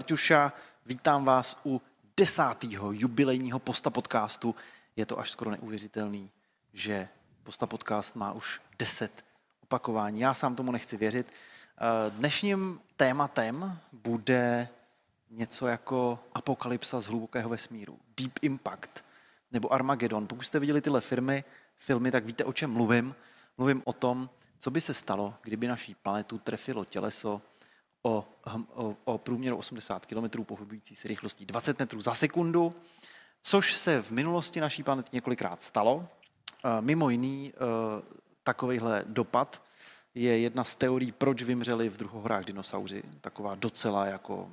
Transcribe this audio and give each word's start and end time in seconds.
Marťuša, 0.00 0.52
vítám 0.86 1.24
vás 1.24 1.56
u 1.64 1.82
desátého 2.16 2.92
jubilejního 2.92 3.58
Posta 3.58 3.90
podcastu. 3.90 4.54
Je 4.96 5.06
to 5.06 5.18
až 5.18 5.30
skoro 5.30 5.50
neuvěřitelný, 5.50 6.30
že 6.72 7.08
Posta 7.42 7.66
podcast 7.66 8.16
má 8.16 8.32
už 8.32 8.60
deset 8.78 9.24
opakování. 9.62 10.20
Já 10.20 10.34
sám 10.34 10.54
tomu 10.56 10.72
nechci 10.72 10.96
věřit. 10.96 11.32
Eh, 11.32 12.10
Dnešním 12.10 12.80
tématem 12.96 13.78
bude 13.92 14.68
něco 15.30 15.66
jako 15.66 16.18
apokalypsa 16.32 17.00
z 17.00 17.06
hlubokého 17.06 17.48
vesmíru, 17.48 17.98
Deep 18.16 18.38
Impact 18.42 19.04
nebo 19.52 19.72
Armageddon. 19.72 20.26
Pokud 20.26 20.42
jste 20.42 20.58
viděli 20.58 20.80
tyhle 20.80 21.00
firmy, 21.00 21.44
filmy, 21.76 22.10
tak 22.10 22.24
víte, 22.24 22.44
o 22.44 22.52
čem 22.52 22.70
mluvím. 22.70 23.14
Mluvím 23.58 23.82
o 23.84 23.92
tom, 23.92 24.30
co 24.58 24.70
by 24.70 24.80
se 24.80 24.94
stalo, 24.94 25.34
kdyby 25.42 25.68
naší 25.68 25.94
planetu 25.94 26.38
trefilo 26.38 26.84
těleso 26.84 27.42
o, 28.02 28.24
hm, 28.48 28.64
o, 28.74 28.96
o 29.04 29.18
průměru 29.18 29.56
80 29.56 30.06
km 30.06 30.44
pohybující 30.44 30.96
se 30.96 31.08
rychlostí 31.08 31.46
20 31.46 31.78
metrů 31.78 32.00
za 32.00 32.14
sekundu, 32.14 32.74
což 33.42 33.76
se 33.76 34.02
v 34.02 34.10
minulosti 34.10 34.60
naší 34.60 34.82
planety 34.82 35.10
několikrát 35.12 35.62
stalo. 35.62 36.08
Eh, 36.64 36.80
Mimo 36.80 37.10
jiný 37.10 37.52
eh, 37.54 37.58
takovýhle 38.42 39.04
dopad 39.06 39.62
je 40.14 40.38
jedna 40.38 40.64
z 40.64 40.74
teorií, 40.74 41.12
proč 41.12 41.42
vymřeli 41.42 41.88
v 41.88 41.96
druhohorách 41.96 42.44
dinosauři. 42.44 43.02
Taková 43.20 43.54
docela 43.54 44.06
jako, 44.06 44.50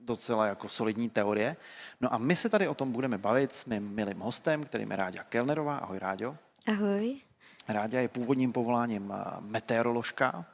docela 0.00 0.46
jako 0.46 0.68
solidní 0.68 1.10
teorie. 1.10 1.56
No 2.00 2.14
a 2.14 2.18
my 2.18 2.36
se 2.36 2.48
tady 2.48 2.68
o 2.68 2.74
tom 2.74 2.92
budeme 2.92 3.18
bavit 3.18 3.52
s 3.52 3.64
mým 3.64 3.88
milým 3.88 4.20
hostem, 4.20 4.64
kterým 4.64 4.90
je 4.90 4.96
Ráďa 4.96 5.24
Kellnerová. 5.24 5.78
Ahoj 5.78 5.98
Ráďo. 5.98 6.36
Ahoj. 6.68 7.20
Ráďa 7.68 8.00
je 8.00 8.08
původním 8.08 8.52
povoláním 8.52 9.12
eh, 9.14 9.40
meteoroložka, 9.40 10.44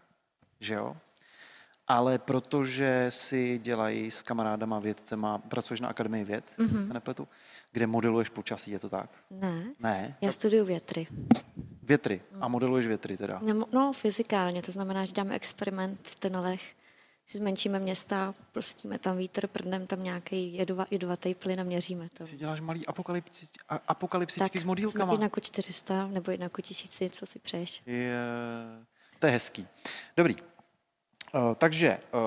že 0.61 0.75
jo? 0.75 0.97
Ale 1.89 2.19
protože 2.19 3.07
si 3.09 3.59
dělají 3.59 4.11
s 4.11 4.23
kamarádama 4.23 4.79
vědcema, 4.79 5.39
pracuješ 5.39 5.81
na 5.81 5.89
Akademii 5.89 6.25
věd, 6.25 6.45
mm-hmm. 6.59 6.87
se 6.87 6.95
nepletu, 6.95 7.29
kde 7.73 7.87
modeluješ 7.87 8.29
počasí, 8.29 8.71
je 8.71 8.79
to 8.79 8.89
tak? 8.89 9.11
Ne, 9.31 9.65
Ne, 9.81 10.17
já 10.21 10.33
studuju 10.33 10.65
větry. 10.65 11.07
větry. 11.83 12.21
A 12.41 12.49
modeluješ 12.49 12.87
větry 12.87 13.17
teda. 13.17 13.41
No, 13.43 13.67
no, 13.73 13.93
fyzikálně, 13.93 14.63
to 14.63 14.73
znamená, 14.73 15.05
že 15.05 15.13
dáme 15.13 15.35
experiment 15.35 16.09
v 16.09 16.15
tunelech, 16.15 16.75
si 17.27 17.39
zmenšíme 17.39 17.79
města, 17.79 18.35
prostíme 18.53 18.99
tam 18.99 19.17
vítr, 19.17 19.47
prdneme 19.47 19.87
tam 19.87 20.03
nějaký 20.03 20.55
jedova, 20.55 20.87
jedovatý 20.91 21.35
plyn 21.35 21.61
a 21.61 21.63
měříme 21.63 22.09
to. 22.19 22.27
Si 22.27 22.37
děláš 22.37 22.61
malý 22.61 22.87
apokalypsi, 22.87 23.49
apokalypsičky 23.89 24.61
s 24.61 24.65
modýlkama. 24.65 25.13
Jedna 25.13 25.29
ku 25.29 25.41
400 25.41 26.07
nebo 26.07 26.31
jedna 26.31 26.49
ku 26.49 26.63
1000, 26.63 27.03
co 27.11 27.27
si 27.27 27.39
přeješ. 27.39 27.83
Je, 27.87 28.13
to 29.19 29.27
je 29.27 29.33
hezký. 29.33 29.67
Dobrý. 30.17 30.37
Uh, 31.35 31.55
takže 31.55 31.99
uh, 32.13 32.21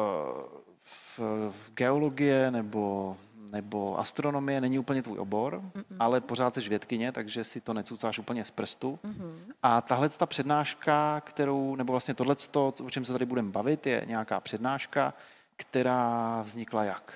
v, 0.84 1.20
v 1.52 1.72
geologie 1.74 2.52
nebo, 2.52 3.18
nebo 3.52 4.00
astronomie 4.00 4.62
není 4.62 4.80
úplně 4.80 5.02
tvůj 5.02 5.20
obor, 5.20 5.62
Mm-mm. 5.62 5.96
ale 6.00 6.22
pořád 6.22 6.54
jsi 6.54 6.70
vědkyně, 6.70 7.12
takže 7.12 7.44
si 7.44 7.62
to 7.62 7.74
necucáš 7.74 8.20
úplně 8.20 8.46
z 8.46 8.52
prstu. 8.52 9.00
Mm-hmm. 9.04 9.36
A 9.64 9.82
tahle 9.82 10.10
ta 10.10 10.26
přednáška, 10.26 11.22
kterou, 11.22 11.76
nebo 11.76 11.94
vlastně 11.94 12.14
tohle, 12.14 12.36
o 12.56 12.90
čem 12.90 13.06
se 13.06 13.12
tady 13.12 13.26
budeme 13.26 13.52
bavit, 13.52 13.88
je 13.88 14.04
nějaká 14.08 14.40
přednáška, 14.40 15.14
která 15.56 16.42
vznikla 16.42 16.84
jak? 16.84 17.14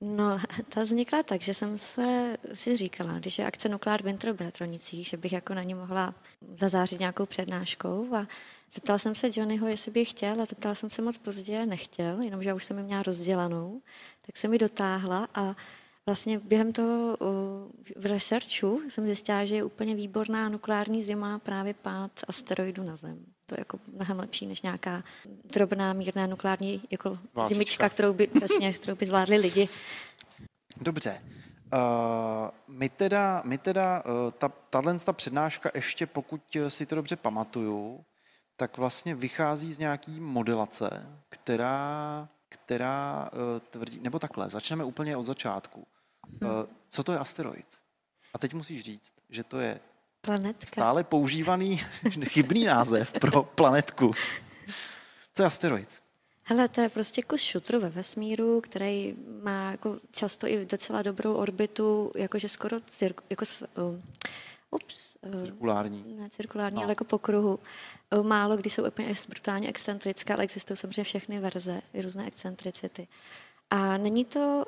No, 0.00 0.38
ta 0.68 0.80
vznikla 0.80 1.22
tak, 1.22 1.42
že 1.42 1.54
jsem 1.54 1.78
se 1.78 2.36
si 2.54 2.76
říkala, 2.76 3.12
když 3.12 3.38
je 3.38 3.46
akce 3.46 3.68
Nukleár 3.68 4.02
Winter 4.02 4.32
v 4.32 4.36
Bratronicích, 4.36 5.06
že 5.06 5.16
bych 5.16 5.32
jako 5.32 5.54
na 5.54 5.62
ní 5.62 5.74
mohla 5.74 6.14
zazářit 6.56 7.00
nějakou 7.00 7.26
přednáškou 7.26 8.14
a 8.14 8.26
zeptala 8.76 8.98
jsem 8.98 9.14
se 9.14 9.30
Johnnyho, 9.32 9.68
jestli 9.68 9.92
by 9.92 10.04
chtěl 10.04 10.40
a 10.40 10.44
zeptala 10.44 10.74
jsem 10.74 10.90
se 10.90 11.02
moc 11.02 11.18
pozdě, 11.18 11.66
nechtěl, 11.66 12.22
jenomže 12.22 12.48
já 12.48 12.54
už 12.54 12.64
jsem 12.64 12.78
ji 12.78 12.84
měla 12.84 13.02
rozdělanou, 13.02 13.80
tak 14.26 14.36
jsem 14.36 14.50
mi 14.50 14.58
dotáhla 14.58 15.28
a 15.34 15.54
vlastně 16.06 16.38
během 16.38 16.72
toho 16.72 17.18
v 17.96 18.06
researchu 18.06 18.82
jsem 18.88 19.06
zjistila, 19.06 19.44
že 19.44 19.54
je 19.54 19.64
úplně 19.64 19.94
výborná 19.94 20.48
nukleární 20.48 21.02
zima 21.02 21.38
právě 21.38 21.74
pád 21.74 22.10
asteroidu 22.28 22.82
na 22.82 22.96
Zem. 22.96 23.18
To 23.46 23.54
je 23.54 23.60
jako 23.60 23.78
mnohem 23.92 24.18
lepší 24.18 24.46
než 24.46 24.62
nějaká 24.62 25.02
drobná, 25.44 25.92
mírná 25.92 26.26
nukleární 26.26 26.82
jako 26.90 27.18
zimička, 27.48 27.88
kterou 27.88 28.12
by, 28.12 28.26
přesně, 28.26 28.72
kterou 28.72 28.96
by 28.96 29.06
zvládli 29.06 29.36
lidi. 29.36 29.68
Dobře. 30.80 31.22
Uh, 31.72 32.50
my 32.68 32.88
teda, 32.88 33.42
my 33.44 33.58
teda 33.58 34.04
uh, 34.04 34.30
ta, 34.30 34.48
tahle 34.48 34.98
ta 34.98 35.12
přednáška 35.12 35.70
ještě, 35.74 36.06
pokud 36.06 36.40
si 36.68 36.86
to 36.86 36.94
dobře 36.94 37.16
pamatuju, 37.16 38.04
tak 38.56 38.78
vlastně 38.78 39.14
vychází 39.14 39.72
z 39.72 39.78
nějaký 39.78 40.20
modelace, 40.20 41.06
která, 41.28 42.28
která 42.48 43.30
uh, 43.32 43.40
tvrdí, 43.70 44.00
nebo 44.00 44.18
takhle, 44.18 44.50
začneme 44.50 44.84
úplně 44.84 45.16
od 45.16 45.22
začátku. 45.22 45.86
Uh, 46.42 46.48
co 46.88 47.04
to 47.04 47.12
je 47.12 47.18
asteroid? 47.18 47.66
A 48.34 48.38
teď 48.38 48.54
musíš 48.54 48.82
říct, 48.82 49.14
že 49.30 49.44
to 49.44 49.60
je 49.60 49.80
Planetka. 50.20 50.66
stále 50.66 51.04
používaný 51.04 51.76
chybný 52.24 52.64
název 52.64 53.12
pro 53.12 53.42
planetku. 53.42 54.10
Co 55.34 55.42
je 55.42 55.46
asteroid? 55.46 55.88
Hele, 56.42 56.68
to 56.68 56.80
je 56.80 56.88
prostě 56.88 57.22
kus 57.22 57.40
šutru 57.40 57.80
ve 57.80 57.90
vesmíru, 57.90 58.60
který 58.60 59.14
má 59.42 59.70
jako 59.70 59.98
často 60.10 60.46
i 60.46 60.66
docela 60.66 61.02
dobrou 61.02 61.34
orbitu, 61.34 62.12
jakože 62.16 62.48
skoro 62.48 62.80
cirk, 62.80 63.20
jako, 63.30 63.44
um, 63.76 64.02
ups, 64.84 65.16
uh, 65.34 65.40
Cirkulární. 65.42 66.04
ne 66.18 66.28
cirkulární, 66.30 66.76
No. 66.76 66.82
ale 66.82 66.92
jako 66.92 67.04
po 67.04 67.18
kruhu. 67.18 67.58
Uh, 68.12 68.26
Málo 68.26 68.56
kdy 68.56 68.70
jsou 68.70 68.88
úplně 68.88 69.12
brutálně 69.28 69.68
excentrické, 69.68 70.34
ale 70.34 70.42
existují 70.42 70.76
samozřejmě 70.76 71.04
všechny 71.04 71.40
verze, 71.40 71.82
i 71.94 72.02
různé 72.02 72.26
excentricity. 72.26 73.08
A 73.70 73.96
není 73.96 74.24
to, 74.24 74.64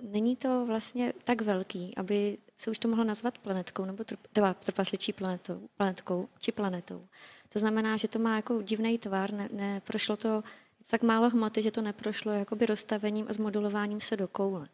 uh, 0.00 0.10
není 0.10 0.36
to 0.36 0.66
vlastně 0.66 1.12
tak 1.24 1.40
velký, 1.40 1.96
aby 1.96 2.38
se 2.56 2.70
už 2.70 2.78
to 2.78 2.88
mohlo 2.88 3.04
nazvat 3.04 3.38
planetkou 3.38 3.84
nebo 3.84 4.04
teda 4.32 4.54
trpasličí 4.54 5.12
planetou, 5.12 5.60
planetkou 5.76 6.28
či 6.38 6.52
planetou. 6.52 7.06
To 7.52 7.58
znamená, 7.58 7.96
že 7.96 8.08
to 8.08 8.18
má 8.18 8.36
jako 8.36 8.62
divný 8.62 8.98
tvar, 8.98 9.32
ne, 9.32 9.48
neprošlo 9.52 10.16
to 10.16 10.28
je 10.28 10.42
to 10.42 10.90
tak 10.90 11.02
málo 11.02 11.30
hmoty, 11.30 11.62
že 11.62 11.70
to 11.70 11.82
neprošlo 11.82 12.32
jakoby 12.32 12.66
rozstavením 12.66 13.26
a 13.28 13.32
zmodulováním 13.32 14.00
se 14.00 14.16
do 14.16 14.28
koule. 14.28 14.68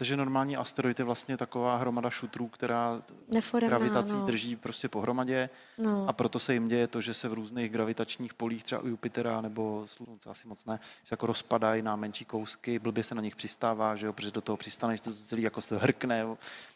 Takže 0.00 0.16
normální 0.16 0.56
asteroid 0.56 0.98
je 0.98 1.04
vlastně 1.04 1.36
taková 1.36 1.76
hromada 1.76 2.10
šutrů, 2.10 2.48
která 2.48 3.02
Neforemná, 3.28 3.78
gravitací 3.78 4.12
no. 4.12 4.26
drží 4.26 4.56
prostě 4.56 4.88
pohromadě 4.88 5.50
No. 5.78 6.08
a 6.08 6.12
proto 6.12 6.38
se 6.38 6.54
jim 6.54 6.68
děje 6.68 6.86
to, 6.86 7.00
že 7.00 7.14
se 7.14 7.28
v 7.28 7.32
různých 7.32 7.70
gravitačních 7.70 8.34
polích, 8.34 8.64
třeba 8.64 8.82
u 8.82 8.86
Jupitera 8.86 9.40
nebo 9.40 9.82
Slunce 9.86 10.30
asi 10.30 10.48
moc 10.48 10.64
ne, 10.64 10.80
se 11.04 11.12
jako 11.12 11.26
rozpadají 11.26 11.82
na 11.82 11.96
menší 11.96 12.24
kousky, 12.24 12.78
blbě 12.78 13.04
se 13.04 13.14
na 13.14 13.22
nich 13.22 13.36
přistává, 13.36 13.96
že 13.96 14.06
jo, 14.06 14.12
protože 14.12 14.30
do 14.30 14.40
toho 14.40 14.56
přistaneš, 14.56 15.00
to 15.00 15.14
celý 15.14 15.42
jako 15.42 15.62
se 15.62 15.78
hrkne, 15.78 16.26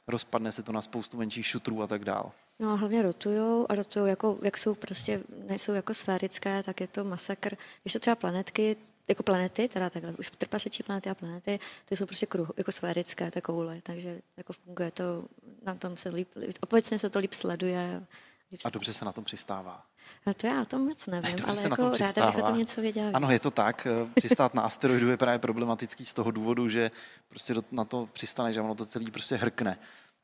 rozpadne 0.06 0.52
se 0.52 0.62
to 0.62 0.72
na 0.72 0.82
spoustu 0.82 1.16
menších 1.16 1.46
šutrů 1.46 1.82
a 1.82 1.86
tak 1.86 2.04
dál. 2.04 2.32
No 2.58 2.70
a 2.70 2.74
hlavně 2.74 3.02
rotujou 3.02 3.66
a 3.68 3.74
rotujou, 3.74 4.06
jako, 4.06 4.38
jak 4.42 4.58
jsou 4.58 4.74
prostě, 4.74 5.20
nejsou 5.46 5.72
jako 5.72 5.94
sférické, 5.94 6.62
tak 6.62 6.80
je 6.80 6.88
to 6.88 7.04
masakr. 7.04 7.56
Když 7.82 7.92
to 7.92 7.98
třeba 7.98 8.16
planetky, 8.16 8.76
jako 9.08 9.22
planety, 9.22 9.68
teda 9.68 9.90
takhle, 9.90 10.12
už 10.12 10.30
trpasličí 10.38 10.82
planety 10.82 11.10
a 11.10 11.14
planety, 11.14 11.58
to 11.84 11.96
jsou 11.96 12.06
prostě 12.06 12.26
kruh, 12.26 12.50
jako 12.56 12.72
sférické, 12.72 13.30
to 13.30 13.40
koule, 13.40 13.80
takže 13.82 14.20
jako 14.36 14.52
funguje 14.52 14.90
to, 14.90 15.24
na 15.66 15.74
tom 15.74 15.96
se 15.96 16.08
líp, 16.08 16.28
obecně 16.60 16.98
se 16.98 17.10
to 17.10 17.18
líp 17.18 17.32
sleduje. 17.34 18.06
Líp 18.52 18.60
A 18.64 18.70
dobře 18.70 18.92
se 18.92 19.04
na 19.04 19.12
tom 19.12 19.24
přistává. 19.24 19.84
a 20.26 20.34
to 20.34 20.46
já 20.46 20.62
o 20.62 20.64
tom 20.64 20.86
moc 20.88 21.06
nevím, 21.06 21.36
Dobře 21.36 21.52
ale 21.52 21.62
jako 21.62 21.76
tom 21.76 21.92
ráda 21.92 22.26
bych 22.26 22.42
o 22.42 22.46
tom 22.46 22.58
něco 22.58 22.80
věděla. 22.80 23.10
Ano, 23.14 23.30
je 23.30 23.40
to 23.40 23.50
tak. 23.50 23.86
Eh, 23.86 24.10
Přistát 24.14 24.54
na 24.54 24.62
asteroidu 24.62 25.10
je 25.10 25.16
právě 25.16 25.38
problematický 25.38 26.06
z 26.06 26.14
toho 26.14 26.30
důvodu, 26.30 26.68
že 26.68 26.90
prostě 27.28 27.54
na 27.70 27.84
to 27.84 28.08
přistane, 28.12 28.52
že 28.52 28.60
ono 28.60 28.74
to 28.74 28.86
celý 28.86 29.10
prostě 29.10 29.36
hrkne. 29.36 29.78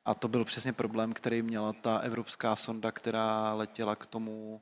A 0.04 0.14
to 0.14 0.28
byl 0.28 0.44
přesně 0.44 0.72
problém, 0.72 1.12
který 1.12 1.42
měla 1.42 1.72
ta 1.72 1.98
evropská 1.98 2.56
sonda, 2.56 2.92
která 2.92 3.52
letěla 3.54 3.96
k 3.96 4.06
tomu, 4.06 4.60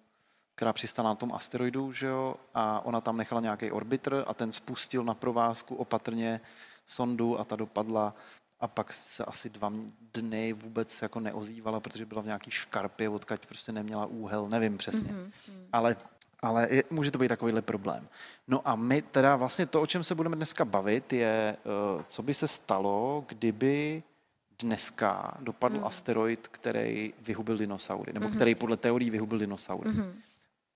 která 0.58 0.72
přistala 0.72 1.08
na 1.08 1.14
tom 1.14 1.32
asteroidu, 1.34 1.92
že 1.92 2.06
jo, 2.06 2.34
a 2.54 2.84
ona 2.84 3.00
tam 3.00 3.16
nechala 3.16 3.40
nějaký 3.40 3.70
orbitr 3.70 4.24
a 4.26 4.34
ten 4.34 4.52
spustil 4.52 5.04
na 5.04 5.14
provázku 5.14 5.74
opatrně 5.74 6.40
sondu 6.86 7.40
a 7.40 7.44
ta 7.44 7.56
dopadla 7.56 8.14
a 8.60 8.68
pak 8.68 8.92
se 8.92 9.24
asi 9.24 9.50
dva 9.50 9.72
dny 10.14 10.52
vůbec 10.52 11.02
jako 11.02 11.20
neozývala, 11.20 11.80
protože 11.80 12.06
byla 12.06 12.22
v 12.22 12.26
nějaký 12.26 12.50
škarpě, 12.50 13.08
odkaď 13.08 13.46
prostě 13.46 13.72
neměla 13.72 14.06
úhel, 14.06 14.48
nevím 14.48 14.78
přesně. 14.78 15.12
Mm-hmm. 15.12 15.30
Ale, 15.72 15.96
ale 16.42 16.68
je, 16.70 16.84
může 16.90 17.10
to 17.10 17.18
být 17.18 17.28
takovýhle 17.28 17.62
problém. 17.62 18.08
No 18.48 18.68
a 18.68 18.76
my 18.76 19.02
teda 19.02 19.36
vlastně 19.36 19.66
to, 19.66 19.82
o 19.82 19.86
čem 19.86 20.04
se 20.04 20.14
budeme 20.14 20.36
dneska 20.36 20.64
bavit, 20.64 21.12
je, 21.12 21.56
eh, 21.58 22.04
co 22.06 22.22
by 22.22 22.34
se 22.34 22.48
stalo, 22.48 23.24
kdyby 23.28 24.02
dneska 24.58 25.36
dopadl 25.40 25.78
mm. 25.78 25.84
asteroid, 25.84 26.48
který 26.48 27.14
vyhubil 27.20 27.56
dinosaury, 27.56 28.12
nebo 28.12 28.26
mm-hmm. 28.26 28.34
který 28.34 28.54
podle 28.54 28.76
teorií 28.76 29.10
vyhubil 29.10 29.38
dinosaury. 29.38 29.90
Mm-hmm. 29.90 30.12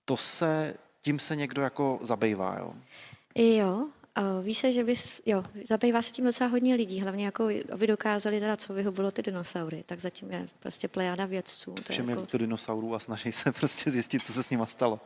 To 0.05 0.17
se, 0.17 0.73
tím 1.01 1.19
se 1.19 1.35
někdo 1.35 1.61
jako 1.61 1.99
zabývá, 2.01 2.57
jo? 2.59 2.73
Jo, 3.35 3.87
ví 4.41 4.55
se, 4.55 4.71
že 4.71 4.83
bys, 4.83 5.21
jo, 5.25 5.43
zabývá 5.69 6.01
se 6.01 6.11
tím 6.11 6.25
docela 6.25 6.49
hodně 6.49 6.75
lidí, 6.75 7.01
hlavně 7.01 7.25
jako 7.25 7.49
aby 7.71 7.87
dokázali 7.87 8.39
teda, 8.39 8.57
co 8.57 8.73
vyhubilo 8.73 9.11
ty 9.11 9.21
dinosaury, 9.21 9.83
tak 9.85 9.99
zatím 9.99 10.31
je 10.31 10.47
prostě 10.59 10.87
plejáda 10.87 11.25
vědců. 11.25 11.71
To 11.71 11.81
je 11.89 11.93
Všem 11.93 12.09
je 12.09 12.11
jako, 12.11 12.21
líto 12.21 12.37
dinosaurů 12.37 12.95
a 12.95 12.99
snaží 12.99 13.31
se 13.31 13.51
prostě 13.59 13.91
zjistit, 13.91 14.25
co 14.25 14.33
se 14.33 14.43
s 14.43 14.49
nima 14.49 14.65
stalo. 14.65 14.99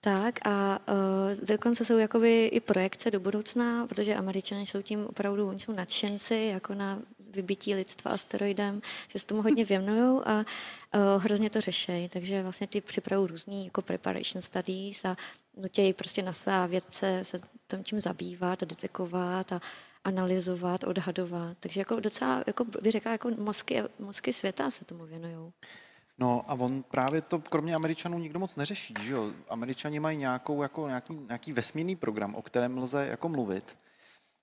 Tak 0.00 0.46
a 0.46 0.78
uh, 0.88 1.46
dokonce 1.48 1.84
jsou 1.84 1.98
jakoby 1.98 2.46
i 2.46 2.60
projekce 2.60 3.10
do 3.10 3.20
budoucna, 3.20 3.86
protože 3.86 4.14
američané 4.14 4.62
jsou 4.62 4.82
tím 4.82 5.06
opravdu, 5.06 5.48
oni 5.48 5.58
jsou 5.58 5.72
nadšenci 5.72 6.50
jako 6.52 6.74
na 6.74 6.98
vybití 7.30 7.74
lidstva 7.74 8.10
asteroidem, 8.10 8.82
že 9.08 9.18
se 9.18 9.26
tomu 9.26 9.42
hodně 9.42 9.64
věnují 9.64 10.20
a 10.24 10.34
uh, 10.36 11.22
hrozně 11.22 11.50
to 11.50 11.60
řešejí. 11.60 12.08
Takže 12.08 12.42
vlastně 12.42 12.66
ty 12.66 12.80
připravují 12.80 13.28
různý 13.28 13.64
jako 13.64 13.82
preparation 13.82 14.42
studies 14.42 15.04
a 15.04 15.16
nutějí 15.56 15.92
prostě 15.92 16.22
NASA 16.22 16.64
a 16.64 16.66
vědce 16.66 17.20
se 17.22 17.38
tam 17.66 17.82
tím 17.82 18.00
zabývat 18.00 18.62
a 18.62 18.66
detekovat 18.66 19.52
a 19.52 19.60
analyzovat, 20.04 20.84
odhadovat. 20.84 21.56
Takže 21.60 21.80
jako 21.80 22.00
docela, 22.00 22.44
jako 22.46 22.64
by 22.64 22.90
řekla, 22.90 23.12
jako 23.12 23.30
mozky, 23.38 23.82
mozky 23.98 24.32
světa 24.32 24.70
se 24.70 24.84
tomu 24.84 25.04
věnují. 25.04 25.52
No 26.18 26.44
a 26.46 26.54
on 26.54 26.82
právě 26.82 27.20
to 27.20 27.38
kromě 27.38 27.74
Američanů 27.74 28.18
nikdo 28.18 28.38
moc 28.38 28.56
neřeší, 28.56 28.94
že 29.02 29.12
jo? 29.12 29.32
Američani 29.48 30.00
mají 30.00 30.18
nějakou, 30.18 30.62
jako 30.62 30.86
nějaký, 30.86 31.14
nějaký 31.26 31.52
vesmírný 31.52 31.96
program, 31.96 32.34
o 32.34 32.42
kterém 32.42 32.78
lze 32.78 33.06
jako 33.06 33.28
mluvit. 33.28 33.76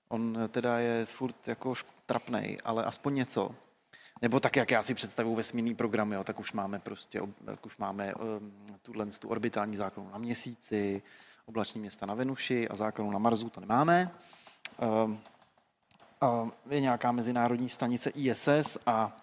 On 0.07 0.39
teda 0.50 0.80
je 0.80 1.06
furt 1.06 1.48
jako 1.48 1.74
trapnej, 2.06 2.57
ale 2.63 2.86
aspoň 2.86 3.15
něco. 3.15 3.56
Nebo 4.21 4.39
tak, 4.39 4.56
jak 4.56 4.71
já 4.71 4.83
si 4.83 4.94
představuji 4.94 5.36
vesmírný 5.36 5.75
program, 5.75 6.13
jo, 6.13 6.24
tak 6.24 6.39
už 6.39 6.54
máme 6.54 6.80
prostě, 6.80 7.21
jak 7.48 7.65
už 7.65 7.77
máme 7.77 8.13
um, 8.13 8.54
tuhle 8.81 9.06
tu 9.06 9.30
orbitální 9.30 9.75
základnu 9.75 10.12
na 10.12 10.18
měsíci, 10.18 11.01
oblační 11.45 11.81
města 11.81 12.06
na 12.06 12.13
Venuši 12.13 12.69
a 12.69 12.75
základnu 12.75 13.12
na 13.12 13.19
Marsu, 13.19 13.50
to 13.50 13.62
nemáme. 13.62 14.12
Um, 15.06 15.21
je 16.69 16.80
nějaká 16.80 17.12
mezinárodní 17.12 17.69
stanice 17.69 18.10
ISS 18.10 18.77
a 18.86 19.18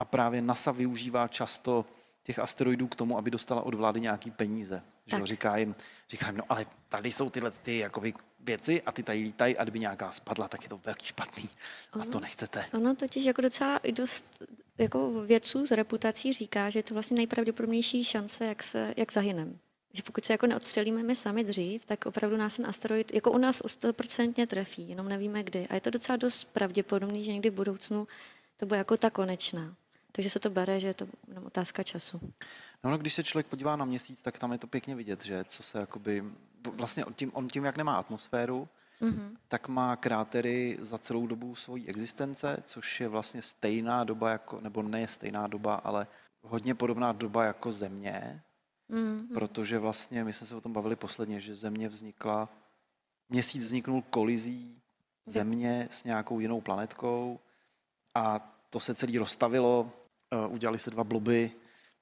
a 0.00 0.04
právě 0.04 0.42
NASA 0.42 0.72
využívá 0.72 1.28
často 1.28 1.84
těch 2.22 2.38
asteroidů 2.38 2.88
k 2.88 2.94
tomu, 2.94 3.18
aby 3.18 3.30
dostala 3.30 3.62
od 3.62 3.74
vlády 3.74 4.00
nějaký 4.00 4.30
peníze. 4.30 4.82
Že 5.06 5.16
jo, 5.16 5.26
říká 5.26 5.56
jim, 5.56 5.74
říká 6.08 6.26
jim, 6.26 6.36
no 6.36 6.44
ale 6.48 6.66
tady 6.88 7.12
jsou 7.12 7.30
tyhle 7.30 7.50
ty 7.50 7.78
jakoby 7.78 8.14
věci 8.44 8.82
a 8.82 8.92
ty 8.92 9.02
tady 9.02 9.18
lítají 9.18 9.56
a 9.58 9.62
kdyby 9.62 9.78
nějaká 9.78 10.12
spadla, 10.12 10.48
tak 10.48 10.62
je 10.62 10.68
to 10.68 10.80
velký 10.84 11.06
špatný 11.06 11.48
a 11.92 12.04
to 12.04 12.20
nechcete. 12.20 12.64
Ono 12.72 12.94
totiž 12.94 13.24
jako 13.24 13.40
docela 13.40 13.78
i 13.78 13.92
dost 13.92 14.42
jako 14.78 15.10
vědců 15.10 15.66
s 15.66 15.70
reputací 15.70 16.32
říká, 16.32 16.70
že 16.70 16.78
je 16.78 16.82
to 16.82 16.94
vlastně 16.94 17.16
nejpravděpodobnější 17.16 18.04
šance, 18.04 18.44
jak, 18.44 18.62
se, 18.62 18.94
jak 18.96 19.12
zahynem. 19.12 19.58
Že 19.92 20.02
pokud 20.02 20.24
se 20.24 20.32
jako 20.32 20.46
neodstřelíme 20.46 21.02
my 21.02 21.16
sami 21.16 21.44
dřív, 21.44 21.84
tak 21.84 22.06
opravdu 22.06 22.36
nás 22.36 22.56
ten 22.56 22.66
asteroid 22.66 23.14
jako 23.14 23.30
u 23.30 23.38
nás 23.38 23.62
100% 23.62 24.46
trefí, 24.46 24.88
jenom 24.88 25.08
nevíme 25.08 25.42
kdy. 25.42 25.66
A 25.68 25.74
je 25.74 25.80
to 25.80 25.90
docela 25.90 26.16
dost 26.16 26.44
pravděpodobný, 26.44 27.24
že 27.24 27.32
někdy 27.32 27.50
v 27.50 27.54
budoucnu 27.54 28.08
to 28.56 28.66
bude 28.66 28.78
jako 28.78 28.96
ta 28.96 29.10
konečná. 29.10 29.74
Takže 30.16 30.30
se 30.30 30.38
to 30.38 30.50
bere, 30.50 30.80
že 30.80 30.86
je 30.86 30.94
to 30.94 31.06
jenom 31.28 31.46
otázka 31.46 31.82
času. 31.82 32.20
No, 32.84 32.90
no, 32.90 32.98
když 32.98 33.14
se 33.14 33.24
člověk 33.24 33.46
podívá 33.46 33.76
na 33.76 33.84
měsíc, 33.84 34.22
tak 34.22 34.38
tam 34.38 34.52
je 34.52 34.58
to 34.58 34.66
pěkně 34.66 34.94
vidět, 34.94 35.24
že 35.24 35.44
co 35.44 35.62
se 35.62 35.78
jakoby, 35.78 36.24
vlastně 36.72 37.04
tím, 37.16 37.30
on 37.34 37.48
tím, 37.48 37.64
jak 37.64 37.76
nemá 37.76 37.96
atmosféru, 37.96 38.68
mm-hmm. 39.02 39.36
tak 39.48 39.68
má 39.68 39.96
krátery 39.96 40.78
za 40.80 40.98
celou 40.98 41.26
dobu 41.26 41.54
svojí 41.54 41.88
existence, 41.88 42.56
což 42.64 43.00
je 43.00 43.08
vlastně 43.08 43.42
stejná 43.42 44.04
doba, 44.04 44.30
jako, 44.30 44.60
nebo 44.60 44.82
ne 44.82 45.08
stejná 45.08 45.46
doba, 45.46 45.74
ale 45.74 46.06
hodně 46.42 46.74
podobná 46.74 47.12
doba 47.12 47.44
jako 47.44 47.72
Země, 47.72 48.42
mm-hmm. 48.90 49.34
protože 49.34 49.78
vlastně, 49.78 50.24
my 50.24 50.32
jsme 50.32 50.46
se 50.46 50.56
o 50.56 50.60
tom 50.60 50.72
bavili 50.72 50.96
posledně, 50.96 51.40
že 51.40 51.54
Země 51.54 51.88
vznikla, 51.88 52.48
měsíc 53.28 53.64
vzniknul 53.64 54.02
kolizí 54.10 54.80
Země 55.26 55.88
s 55.90 56.04
nějakou 56.04 56.40
jinou 56.40 56.60
planetkou 56.60 57.40
a 58.14 58.54
to 58.70 58.80
se 58.80 58.94
celý 58.94 59.18
rozstavilo, 59.18 59.92
udělali 60.48 60.78
se 60.78 60.90
dva 60.90 61.04
bloby 61.04 61.50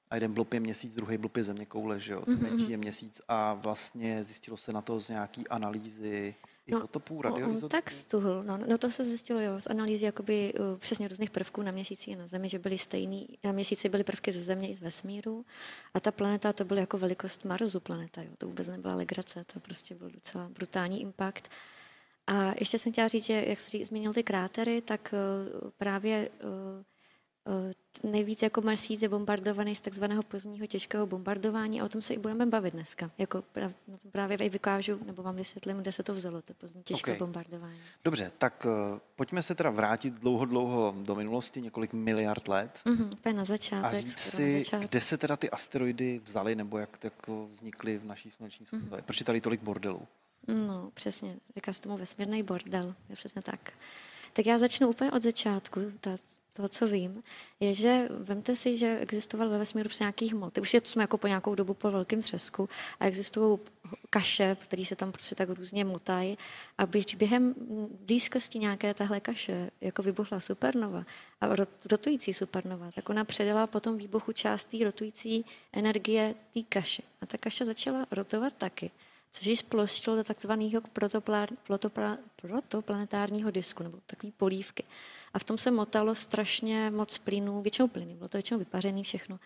a 0.09 0.15
jeden 0.15 0.33
blob 0.33 0.53
je 0.53 0.59
měsíc, 0.59 0.95
druhý 0.95 1.17
blob 1.17 1.37
je 1.37 1.43
země 1.43 1.65
koule, 1.65 1.99
že 1.99 2.13
jo? 2.13 2.21
Mm-hmm. 2.21 2.41
Menší 2.41 2.71
je 2.71 2.77
měsíc 2.77 3.21
a 3.27 3.53
vlastně 3.53 4.23
zjistilo 4.23 4.57
se 4.57 4.73
na 4.73 4.81
to 4.81 4.99
z 4.99 5.09
nějaký 5.09 5.47
analýzy 5.47 6.35
no, 6.67 6.87
radioizotopů? 7.21 7.67
Tak 7.67 7.91
stuhl, 7.91 8.43
no, 8.43 8.59
no 8.67 8.77
to 8.77 8.89
se 8.89 9.03
zjistilo 9.03 9.39
jo, 9.39 9.59
z 9.59 9.67
analýzy 9.67 10.05
jakoby 10.05 10.53
uh, 10.53 10.77
přesně 10.77 11.07
různých 11.07 11.31
prvků 11.31 11.61
na 11.61 11.71
měsíci 11.71 12.11
a 12.11 12.17
na 12.17 12.27
Zemi, 12.27 12.49
že 12.49 12.59
byly 12.59 12.77
stejný, 12.77 13.27
na 13.43 13.51
měsíci 13.51 13.89
byly 13.89 14.03
prvky 14.03 14.31
ze 14.31 14.39
Země 14.39 14.69
i 14.69 14.73
z 14.73 14.79
vesmíru 14.79 15.45
a 15.93 15.99
ta 15.99 16.11
planeta 16.11 16.53
to 16.53 16.65
byla 16.65 16.79
jako 16.79 16.97
velikost 16.97 17.45
Marsu 17.45 17.79
planeta, 17.79 18.21
jo, 18.21 18.29
to 18.37 18.47
vůbec 18.47 18.67
nebyla 18.67 18.95
legrace, 18.95 19.43
to 19.53 19.59
prostě 19.59 19.95
byl 19.95 20.09
docela 20.09 20.49
brutální 20.49 21.01
impact. 21.01 21.49
A 22.27 22.53
ještě 22.59 22.79
jsem 22.79 22.91
chtěla 22.91 23.07
říct, 23.07 23.25
že 23.25 23.45
jak 23.47 23.59
jsi 23.59 23.85
zmínil 23.85 24.13
ty 24.13 24.23
krátery, 24.23 24.81
tak 24.81 25.13
uh, 25.13 25.69
právě 25.77 26.29
uh, 26.29 26.83
Eh, 26.83 26.92
nejvíc 28.03 28.41
jako 28.41 28.61
měsíc 28.61 29.01
je 29.01 29.09
bombardovaný 29.09 29.75
z 29.75 29.81
takzvaného 29.81 30.23
pozdního 30.23 30.67
těžkého 30.67 31.07
bombardování 31.07 31.81
a 31.81 31.85
o 31.85 31.89
tom 31.89 32.01
se 32.01 32.13
i 32.13 32.17
budeme 32.17 32.45
bavit 32.45 32.73
dneska. 32.73 33.11
Jako 33.17 33.43
na 33.87 33.97
tom 33.97 34.11
právě 34.11 34.37
i 34.37 34.49
vykážu, 34.49 34.99
nebo 35.05 35.23
vám 35.23 35.35
vysvětlím, 35.35 35.77
kde 35.77 35.91
se 35.91 36.03
to 36.03 36.13
vzalo, 36.13 36.41
to 36.41 36.53
pozdní 36.53 36.83
těžké 36.83 37.11
okay. 37.11 37.19
bombardování. 37.19 37.79
Dobře, 38.03 38.31
tak 38.37 38.65
uh, 38.65 38.99
pojďme 39.15 39.43
se 39.43 39.55
teda 39.55 39.69
vrátit 39.69 40.13
dlouho, 40.13 40.45
dlouho 40.45 40.95
do 40.97 41.15
minulosti, 41.15 41.61
několik 41.61 41.93
miliard 41.93 42.47
let. 42.47 42.79
Mm-hmm, 42.85 43.35
na 43.35 43.43
začátek. 43.43 43.93
A 43.93 44.01
říct 44.01 44.19
si, 44.19 44.59
začátek. 44.59 44.89
kde 44.89 45.01
se 45.01 45.17
teda 45.17 45.37
ty 45.37 45.49
asteroidy 45.49 46.21
vzaly, 46.23 46.55
nebo 46.55 46.77
jak 46.77 47.03
jako 47.03 47.47
vznikly 47.47 47.97
v 47.97 48.05
naší 48.05 48.31
sluneční 48.31 48.65
soustavě. 48.65 48.99
Mm-hmm. 48.99 49.05
Proč 49.05 49.19
je 49.19 49.25
tady 49.25 49.41
tolik 49.41 49.61
bordelů? 49.61 50.07
No, 50.47 50.91
přesně. 50.93 51.35
Říká 51.55 51.73
se 51.73 51.81
tomu 51.81 51.97
vesmírný 51.97 52.43
bordel. 52.43 52.95
Je 53.09 53.15
přesně 53.15 53.41
tak. 53.41 53.73
Tak 54.33 54.45
já 54.45 54.57
začnu 54.57 54.89
úplně 54.89 55.11
od 55.11 55.23
začátku. 55.23 55.79
Ta, 55.99 56.11
to, 56.53 56.69
co 56.69 56.87
vím, 56.87 57.21
je, 57.59 57.73
že 57.73 58.07
vemte 58.09 58.55
si, 58.55 58.77
že 58.77 58.97
existoval 58.99 59.49
ve 59.49 59.57
vesmíru 59.57 59.89
v 59.89 59.99
nějakých 59.99 60.33
hmoty. 60.33 60.61
Už 60.61 60.73
je 60.73 60.81
to 60.81 60.89
jsme 60.89 61.03
jako 61.03 61.17
po 61.17 61.27
nějakou 61.27 61.55
dobu 61.55 61.73
po 61.73 61.91
velkém 61.91 62.21
třesku 62.21 62.69
a 62.99 63.05
existují 63.05 63.59
kaše, 64.09 64.57
které 64.59 64.85
se 64.85 64.95
tam 64.95 65.11
prostě 65.11 65.35
tak 65.35 65.49
různě 65.49 65.85
motají. 65.85 66.37
A 66.77 66.85
když 66.85 67.15
během 67.15 67.55
blízkosti 68.05 68.59
nějaké 68.59 68.93
tahle 68.93 69.19
kaše 69.19 69.71
jako 69.81 70.03
vybuchla 70.03 70.39
supernova 70.39 71.03
a 71.41 71.55
rotující 71.91 72.33
supernova, 72.33 72.91
tak 72.91 73.09
ona 73.09 73.25
předala 73.25 73.67
po 73.67 73.79
tom 73.79 73.97
výbuchu 73.97 74.31
část 74.31 74.65
té 74.65 74.83
rotující 74.83 75.45
energie 75.73 76.35
té 76.53 76.59
kaše. 76.69 77.03
A 77.21 77.25
ta 77.25 77.37
kaše 77.37 77.65
začala 77.65 78.05
rotovat 78.11 78.53
taky 78.53 78.91
což 79.33 79.45
ji 79.45 79.55
sploštilo 79.55 80.15
do 80.15 80.23
takzvaného 80.23 80.81
protoplanetárního 82.35 83.51
disku, 83.51 83.83
nebo 83.83 83.97
takové 84.05 84.31
polívky. 84.37 84.83
A 85.33 85.39
v 85.39 85.43
tom 85.43 85.57
se 85.57 85.71
motalo 85.71 86.15
strašně 86.15 86.91
moc 86.91 87.17
plynů, 87.17 87.61
většinou 87.61 87.87
plyny, 87.87 88.13
bylo 88.13 88.29
to 88.29 88.37
většinou 88.37 88.59
vypařený 88.59 89.03
všechno. 89.03 89.39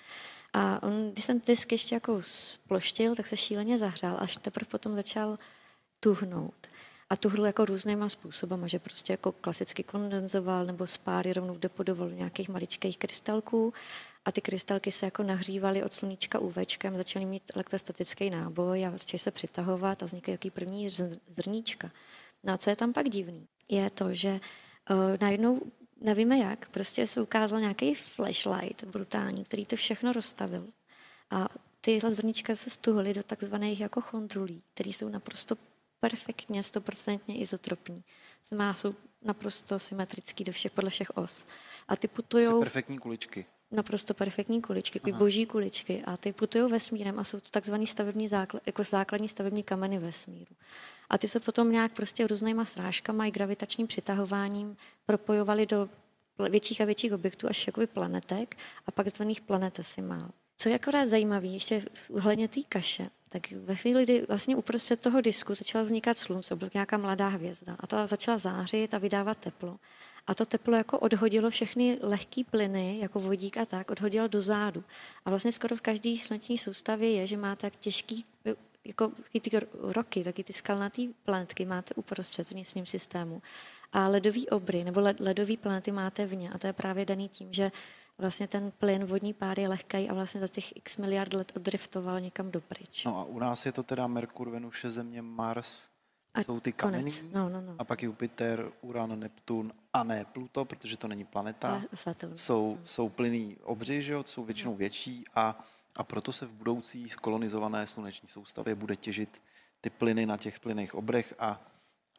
A 0.53 0.83
on, 0.83 1.12
když 1.12 1.25
jsem 1.25 1.41
disk 1.47 1.71
ještě 1.71 1.95
jako 1.95 2.21
sploštil, 2.21 3.15
tak 3.15 3.27
se 3.27 3.38
šíleně 3.38 3.77
zahřál, 3.77 4.17
až 4.19 4.38
teprve 4.38 4.67
potom 4.69 4.95
začal 4.95 5.38
tuhnout. 6.00 6.67
A 7.09 7.15
tuhl 7.15 7.45
jako 7.45 7.65
různýma 7.65 8.09
způsoby, 8.09 8.55
že 8.65 8.79
prostě 8.79 9.13
jako 9.13 9.31
klasicky 9.31 9.83
kondenzoval 9.83 10.65
nebo 10.65 10.88
spáry 10.88 11.33
rovnou 11.33 11.57
dopodoval 11.57 12.09
nějakých 12.09 12.50
maličkých 12.50 12.97
krystalků 12.97 13.73
a 14.27 14.31
ty 14.31 14.41
krystalky 14.41 14.91
se 14.91 15.05
jako 15.05 15.24
nahřívaly 15.24 15.84
od 15.84 15.93
sluníčka 15.93 16.39
UVčkem, 16.39 16.98
začaly 16.98 17.25
mít 17.25 17.51
elektrostatický 17.55 18.29
náboj 18.29 18.86
a 18.86 18.91
začaly 18.91 19.19
se 19.19 19.31
přitahovat 19.31 20.03
a 20.03 20.05
vznikly 20.05 20.31
jaký 20.31 20.51
první 20.51 20.89
zrníčka. 21.27 21.91
No 22.43 22.53
a 22.53 22.57
co 22.57 22.69
je 22.69 22.75
tam 22.75 22.93
pak 22.93 23.10
divný, 23.10 23.48
je 23.69 23.89
to, 23.89 24.13
že 24.13 24.39
uh, 24.89 24.98
najednou 25.22 25.62
nevíme 26.01 26.38
jak, 26.38 26.69
prostě 26.69 27.07
se 27.07 27.22
ukázal 27.22 27.60
nějaký 27.60 27.96
flashlight 27.96 28.84
brutální, 28.84 29.43
který 29.43 29.65
to 29.65 29.75
všechno 29.75 30.13
rozstavil. 30.13 30.67
A 31.29 31.48
ty 31.81 32.00
zrníčka 32.00 32.55
se 32.55 32.69
stuhly 32.69 33.13
do 33.13 33.24
takzvaných 33.24 33.79
jako 33.79 34.01
chondrulí, 34.01 34.63
které 34.74 34.89
jsou 34.89 35.10
naprosto 35.10 35.55
perfektně, 36.00 36.63
stoprocentně 36.63 37.38
izotropní. 37.38 38.03
Znamená, 38.46 38.74
jsou 38.74 38.93
naprosto 39.22 39.79
symetrický 39.79 40.43
do 40.43 40.51
všech, 40.51 40.72
podle 40.72 40.89
všech 40.89 41.17
os. 41.17 41.46
A 41.88 41.96
ty 41.96 42.07
putují... 42.07 42.48
perfektní 42.60 43.00
kuličky 43.00 43.46
naprosto 43.71 44.13
perfektní 44.13 44.62
kuličky, 44.62 45.00
jako 45.05 45.17
boží 45.17 45.45
kuličky 45.45 46.03
a 46.05 46.17
ty 46.17 46.33
putují 46.33 46.71
vesmírem 46.71 47.19
a 47.19 47.24
jsou 47.24 47.39
to 47.39 47.50
takzvaný 47.50 47.88
stavební 47.88 48.27
základ, 48.27 48.63
jako 48.65 48.83
základní 48.83 49.27
stavební 49.27 49.63
kameny 49.63 50.00
vesmíru. 50.00 50.55
A 51.09 51.17
ty 51.17 51.27
se 51.27 51.39
potom 51.39 51.71
nějak 51.71 51.91
prostě 51.91 52.27
různýma 52.27 52.65
srážkama 52.65 53.25
i 53.25 53.31
gravitačním 53.31 53.88
přitahováním 53.88 54.77
propojovaly 55.05 55.65
do 55.65 55.89
větších 56.50 56.81
a 56.81 56.86
větších 56.86 57.13
objektů 57.13 57.47
až 57.47 57.67
jakoby 57.67 57.88
planetek 57.88 58.57
a 58.86 58.91
pak 58.91 59.07
zvaných 59.07 59.41
planetesimal. 59.41 60.29
Co 60.57 60.69
je 60.69 60.75
akorát 60.75 61.05
zajímavé, 61.05 61.47
ještě 61.47 61.86
ohledně 62.12 62.47
té 62.47 62.62
kaše, 62.69 63.09
tak 63.29 63.51
ve 63.51 63.75
chvíli, 63.75 64.03
kdy 64.03 64.25
vlastně 64.27 64.55
uprostřed 64.55 65.01
toho 65.01 65.21
disku 65.21 65.53
začala 65.53 65.81
vznikat 65.81 66.17
slunce, 66.17 66.55
byla 66.55 66.71
nějaká 66.74 66.97
mladá 66.97 67.27
hvězda 67.27 67.75
a 67.79 67.88
ta 67.88 68.05
začala 68.05 68.38
zářit 68.38 68.93
a 68.93 68.97
vydávat 68.97 69.38
teplo. 69.38 69.79
A 70.27 70.36
to 70.36 70.46
teplo 70.46 70.75
jako 70.75 71.00
odhodilo 71.00 71.50
všechny 71.50 71.98
lehké 72.01 72.43
plyny, 72.43 73.00
jako 73.00 73.19
vodík 73.19 73.57
a 73.57 73.65
tak, 73.65 73.91
odhodilo 73.91 74.27
do 74.27 74.41
zádu. 74.41 74.84
A 75.25 75.29
vlastně 75.29 75.51
skoro 75.51 75.75
v 75.75 75.81
každé 75.81 76.17
sluneční 76.17 76.57
soustavě 76.57 77.12
je, 77.12 77.27
že 77.27 77.38
má 77.38 77.55
tak 77.55 77.77
těžký, 77.77 78.25
jako 78.86 79.12
ty 79.41 79.50
roky, 79.74 80.24
taky 80.24 80.43
ty 80.43 80.53
skalnatý 80.53 81.07
planetky 81.07 81.65
máte 81.65 81.93
uprostřed 81.93 82.51
vnitřním 82.51 82.86
systému. 82.86 83.41
A 83.93 84.07
ledový 84.07 84.50
obry 84.50 84.84
nebo 84.84 85.00
ledové 85.19 85.57
planety 85.57 85.91
máte 85.91 86.25
vně. 86.25 86.50
A 86.50 86.57
to 86.57 86.67
je 86.67 86.74
právě 86.74 87.05
daný 87.05 87.29
tím, 87.29 87.53
že 87.53 87.72
vlastně 88.17 88.48
ten 88.48 88.72
plyn, 88.72 89.05
vodní 89.05 89.34
pár 89.34 89.60
je 89.60 89.67
lehký 89.67 90.10
a 90.10 90.13
vlastně 90.13 90.41
za 90.41 90.48
těch 90.48 90.77
x 90.77 90.98
miliard 90.98 91.34
let 91.34 91.51
oddriftoval 91.55 92.19
někam 92.19 92.51
dopryč. 92.51 93.05
No 93.05 93.19
a 93.19 93.24
u 93.24 93.39
nás 93.39 93.65
je 93.65 93.72
to 93.72 93.84
teda 93.84 94.07
Merkur, 94.07 94.50
Venuše, 94.50 94.91
Země, 94.91 95.22
Mars, 95.22 95.88
A 96.38 96.44
jsou 96.44 96.60
ty 96.60 96.72
konec. 96.72 97.20
kameny. 97.20 97.34
No, 97.34 97.50
no, 97.50 97.62
no. 97.62 97.75
A 97.79 97.84
pak 97.84 98.03
Jupiter, 98.03 98.72
Uran, 98.82 99.20
Neptun 99.20 99.74
a 99.94 100.03
ne 100.03 100.25
Pluto, 100.25 100.65
protože 100.65 100.98
to 100.98 101.08
není 101.08 101.25
planeta. 101.25 101.82
Saturn. 101.94 102.38
Jsou, 102.38 102.79
jsou 102.84 103.10
plynný 103.10 103.58
obři, 103.63 104.01
že 104.01 104.13
jo, 104.13 104.24
jsou 104.24 104.44
většinou 104.44 104.75
větší 104.75 105.25
a, 105.36 105.65
a 105.98 106.03
proto 106.03 106.34
se 106.34 106.46
v 106.46 106.51
budoucí 106.51 107.10
skolonizované 107.10 107.88
sluneční 107.88 108.29
soustavě 108.29 108.75
bude 108.75 108.96
těžit 108.96 109.44
ty 109.82 109.89
plyny 109.89 110.25
na 110.25 110.38
těch 110.38 110.60
plynných 110.60 110.96
obrech 110.96 111.34
a, 111.39 111.62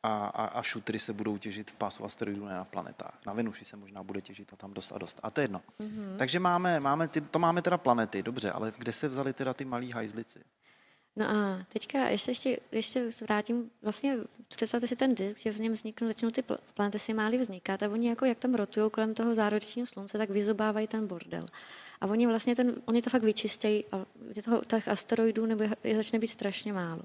a, 0.02 0.26
a, 0.26 0.44
a 0.44 0.62
šutry 0.62 0.98
se 0.98 1.12
budou 1.12 1.38
těžit 1.38 1.70
v 1.70 1.74
pásu 1.74 2.04
asteroidů, 2.04 2.44
ne 2.44 2.54
na 2.54 2.64
planetách. 2.64 3.18
Na 3.26 3.32
Venuši 3.32 3.64
se 3.64 3.76
možná 3.76 4.02
bude 4.02 4.20
těžit 4.20 4.52
a 4.52 4.56
tam 4.56 4.74
dost 4.74 4.92
a 4.92 4.98
dost. 4.98 5.20
A 5.22 5.30
to 5.30 5.40
je 5.40 5.44
jedno. 5.44 5.62
Mm-hmm. 5.80 6.16
Takže 6.16 6.40
máme, 6.40 6.80
máme 6.80 7.08
ty, 7.08 7.20
to 7.20 7.38
máme 7.38 7.62
teda 7.62 7.78
planety, 7.78 8.22
dobře, 8.22 8.50
ale 8.50 8.72
kde 8.78 8.92
se 8.92 9.08
vzali 9.08 9.32
teda 9.32 9.54
ty 9.54 9.64
malí 9.64 9.92
hajzlici? 9.92 10.38
No 11.18 11.30
a 11.30 11.64
teďka 11.72 12.08
ještě, 12.08 12.30
ještě, 12.30 12.60
ještě 12.72 13.08
vrátím, 13.24 13.70
vlastně 13.82 14.16
představte 14.48 14.86
si 14.86 14.96
ten 14.96 15.14
disk, 15.14 15.38
že 15.38 15.52
v 15.52 15.60
něm 15.60 15.72
vzniknou, 15.72 16.08
začnou 16.08 16.30
ty 16.30 16.42
pl- 16.42 16.58
planety 16.74 16.98
si 16.98 17.14
máli 17.14 17.38
vznikat 17.38 17.82
a 17.82 17.88
oni 17.88 18.08
jako 18.08 18.24
jak 18.24 18.38
tam 18.38 18.54
rotují 18.54 18.90
kolem 18.90 19.14
toho 19.14 19.34
zárodečního 19.34 19.86
slunce, 19.86 20.18
tak 20.18 20.30
vyzobávají 20.30 20.86
ten 20.86 21.06
bordel. 21.06 21.46
A 22.00 22.06
oni 22.06 22.26
vlastně 22.26 22.56
ten, 22.56 22.74
oni 22.84 23.02
to 23.02 23.10
fakt 23.10 23.22
vyčistějí 23.22 23.84
a 23.92 24.06
toho, 24.44 24.62
těch 24.64 24.88
asteroidů 24.88 25.46
nebo 25.46 25.62
je, 25.62 25.70
je 25.84 25.96
začne 25.96 26.18
být 26.18 26.26
strašně 26.26 26.72
málo. 26.72 27.02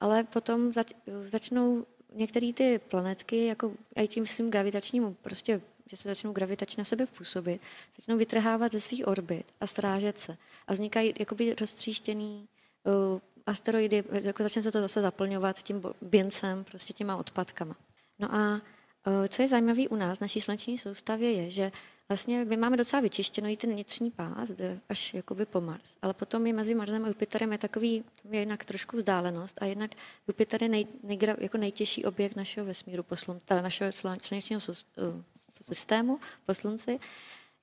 Ale 0.00 0.24
potom 0.24 0.72
zač, 0.72 0.92
začnou 1.28 1.86
některé 2.14 2.52
ty 2.52 2.78
planetky, 2.78 3.46
jako 3.46 3.72
i 3.96 4.08
tím 4.08 4.26
svým 4.26 4.50
gravitačním, 4.50 5.16
prostě, 5.22 5.60
že 5.90 5.96
se 5.96 6.08
začnou 6.08 6.32
gravitačně 6.32 6.80
na 6.80 6.84
sebe 6.84 7.06
působit, 7.06 7.60
začnou 7.96 8.16
vytrhávat 8.16 8.72
ze 8.72 8.80
svých 8.80 9.06
orbit 9.06 9.46
a 9.60 9.66
strážet 9.66 10.18
se. 10.18 10.36
A 10.66 10.72
vznikají 10.72 11.14
jakoby 11.18 11.54
roztříštěný 11.60 12.48
uh, 12.84 13.20
asteroidy, 13.46 14.04
jako 14.10 14.42
začne 14.42 14.62
se 14.62 14.72
to 14.72 14.80
zase 14.80 15.02
zaplňovat 15.02 15.62
tím 15.62 15.82
běncem, 16.02 16.64
prostě 16.64 16.92
těma 16.92 17.16
odpadkama. 17.16 17.76
No 18.18 18.34
a 18.34 18.60
uh, 19.06 19.26
co 19.28 19.42
je 19.42 19.48
zajímavé 19.48 19.88
u 19.88 19.96
nás, 19.96 20.20
naší 20.20 20.40
sluneční 20.40 20.78
soustavě, 20.78 21.32
je, 21.32 21.50
že 21.50 21.72
vlastně 22.08 22.44
my 22.44 22.56
máme 22.56 22.76
docela 22.76 23.02
vyčištěno 23.02 23.48
i 23.48 23.56
ten 23.56 23.70
vnitřní 23.70 24.10
pás, 24.10 24.52
až 24.88 25.14
jakoby 25.14 25.46
po 25.46 25.60
Mars. 25.60 25.96
Ale 26.02 26.14
potom 26.14 26.46
je 26.46 26.52
mezi 26.52 26.74
Marsem 26.74 27.04
a 27.04 27.08
Jupiterem 27.08 27.52
je 27.52 27.58
takový, 27.58 28.04
je 28.30 28.40
jednak 28.40 28.64
trošku 28.64 28.96
vzdálenost 28.96 29.62
a 29.62 29.64
jednak 29.64 29.90
Jupiter 30.28 30.62
je 30.62 30.68
nej, 30.68 30.86
nejgra, 31.02 31.36
jako 31.38 31.58
nejtěžší 31.58 32.04
objekt 32.04 32.36
našeho 32.36 32.66
vesmíru 32.66 33.02
po 33.02 33.16
teda 33.44 33.62
našeho 33.62 33.90
slun- 33.90 34.18
slunečního 34.22 34.60
uh, 34.68 35.22
systému 35.62 36.20
po 36.46 36.54
slunci. 36.54 37.00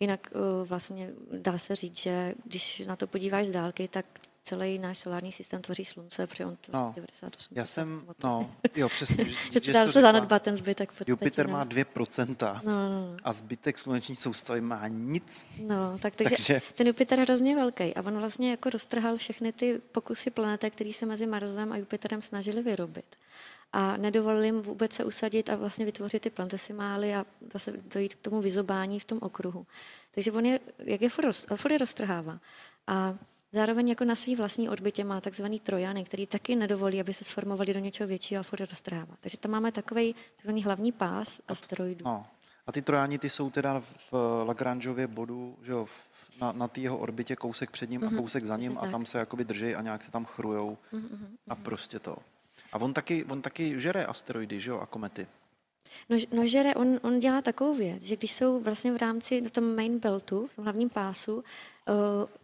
Jinak 0.01 0.29
uh, 0.61 0.67
vlastně 0.67 1.09
dá 1.41 1.57
se 1.57 1.75
říct, 1.75 1.97
že 1.97 2.33
když 2.45 2.79
na 2.87 2.95
to 2.95 3.07
podíváš 3.07 3.45
z 3.45 3.49
dálky, 3.51 3.87
tak 3.87 4.05
celý 4.41 4.79
náš 4.79 4.97
solární 4.97 5.31
systém 5.31 5.61
tvoří 5.61 5.85
slunce, 5.85 6.27
protože 6.27 6.45
on 6.45 6.55
tvoří 6.61 6.73
No, 6.77 6.91
98 6.95 7.57
Já 7.57 7.65
jsem, 7.65 8.05
no, 8.23 8.51
jo, 8.75 8.89
přesně. 8.89 9.25
že- 9.51 9.59
to 9.61 9.71
dá 9.71 9.87
se 9.91 10.01
zanedbat 10.01 10.41
ten 10.41 10.55
zbytek. 10.55 10.89
podstatě, 10.89 11.11
Jupiter 11.11 11.47
no. 11.47 11.51
má 11.53 11.65
2% 11.65 12.61
No, 12.63 12.71
no, 12.89 12.89
no. 12.89 13.15
a 13.23 13.33
zbytek 13.33 13.79
sluneční 13.79 14.15
soustavy 14.15 14.61
má 14.61 14.87
nic. 14.87 15.47
No, 15.61 15.97
tak 16.01 16.15
takže, 16.15 16.29
Takže- 16.35 16.61
ten 16.75 16.87
Jupiter 16.87 17.19
je 17.19 17.25
hrozně 17.25 17.55
velký 17.55 17.95
a 17.95 18.01
on 18.05 18.19
vlastně 18.19 18.51
jako 18.51 18.69
roztrhal 18.69 19.17
všechny 19.17 19.53
ty 19.53 19.81
pokusy 19.91 20.31
planetek, 20.31 20.73
které 20.73 20.93
se 20.93 21.05
mezi 21.05 21.27
Marsem 21.27 21.71
a 21.71 21.77
Jupiterem 21.77 22.21
snažili 22.21 22.61
vyrobit. 22.63 23.05
A 23.73 23.97
nedovolili 23.97 24.45
jim 24.45 24.61
vůbec 24.61 24.93
se 24.93 25.03
usadit 25.03 25.49
a 25.49 25.55
vlastně 25.55 25.85
vytvořit 25.85 26.21
ty 26.21 26.29
plantesimály 26.29 27.15
a 27.15 27.25
zase 27.53 27.73
dojít 27.93 28.13
k 28.13 28.21
tomu 28.21 28.41
vyzobání 28.41 28.99
v 28.99 29.05
tom 29.05 29.19
okruhu. 29.21 29.65
Takže 30.11 30.31
on 30.31 30.45
je, 30.45 30.59
jak 30.79 31.01
je 31.01 31.09
furt, 31.09 31.77
roztrhává. 31.79 32.39
A 32.88 33.15
zároveň 33.51 33.89
jako 33.89 34.05
na 34.05 34.15
svý 34.15 34.35
vlastní 34.35 34.69
orbitě 34.69 35.03
má 35.03 35.21
takzvaný 35.21 35.59
trojany, 35.59 36.03
který 36.03 36.27
taky 36.27 36.55
nedovolí, 36.55 36.99
aby 36.99 37.13
se 37.13 37.23
sformovali 37.23 37.73
do 37.73 37.79
něčeho 37.79 38.07
většího 38.07 38.39
a 38.39 38.43
furt 38.43 38.59
roztrhává. 38.59 39.15
Takže 39.19 39.38
tam 39.38 39.51
máme 39.51 39.71
takový 39.71 40.15
takzvaný 40.35 40.63
hlavní 40.63 40.91
pás 40.91 41.41
asteroidů. 41.47 42.05
No. 42.05 42.25
A 42.67 42.71
ty 42.71 42.81
trojáni 42.81 43.19
ty 43.19 43.29
jsou 43.29 43.49
teda 43.49 43.79
v 43.79 44.13
Lagrangeově 44.45 45.07
bodu, 45.07 45.57
že 45.63 45.71
jo, 45.71 45.88
na, 46.41 46.51
na 46.51 46.67
té 46.67 46.79
jeho 46.79 46.97
orbitě 46.97 47.35
kousek 47.35 47.71
před 47.71 47.89
ním 47.89 48.03
a 48.03 48.09
kousek 48.09 48.45
za 48.45 48.57
ním 48.57 48.77
a 48.77 48.88
tam 48.88 49.05
se 49.05 49.17
jakoby 49.17 49.45
drží 49.45 49.75
a 49.75 49.81
nějak 49.81 50.03
se 50.03 50.11
tam 50.11 50.25
chrujou 50.25 50.77
a 51.47 51.55
prostě 51.55 51.99
to. 51.99 52.17
A 52.71 52.81
on 52.81 52.93
taky, 52.93 53.25
on 53.25 53.41
taky 53.41 53.79
žere 53.79 54.05
asteroidy, 54.05 54.59
že 54.59 54.71
jo, 54.71 54.79
a 54.79 54.85
komety. 54.85 55.27
No, 56.09 56.17
no 56.31 56.47
žere, 56.47 56.75
on, 56.75 56.99
on 57.03 57.19
dělá 57.19 57.41
takovou 57.41 57.73
věc, 57.73 58.03
že 58.03 58.15
když 58.15 58.31
jsou 58.31 58.59
vlastně 58.59 58.91
v 58.91 58.97
rámci 58.97 59.41
na 59.41 59.49
tom 59.49 59.75
main 59.75 59.99
beltu, 59.99 60.47
v 60.47 60.55
tom 60.55 60.63
hlavním 60.63 60.89
pásu, 60.89 61.35
uh, 61.35 61.43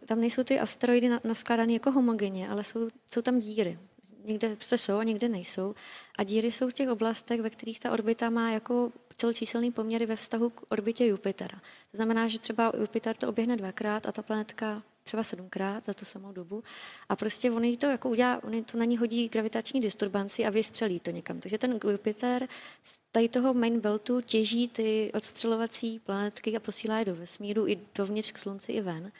tam 0.06 0.20
nejsou 0.20 0.42
ty 0.42 0.60
asteroidy 0.60 1.08
na, 1.08 1.20
naskládány 1.24 1.72
jako 1.72 1.90
homogenně, 1.90 2.48
ale 2.48 2.64
jsou, 2.64 2.88
jsou 3.06 3.22
tam 3.22 3.38
díry. 3.38 3.78
Někde 4.24 4.56
prostě 4.56 4.78
jsou 4.78 4.96
a 4.96 5.04
někde 5.04 5.28
nejsou. 5.28 5.74
A 6.18 6.24
díry 6.24 6.52
jsou 6.52 6.68
v 6.68 6.72
těch 6.72 6.88
oblastech, 6.88 7.40
ve 7.40 7.50
kterých 7.50 7.80
ta 7.80 7.92
orbita 7.92 8.30
má 8.30 8.50
jako 8.50 8.92
celočíselný 9.16 9.72
poměry 9.72 10.06
ve 10.06 10.16
vztahu 10.16 10.50
k 10.50 10.62
orbitě 10.68 11.06
Jupitera. 11.06 11.60
To 11.90 11.96
znamená, 11.96 12.28
že 12.28 12.38
třeba 12.38 12.72
Jupiter 12.80 13.16
to 13.16 13.28
oběhne 13.28 13.56
dvakrát 13.56 14.06
a 14.06 14.12
ta 14.12 14.22
planetka 14.22 14.82
třeba 15.06 15.22
sedmkrát 15.22 15.86
za 15.86 15.94
tu 15.94 16.04
samou 16.04 16.32
dobu. 16.32 16.62
A 17.08 17.16
prostě 17.16 17.50
on 17.50 17.64
jí 17.64 17.76
to 17.76 17.86
jako 17.86 18.08
udělá, 18.08 18.44
on 18.44 18.64
to 18.64 18.78
na 18.78 18.84
ní 18.84 18.96
hodí 18.98 19.28
gravitační 19.28 19.80
disturbanci 19.80 20.44
a 20.44 20.50
vystřelí 20.50 21.00
to 21.00 21.10
někam. 21.10 21.40
Takže 21.40 21.58
ten 21.58 21.78
Jupiter 21.90 22.48
z 22.82 23.00
tady 23.12 23.28
toho 23.28 23.54
main 23.54 23.80
beltu 23.80 24.20
těží 24.20 24.68
ty 24.68 25.10
odstřelovací 25.14 25.98
planetky 25.98 26.56
a 26.56 26.60
posílá 26.60 26.98
je 26.98 27.04
do 27.04 27.14
vesmíru 27.14 27.68
i 27.68 27.78
dovnitř 27.94 28.32
k 28.32 28.38
slunci 28.38 28.72
i 28.72 28.80
ven. 28.80 29.12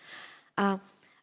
A 0.56 0.80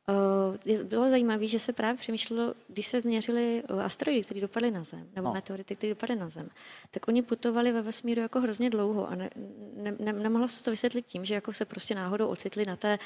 Uh, 0.07 0.83
bylo 0.83 1.09
zajímavé, 1.09 1.47
že 1.47 1.59
se 1.59 1.73
právě 1.73 1.97
přemýšlelo, 1.97 2.53
když 2.67 2.87
se 2.87 3.01
měřili 3.05 3.63
uh, 3.69 3.81
asteroidy, 3.81 4.23
které 4.23 4.41
dopadly 4.41 4.71
na 4.71 4.83
Zem, 4.83 5.07
nebo 5.15 5.27
No. 5.27 5.33
meteority, 5.33 5.75
které 5.75 5.91
dopadly 5.93 6.15
na 6.15 6.29
Zem, 6.29 6.49
tak 6.91 7.07
oni 7.07 7.21
putovali 7.21 7.71
ve 7.71 7.81
vesmíru 7.81 8.21
jako 8.21 8.41
hrozně 8.41 8.69
dlouho 8.69 9.09
a 9.09 9.15
ne, 9.15 9.29
ne, 9.75 9.95
ne, 9.99 10.13
nemohlo 10.13 10.47
se 10.47 10.63
to 10.63 10.71
vysvětlit 10.71 11.05
tím, 11.05 11.25
že 11.25 11.33
jako 11.33 11.53
se 11.53 11.65
prostě 11.65 11.95
náhodou 11.95 12.27
ocitli 12.27 12.65
na 12.65 12.75
té 12.75 12.99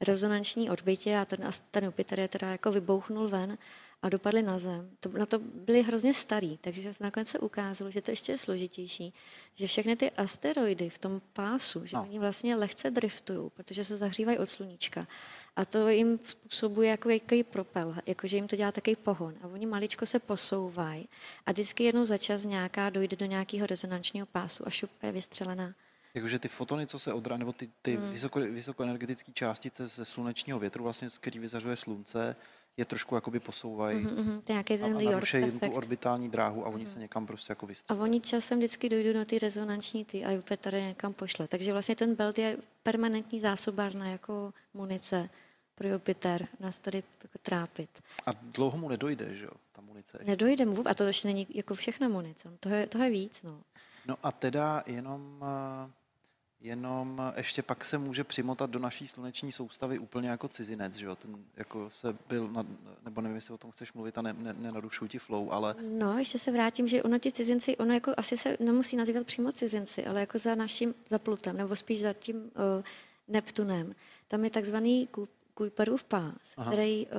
rezonanční 0.00 0.70
orbitě 0.70 1.16
a 1.16 1.24
ten, 1.24 1.50
ten 1.70 1.84
Jupiter 1.84 2.20
je 2.20 2.28
teda 2.28 2.48
jako 2.48 2.72
vybouchnul 2.72 3.28
ven 3.28 3.58
a 4.02 4.08
dopadli 4.08 4.42
na 4.42 4.58
Zem. 4.58 4.90
To, 5.00 5.08
na 5.08 5.26
to 5.26 5.38
byli 5.38 5.82
hrozně 5.82 6.14
starý, 6.14 6.58
takže 6.58 6.94
se 6.94 7.04
nakonec 7.04 7.28
se 7.28 7.38
ukázalo, 7.38 7.90
že 7.90 8.02
to 8.02 8.10
ještě 8.10 8.32
je 8.32 8.38
složitější, 8.38 9.14
že 9.54 9.66
všechny 9.66 9.96
ty 9.96 10.10
asteroidy 10.10 10.90
v 10.90 10.98
tom 10.98 11.20
pásu, 11.32 11.86
že 11.86 11.96
no. 11.96 12.02
oni 12.02 12.18
vlastně 12.18 12.56
lehce 12.56 12.90
driftují, 12.90 13.50
protože 13.50 13.84
se 13.84 13.96
zahřívají 13.96 14.38
od 14.38 14.46
sluníčka. 14.46 15.06
A 15.56 15.64
to 15.64 15.88
jim 15.88 16.18
způsobuje 16.24 16.90
jako 16.90 17.08
jaký 17.10 17.44
propel, 17.44 17.96
jakože 18.06 18.36
jim 18.36 18.48
to 18.48 18.56
dělá 18.56 18.72
takový 18.72 18.96
pohon. 18.96 19.34
A 19.42 19.46
oni 19.46 19.66
maličko 19.66 20.06
se 20.06 20.18
posouvají 20.18 21.08
a 21.46 21.52
vždycky 21.52 21.84
jednou 21.84 22.04
za 22.04 22.18
čas 22.18 22.44
nějaká 22.44 22.90
dojde 22.90 23.16
do 23.16 23.26
nějakého 23.26 23.66
rezonančního 23.66 24.26
pásu 24.26 24.66
a 24.66 24.70
šup 24.70 24.90
je 25.02 25.12
vystřelená. 25.12 25.74
Jakože 26.14 26.38
ty 26.38 26.48
fotony, 26.48 26.86
co 26.86 26.98
se 26.98 27.12
odra, 27.12 27.36
nebo 27.36 27.52
ty, 27.52 27.70
ty 27.82 27.96
hmm. 27.96 28.10
vysoko, 28.10 28.40
vysokoenergetické 28.40 29.32
částice 29.32 29.86
ze 29.86 30.04
slunečního 30.04 30.58
větru, 30.58 30.84
vlastně, 30.84 31.10
z 31.10 31.18
který 31.18 31.38
vyzařuje 31.38 31.76
slunce, 31.76 32.36
je 32.76 32.84
trošku 32.84 33.14
jakoby 33.14 33.40
posouvají 33.40 33.98
mm-hmm. 33.98 34.16
Mhm, 34.18 34.42
to 34.42 34.52
je 34.52 34.54
nějaký 34.54 34.74
a, 34.74 34.76
ten 34.76 34.96
a 34.96 35.36
jim 35.38 35.60
tu 35.60 35.72
orbitální 35.72 36.28
dráhu 36.28 36.66
a 36.66 36.68
oni 36.68 36.86
se 36.86 36.98
někam 36.98 37.26
prostě 37.26 37.52
jako 37.52 37.66
A 37.66 37.68
vystřelí. 37.68 38.00
oni 38.00 38.20
časem 38.20 38.58
vždycky 38.58 38.88
dojdou 38.88 39.12
do 39.12 39.24
ty 39.24 39.38
rezonanční 39.38 40.04
ty 40.04 40.24
a 40.24 40.30
Jupiter 40.30 40.74
je 40.74 40.86
někam 40.86 41.12
pošle. 41.12 41.48
Takže 41.48 41.72
vlastně 41.72 41.96
ten 41.96 42.14
belt 42.14 42.38
je 42.38 42.58
permanentní 42.82 43.40
zásobárna 43.40 44.08
jako 44.08 44.54
munice 44.74 45.28
pro 45.74 45.88
Jupiter 45.88 46.48
nás 46.60 46.78
tady 46.78 46.98
jako 47.22 47.38
trápit. 47.42 48.02
A 48.26 48.30
dlouho 48.42 48.78
mu 48.78 48.88
nedojde, 48.88 49.34
že 49.34 49.44
jo, 49.44 49.50
ta 49.72 49.80
munice. 49.82 50.18
ještě. 50.18 50.30
Nedojde 50.30 50.64
mu, 50.64 50.88
a 50.88 50.94
to 50.94 51.04
ještě 51.04 51.28
není 51.28 51.46
jako 51.54 51.74
všechna 51.74 52.08
munice, 52.08 52.48
toho 52.60 52.74
je, 52.74 52.86
toho 52.86 53.04
je 53.04 53.10
víc. 53.10 53.42
No. 53.42 53.60
No 54.06 54.16
a 54.22 54.32
teda 54.32 54.82
jenom, 54.86 55.44
eh, 55.86 55.90
jenom 56.62 57.22
ještě 57.36 57.62
pak 57.62 57.84
se 57.84 57.98
může 57.98 58.24
přimotat 58.24 58.70
do 58.70 58.78
naší 58.78 59.06
sluneční 59.06 59.52
soustavy 59.52 59.98
úplně 59.98 60.28
jako 60.28 60.48
cizinec, 60.48 60.96
že 60.96 61.06
jo, 61.06 61.16
ten 61.16 61.44
jako 61.56 61.90
se 61.90 62.16
byl, 62.28 62.48
na, 62.48 62.66
nebo 63.04 63.20
nevím, 63.20 63.36
jestli 63.36 63.54
o 63.54 63.58
tom 63.58 63.70
chceš 63.70 63.92
mluvit 63.92 64.18
a 64.18 64.22
ne, 64.22 64.32
ne, 64.38 64.52
nenarušuj 64.52 65.08
ti 65.08 65.18
flow, 65.18 65.52
ale 65.52 65.74
No, 65.98 66.18
ještě 66.18 66.38
se 66.38 66.50
vrátím, 66.50 66.88
že 66.88 67.02
ono 67.02 67.18
ti 67.18 67.32
cizinci, 67.32 67.76
ono 67.76 67.94
jako 67.94 68.12
asi 68.16 68.36
se 68.36 68.56
nemusí 68.60 68.96
nazývat 68.96 69.26
přímo 69.26 69.52
cizinci, 69.52 70.06
ale 70.06 70.20
jako 70.20 70.38
za 70.38 70.54
naším, 70.54 70.94
za 71.08 71.18
Plutem, 71.18 71.56
nebo 71.56 71.76
spíš 71.76 72.00
za 72.00 72.12
tím 72.12 72.36
uh, 72.36 72.50
Neptunem. 73.28 73.94
Tam 74.28 74.44
je 74.44 74.50
takzvaný 74.50 75.06
Ku- 75.06 75.28
Kuiperův 75.54 76.04
pás, 76.04 76.54
Aha. 76.56 76.70
který 76.70 77.06
uh, 77.06 77.12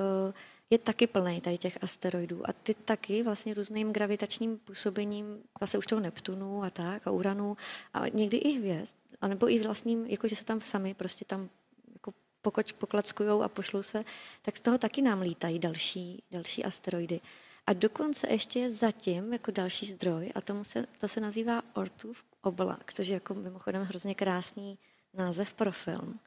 je 0.70 0.78
taky 0.78 1.06
plný 1.06 1.40
tady 1.40 1.58
těch 1.58 1.78
asteroidů. 1.82 2.48
A 2.48 2.52
ty 2.52 2.74
taky 2.74 3.22
vlastně 3.22 3.54
různým 3.54 3.92
gravitačním 3.92 4.58
působením, 4.58 5.42
vlastně 5.60 5.78
už 5.78 5.86
toho 5.86 6.00
Neptunu 6.00 6.62
a 6.62 6.70
tak, 6.70 7.06
a 7.06 7.10
Uranu, 7.10 7.56
a 7.94 8.08
někdy 8.08 8.36
i 8.36 8.58
hvězd, 8.58 8.96
anebo 9.20 9.50
i 9.50 9.58
vlastním, 9.58 10.06
jako 10.06 10.28
že 10.28 10.36
se 10.36 10.44
tam 10.44 10.60
sami 10.60 10.94
prostě 10.94 11.24
tam 11.24 11.48
jako 11.92 12.12
pokoč 12.42 12.72
poklackujou 12.72 13.42
a 13.42 13.48
pošlou 13.48 13.82
se, 13.82 14.04
tak 14.42 14.56
z 14.56 14.60
toho 14.60 14.78
taky 14.78 15.02
nám 15.02 15.20
lítají 15.20 15.58
další, 15.58 16.22
další 16.30 16.64
asteroidy. 16.64 17.20
A 17.66 17.72
dokonce 17.72 18.26
ještě 18.30 18.58
je 18.58 18.70
zatím 18.70 19.32
jako 19.32 19.50
další 19.50 19.86
zdroj, 19.86 20.32
a 20.34 20.40
tomu 20.40 20.64
se, 20.64 20.86
to 21.00 21.08
se 21.08 21.20
nazývá 21.20 21.62
Ortův 21.74 22.24
oblak, 22.42 22.92
což 22.92 23.08
je 23.08 23.14
jako 23.14 23.34
mimochodem 23.34 23.82
hrozně 23.82 24.14
krásný 24.14 24.78
název 25.14 25.54
pro 25.54 25.72
film. 25.72 26.20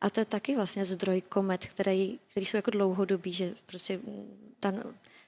A 0.00 0.10
to 0.10 0.20
je 0.20 0.24
taky 0.24 0.56
vlastně 0.56 0.84
zdroj 0.84 1.20
komet, 1.20 1.66
který, 1.66 2.18
který 2.30 2.46
jsou 2.46 2.56
jako 2.56 2.70
dlouhodobý, 2.70 3.32
že 3.32 3.54
prostě 3.66 4.00
ta, 4.60 4.72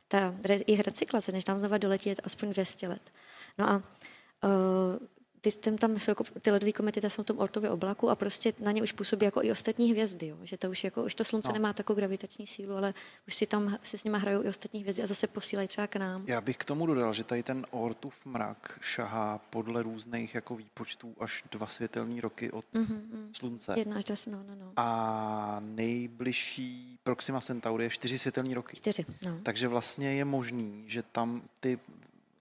ta 0.08 0.34
jejich 0.66 0.80
recyklace, 0.80 1.32
než 1.32 1.44
tam 1.44 1.58
znova 1.58 1.78
doletí, 1.78 2.08
je 2.08 2.14
aspoň 2.24 2.50
200 2.50 2.88
let. 2.88 3.10
No 3.58 3.68
a 3.68 3.76
uh, 3.76 5.06
ty, 5.42 5.50
tím 5.50 5.78
tam 5.78 5.98
jsou 5.98 6.10
jako, 6.10 6.24
ty 6.42 6.50
ledové 6.50 6.72
komety, 6.72 7.00
ta 7.00 7.08
jsou 7.08 7.22
v 7.22 7.26
tom 7.26 7.38
ortově 7.38 7.70
oblaku 7.70 8.10
a 8.10 8.14
prostě 8.14 8.52
na 8.60 8.72
ně 8.72 8.82
už 8.82 8.92
působí 8.92 9.24
jako 9.24 9.42
i 9.42 9.50
ostatní 9.50 9.90
hvězdy, 9.90 10.26
jo? 10.26 10.36
že 10.42 10.56
to 10.56 10.70
už, 10.70 10.84
jako, 10.84 11.04
už 11.04 11.14
to 11.14 11.24
slunce 11.24 11.48
no. 11.48 11.52
nemá 11.52 11.72
takovou 11.72 11.96
gravitační 11.96 12.46
sílu, 12.46 12.76
ale 12.76 12.94
už 13.28 13.34
si 13.34 13.46
tam 13.46 13.78
se 13.82 13.98
s 13.98 14.04
nimi 14.04 14.18
hrajou 14.18 14.42
i 14.44 14.48
ostatní 14.48 14.80
hvězdy 14.80 15.02
a 15.02 15.06
zase 15.06 15.26
posílají 15.26 15.68
třeba 15.68 15.86
k 15.86 15.96
nám. 15.96 16.24
Já 16.26 16.40
bych 16.40 16.56
k 16.56 16.64
tomu 16.64 16.86
dodal, 16.86 17.12
že 17.12 17.24
tady 17.24 17.42
ten 17.42 17.66
Ortův 17.70 18.26
mrak 18.26 18.78
šahá 18.80 19.38
podle 19.50 19.82
různých 19.82 20.34
jako 20.34 20.56
výpočtů 20.56 21.14
až 21.20 21.44
dva 21.50 21.66
světelné 21.66 22.20
roky 22.20 22.50
od 22.50 22.64
mm-hmm. 22.74 23.28
slunce. 23.32 23.74
Jedna 23.76 23.96
až 23.96 24.04
dva, 24.04 24.16
no, 24.26 24.44
no, 24.48 24.54
no. 24.54 24.72
A 24.76 25.60
nejbližší 25.60 26.98
Proxima 27.02 27.40
Centauri 27.40 27.84
je 27.84 27.90
čtyři 27.90 28.18
světelné 28.18 28.54
roky. 28.54 28.76
Čtyři, 28.76 29.04
no. 29.22 29.40
Takže 29.42 29.68
vlastně 29.68 30.14
je 30.14 30.24
možný, 30.24 30.84
že 30.86 31.02
tam 31.02 31.42
ty, 31.60 31.78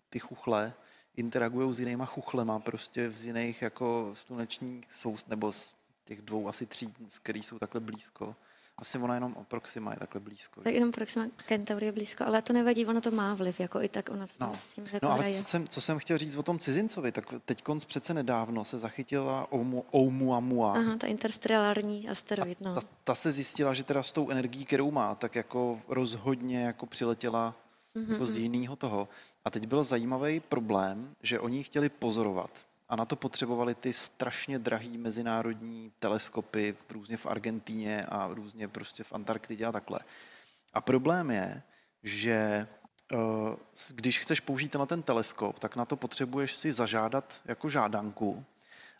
ty 0.09 0.19
chuchle 0.19 0.73
interagují 1.17 1.73
s 1.73 1.79
jinýma 1.79 2.05
chuchlema, 2.05 2.59
prostě 2.59 3.11
z 3.11 3.25
jiných 3.25 3.61
jako 3.61 4.11
slunečních 4.13 4.91
soust, 4.91 5.29
nebo 5.29 5.51
z 5.51 5.73
těch 6.05 6.21
dvou 6.21 6.47
asi 6.47 6.65
tří, 6.65 6.93
který 7.21 7.43
jsou 7.43 7.59
takhle 7.59 7.81
blízko. 7.81 8.35
Asi 8.77 8.97
ona 8.97 9.15
jenom 9.15 9.33
o 9.33 9.43
Proxima 9.43 9.91
je 9.91 9.99
takhle 9.99 10.21
blízko. 10.21 10.61
Tak 10.61 10.73
jenom 10.73 10.91
Proxima 10.91 11.25
Centauri 11.47 11.85
je 11.85 11.91
blízko, 11.91 12.23
ale 12.25 12.41
to 12.41 12.53
nevadí, 12.53 12.85
ono 12.85 13.01
to 13.01 13.11
má 13.11 13.33
vliv, 13.33 13.59
jako 13.59 13.81
i 13.81 13.89
tak 13.89 14.09
ona 14.09 14.25
se 14.25 14.43
no. 14.43 14.55
s 14.59 14.75
tím 14.75 14.85
jako 14.93 15.05
No 15.05 15.11
ale 15.11 15.33
co 15.33 15.43
jsem, 15.43 15.67
co 15.67 15.81
jsem 15.81 15.99
chtěl 15.99 16.17
říct 16.17 16.35
o 16.35 16.43
tom 16.43 16.59
cizincovi, 16.59 17.11
tak 17.11 17.25
teď 17.45 17.63
konc 17.63 17.85
přece 17.85 18.13
nedávno 18.13 18.63
se 18.63 18.79
zachytila 18.79 19.47
Oumuamua. 19.93 20.73
Aha, 20.73 20.95
ta 20.97 21.07
interstellární 21.07 22.09
asteroid, 22.09 22.61
no. 22.61 22.75
Ta, 22.75 22.81
ta, 23.03 23.15
se 23.15 23.31
zjistila, 23.31 23.73
že 23.73 23.83
teda 23.83 24.03
s 24.03 24.11
tou 24.11 24.29
energií, 24.29 24.65
kterou 24.65 24.91
má, 24.91 25.15
tak 25.15 25.35
jako 25.35 25.79
rozhodně 25.87 26.63
jako 26.63 26.85
přiletěla 26.85 27.55
mm-hmm. 27.95 28.11
jako 28.11 28.25
z 28.25 28.33
mhm. 28.33 28.41
jiného 28.41 28.75
toho. 28.75 29.07
A 29.45 29.49
teď 29.49 29.67
byl 29.67 29.83
zajímavý 29.83 30.39
problém, 30.39 31.15
že 31.21 31.39
oni 31.39 31.63
chtěli 31.63 31.89
pozorovat 31.89 32.65
a 32.91 32.95
na 32.95 33.05
to 33.05 33.15
potřebovali 33.15 33.75
ty 33.75 33.93
strašně 33.93 34.59
drahý 34.59 34.97
mezinárodní 34.97 35.91
teleskopy 35.99 36.77
různě 36.89 37.17
v 37.17 37.25
Argentíně 37.25 38.05
a 38.05 38.27
různě 38.27 38.67
prostě 38.67 39.03
v 39.03 39.13
Antarktidě 39.13 39.65
a 39.65 39.71
takhle. 39.71 39.99
A 40.73 40.81
problém 40.81 41.31
je, 41.31 41.63
že 42.03 42.67
eh, 43.13 43.17
když 43.89 44.19
chceš 44.19 44.39
použít 44.39 44.75
na 44.75 44.85
ten 44.85 45.01
teleskop, 45.01 45.59
tak 45.59 45.75
na 45.75 45.85
to 45.85 45.95
potřebuješ 45.95 46.55
si 46.55 46.71
zažádat 46.71 47.41
jako 47.45 47.69
žádanku 47.69 48.45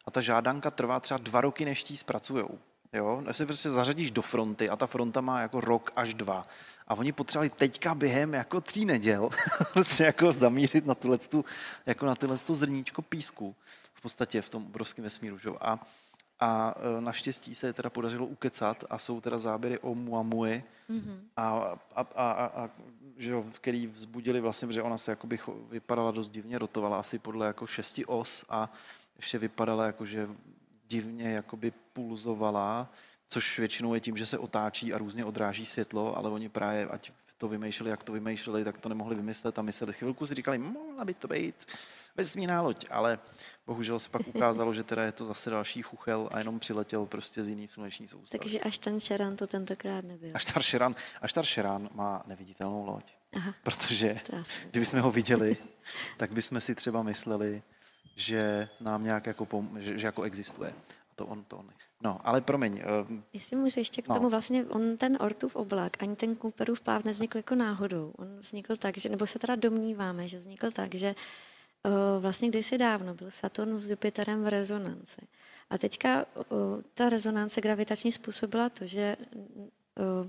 a 0.06 0.12
ta 0.12 0.22
žádanka 0.22 0.72
trvá 0.72 1.00
třeba 1.00 1.18
dva 1.18 1.42
roky, 1.42 1.66
než 1.66 1.84
ti 1.84 1.98
zpracujou. 1.98 2.60
Jo? 2.94 3.24
Si 3.32 3.46
prostě 3.46 3.70
zařadíš 3.70 4.12
do 4.12 4.22
fronty 4.22 4.70
a 4.70 4.76
ta 4.76 4.88
fronta 4.88 5.22
má 5.22 5.42
jako 5.42 5.62
rok 5.62 5.92
až 5.96 6.14
dva. 6.14 6.46
A 6.88 6.96
oni 6.96 7.12
potřebovali 7.12 7.50
teďka 7.50 7.96
během 7.96 8.34
jako 8.34 8.62
tří 8.62 8.86
neděl 8.86 9.30
prostě 9.74 10.04
jako 10.04 10.34
zamířit 10.34 10.86
na 10.86 10.96
tuhle, 10.96 11.18
jako 11.86 12.06
na 12.06 12.16
tyhle 12.16 12.38
zrníčko 12.38 13.02
písku 13.02 13.56
v 13.94 14.02
podstatě 14.02 14.42
v 14.42 14.50
tom 14.50 14.66
obrovském 14.66 15.04
vesmíru. 15.04 15.38
Že? 15.38 15.50
A, 15.62 15.80
a 16.40 16.76
e, 16.98 17.02
naštěstí 17.02 17.56
se 17.56 17.68
je 17.68 17.74
teda 17.74 17.90
podařilo 17.90 18.26
ukecat 18.26 18.84
a 18.90 18.98
jsou 18.98 19.22
teda 19.22 19.38
záběry 19.38 19.80
o 19.80 19.96
Muamui, 19.96 20.64
mm-hmm. 20.90 21.20
a, 21.38 21.50
a, 21.96 22.02
a, 22.16 22.32
a, 22.32 22.46
a 22.46 22.70
že 23.18 23.32
jo, 23.32 23.46
který 23.52 23.88
vzbudili 23.88 24.42
vlastně, 24.42 24.72
že 24.72 24.82
ona 24.82 24.98
se 24.98 25.12
jakoby 25.12 25.40
vypadala 25.70 26.12
dost 26.12 26.30
divně, 26.30 26.60
rotovala 26.60 27.00
asi 27.00 27.20
podle 27.20 27.48
jako 27.48 27.68
šesti 27.68 28.06
os 28.06 28.46
a 28.50 28.74
ještě 29.18 29.38
vypadala 29.38 29.86
jako, 29.86 30.06
že 30.06 30.30
divně 30.92 31.32
jakoby 31.32 31.72
pulzovala, 31.94 32.90
což 33.30 33.60
většinou 33.60 33.94
je 33.94 34.00
tím, 34.00 34.18
že 34.18 34.26
se 34.26 34.38
otáčí 34.38 34.94
a 34.94 34.98
různě 34.98 35.26
odráží 35.26 35.66
světlo, 35.66 36.18
ale 36.18 36.30
oni 36.30 36.50
právě, 36.50 36.88
ať 36.88 37.12
to 37.38 37.48
vymýšleli, 37.48 37.90
jak 37.92 38.04
to 38.04 38.12
vymýšleli, 38.12 38.64
tak 38.64 38.78
to 38.78 38.90
nemohli 38.90 39.16
vymyslet 39.16 39.60
a 39.60 39.62
my 39.62 39.72
se 39.72 39.94
chvilku 39.94 40.26
si 40.26 40.36
říkali, 40.36 40.58
mohla 40.58 41.06
by 41.06 41.14
to 41.14 41.28
být 41.28 41.66
vesmírná 42.16 42.62
loď, 42.62 42.86
ale 42.90 43.20
bohužel 43.68 44.00
se 44.00 44.10
pak 44.10 44.28
ukázalo, 44.28 44.74
že 44.74 44.84
teda 44.84 45.04
je 45.04 45.12
to 45.12 45.26
zase 45.26 45.50
další 45.50 45.82
chuchel 45.82 46.30
a 46.32 46.40
jenom 46.40 46.60
přiletěl 46.60 47.06
prostě 47.06 47.44
z 47.44 47.48
jiný 47.48 47.68
sluneční 47.68 48.08
soustavy. 48.08 48.40
Takže 48.40 48.60
až 48.60 48.78
ten 48.78 49.00
Šeran 49.00 49.36
to 49.36 49.48
tentokrát 49.48 50.06
nebyl. 50.06 50.32
Až 50.34 50.46
tar 50.46 50.64
Šeran, 50.64 50.96
až 51.22 51.34
tar 51.34 51.46
Šeran 51.46 51.90
má 51.94 52.24
neviditelnou 52.28 52.86
loď. 52.86 53.12
Aha. 53.34 53.54
Protože 53.64 54.20
kdybychom 54.72 55.00
ho 55.00 55.12
viděli, 55.12 55.58
tak 56.18 56.32
bychom 56.32 56.62
si 56.62 56.76
třeba 56.76 57.04
mysleli, 57.04 57.64
že 58.16 58.70
nám 58.80 59.04
nějak 59.04 59.28
jako, 59.28 59.46
pom- 59.46 59.80
že, 59.80 60.00
že 60.00 60.08
jako 60.08 60.24
existuje. 60.24 60.74
A 61.12 61.14
to 61.16 61.26
on 61.26 61.44
to 61.44 61.58
on. 61.58 61.70
No, 62.04 62.20
ale 62.24 62.42
promiň. 62.42 62.74
Uh, 62.74 63.18
Jestli 63.34 63.56
můžu 63.56 63.80
ještě 63.80 64.02
k 64.02 64.08
no. 64.08 64.16
tomu, 64.16 64.30
vlastně 64.30 64.66
on 64.66 64.98
ten 64.98 65.18
Ortův 65.22 65.56
oblak, 65.56 66.04
ani 66.04 66.16
ten 66.16 66.38
Cooperův 66.38 66.82
páv 66.82 67.04
nevznikl 67.04 67.38
jako 67.38 67.56
náhodou. 67.56 68.14
On 68.18 68.38
vznikl 68.38 68.76
tak, 68.76 68.98
že, 68.98 69.10
nebo 69.10 69.28
se 69.28 69.40
teda 69.40 69.56
domníváme, 69.56 70.28
že 70.28 70.38
vznikl 70.38 70.72
tak, 70.72 70.96
že 70.96 71.16
uh, 71.86 72.22
vlastně 72.22 72.50
kdysi 72.50 72.78
dávno 72.78 73.14
byl 73.14 73.32
Saturn 73.32 73.80
s 73.80 73.90
Jupiterem 73.90 74.44
v 74.44 74.48
rezonanci. 74.48 75.22
A 75.70 75.78
teďka 75.78 76.26
uh, 76.36 76.46
ta 76.94 77.10
rezonance 77.10 77.62
gravitační 77.62 78.12
způsobila 78.12 78.70
to, 78.70 78.86
že 78.86 79.18
uh, 79.36 80.28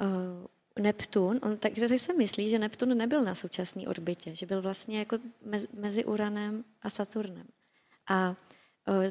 uh, 0.00 0.46
Neptun, 0.80 1.40
on 1.42 1.56
tak 1.56 1.72
tady 1.72 1.98
se 1.98 2.12
myslí, 2.12 2.48
že 2.48 2.58
Neptun 2.58 2.98
nebyl 2.98 3.22
na 3.22 3.34
současné 3.34 3.88
orbitě, 3.88 4.34
že 4.34 4.46
byl 4.46 4.62
vlastně 4.62 4.98
jako 4.98 5.18
mezi 5.74 6.04
Uranem 6.04 6.64
a 6.82 6.90
Saturnem. 6.90 7.46
A 8.08 8.36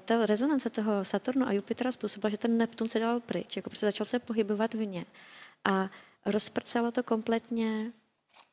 ta 0.06 0.26
rezonance 0.26 0.70
toho 0.70 1.06
Saturnu 1.06 1.48
a 1.48 1.52
Jupitera 1.52 1.92
způsobila, 1.92 2.30
že 2.30 2.38
ten 2.38 2.58
Neptun 2.58 2.90
se 2.90 3.00
dal 3.00 3.20
pryč, 3.20 3.56
jako 3.56 3.70
prostě 3.70 3.86
začal 3.86 4.06
se 4.06 4.20
pohybovat 4.20 4.74
vně. 4.74 5.06
A 5.66 5.90
rozprcelo 6.26 6.92
to 6.92 7.04
kompletně 7.04 7.92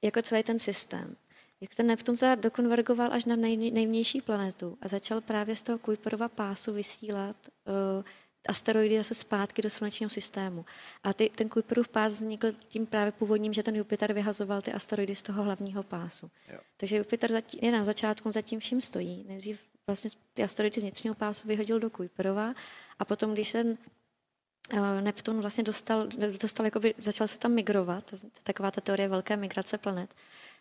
jako 0.03 0.23
celý 0.23 0.43
ten 0.43 0.59
systém. 0.59 1.17
Jak 1.61 1.75
ten 1.75 1.87
Neptun 1.87 2.17
se 2.17 2.37
dokonvergoval 2.37 3.13
až 3.13 3.25
na 3.25 3.37
nej, 3.37 3.57
nejvnější 3.71 4.21
planetu 4.21 4.79
a 4.83 4.89
začal 4.89 5.21
právě 5.21 5.57
z 5.57 5.63
toho 5.63 5.79
Kuiperova 5.79 6.29
pásu 6.29 6.73
vysílat 6.73 7.37
uh, 7.99 8.05
asteroidy 8.47 8.97
zase 8.97 9.15
zpátky 9.15 9.63
do 9.63 9.71
slunečního 9.71 10.11
systému. 10.11 10.65
A 11.03 11.13
ty, 11.13 11.31
ten 11.35 11.49
Kuiperův 11.49 11.89
pás 11.89 12.13
vznikl 12.13 12.53
tím 12.69 12.87
právě 12.87 13.13
původním, 13.13 13.53
že 13.53 13.63
ten 13.63 13.77
Jupiter 13.77 14.13
vyhazoval 14.13 14.63
ty 14.63 14.73
asteroidy 14.73 15.15
z 15.15 15.23
toho 15.23 15.43
hlavního 15.43 15.83
pásu. 15.83 16.31
Jo. 16.53 16.59
Takže 16.77 16.97
Jupiter 16.97 17.33
zatím, 17.33 17.61
je 17.63 17.73
na 17.73 17.85
začátku, 17.85 18.33
zatím 18.33 18.61
vším 18.61 18.81
stojí. 18.81 19.25
Nejdřív 19.29 19.67
vlastně 19.87 20.11
ty 20.35 20.43
asteroidy 20.43 20.75
z 20.75 20.83
vnitřního 20.83 21.15
pásu 21.15 21.49
vyhodil 21.49 21.81
do 21.81 21.91
Kuiperova 21.91 22.55
a 22.99 23.05
potom, 23.05 23.33
když 23.33 23.49
se 23.49 23.77
eh, 24.73 25.01
Neptun 25.01 25.41
vlastně 25.41 25.65
dostal, 25.65 26.07
dostal 26.43 26.67
jakoby, 26.67 26.95
začal 26.99 27.29
se 27.29 27.39
tam 27.39 27.53
migrovat, 27.53 28.15
taková 28.43 28.71
ta 28.71 28.81
teorie 28.81 29.09
velké 29.09 29.37
migrace 29.37 29.79
planet, 29.79 30.15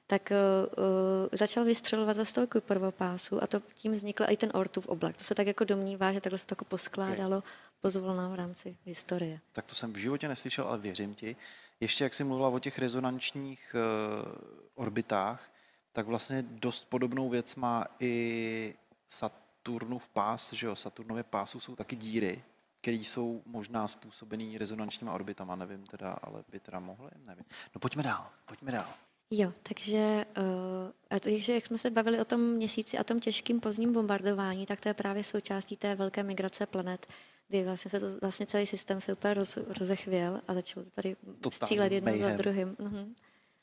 tak 0.08 0.32
uh, 0.32 1.28
začal 1.32 1.66
vystřelovat 1.66 2.16
za 2.16 2.26
z 2.26 2.34
toho 2.34 2.48
Kuiperova 2.48 2.92
pásu 2.92 3.44
a 3.44 3.48
to 3.48 3.60
tím 3.74 3.92
vznikl 3.92 4.24
i 4.30 4.38
ten 4.38 4.50
Ortův 4.54 4.88
oblak. 4.88 5.18
To 5.18 5.24
se 5.24 5.36
tak 5.36 5.48
jako 5.48 5.64
domnívá, 5.64 6.14
že 6.14 6.22
takhle 6.22 6.40
se 6.40 6.48
to 6.48 6.52
jako 6.52 6.66
poskládalo 6.66 7.38
okay. 7.38 7.52
Pozvolna 7.86 8.28
v 8.28 8.36
rámci 8.36 8.78
historie. 8.86 9.40
Tak 9.52 9.66
to 9.66 9.76
jsem 9.76 9.94
v 9.94 9.98
životě 9.98 10.28
neslyšel, 10.28 10.68
ale 10.68 10.78
věřím 10.78 11.16
ti. 11.16 11.36
Ještě 11.80 12.04
jak 12.04 12.14
jsi 12.14 12.24
mluvila 12.24 12.50
o 12.50 12.60
těch 12.60 12.80
rezonančních 12.80 13.76
uh, 13.76 14.32
orbitách, 14.76 15.50
tak 15.92 16.06
vlastně 16.08 16.42
dost 16.42 16.90
podobnou 16.90 17.30
věc 17.30 17.56
má 17.56 17.86
i 18.00 18.76
Saturnův 19.08 20.10
pás, 20.10 20.54
že 20.54 20.68
jo, 20.68 20.76
Saturnově 20.76 21.24
pásu 21.24 21.60
jsou 21.60 21.76
taky 21.76 21.96
díry, 21.96 22.44
které 22.82 22.98
jsou 22.98 23.42
možná 23.46 23.88
způsobený 23.88 24.58
rezonančníma 24.58 25.14
orbitama, 25.14 25.56
nevím 25.56 25.86
teda, 25.86 26.12
ale 26.12 26.44
by 26.52 26.60
teda 26.60 26.80
mohly, 26.80 27.12
nevím. 27.28 27.46
No 27.76 27.80
pojďme 27.80 28.04
dál, 28.04 28.30
pojďme 28.46 28.72
dál. 28.72 28.90
Jo, 29.32 29.54
takže, 29.64 30.26
uh, 30.38 30.92
a 31.10 31.20
to, 31.20 31.30
že 31.38 31.54
jak 31.54 31.66
jsme 31.66 31.78
se 31.78 31.90
bavili 31.90 32.20
o 32.20 32.26
tom 32.26 32.42
měsíci 32.42 32.98
a 32.98 33.04
tom 33.04 33.20
těžkým 33.20 33.60
pozdním 33.60 33.94
bombardování, 33.94 34.66
tak 34.66 34.82
to 34.82 34.90
je 34.90 34.94
právě 34.94 35.24
součástí 35.24 35.78
té 35.78 35.96
velké 35.96 36.24
migrace 36.24 36.66
planet, 36.66 37.08
kdy 37.48 37.64
vlastně 37.64 37.90
se 37.92 38.00
to, 38.00 38.08
vlastně 38.22 38.46
celý 38.46 38.66
systém 38.66 39.02
se 39.02 39.14
úplně 39.14 39.34
roz, 39.34 39.58
rozechvěl 39.58 40.42
a 40.48 40.54
začalo 40.54 40.86
to 40.86 40.92
tady 40.92 41.16
střílet 41.54 41.92
jedno 41.92 42.18
za 42.18 42.30
druhým. 42.30 42.76
Uh-huh. 42.76 43.14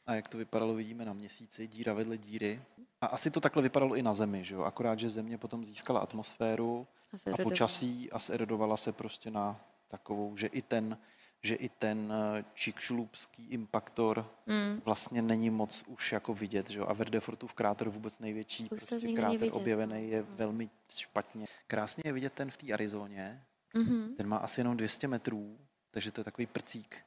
A 0.07 0.15
jak 0.15 0.29
to 0.29 0.39
vypadalo, 0.39 0.75
vidíme 0.75 1.05
na 1.05 1.13
měsíci, 1.13 1.67
díra 1.67 1.93
vedle 1.93 2.19
díry. 2.19 2.63
A 3.01 3.07
asi 3.07 3.31
to 3.31 3.41
takhle 3.41 3.63
vypadalo 3.63 3.95
i 3.95 4.03
na 4.03 4.15
Zemi, 4.15 4.45
že 4.45 4.55
jo? 4.55 4.63
akorát, 4.63 4.99
že 4.99 5.11
Země 5.11 5.39
potom 5.39 5.65
získala 5.65 6.01
atmosféru 6.01 6.87
a, 7.27 7.35
a 7.35 7.43
počasí 7.43 8.13
a 8.13 8.19
zerodovala 8.19 8.77
se 8.77 8.93
prostě 8.93 9.31
na 9.31 9.61
takovou, 9.89 10.37
že 10.37 10.47
i 10.47 10.63
ten, 10.63 10.99
že 11.43 11.55
i 11.55 11.69
ten 11.69 12.13
eh, 12.13 12.45
čikšlupský 12.55 13.49
impaktor 13.51 14.31
mm. 14.47 14.81
vlastně 14.85 15.23
není 15.23 15.51
moc 15.51 15.85
už 15.87 16.13
jako 16.13 16.35
vidět. 16.35 16.71
Že 16.71 16.79
jo? 16.79 16.87
A 16.89 16.93
Verdefortův 16.93 17.55
kráter 17.55 17.89
vůbec 17.89 18.19
největší 18.19 18.69
prostě 18.69 19.13
kráter 19.17 19.49
objevený 19.53 20.11
je 20.11 20.23
mm. 20.23 20.29
velmi 20.37 20.71
špatně. 20.97 21.47
Krásně 21.67 22.03
je 22.07 22.13
vidět 22.13 22.33
ten 22.33 22.51
v 22.51 22.57
té 22.57 22.73
Arizoně. 22.73 23.43
Mm-hmm. 23.75 24.17
Ten 24.17 24.29
má 24.29 24.37
asi 24.37 24.61
jenom 24.61 24.77
200 24.77 25.09
metrů, 25.09 25.59
takže 25.91 26.13
to 26.13 26.21
je 26.21 26.25
takový 26.25 26.47
prcík 26.47 27.05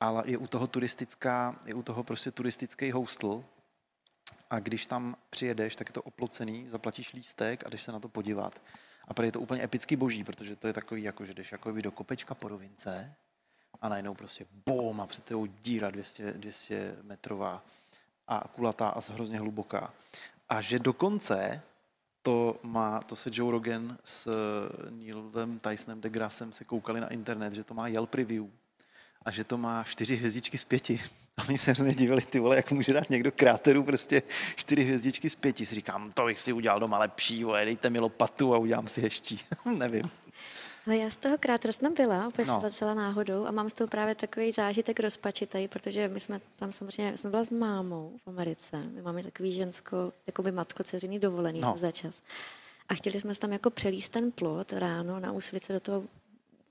ale 0.00 0.22
je 0.26 0.38
u 0.38 0.46
toho 0.46 0.66
turistická, 0.66 1.56
je 1.66 1.74
u 1.74 1.82
toho 1.82 2.04
prostě 2.04 2.30
turistický 2.30 2.92
hostl 2.92 3.44
a 4.50 4.60
když 4.60 4.86
tam 4.86 5.16
přijedeš, 5.30 5.76
tak 5.76 5.88
je 5.88 5.92
to 5.92 6.02
oplocený, 6.02 6.68
zaplatíš 6.68 7.12
lístek 7.12 7.66
a 7.66 7.70
jdeš 7.70 7.82
se 7.82 7.92
na 7.92 8.00
to 8.00 8.08
podívat. 8.08 8.62
A 9.08 9.14
pro 9.14 9.24
je 9.24 9.32
to 9.32 9.40
úplně 9.40 9.62
epický 9.62 9.96
boží, 9.96 10.24
protože 10.24 10.56
to 10.56 10.66
je 10.66 10.72
takový, 10.72 11.02
jako 11.02 11.24
že 11.24 11.34
jdeš 11.34 11.52
jako 11.52 11.72
do 11.72 11.90
kopečka 11.90 12.34
po 12.34 12.48
rovince 12.48 13.14
a 13.80 13.88
najednou 13.88 14.14
prostě 14.14 14.46
bom 14.66 15.00
a 15.00 15.06
před 15.06 15.24
tebou 15.24 15.46
díra 15.46 15.90
200, 15.90 16.32
200 16.32 16.96
metrová 17.02 17.64
a 18.26 18.48
kulatá 18.54 18.88
a 18.88 19.12
hrozně 19.12 19.38
hluboká. 19.38 19.92
A 20.48 20.60
že 20.60 20.78
dokonce 20.78 21.62
to 22.24 22.56
má, 22.62 23.00
to 23.02 23.16
se 23.16 23.30
Joe 23.32 23.52
Rogan 23.52 23.98
s 24.04 24.28
Neilem 24.90 25.58
Tysonem 25.58 26.00
deGrassem 26.00 26.52
se 26.52 26.64
koukali 26.64 27.00
na 27.00 27.08
internet, 27.08 27.54
že 27.54 27.64
to 27.64 27.74
má 27.74 27.88
Yelp 27.88 28.14
review 28.14 28.46
a 29.22 29.30
že 29.30 29.44
to 29.44 29.58
má 29.58 29.84
čtyři 29.84 30.16
hvězdičky 30.16 30.58
z 30.58 30.64
pěti. 30.64 31.00
A 31.36 31.42
my 31.48 31.58
se 31.58 31.72
hrozně 31.72 31.94
divili, 31.94 32.22
ty 32.22 32.38
vole, 32.38 32.56
jak 32.56 32.72
může 32.72 32.92
dát 32.92 33.10
někdo 33.10 33.32
kráteru 33.32 33.82
prostě 33.82 34.22
čtyři 34.56 34.84
hvězdičky 34.84 35.30
z 35.30 35.34
pěti. 35.34 35.66
Si 35.66 35.74
říkám, 35.74 36.12
to 36.12 36.24
bych 36.24 36.40
si 36.40 36.52
udělal 36.52 36.80
doma 36.80 36.98
lepší, 36.98 37.44
vole, 37.44 37.64
dejte 37.64 37.90
mi 37.90 37.98
lopatu 37.98 38.54
a 38.54 38.58
udělám 38.58 38.88
si 38.88 39.00
hezčí. 39.00 39.40
Nevím. 39.78 40.10
Ale 40.86 40.96
já 40.96 41.10
z 41.10 41.16
toho 41.16 41.38
kráteru 41.38 41.72
jsem 41.72 41.94
byla, 41.94 42.28
úplně 42.28 42.48
no. 42.48 42.70
celá 42.70 42.94
náhodou 42.94 43.46
a 43.46 43.50
mám 43.50 43.68
z 43.68 43.72
toho 43.72 43.88
právě 43.88 44.14
takový 44.14 44.52
zážitek 44.52 45.00
rozpačitý, 45.00 45.68
protože 45.68 46.08
my 46.08 46.20
jsme 46.20 46.40
tam 46.58 46.72
samozřejmě, 46.72 47.16
jsem 47.16 47.30
byla 47.30 47.44
s 47.44 47.50
mámou 47.50 48.12
v 48.24 48.28
Americe, 48.28 48.76
my 48.76 49.02
máme 49.02 49.22
takový 49.22 49.52
žensko, 49.52 50.12
jako 50.26 50.42
by 50.42 50.52
matko 50.52 50.82
dovolený 51.18 51.60
no. 51.60 51.74
za 51.76 51.90
čas. 51.90 52.22
A 52.88 52.94
chtěli 52.94 53.20
jsme 53.20 53.34
tam 53.34 53.52
jako 53.52 53.70
přelíst 53.70 54.12
ten 54.12 54.32
plot 54.32 54.72
ráno 54.72 55.20
na 55.20 55.32
úsvice 55.32 55.72
do 55.72 55.80
toho 55.80 56.04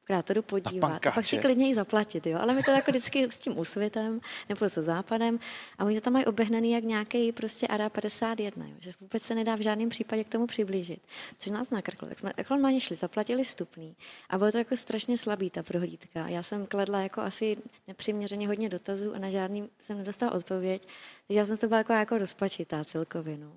krátoru 0.03 0.41
podívat 0.41 1.07
a 1.07 1.11
pak 1.11 1.25
si 1.25 1.37
klidně 1.37 1.69
i 1.69 1.75
zaplatit, 1.75 2.27
jo. 2.27 2.39
Ale 2.41 2.53
my 2.53 2.63
to 2.63 2.71
jako 2.71 2.91
vždycky 2.91 3.23
s 3.23 3.37
tím 3.37 3.59
úsvitem 3.59 4.19
nebo 4.49 4.69
se 4.69 4.81
západem 4.81 5.39
a 5.77 5.85
oni 5.85 5.95
to 5.95 6.01
tam 6.01 6.13
mají 6.13 6.25
obehnaný 6.25 6.71
jak 6.71 6.83
nějaký 6.83 7.31
prostě 7.31 7.67
ARA 7.67 7.89
51, 7.89 8.65
jo, 8.65 8.75
že 8.79 8.93
vůbec 9.01 9.23
se 9.23 9.35
nedá 9.35 9.55
v 9.55 9.61
žádném 9.61 9.89
případě 9.89 10.23
k 10.23 10.29
tomu 10.29 10.47
přiblížit. 10.47 11.07
Což 11.37 11.51
nás 11.51 11.69
nakrklo. 11.69 12.07
Tak 12.07 12.19
jsme 12.19 12.33
jako 12.37 12.53
normálně 12.53 12.79
šli, 12.79 12.95
zaplatili 12.95 13.45
stupný 13.45 13.95
a 14.29 14.37
bylo 14.37 14.51
to 14.51 14.57
jako 14.57 14.77
strašně 14.77 15.17
slabý 15.17 15.49
ta 15.49 15.63
prohlídka. 15.63 16.27
Já 16.27 16.43
jsem 16.43 16.65
kladla 16.65 17.01
jako 17.01 17.21
asi 17.21 17.57
nepřiměřeně 17.87 18.47
hodně 18.47 18.69
dotazů 18.69 19.15
a 19.15 19.19
na 19.19 19.29
žádný 19.29 19.69
jsem 19.79 19.97
nedostala 19.97 20.31
odpověď, 20.31 20.87
takže 21.27 21.39
já 21.39 21.45
jsem 21.45 21.57
to 21.57 21.67
byla 21.67 21.77
jako, 21.77 21.93
jako 21.93 22.17
rozpačitá 22.17 22.83
celkově. 22.83 23.37
No. 23.37 23.51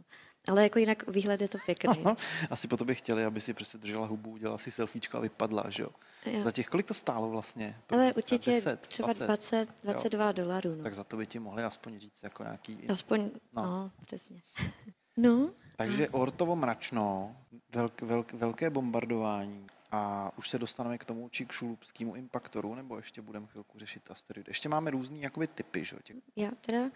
Ale 0.50 0.62
jako 0.62 0.78
jinak 0.78 1.08
výhled 1.08 1.40
je 1.40 1.48
to 1.48 1.58
pěkný. 1.66 2.04
Asi 2.50 2.68
po 2.68 2.76
tobě 2.76 2.94
chtěli, 2.94 3.24
aby 3.24 3.40
si 3.40 3.54
prostě 3.54 3.78
držela 3.78 4.06
hubu, 4.06 4.30
udělala 4.30 4.58
si 4.58 4.70
selfiečko 4.70 5.18
a 5.18 5.20
vypadla, 5.20 5.64
že 5.68 5.82
jo? 5.82 5.88
jo. 6.26 6.42
Za 6.42 6.50
těch, 6.50 6.66
kolik 6.66 6.86
to 6.86 6.94
stálo 6.94 7.30
vlastně? 7.30 7.76
Ale 7.90 8.12
určitě 8.12 8.50
10, 8.50 8.80
třeba 8.80 9.12
20, 9.12 9.68
22 9.82 10.32
dolarů. 10.32 10.74
No. 10.74 10.82
Tak 10.82 10.94
za 10.94 11.04
to 11.04 11.16
by 11.16 11.26
ti 11.26 11.38
mohli 11.38 11.64
aspoň 11.64 12.00
říct 12.00 12.22
jako 12.22 12.42
nějaký... 12.42 12.78
Aspoň, 12.88 13.30
no, 13.52 13.62
no 13.62 13.90
přesně. 14.04 14.42
no. 15.16 15.50
Takže 15.76 16.08
Ortovo 16.08 16.56
mračno, 16.56 17.36
velk, 17.74 18.02
velk, 18.02 18.32
velké 18.32 18.70
bombardování 18.70 19.66
a 19.90 20.32
už 20.38 20.48
se 20.48 20.58
dostaneme 20.58 20.98
k 20.98 21.04
tomu 21.04 21.28
Čikšulubskému 21.28 22.14
impaktoru, 22.14 22.74
nebo 22.74 22.96
ještě 22.96 23.22
budeme 23.22 23.46
chvilku 23.46 23.78
řešit 23.78 24.10
asteroidy. 24.10 24.50
Ještě 24.50 24.68
máme 24.68 24.90
různý 24.90 25.22
jakoby 25.22 25.46
typy, 25.46 25.84
že? 25.84 25.96
Těch... 26.02 26.16
Já 26.36 26.50
teda 26.60 26.80
uh, 26.82 26.90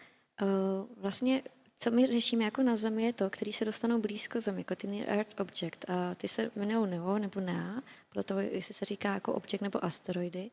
vlastně 0.97 1.43
co 1.83 1.91
my 1.91 2.07
řešíme 2.07 2.45
jako 2.45 2.63
na 2.63 2.77
Zemi 2.77 3.03
je 3.03 3.13
to, 3.13 3.31
který 3.31 3.53
se 3.53 3.65
dostanou 3.65 4.01
blízko 4.01 4.41
Zemi, 4.41 4.61
jako 4.61 4.77
ty 4.77 5.05
Earth 5.07 5.41
Object. 5.41 5.91
A 5.91 6.15
ty 6.15 6.29
se 6.29 6.51
jmenují 6.57 6.91
NEO 6.91 7.19
nebo 7.19 7.41
NEA, 7.41 7.83
proto 8.13 8.39
jestli 8.39 8.75
se 8.75 8.85
říká 8.85 9.15
jako 9.15 9.33
objekt 9.33 9.61
nebo 9.61 9.85
asteroidy. 9.85 10.51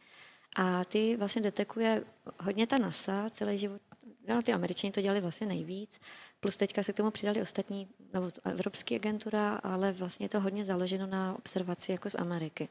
A 0.55 0.85
ty 0.85 1.17
vlastně 1.17 1.41
detekuje 1.41 2.03
hodně 2.39 2.67
ta 2.67 2.77
NASA, 2.77 3.29
celý 3.29 3.57
život, 3.57 3.81
no, 4.27 4.41
ty 4.41 4.53
američani 4.53 4.91
to 4.91 5.01
dělali 5.01 5.21
vlastně 5.21 5.47
nejvíc, 5.47 5.99
plus 6.39 6.57
teďka 6.57 6.83
se 6.83 6.93
k 6.93 6.97
tomu 6.97 7.11
přidali 7.11 7.41
ostatní, 7.41 7.87
nebo 8.13 8.31
Evropské 8.45 8.95
agentura, 8.95 9.55
ale 9.55 9.91
vlastně 9.91 10.23
je 10.23 10.29
to 10.29 10.39
hodně 10.39 10.63
založeno 10.63 11.07
na 11.07 11.35
observaci 11.35 11.91
jako 11.91 12.09
z 12.09 12.15
Ameriky. 12.15 12.69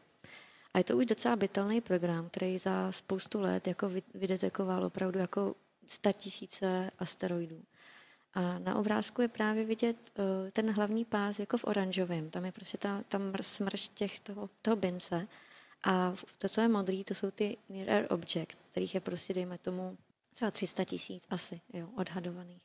A 0.74 0.78
je 0.78 0.84
to 0.84 0.96
už 0.96 1.06
docela 1.06 1.36
bytelný 1.36 1.80
program, 1.80 2.28
který 2.28 2.58
za 2.58 2.92
spoustu 2.92 3.40
let 3.40 3.66
jako 3.66 3.90
vydetekoval 4.14 4.84
opravdu 4.84 5.18
jako 5.18 5.54
100 5.86 6.12
tisíce 6.12 6.90
asteroidů. 6.98 7.62
A 8.36 8.58
na 8.58 8.74
obrázku 8.74 9.22
je 9.22 9.28
právě 9.28 9.64
vidět 9.64 10.12
uh, 10.18 10.50
ten 10.50 10.70
hlavní 10.70 11.04
pás 11.04 11.38
jako 11.38 11.58
v 11.58 11.64
oranžovém. 11.64 12.30
Tam 12.30 12.44
je 12.44 12.52
prostě 12.52 12.78
ta, 12.78 13.02
tam 13.08 13.32
smrš 13.40 13.88
těch 13.88 14.20
toho, 14.20 14.50
toho 14.62 14.76
bince. 14.76 15.28
A 15.84 16.14
to, 16.38 16.48
co 16.48 16.60
je 16.60 16.68
modrý, 16.68 17.04
to 17.04 17.14
jsou 17.14 17.30
ty 17.30 17.56
near 17.68 17.90
air 17.90 18.06
object, 18.10 18.58
kterých 18.70 18.94
je 18.94 19.00
prostě, 19.00 19.34
dejme 19.34 19.58
tomu, 19.58 19.98
třeba 20.34 20.50
300 20.50 20.84
tisíc 20.84 21.26
asi, 21.30 21.60
jo, 21.72 21.88
odhadovaných. 21.96 22.62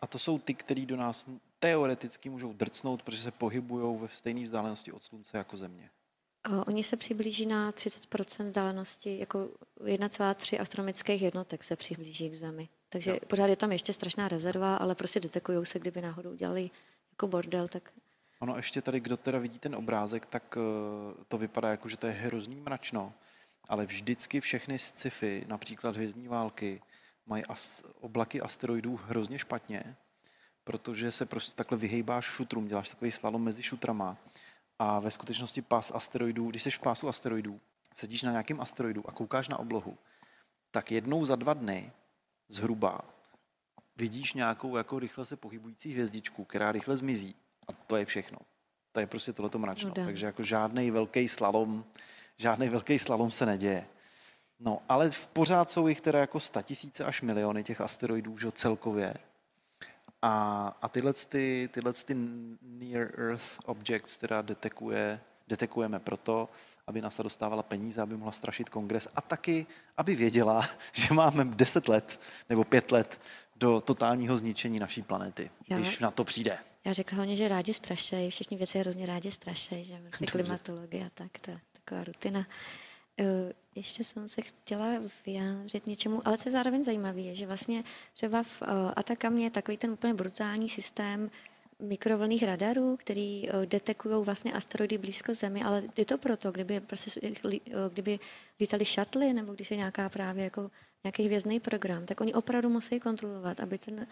A 0.00 0.06
to 0.06 0.18
jsou 0.18 0.38
ty, 0.38 0.54
který 0.54 0.86
do 0.86 0.96
nás 0.96 1.24
teoreticky 1.58 2.30
můžou 2.30 2.52
drcnout, 2.52 3.02
protože 3.02 3.22
se 3.22 3.30
pohybují 3.30 3.98
ve 3.98 4.08
stejné 4.08 4.42
vzdálenosti 4.42 4.92
od 4.92 5.02
Slunce 5.02 5.38
jako 5.38 5.56
Země. 5.56 5.90
Oni 6.66 6.82
se 6.82 6.96
přiblíží 6.96 7.46
na 7.46 7.70
30% 7.70 8.44
vzdálenosti, 8.44 9.18
jako 9.18 9.38
1,3 9.80 10.60
astronomických 10.60 11.22
jednotek 11.22 11.64
se 11.64 11.76
přiblíží 11.76 12.30
k 12.30 12.34
Zemi. 12.34 12.68
Takže 12.94 13.10
jo. 13.10 13.18
pořád 13.26 13.46
je 13.46 13.56
tam 13.56 13.72
ještě 13.72 13.92
strašná 13.92 14.28
rezerva, 14.28 14.76
ale 14.76 14.94
prostě 14.94 15.20
detekují 15.20 15.66
se, 15.66 15.78
kdyby 15.78 16.00
náhodou 16.00 16.30
udělali 16.30 16.70
jako 17.12 17.26
bordel, 17.26 17.68
tak... 17.68 17.92
Ono 18.40 18.56
ještě 18.56 18.82
tady, 18.82 19.00
kdo 19.00 19.16
teda 19.16 19.38
vidí 19.38 19.58
ten 19.58 19.74
obrázek, 19.74 20.26
tak 20.26 20.56
eh, 20.56 21.24
to 21.28 21.38
vypadá 21.38 21.70
jako, 21.70 21.88
že 21.88 21.96
to 21.96 22.06
je 22.06 22.12
hrozný 22.12 22.60
mračno, 22.60 23.12
ale 23.68 23.86
vždycky 23.86 24.40
všechny 24.40 24.78
sci-fi, 24.78 25.44
například 25.48 25.96
Hvězdní 25.96 26.28
války, 26.28 26.82
mají 27.26 27.44
as- 27.44 27.84
oblaky 28.00 28.40
asteroidů 28.40 29.00
hrozně 29.06 29.38
špatně, 29.38 29.96
protože 30.64 31.12
se 31.12 31.26
prostě 31.26 31.54
takhle 31.54 31.78
vyhejbáš 31.78 32.24
šutrům, 32.24 32.68
děláš 32.68 32.90
takový 32.90 33.10
slalom 33.10 33.42
mezi 33.42 33.62
šutrama 33.62 34.16
a 34.78 35.00
ve 35.00 35.10
skutečnosti 35.10 35.62
pás 35.62 35.92
asteroidů, 35.94 36.50
když 36.50 36.62
jsi 36.62 36.70
v 36.70 36.78
pásu 36.78 37.08
asteroidů, 37.08 37.60
sedíš 37.94 38.22
na 38.22 38.30
nějakém 38.30 38.60
asteroidu 38.60 39.08
a 39.08 39.12
koukáš 39.12 39.48
na 39.48 39.58
oblohu, 39.58 39.98
tak 40.70 40.90
jednou 40.90 41.24
za 41.24 41.36
dva 41.36 41.54
dny 41.54 41.92
zhruba 42.48 43.14
vidíš 43.96 44.34
nějakou 44.34 44.76
jako 44.76 44.98
rychle 44.98 45.26
se 45.26 45.36
pohybující 45.36 45.92
hvězdičku, 45.92 46.44
která 46.44 46.72
rychle 46.72 46.96
zmizí. 46.96 47.34
A 47.68 47.72
to 47.72 47.96
je 47.96 48.04
všechno. 48.04 48.38
To 48.92 49.00
je 49.00 49.06
prostě 49.06 49.32
tohleto 49.32 49.58
mračno. 49.58 49.88
No, 49.88 50.04
Takže 50.04 50.26
jako 50.26 50.42
žádný 50.42 50.90
velký 50.90 51.28
slalom, 51.28 51.84
žádný 52.38 52.68
velký 52.68 52.98
slalom 52.98 53.30
se 53.30 53.46
neděje. 53.46 53.86
No, 54.60 54.78
ale 54.88 55.10
v 55.10 55.26
pořád 55.26 55.70
jsou 55.70 55.88
jich 55.88 56.00
teda 56.00 56.18
jako 56.18 56.38
tisíce 56.62 57.04
až 57.04 57.22
miliony 57.22 57.62
těch 57.62 57.80
asteroidů, 57.80 58.38
že 58.38 58.52
celkově. 58.52 59.14
A, 60.22 60.68
a 60.82 60.88
tyhle, 60.88 61.12
ty, 61.12 61.68
tyhle 61.72 61.92
ty 61.92 62.14
near 62.62 63.20
Earth 63.20 63.58
objects 63.64 64.16
teda 64.16 64.42
detekuje, 64.42 65.20
detekujeme 65.48 66.00
proto, 66.00 66.48
aby 66.86 67.00
NASA 67.00 67.22
dostávala 67.22 67.62
peníze, 67.62 68.02
aby 68.02 68.16
mohla 68.16 68.32
strašit 68.32 68.68
kongres 68.68 69.08
a 69.16 69.20
taky, 69.20 69.66
aby 69.96 70.16
věděla, 70.16 70.68
že 70.92 71.14
máme 71.14 71.44
10 71.44 71.88
let 71.88 72.20
nebo 72.48 72.64
5 72.64 72.92
let 72.92 73.20
do 73.56 73.80
totálního 73.80 74.36
zničení 74.36 74.78
naší 74.78 75.02
planety, 75.02 75.50
Já. 75.68 75.78
když 75.78 75.98
na 75.98 76.10
to 76.10 76.24
přijde. 76.24 76.58
Já 76.84 76.92
řekla 76.92 77.16
hlavně, 77.16 77.36
že 77.36 77.48
rádi 77.48 77.74
strašej, 77.74 78.30
všichni 78.30 78.56
věci 78.56 78.78
hrozně 78.78 79.06
rádi 79.06 79.30
strašej, 79.30 79.84
že 79.84 79.98
vlastně 80.02 80.26
klimatologie 80.26 81.06
a 81.06 81.10
tak, 81.14 81.38
to 81.38 81.50
je 81.50 81.60
taková 81.72 82.04
rutina. 82.04 82.46
Eh, 83.20 83.52
ještě 83.74 84.04
jsem 84.04 84.28
se 84.28 84.42
chtěla 84.42 84.86
vyjádřit 85.26 85.86
něčemu, 85.86 86.28
ale 86.28 86.38
co 86.38 86.48
je 86.48 86.52
zároveň 86.52 86.84
zajímavé, 86.84 87.20
je, 87.20 87.34
že 87.34 87.46
vlastně 87.46 87.84
třeba 88.12 88.42
v 88.42 88.62
eh, 88.62 88.66
Atakamě 88.96 89.44
je 89.46 89.50
takový 89.50 89.76
ten 89.76 89.90
úplně 89.90 90.14
brutální 90.14 90.68
systém 90.68 91.30
mikrovlných 91.82 92.42
radarů, 92.42 92.96
který 92.96 93.48
eh, 93.48 93.66
detekují 93.66 94.24
vlastně 94.24 94.52
asteroidy 94.52 94.98
blízko 94.98 95.34
Zemi, 95.34 95.62
ale 95.62 95.82
je 95.98 96.04
to 96.04 96.18
proto, 96.18 96.52
kdyby, 96.52 96.80
prostě, 96.80 97.20
kdyby 97.92 98.18
lítali 98.60 98.84
šatly 98.84 99.32
nebo 99.32 99.54
když 99.54 99.70
je 99.70 99.76
nějaká 99.76 100.08
právě 100.08 100.44
jako 100.44 100.70
nějaký 101.04 101.22
hvězdný 101.22 101.60
program, 101.60 102.04
tak 102.04 102.20
oni 102.20 102.34
opravdu 102.34 102.68
musí 102.68 103.00
kontrolovat, 103.00 103.60
aby 103.60 103.78
ten 103.78 104.06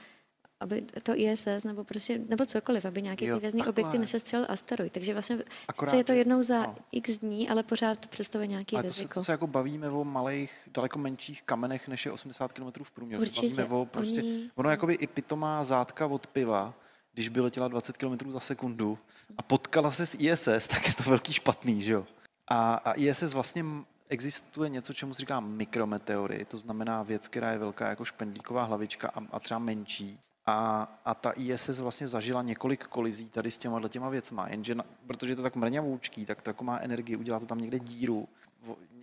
aby 0.63 0.85
to 1.03 1.13
ISS 1.17 1.65
nebo 1.65 1.85
prostě, 1.85 2.19
nebo 2.29 2.47
cokoliv, 2.47 2.85
aby 2.85 3.03
nějaký 3.03 3.27
ty 3.27 3.33
hvězdný 3.33 3.67
objekty 3.67 3.99
nesestřelil 3.99 4.47
asteroid. 4.49 4.93
Takže 4.93 5.13
vlastně 5.13 5.39
Akorát, 5.69 5.95
je 5.95 6.05
to 6.05 6.13
jednou 6.13 6.43
za 6.43 6.63
no. 6.63 6.77
x 6.93 7.19
dní, 7.19 7.49
ale 7.49 7.63
pořád 7.63 7.99
to 7.99 8.09
představuje 8.09 8.47
nějaký 8.47 8.77
ale 8.77 8.83
riziko. 8.83 9.09
To 9.09 9.09
se, 9.09 9.15
to 9.15 9.25
se 9.25 9.33
jako 9.33 9.47
bavíme 9.47 9.91
o 9.91 10.05
malých, 10.05 10.69
daleko 10.75 10.99
menších 10.99 11.43
kamenech, 11.43 11.89
než 11.89 12.07
je 12.07 12.13
80 12.13 12.53
km 12.53 12.85
v 12.85 12.91
průměru. 12.91 13.23
Určitě. 13.23 13.49
Bavíme 13.49 13.75
o 13.75 13.87
prostě, 13.87 14.21
Oni... 14.21 14.51
Ono 14.55 14.71
jakoby 14.71 14.95
i 14.95 15.07
pitomá 15.07 15.65
zátka 15.65 16.07
od 16.07 16.27
piva, 16.27 16.75
když 17.15 17.29
by 17.29 17.41
letěla 17.41 17.69
20 17.69 17.97
km 17.97 18.31
za 18.31 18.41
sekundu 18.41 18.99
a 19.39 19.43
potkala 19.43 19.91
se 19.91 20.07
s 20.07 20.17
ISS, 20.19 20.67
tak 20.67 20.89
je 20.89 20.95
to 20.95 21.03
velký 21.11 21.33
špatný, 21.33 21.83
že 21.83 21.93
jo? 21.93 22.05
A, 22.49 22.75
a 22.75 22.93
ISS 22.93 23.33
vlastně 23.33 23.65
existuje 24.09 24.71
něco, 24.71 24.93
čemu 24.93 25.15
se 25.15 25.21
říká 25.21 25.41
mikrometeory, 25.41 26.45
to 26.45 26.59
znamená 26.59 27.03
věc, 27.03 27.29
která 27.29 27.53
je 27.53 27.59
velká 27.59 27.89
jako 27.89 28.05
špendlíková 28.05 28.65
hlavička 28.65 29.09
a, 29.09 29.21
a 29.31 29.41
třeba 29.41 29.59
menší. 29.59 30.19
A, 30.47 30.89
a 31.05 31.15
ta 31.15 31.33
ISS 31.37 31.79
vlastně 31.79 32.09
zažila 32.09 32.43
několik 32.43 32.85
kolizí 32.85 33.29
tady 33.29 33.51
s 33.51 33.59
těma 33.59 33.89
těma 33.89 34.09
věcma, 34.09 34.49
jenže 34.49 34.75
na, 34.75 34.85
protože 35.07 35.33
je 35.33 35.37
to 35.37 35.43
tak 35.43 35.57
mrňavoučký, 35.57 36.27
tak 36.27 36.43
to 36.43 36.51
jako 36.51 36.65
má 36.65 36.79
energii, 36.79 37.17
udělá 37.17 37.41
to 37.41 37.47
tam 37.47 37.61
někde 37.61 37.79
díru, 37.79 38.29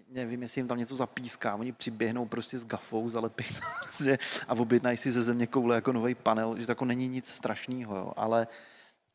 nevím, 0.10 0.41
jestli 0.41 0.60
jim 0.60 0.67
tam 0.67 0.78
něco 0.78 0.95
zapíská, 0.95 1.56
oni 1.56 1.72
přiběhnou 1.72 2.26
prostě 2.26 2.60
s 2.60 2.65
gafou, 2.65 3.10
zalepí 3.10 3.43
prostě 3.80 4.19
a 4.48 4.54
objednají 4.54 4.98
si 4.98 5.12
ze 5.12 5.24
země 5.24 5.48
koule 5.48 5.76
jako 5.76 5.93
nový 5.93 6.15
panel, 6.15 6.60
že 6.60 6.65
to 6.65 6.72
jako 6.72 6.86
není 6.86 7.08
nic 7.08 7.28
strašného, 7.28 7.95
jo. 7.95 8.13
ale 8.15 8.48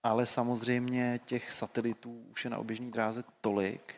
ale 0.05 0.27
samozřejmě 0.27 1.21
těch 1.25 1.53
satelitů 1.53 2.27
už 2.31 2.45
je 2.45 2.51
na 2.51 2.59
oběžné 2.59 2.91
dráze 2.91 3.25
tolik, 3.41 3.95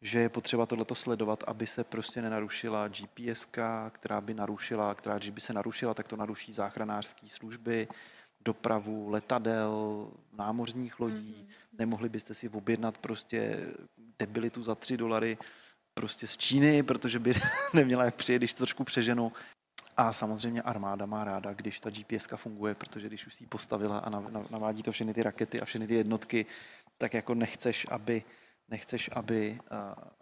že 0.00 0.18
je 0.18 0.28
potřeba 0.28 0.66
tohleto 0.66 0.94
sledovat, 0.94 1.44
aby 1.46 1.66
se 1.66 1.84
prostě 1.84 2.22
nenarušila 2.22 2.88
GPS, 2.88 3.48
která 3.90 4.20
by 4.20 4.34
narušila, 4.34 4.94
která 4.94 5.18
když 5.18 5.30
by 5.30 5.40
se 5.40 5.52
narušila, 5.52 5.94
tak 5.94 6.08
to 6.08 6.16
naruší 6.16 6.52
záchranářské 6.52 7.28
služby, 7.28 7.88
dopravu 8.44 9.08
letadel, 9.08 10.08
námořních 10.32 11.00
lodí. 11.00 11.46
Mm-hmm. 11.48 11.78
Nemohli 11.78 12.08
byste 12.08 12.34
si 12.34 12.48
objednat 12.48 12.98
prostě 12.98 13.58
debilitu 14.18 14.62
za 14.62 14.74
3 14.74 14.96
dolary 14.96 15.38
prostě 15.94 16.26
z 16.26 16.36
Číny, 16.36 16.82
protože 16.82 17.18
by 17.18 17.34
neměla 17.74 18.04
jak 18.04 18.14
přijet, 18.14 18.40
když 18.40 18.54
to 18.54 18.58
trošku 18.58 18.84
přeženu. 18.84 19.32
A 19.96 20.12
samozřejmě 20.12 20.62
armáda 20.62 21.06
má 21.06 21.24
ráda, 21.24 21.52
když 21.52 21.80
ta 21.80 21.90
GPS 21.90 22.28
funguje, 22.36 22.74
protože 22.74 23.06
když 23.06 23.26
už 23.26 23.34
si 23.34 23.44
ji 23.44 23.46
postavila 23.46 23.98
a 23.98 24.10
navádí 24.50 24.82
to 24.82 24.92
všechny 24.92 25.14
ty 25.14 25.22
rakety 25.22 25.60
a 25.60 25.64
všechny 25.64 25.86
ty 25.86 25.94
jednotky, 25.94 26.46
tak 26.98 27.14
jako 27.14 27.34
nechceš, 27.34 27.86
aby, 27.90 28.22
nechceš, 28.68 29.10
aby, 29.12 29.60
uh, 29.72 29.78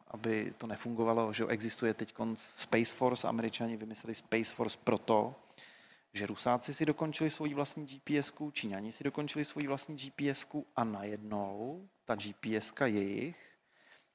aby 0.09 0.53
to 0.59 0.67
nefungovalo, 0.67 1.33
že 1.33 1.47
existuje 1.47 1.95
teď 1.95 2.15
Space 2.35 2.95
Force, 2.95 3.29
američani 3.29 3.77
vymysleli 3.77 4.15
Space 4.15 4.55
Force 4.55 4.79
proto, 4.85 5.35
že 6.13 6.27
Rusáci 6.27 6.75
si 6.75 6.87
dokončili 6.87 7.31
svoji 7.31 7.55
vlastní 7.55 7.87
gps 7.87 8.33
Číňani 8.53 8.93
si 8.93 9.05
dokončili 9.05 9.45
svoji 9.45 9.67
vlastní 9.67 9.97
gps 9.97 10.47
a 10.77 10.85
najednou 10.85 11.89
ta 12.05 12.15
gps 12.15 12.73
jejich 12.85 13.50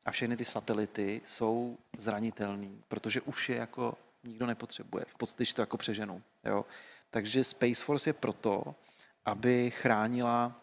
a 0.06 0.12
všechny 0.12 0.38
ty 0.38 0.46
satelity 0.46 1.22
jsou 1.26 1.78
zranitelný, 1.98 2.84
protože 2.88 3.22
už 3.22 3.50
je 3.50 3.56
jako 3.56 3.98
nikdo 4.24 4.46
nepotřebuje. 4.46 5.06
V 5.08 5.16
podstatě 5.16 5.54
to 5.54 5.62
jako 5.62 5.78
přeženu. 5.78 6.22
Jo? 6.46 6.66
Takže 7.10 7.44
Space 7.44 7.84
Force 7.84 8.10
je 8.10 8.14
proto, 8.14 8.76
aby 9.26 9.72
chránila 9.72 10.62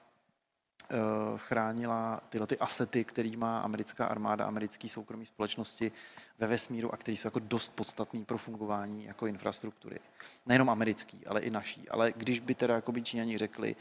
uh, 0.92 1.38
chránila 1.38 2.20
tyhle 2.28 2.46
ty 2.46 2.58
asety, 2.58 3.04
který 3.04 3.36
má 3.36 3.58
americká 3.60 4.06
armáda, 4.06 4.44
americké 4.44 4.88
soukromé 4.88 5.26
společnosti 5.26 5.92
ve 6.38 6.46
vesmíru 6.46 6.94
a 6.94 6.96
které 6.96 7.16
jsou 7.16 7.26
jako 7.26 7.38
dost 7.38 7.72
podstatný 7.74 8.24
pro 8.24 8.38
fungování 8.38 9.04
jako 9.04 9.26
infrastruktury. 9.26 10.00
Nejenom 10.46 10.70
americký, 10.70 11.26
ale 11.26 11.40
i 11.40 11.50
naší. 11.50 11.88
Ale 11.88 12.12
když 12.16 12.40
by 12.40 12.54
teda 12.54 12.74
jako 12.74 12.92
by 12.92 13.02
Číňani 13.02 13.38
řekli, 13.38 13.76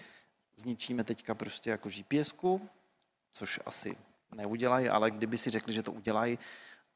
zničíme 0.56 1.04
teďka 1.04 1.36
prostě 1.36 1.70
jako 1.70 1.90
gps 1.90 2.36
což 3.32 3.60
asi 3.66 3.98
neudělají, 4.36 4.90
ale 4.90 5.12
kdyby 5.12 5.38
si 5.38 5.50
řekli, 5.50 5.74
že 5.74 5.84
to 5.84 5.92
udělají, 5.92 6.40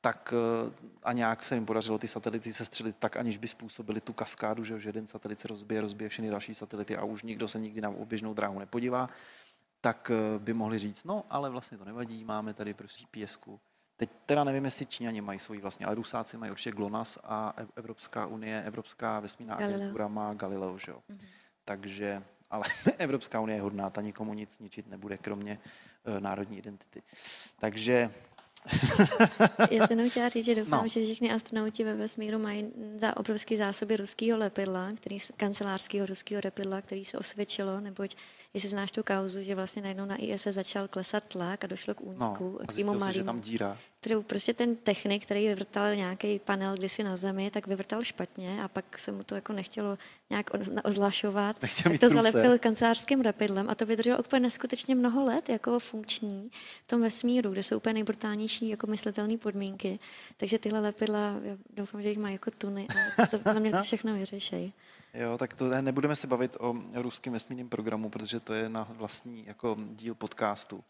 tak 0.01 0.33
eh, 0.33 0.71
a 1.03 1.13
nějak 1.13 1.43
se 1.43 1.55
jim 1.55 1.65
podařilo 1.65 1.97
ty 1.97 2.07
satelity 2.07 2.53
sestřelit 2.53 2.95
tak, 2.95 3.17
aniž 3.17 3.37
by 3.37 3.47
způsobili 3.47 4.01
tu 4.01 4.13
kaskádu, 4.13 4.63
že, 4.63 4.79
že 4.79 4.89
jeden 4.89 5.07
satelit 5.07 5.39
se 5.39 5.47
rozbije, 5.47 5.81
rozbije 5.81 6.09
všechny 6.09 6.29
další 6.29 6.53
satelity 6.53 6.97
a 6.97 7.03
už 7.03 7.23
nikdo 7.23 7.47
se 7.47 7.59
nikdy 7.59 7.81
na 7.81 7.89
oběžnou 7.89 8.33
dráhu 8.33 8.59
nepodívá, 8.59 9.09
tak 9.81 10.11
eh, 10.13 10.39
by 10.39 10.53
mohli 10.53 10.79
říct, 10.79 11.03
no 11.03 11.23
ale 11.29 11.49
vlastně 11.49 11.77
to 11.77 11.85
nevadí, 11.85 12.23
máme 12.23 12.53
tady 12.53 12.73
prostě 12.73 13.05
gps 13.05 13.39
Teď 13.97 14.09
teda 14.25 14.43
nevím, 14.43 14.65
jestli 14.65 14.85
Číňani 14.85 15.21
mají 15.21 15.39
svoji 15.39 15.59
vlastně, 15.59 15.85
ale 15.85 15.95
Rusáci 15.95 16.37
mají 16.37 16.51
určitě 16.51 16.71
GLONASS 16.71 17.17
a 17.23 17.53
Evropská 17.75 18.25
unie, 18.25 18.63
Evropská 18.63 19.19
vesmírná 19.19 19.55
agentura 19.55 20.07
má 20.07 20.33
Galileo, 20.33 20.77
že 20.77 20.91
jo. 20.91 20.99
Mm-hmm. 21.09 21.27
Takže, 21.65 22.23
ale 22.55 22.65
Evropská 22.97 23.39
unie 23.39 23.57
je 23.57 23.61
hodná, 23.61 23.89
ta 23.89 24.01
nikomu 24.01 24.33
nic 24.33 24.59
ničit 24.59 24.89
nebude, 24.89 25.17
kromě 25.17 25.59
uh, 26.07 26.19
národní 26.19 26.57
identity. 26.57 27.01
Takže 27.59 28.09
Já 29.71 29.87
jsem 29.87 30.09
chtěla 30.09 30.29
říct, 30.29 30.45
že 30.45 30.55
doufám, 30.55 30.81
no. 30.81 30.87
že 30.87 31.03
všichni 31.03 31.33
astronauti 31.33 31.83
ve 31.83 31.93
vesmíru 31.93 32.39
mají 32.39 32.71
za 32.95 33.17
obrovské 33.17 33.57
zásoby 33.57 33.95
ruského 33.95 34.39
lepidla, 34.39 34.91
který, 34.95 35.17
kancelářského 35.37 36.05
ruského 36.05 36.41
lepidla, 36.45 36.81
který 36.81 37.05
se 37.05 37.17
osvědčilo, 37.17 37.81
neboť 37.81 38.15
jestli 38.55 38.69
znáš 38.69 38.91
tu 38.91 39.03
kauzu, 39.03 39.43
že 39.43 39.55
vlastně 39.55 39.81
najednou 39.81 40.05
na 40.05 40.15
IS 40.15 40.43
začal 40.43 40.87
klesat 40.87 41.23
tlak 41.23 41.63
a 41.63 41.67
došlo 41.67 41.93
k 41.93 42.01
úniku. 42.01 42.57
No, 42.59 42.73
zjistil 42.73 43.01
si, 43.01 43.13
že 43.13 43.23
tam 43.23 43.41
díra 43.41 43.77
kterou 44.05 44.21
prostě 44.21 44.53
ten 44.53 44.75
technik, 44.75 45.25
který 45.25 45.47
vyvrtal 45.47 45.95
nějaký 45.95 46.39
panel 46.39 46.73
kdysi 46.73 47.03
na 47.03 47.15
zemi, 47.15 47.51
tak 47.51 47.67
vyvrtal 47.67 48.03
špatně 48.03 48.63
a 48.63 48.67
pak 48.67 48.99
se 48.99 49.11
mu 49.11 49.23
to 49.23 49.35
jako 49.35 49.53
nechtělo 49.53 49.97
nějak 50.29 50.51
ozlašovat. 50.83 51.59
tak 51.83 51.99
to 51.99 52.09
zalepil 52.09 52.59
kancelářským 52.59 53.21
rapidlem 53.21 53.69
a 53.69 53.75
to 53.75 53.85
vydrželo 53.85 54.19
úplně 54.19 54.39
neskutečně 54.39 54.95
mnoho 54.95 55.25
let 55.25 55.49
jako 55.49 55.79
funkční 55.79 56.51
v 56.83 56.87
tom 56.87 57.01
vesmíru, 57.01 57.51
kde 57.51 57.63
jsou 57.63 57.77
úplně 57.77 57.93
nejbrutálnější 57.93 58.69
jako 58.69 58.87
myslitelné 58.87 59.37
podmínky. 59.37 59.99
Takže 60.37 60.59
tyhle 60.59 60.79
lepidla, 60.79 61.39
já 61.43 61.57
doufám, 61.75 62.01
že 62.01 62.09
jich 62.09 62.17
má 62.17 62.29
jako 62.29 62.51
tuny 62.51 62.87
a 63.17 63.27
to 63.27 63.39
na 63.45 63.59
mě 63.59 63.71
to 63.71 63.83
všechno 63.83 64.13
vyřešejí. 64.13 64.73
Jo, 65.17 65.37
tak 65.37 65.55
to 65.55 65.81
nebudeme 65.81 66.15
se 66.15 66.27
bavit 66.27 66.57
o 66.59 66.75
ruském 66.93 67.33
vesmírném 67.33 67.69
programu, 67.69 68.09
protože 68.09 68.39
to 68.39 68.53
je 68.53 68.69
na 68.69 68.87
vlastní 68.89 69.45
jako 69.45 69.77
díl 69.89 70.15
podcastu. 70.15 70.83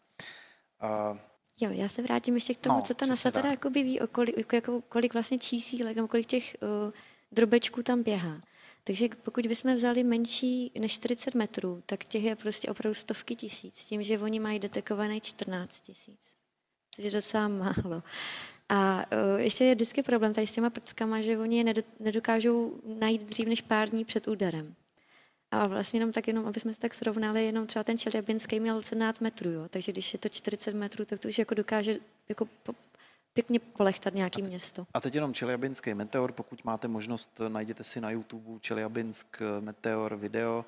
Uh, 0.82 1.18
Jo, 1.60 1.70
já 1.72 1.88
se 1.88 2.02
vrátím 2.02 2.34
ještě 2.34 2.54
k 2.54 2.56
tomu, 2.56 2.76
no, 2.76 2.82
co 2.82 2.94
ta 2.94 3.06
NASA 3.06 3.30
teda 3.30 3.50
jako 3.50 3.70
ví, 3.70 4.00
o 4.00 4.06
kolik, 4.06 4.52
jako, 4.52 4.80
kolik 4.88 5.14
vlastně 5.14 5.38
čísílek, 5.38 5.96
nebo 5.96 6.08
kolik 6.08 6.26
těch 6.26 6.56
uh, 6.86 6.92
drobečků 7.32 7.82
tam 7.82 8.02
běhá. 8.02 8.42
Takže 8.84 9.08
pokud 9.22 9.46
bychom 9.46 9.74
vzali 9.74 10.04
menší 10.04 10.72
než 10.78 10.92
40 10.92 11.34
metrů, 11.34 11.82
tak 11.86 12.04
těch 12.04 12.24
je 12.24 12.36
prostě 12.36 12.68
opravdu 12.68 12.94
stovky 12.94 13.36
tisíc, 13.36 13.84
tím, 13.84 14.02
že 14.02 14.18
oni 14.18 14.40
mají 14.40 14.58
detekované 14.58 15.20
14 15.20 15.80
tisíc, 15.80 16.36
což 16.90 17.04
je 17.04 17.10
docela 17.10 17.48
málo. 17.48 18.02
A 18.68 18.96
uh, 18.96 19.40
ještě 19.40 19.64
je 19.64 19.74
vždycky 19.74 20.02
problém 20.02 20.32
tady 20.32 20.46
s 20.46 20.52
těma 20.52 20.70
prckama, 20.70 21.20
že 21.20 21.38
oni 21.38 21.58
je 21.58 21.74
nedokážou 22.00 22.80
najít 22.98 23.22
dřív 23.22 23.48
než 23.48 23.60
pár 23.60 23.88
dní 23.88 24.04
před 24.04 24.28
úderem. 24.28 24.74
A 25.50 25.66
vlastně 25.66 26.00
jenom 26.00 26.12
tak, 26.12 26.28
jenom, 26.28 26.46
aby 26.46 26.60
jsme 26.60 26.72
se 26.72 26.80
tak 26.80 26.94
srovnali, 26.94 27.46
jenom 27.46 27.66
třeba 27.66 27.82
ten 27.82 27.98
Čeljabinský 27.98 28.60
měl 28.60 28.82
17 28.82 29.20
metrů, 29.20 29.50
jo? 29.50 29.66
takže 29.70 29.92
když 29.92 30.12
je 30.12 30.18
to 30.18 30.28
40 30.28 30.74
metrů, 30.74 31.04
tak 31.04 31.18
to 31.18 31.28
už 31.28 31.38
jako 31.38 31.54
dokáže 31.54 31.94
jako 32.28 32.44
po, 32.62 32.74
pěkně 33.32 33.58
polechtat 33.58 34.14
nějaký 34.14 34.42
město. 34.42 34.86
A 34.94 35.00
teď 35.00 35.14
jenom 35.14 35.34
Čeljabinský 35.34 35.94
meteor, 35.94 36.32
pokud 36.32 36.64
máte 36.64 36.88
možnost, 36.88 37.40
najděte 37.48 37.84
si 37.84 38.00
na 38.00 38.10
YouTube 38.10 38.60
Čeljabinsk 38.60 39.42
meteor 39.60 40.16
video 40.16 40.64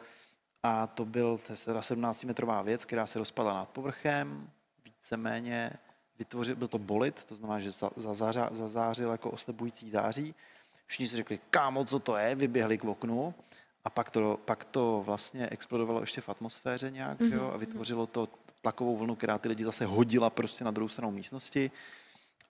a 0.62 0.86
to 0.86 1.04
byl 1.04 1.40
teda 1.64 1.80
17-metrová 1.80 2.64
věc, 2.64 2.84
která 2.84 3.06
se 3.06 3.18
rozpadla 3.18 3.54
nad 3.54 3.68
povrchem, 3.68 4.50
víceméně 4.84 5.70
vytvořil, 6.18 6.56
byl 6.56 6.68
to 6.68 6.78
bolit, 6.78 7.24
to 7.24 7.36
znamená, 7.36 7.60
že 7.60 7.70
zazářil 8.50 9.10
jako 9.10 9.30
oslebující 9.30 9.90
září. 9.90 10.34
Všichni 10.86 11.08
si 11.08 11.16
řekli, 11.16 11.40
kámo, 11.50 11.84
co 11.84 11.98
to 11.98 12.16
je, 12.16 12.34
vyběhli 12.34 12.78
k 12.78 12.84
oknu 12.84 13.34
a 13.84 13.90
pak 13.90 14.10
to, 14.10 14.38
pak 14.44 14.64
to 14.64 15.02
vlastně 15.06 15.48
explodovalo 15.48 16.00
ještě 16.00 16.20
v 16.20 16.28
atmosféře 16.28 16.90
nějak 16.90 17.20
mm-hmm. 17.20 17.34
jo, 17.34 17.46
a 17.46 17.50
mhm. 17.50 17.60
vytvořilo 17.60 18.06
to 18.06 18.28
tlakovou 18.62 18.96
vlnu, 18.96 19.14
která 19.14 19.38
ty 19.38 19.48
lidi 19.48 19.64
zase 19.64 19.86
hodila 19.86 20.30
prostě 20.30 20.64
na 20.64 20.70
druhou 20.70 20.88
stranu 20.88 21.10
místnosti 21.10 21.70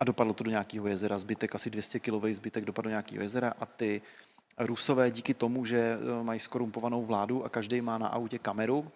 a 0.00 0.04
dopadlo 0.04 0.34
to 0.34 0.44
do 0.44 0.50
nějakého 0.50 0.86
jezera. 0.86 1.18
Zbytek, 1.18 1.54
asi 1.54 1.70
200 1.70 2.00
kilový 2.00 2.34
zbytek 2.34 2.64
dopadl 2.64 2.86
do 2.86 2.90
nějakého 2.90 3.22
jezera 3.22 3.54
a 3.60 3.66
ty 3.66 4.02
Rusové 4.58 5.10
díky 5.10 5.34
tomu, 5.34 5.64
že 5.64 5.78
eh, 5.78 6.24
mají 6.24 6.40
skorumpovanou 6.40 7.02
vládu 7.02 7.44
a 7.44 7.48
každý 7.48 7.80
má 7.80 7.98
na 7.98 8.08
autě 8.08 8.38
kameru, 8.38 8.90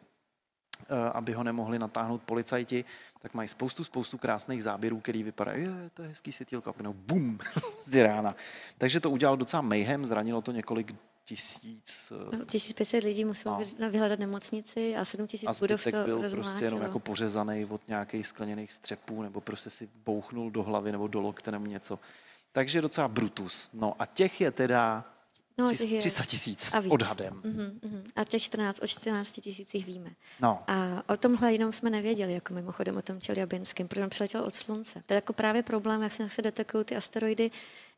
aby 1.12 1.32
ho 1.32 1.42
nemohli 1.42 1.78
natáhnout 1.78 2.22
policajti, 2.22 2.84
tak 3.20 3.34
mají 3.34 3.48
spoustu, 3.48 3.84
spoustu 3.84 4.18
krásných 4.18 4.62
záběrů, 4.62 5.00
který 5.00 5.22
vypadají, 5.22 5.62
je, 5.62 5.90
to 5.94 6.02
je 6.02 6.08
hezký 6.08 6.32
světýlko, 6.32 6.70
a 6.70 6.92
bum, 6.92 7.38
z 7.82 8.02
rána. 8.02 8.36
Takže 8.78 9.00
to 9.00 9.10
udělalo 9.10 9.36
docela 9.36 9.62
mayhem, 9.62 10.06
zranilo 10.06 10.42
to 10.42 10.52
několik 10.52 10.94
tisíc. 11.24 12.12
No, 12.32 12.44
1500 12.44 13.04
lidí 13.04 13.24
muselo 13.24 13.60
no. 13.78 13.90
vyhledat 13.90 14.18
nemocnici 14.18 14.96
a 14.96 15.04
7000 15.04 15.60
budov 15.60 15.84
to 15.84 16.04
byl 16.04 16.30
prostě 16.30 16.64
jenom 16.64 16.82
jako 16.82 16.98
pořezaný 16.98 17.64
od 17.64 17.88
nějakých 17.88 18.26
skleněných 18.26 18.72
střepů 18.72 19.22
nebo 19.22 19.40
prostě 19.40 19.70
si 19.70 19.88
bouchnul 20.04 20.50
do 20.50 20.62
hlavy 20.62 20.92
nebo 20.92 21.08
do 21.08 21.20
lokte 21.20 21.50
nebo 21.50 21.66
něco. 21.66 21.98
Takže 22.52 22.80
docela 22.80 23.08
brutus. 23.08 23.68
No 23.72 23.94
a 23.98 24.06
těch 24.06 24.40
je 24.40 24.50
teda 24.50 25.04
No, 25.58 25.72
300 25.98 26.24
tisíc 26.24 26.72
odhadem. 26.88 27.42
Uh-huh, 27.44 27.80
uh-huh. 27.80 28.02
A 28.16 28.24
těch 28.24 28.42
14, 28.42 28.80
o 28.82 28.86
14 28.86 29.40
tisících 29.40 29.86
víme. 29.86 30.10
No. 30.40 30.62
A 30.66 31.02
o 31.08 31.16
tomhle 31.16 31.52
jenom 31.52 31.72
jsme 31.72 31.90
nevěděli, 31.90 32.32
jako 32.32 32.54
mimochodem 32.54 32.96
o 32.96 33.02
tom 33.02 33.20
Čeljabinském, 33.20 33.88
protože 33.88 34.02
on 34.02 34.10
přiletěl 34.10 34.44
od 34.44 34.54
slunce. 34.54 35.02
To 35.06 35.14
je 35.14 35.16
jako 35.16 35.32
právě 35.32 35.62
problém, 35.62 36.02
jak 36.02 36.12
se, 36.12 36.22
jak 36.22 36.32
se 36.32 36.42
detekují 36.42 36.84
ty 36.84 36.96
asteroidy, 36.96 37.50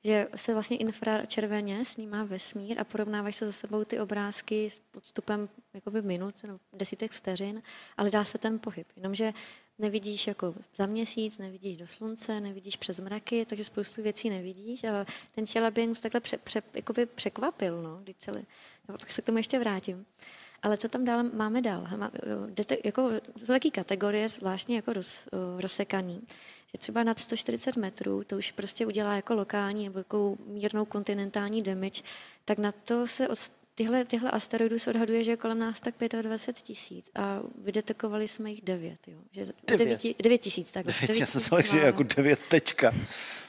že 0.05 0.29
se 0.37 0.53
vlastně 0.53 0.77
infračerveně 0.77 1.85
snímá 1.85 2.25
vesmír 2.25 2.81
a 2.81 2.85
porovnávají 2.85 3.33
se 3.33 3.47
za 3.47 3.53
sebou 3.53 3.85
ty 3.85 4.01
obrázky 4.01 4.71
s 4.71 4.81
podstupem 4.81 5.49
jakoby 5.75 6.03
minut 6.03 6.35
nebo 6.43 6.59
desítek 6.73 7.13
vteřin, 7.13 7.63
ale 7.97 8.11
dá 8.11 8.25
se 8.25 8.39
ten 8.39 8.59
pohyb. 8.59 8.87
Jenomže 8.97 9.33
nevidíš 9.79 10.27
jako 10.27 10.55
za 10.75 10.87
měsíc, 10.87 11.39
nevidíš 11.39 11.77
do 11.77 11.87
slunce, 11.87 12.41
nevidíš 12.41 12.77
přes 12.77 13.01
mraky, 13.01 13.47
takže 13.47 13.65
spoustu 13.65 14.03
věcí 14.03 14.31
nevidíš 14.31 14.85
a 14.85 15.07
ten 15.35 15.47
Čelabinsk 15.47 16.03
takhle 16.03 16.21
pře, 16.21 16.37
pře, 16.37 16.63
jakoby 16.75 17.07
překvapil, 17.07 17.83
no, 17.83 18.01
když 18.03 18.17
celý, 18.17 18.47
no, 18.89 18.99
pak 18.99 19.13
se 19.13 19.23
k 19.23 19.27
tomu 19.27 19.39
ještě 19.39 19.59
vrátím. 19.59 20.07
Ale 20.63 20.77
co 20.77 20.89
tam 20.89 21.05
dál 21.05 21.23
máme 21.23 21.63
dál? 21.63 21.89
Má, 21.97 22.11
jako, 22.85 23.11
to 23.41 23.47
taky 23.47 23.71
kategorie 23.71 24.29
zvláštně 24.29 24.77
jako 24.77 24.93
roz, 24.93 25.29
rozsekaný, 25.59 26.23
že 26.67 26.79
třeba 26.79 27.03
nad 27.03 27.19
140 27.19 27.77
metrů 27.77 28.25
to 28.25 28.37
už 28.37 28.53
prostě 28.53 28.87
udělá 28.87 29.15
jako 29.15 29.35
lokální 29.35 29.85
nebo 29.85 29.99
jako 29.99 30.37
mírnou 30.47 30.85
kontinentální 30.85 31.63
damage, 31.63 32.03
tak 32.45 32.59
na 32.59 32.73
to 32.73 33.07
se 33.07 33.29
tyhle, 33.75 34.05
tyhle 34.05 34.31
asteroidů 34.31 34.79
se 34.79 34.91
odhaduje, 34.91 35.25
že 35.25 35.31
je 35.31 35.37
kolem 35.37 35.59
nás 35.59 35.81
tak 35.81 35.95
25 36.23 36.63
tisíc 36.63 37.11
a 37.15 37.41
vydetekovali 37.65 38.29
jsme 38.29 38.51
jich 38.51 38.63
9. 38.63 39.09
Jo. 39.09 39.19
Že 39.33 39.47
Devět? 39.67 40.03
9, 40.03 40.23
9 40.23 40.39
tisíc. 40.39 40.73
Tak, 40.73 40.87
Devět, 40.87 41.17
já 41.21 41.27
jsem 41.27 41.41
myslel, 41.41 41.63
že 41.63 41.79
jako 41.79 42.03
devět 42.03 42.41
tečka. 42.49 42.93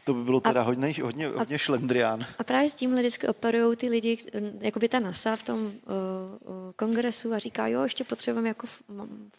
To 0.04 0.14
by 0.14 0.24
bylo 0.24 0.40
teda 0.40 0.62
hodně, 0.62 0.94
hodně, 1.04 1.28
hodně 1.28 1.60
šlendrián. 1.60 2.20
A 2.40 2.44
právě 2.44 2.70
s 2.70 2.74
tímhle 2.74 3.02
vždycky 3.02 3.28
operují 3.28 3.78
ty 3.78 3.90
lidi, 3.90 4.18
jako 4.62 4.80
by 4.80 4.90
ta 4.90 5.00
NASA 5.00 5.36
v 5.36 5.44
tom 5.44 5.60
uh, 5.60 5.72
uh, 5.72 6.72
kongresu 6.76 7.34
a 7.34 7.40
říká, 7.40 7.68
jo, 7.68 7.84
ještě 7.84 8.04
potřebujeme 8.04 8.48
jako 8.48 8.68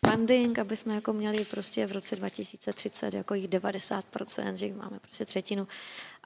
funding, 0.06 0.58
aby 0.58 0.76
jsme 0.76 0.94
jako 0.94 1.12
měli 1.12 1.44
prostě 1.44 1.86
v 1.86 1.92
roce 1.92 2.16
2030 2.16 3.14
jako 3.14 3.34
jich 3.34 3.48
90%, 3.48 4.54
že 4.54 4.66
jich 4.66 4.76
máme 4.76 4.98
prostě 4.98 5.24
třetinu. 5.24 5.68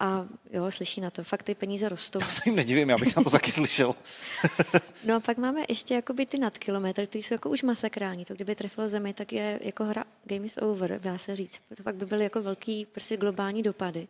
A 0.01 0.25
jo, 0.51 0.71
slyší 0.71 1.01
na 1.01 1.11
to, 1.11 1.25
fakt 1.25 1.43
ty 1.43 1.55
peníze 1.55 1.89
rostou. 1.89 2.21
Já 2.21 2.27
se 2.27 2.41
jim 2.47 2.57
nedivím, 2.57 2.89
já 2.89 2.99
bych 2.99 3.17
na 3.17 3.23
to 3.23 3.31
taky 3.31 3.53
slyšel. 3.53 3.95
No 5.05 5.17
a 5.17 5.21
pak 5.21 5.39
máme 5.39 5.61
ještě 5.69 5.95
jakoby 5.95 6.27
ty 6.27 6.39
nadkilometry, 6.39 7.07
které 7.07 7.23
jsou 7.23 7.35
jako 7.35 7.51
už 7.51 7.63
masakrální. 7.63 8.25
To 8.25 8.35
kdyby 8.35 8.55
trefilo 8.55 8.89
zemi, 8.89 9.15
tak 9.15 9.33
je 9.33 9.61
jako 9.63 9.85
hra 9.85 10.05
game 10.25 10.47
is 10.47 10.59
over, 10.63 11.01
dá 11.01 11.19
se 11.19 11.37
říct. 11.37 11.61
To 11.77 11.83
pak 11.83 11.95
by 11.95 12.07
byly 12.07 12.25
jako 12.25 12.43
velký 12.43 12.87
prostě 12.87 13.17
globální 13.17 13.63
dopady. 13.63 14.09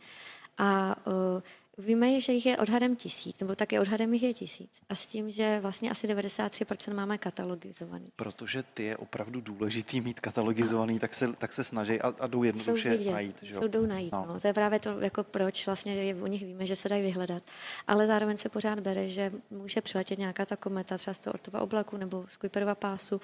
A 0.59 0.97
uh, 1.07 1.43
víme, 1.81 2.21
že 2.21 2.33
jich 2.33 2.47
je 2.47 2.59
odhadem 2.59 2.97
tisíc, 2.97 3.41
nebo 3.41 3.55
také 3.55 3.81
odhadem 3.81 4.15
jich 4.15 4.23
je 4.23 4.35
tisíc. 4.35 4.81
A 4.89 4.95
s 4.95 5.07
tím, 5.07 5.31
že 5.31 5.59
vlastně 5.61 5.91
asi 5.91 6.07
93% 6.07 6.95
máme 6.95 7.19
katalogizovaný. 7.19 8.13
Protože 8.17 8.63
ty 8.63 8.83
je 8.83 8.97
opravdu 8.97 9.41
důležitý 9.41 10.01
mít 10.01 10.21
katalogizovaný, 10.21 10.99
tak 10.99 11.15
se, 11.15 11.33
tak 11.33 11.53
se 11.53 11.65
snaží 11.65 12.01
a, 12.01 12.15
a 12.21 12.27
jdou 12.27 12.39
Jsou 12.39 12.45
jednoduše 12.45 12.91
vidět, 12.91 13.13
najít. 13.13 13.37
Že? 13.43 13.55
jsou 13.55 13.69
jdou 13.69 13.87
najít. 13.87 14.13
No. 14.13 14.25
No. 14.29 14.41
To 14.41 14.47
je 14.47 14.55
právě 14.55 14.79
to, 14.79 15.01
jako 15.01 15.25
proč 15.25 15.67
vlastně 15.67 15.95
je, 15.95 16.15
o 16.15 16.27
nich 16.27 16.45
víme, 16.45 16.67
že 16.67 16.77
se 16.77 16.89
dají 16.89 17.03
vyhledat. 17.03 17.43
Ale 17.87 18.07
zároveň 18.07 18.37
se 18.37 18.49
pořád 18.49 18.81
bere, 18.81 19.09
že 19.09 19.33
může 19.51 19.81
přiletět 19.81 20.19
nějaká 20.19 20.47
ta 20.47 20.57
kometa 20.57 20.99
třeba 20.99 21.15
z 21.15 21.19
toho 21.19 21.35
Ortova 21.35 21.61
oblaku 21.61 21.97
nebo 21.97 22.25
z 22.29 22.37
Kuiperova 22.37 22.75
pásu 22.75 23.21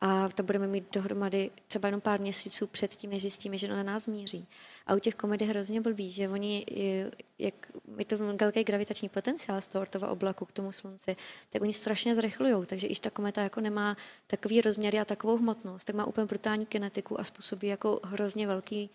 a 0.00 0.28
to 0.28 0.42
budeme 0.42 0.66
mít 0.66 0.94
dohromady 0.94 1.50
třeba 1.66 1.88
jenom 1.88 2.00
pár 2.00 2.20
měsíců 2.20 2.66
před 2.66 2.90
tím, 2.90 3.10
než 3.10 3.22
zjistíme, 3.22 3.58
že 3.58 3.68
na 3.68 3.82
nás 3.82 4.06
míří. 4.06 4.46
A 4.86 4.94
u 4.94 4.98
těch 4.98 5.14
komet 5.14 5.40
je 5.40 5.46
hrozně 5.46 5.80
blbý, 5.80 6.10
že 6.10 6.28
oni, 6.28 6.64
je- 6.70 7.10
jak 7.38 7.54
je 7.98 8.04
to 8.04 8.16
velký 8.18 8.64
gravitační 8.64 9.08
potenciál 9.08 9.60
z 9.60 9.68
toho 9.68 9.82
Ortova 9.82 10.08
oblaku 10.10 10.44
k 10.44 10.52
tomu 10.52 10.72
slunci, 10.72 11.16
tak 11.50 11.62
oni 11.62 11.72
strašně 11.72 12.14
zrychlují, 12.14 12.66
takže 12.66 12.86
když 12.86 12.98
ta 13.00 13.10
kometa 13.10 13.42
jako 13.42 13.60
nemá 13.60 13.96
takový 14.26 14.60
rozměry 14.60 14.98
a 14.98 15.04
takovou 15.04 15.36
hmotnost, 15.36 15.84
tak 15.84 15.96
má 15.96 16.04
úplně 16.04 16.26
brutální 16.26 16.66
kinetiku 16.66 17.20
a 17.20 17.24
způsobí 17.24 17.66
jako 17.68 18.00
hrozně 18.04 18.46
velký 18.46 18.90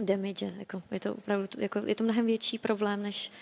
damage. 0.00 0.52
Jako, 0.58 0.82
je 0.90 1.00
to 1.00 1.14
opravdu 1.14 1.46
jako, 1.58 1.78
je 1.78 1.94
to 1.94 2.04
mnohem 2.04 2.26
větší 2.26 2.58
problém, 2.58 3.02
než 3.02 3.32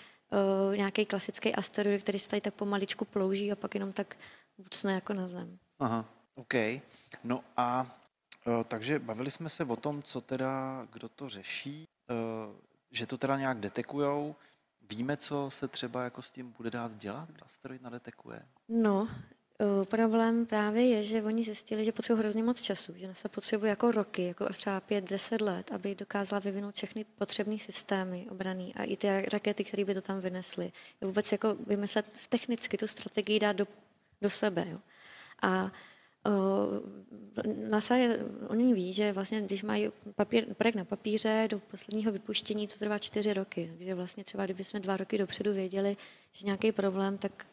uh, 0.70 0.76
nějaký 0.76 1.07
klasický 1.07 1.55
asteroid, 1.55 2.02
který 2.02 2.18
se 2.18 2.29
tady 2.29 2.40
tak 2.40 2.55
pomaličku 2.55 3.05
plouží 3.05 3.52
a 3.52 3.57
pak 3.57 3.74
jenom 3.74 3.92
tak 3.92 4.16
bucne 4.59 4.92
jako 4.92 5.12
na 5.12 5.29
zem. 5.29 5.59
Aha, 5.79 6.05
OK. 6.35 6.55
No 7.24 7.44
a 7.57 7.98
e, 8.46 8.64
takže 8.64 8.98
bavili 8.98 9.31
jsme 9.31 9.50
se 9.50 9.64
o 9.64 9.76
tom, 9.76 10.02
co 10.02 10.20
teda, 10.20 10.87
kdo 10.92 11.09
to 11.09 11.29
řeší, 11.29 11.88
e, 12.11 12.14
že 12.90 13.07
to 13.07 13.18
teda 13.18 13.38
nějak 13.38 13.61
detekujou. 13.61 14.35
Víme, 14.90 15.16
co 15.16 15.50
se 15.50 15.68
třeba 15.68 16.05
jako 16.05 16.22
s 16.22 16.33
tím 16.33 16.52
bude 16.52 16.70
dát 16.70 16.94
dělat, 16.94 17.29
kdo 17.31 17.44
asteroid 17.44 17.83
nadetekuje? 17.83 18.42
No, 18.68 19.00
uh, 19.00 19.85
problém 19.85 20.46
právě 20.46 20.87
je, 20.87 21.02
že 21.02 21.22
oni 21.22 21.42
zjistili, 21.42 21.85
že 21.85 21.92
potřebují 21.92 22.20
hrozně 22.20 22.42
moc 22.42 22.62
času, 22.62 22.92
že 22.96 23.14
se 23.14 23.29
potřebuje 23.29 23.70
jako 23.70 23.90
roky, 23.90 24.26
jako 24.26 24.48
třeba 24.48 24.81
pět, 24.81 25.11
deset 25.11 25.40
let, 25.40 25.72
aby 25.72 25.94
dokázala 25.94 26.40
vyvinout 26.40 26.74
všechny 26.74 27.05
potřebné 27.05 27.59
systémy 27.59 28.26
obraný 28.31 28.74
a 28.74 28.85
i 28.85 28.96
ty 28.96 29.09
rakety, 29.33 29.64
které 29.64 29.85
by 29.85 29.94
to 29.94 30.02
tam 30.02 30.20
vynesly. 30.20 30.72
Vůbec 31.00 31.33
jako 31.33 31.55
vymyslet 31.55 32.26
technicky 32.29 32.76
tu 32.76 32.87
strategii 32.87 33.38
dát 33.38 33.52
do, 33.52 33.66
do 34.22 34.31
sebe. 34.31 34.66
Jo. 34.70 34.79
A 35.42 35.72
NASA 37.69 37.97
je, 37.97 38.19
oni 38.49 38.75
ví, 38.75 38.93
že 38.93 39.12
vlastně, 39.12 39.41
když 39.41 39.62
mají 39.62 39.89
papír, 40.15 40.55
projekt 40.55 40.75
na 40.75 40.85
papíře 40.85 41.49
do 41.51 41.59
posledního 41.59 42.12
vypuštění, 42.12 42.67
to 42.67 42.75
trvá 42.79 42.99
čtyři 42.99 43.33
roky. 43.33 43.73
Takže 43.79 43.95
vlastně 43.95 44.25
třeba, 44.25 44.45
kdybychom 44.45 44.81
dva 44.81 44.97
roky 44.97 45.19
dopředu 45.19 45.53
věděli, 45.53 45.97
že 46.33 46.47
nějaký 46.47 46.73
problém, 46.73 47.19
tak, 47.19 47.47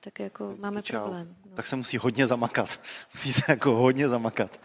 tak 0.00 0.18
jako 0.18 0.56
máme 0.58 0.82
Čau. 0.82 1.00
problém. 1.00 1.36
No. 1.50 1.56
Tak 1.56 1.66
se 1.66 1.76
musí 1.76 1.98
hodně 1.98 2.26
zamakat. 2.26 2.80
Musí 3.14 3.32
se 3.32 3.42
jako 3.48 3.76
hodně 3.76 4.08
zamakat. 4.08 4.60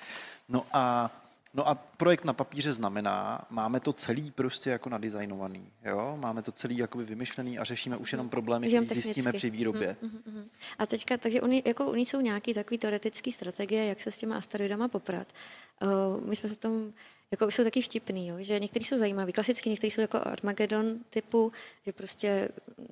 No 0.49 0.65
a, 0.73 1.11
no 1.55 1.67
a 1.69 1.75
projekt 1.75 2.25
na 2.25 2.33
papíře 2.33 2.73
znamená, 2.73 3.47
máme 3.49 3.79
to 3.79 3.93
celý 3.93 4.31
prostě 4.31 4.69
jako 4.69 4.89
nadizajnovaný, 4.89 5.71
jo? 5.83 6.17
Máme 6.19 6.41
to 6.41 6.51
celý 6.51 6.77
jakoby 6.77 7.03
vymyšlený 7.03 7.59
a 7.59 7.63
řešíme 7.63 7.97
už 7.97 8.11
jenom 8.11 8.29
problémy, 8.29 8.67
které 8.67 8.85
zjistíme 8.85 9.33
při 9.33 9.49
výrobě. 9.49 9.97
Mhm. 10.01 10.49
A 10.79 10.85
teďka, 10.85 11.17
takže 11.17 11.41
oni, 11.41 11.63
jako, 11.65 11.85
oni 11.85 12.05
jsou 12.05 12.21
nějaký 12.21 12.53
takový 12.53 12.77
teoretický 12.77 13.31
strategie, 13.31 13.85
jak 13.85 14.01
se 14.01 14.11
s 14.11 14.17
těma 14.17 14.37
asteroidama 14.37 14.87
poprat. 14.87 15.33
Uh, 15.81 16.27
my 16.27 16.35
jsme 16.35 16.49
se 16.49 16.59
tom, 16.59 16.93
jako 17.31 17.51
jsou 17.51 17.63
taky 17.63 17.81
vtipný, 17.81 18.27
jo, 18.27 18.35
že 18.39 18.59
některý 18.59 18.85
jsou 18.85 18.97
zajímavý, 18.97 19.33
klasicky, 19.33 19.69
některý 19.69 19.91
jsou 19.91 20.01
jako 20.01 20.19
Armageddon 20.23 20.99
typu, 21.09 21.51
že 21.85 21.91
prostě 21.91 22.49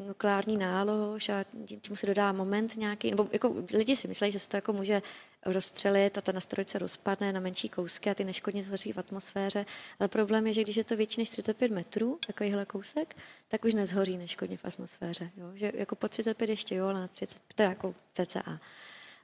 nukleární 0.07 0.57
nálož 0.57 1.29
a 1.29 1.45
tím, 1.65 1.79
tím 1.79 1.95
se 1.95 2.07
dodá 2.07 2.31
moment 2.31 2.77
nějaký, 2.77 3.09
nebo 3.09 3.27
jako 3.31 3.55
lidi 3.73 3.95
si 3.95 4.07
myslí, 4.07 4.31
že 4.31 4.39
se 4.39 4.49
to 4.49 4.57
jako 4.57 4.73
může 4.73 5.01
rozstřelit 5.45 6.17
a 6.17 6.21
ten 6.21 6.37
asteroid 6.37 6.69
se 6.69 6.79
rozpadne 6.79 7.33
na 7.33 7.39
menší 7.39 7.69
kousky 7.69 8.09
a 8.09 8.13
ty 8.13 8.23
neškodně 8.23 8.63
zhoří 8.63 8.91
v 8.93 8.97
atmosféře. 8.97 9.65
Ale 9.99 10.07
problém 10.07 10.47
je, 10.47 10.53
že 10.53 10.63
když 10.63 10.75
je 10.75 10.83
to 10.83 10.95
větší 10.95 11.21
než 11.21 11.29
35 11.29 11.71
metrů, 11.71 12.19
takovýhle 12.27 12.65
kousek, 12.65 13.15
tak 13.47 13.65
už 13.65 13.73
nezhoří 13.73 14.17
neškodně 14.17 14.57
v 14.57 14.65
atmosféře. 14.65 15.29
Jo? 15.37 15.51
Že 15.55 15.71
jako 15.75 15.95
po 15.95 16.09
35 16.09 16.49
ještě 16.49 16.75
jo, 16.75 16.85
ale 16.87 16.99
na 16.99 17.07
30, 17.07 17.41
to 17.55 17.63
je 17.63 17.69
jako 17.69 17.95
cca. 18.13 18.59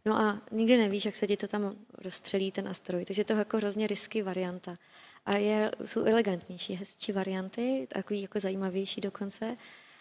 No 0.05 0.19
a 0.21 0.41
nikdy 0.51 0.77
nevíš, 0.77 1.05
jak 1.05 1.15
se 1.15 1.27
ti 1.27 1.37
to 1.37 1.47
tam 1.47 1.75
rozstřelí, 1.97 2.51
ten 2.51 2.67
asteroid. 2.67 3.07
Takže 3.07 3.23
to 3.23 3.33
je 3.33 3.39
jako 3.39 3.57
hrozně 3.57 3.87
risky 3.87 4.21
varianta. 4.21 4.77
A 5.25 5.33
je, 5.33 5.71
jsou 5.85 6.05
elegantnější, 6.05 6.73
hezčí 6.73 7.11
varianty, 7.11 7.87
takový 7.91 8.21
jako 8.21 8.39
zajímavější 8.39 9.01
dokonce. 9.01 9.55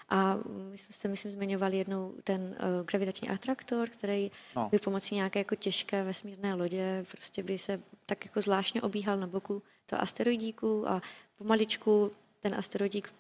A 0.09 0.37
my 0.71 0.79
jsme 0.79 0.93
se, 0.93 1.09
myslím, 1.09 1.31
zmiňovali 1.33 1.79
jednou 1.79 2.15
ten 2.25 2.41
uh, 2.43 2.87
gravitační 2.87 3.29
atraktor, 3.29 3.89
který 3.89 4.31
No. 4.57 4.69
by 4.71 4.79
pomocí 4.79 5.15
nějaké 5.15 5.39
jako 5.41 5.55
těžké 5.55 6.05
vesmírné 6.05 6.55
lodě 6.55 7.05
prostě 7.11 7.43
by 7.43 7.59
se 7.59 7.81
tak 8.07 8.25
jako 8.25 8.41
zvláštně 8.41 8.83
obíhal 8.83 9.17
na 9.17 9.27
boku 9.27 9.63
toho 9.87 10.03
asteroidíku 10.03 10.89
a 10.89 11.03
pomaličku 11.39 12.13
ten 12.41 12.55
asteroidík 12.55 13.15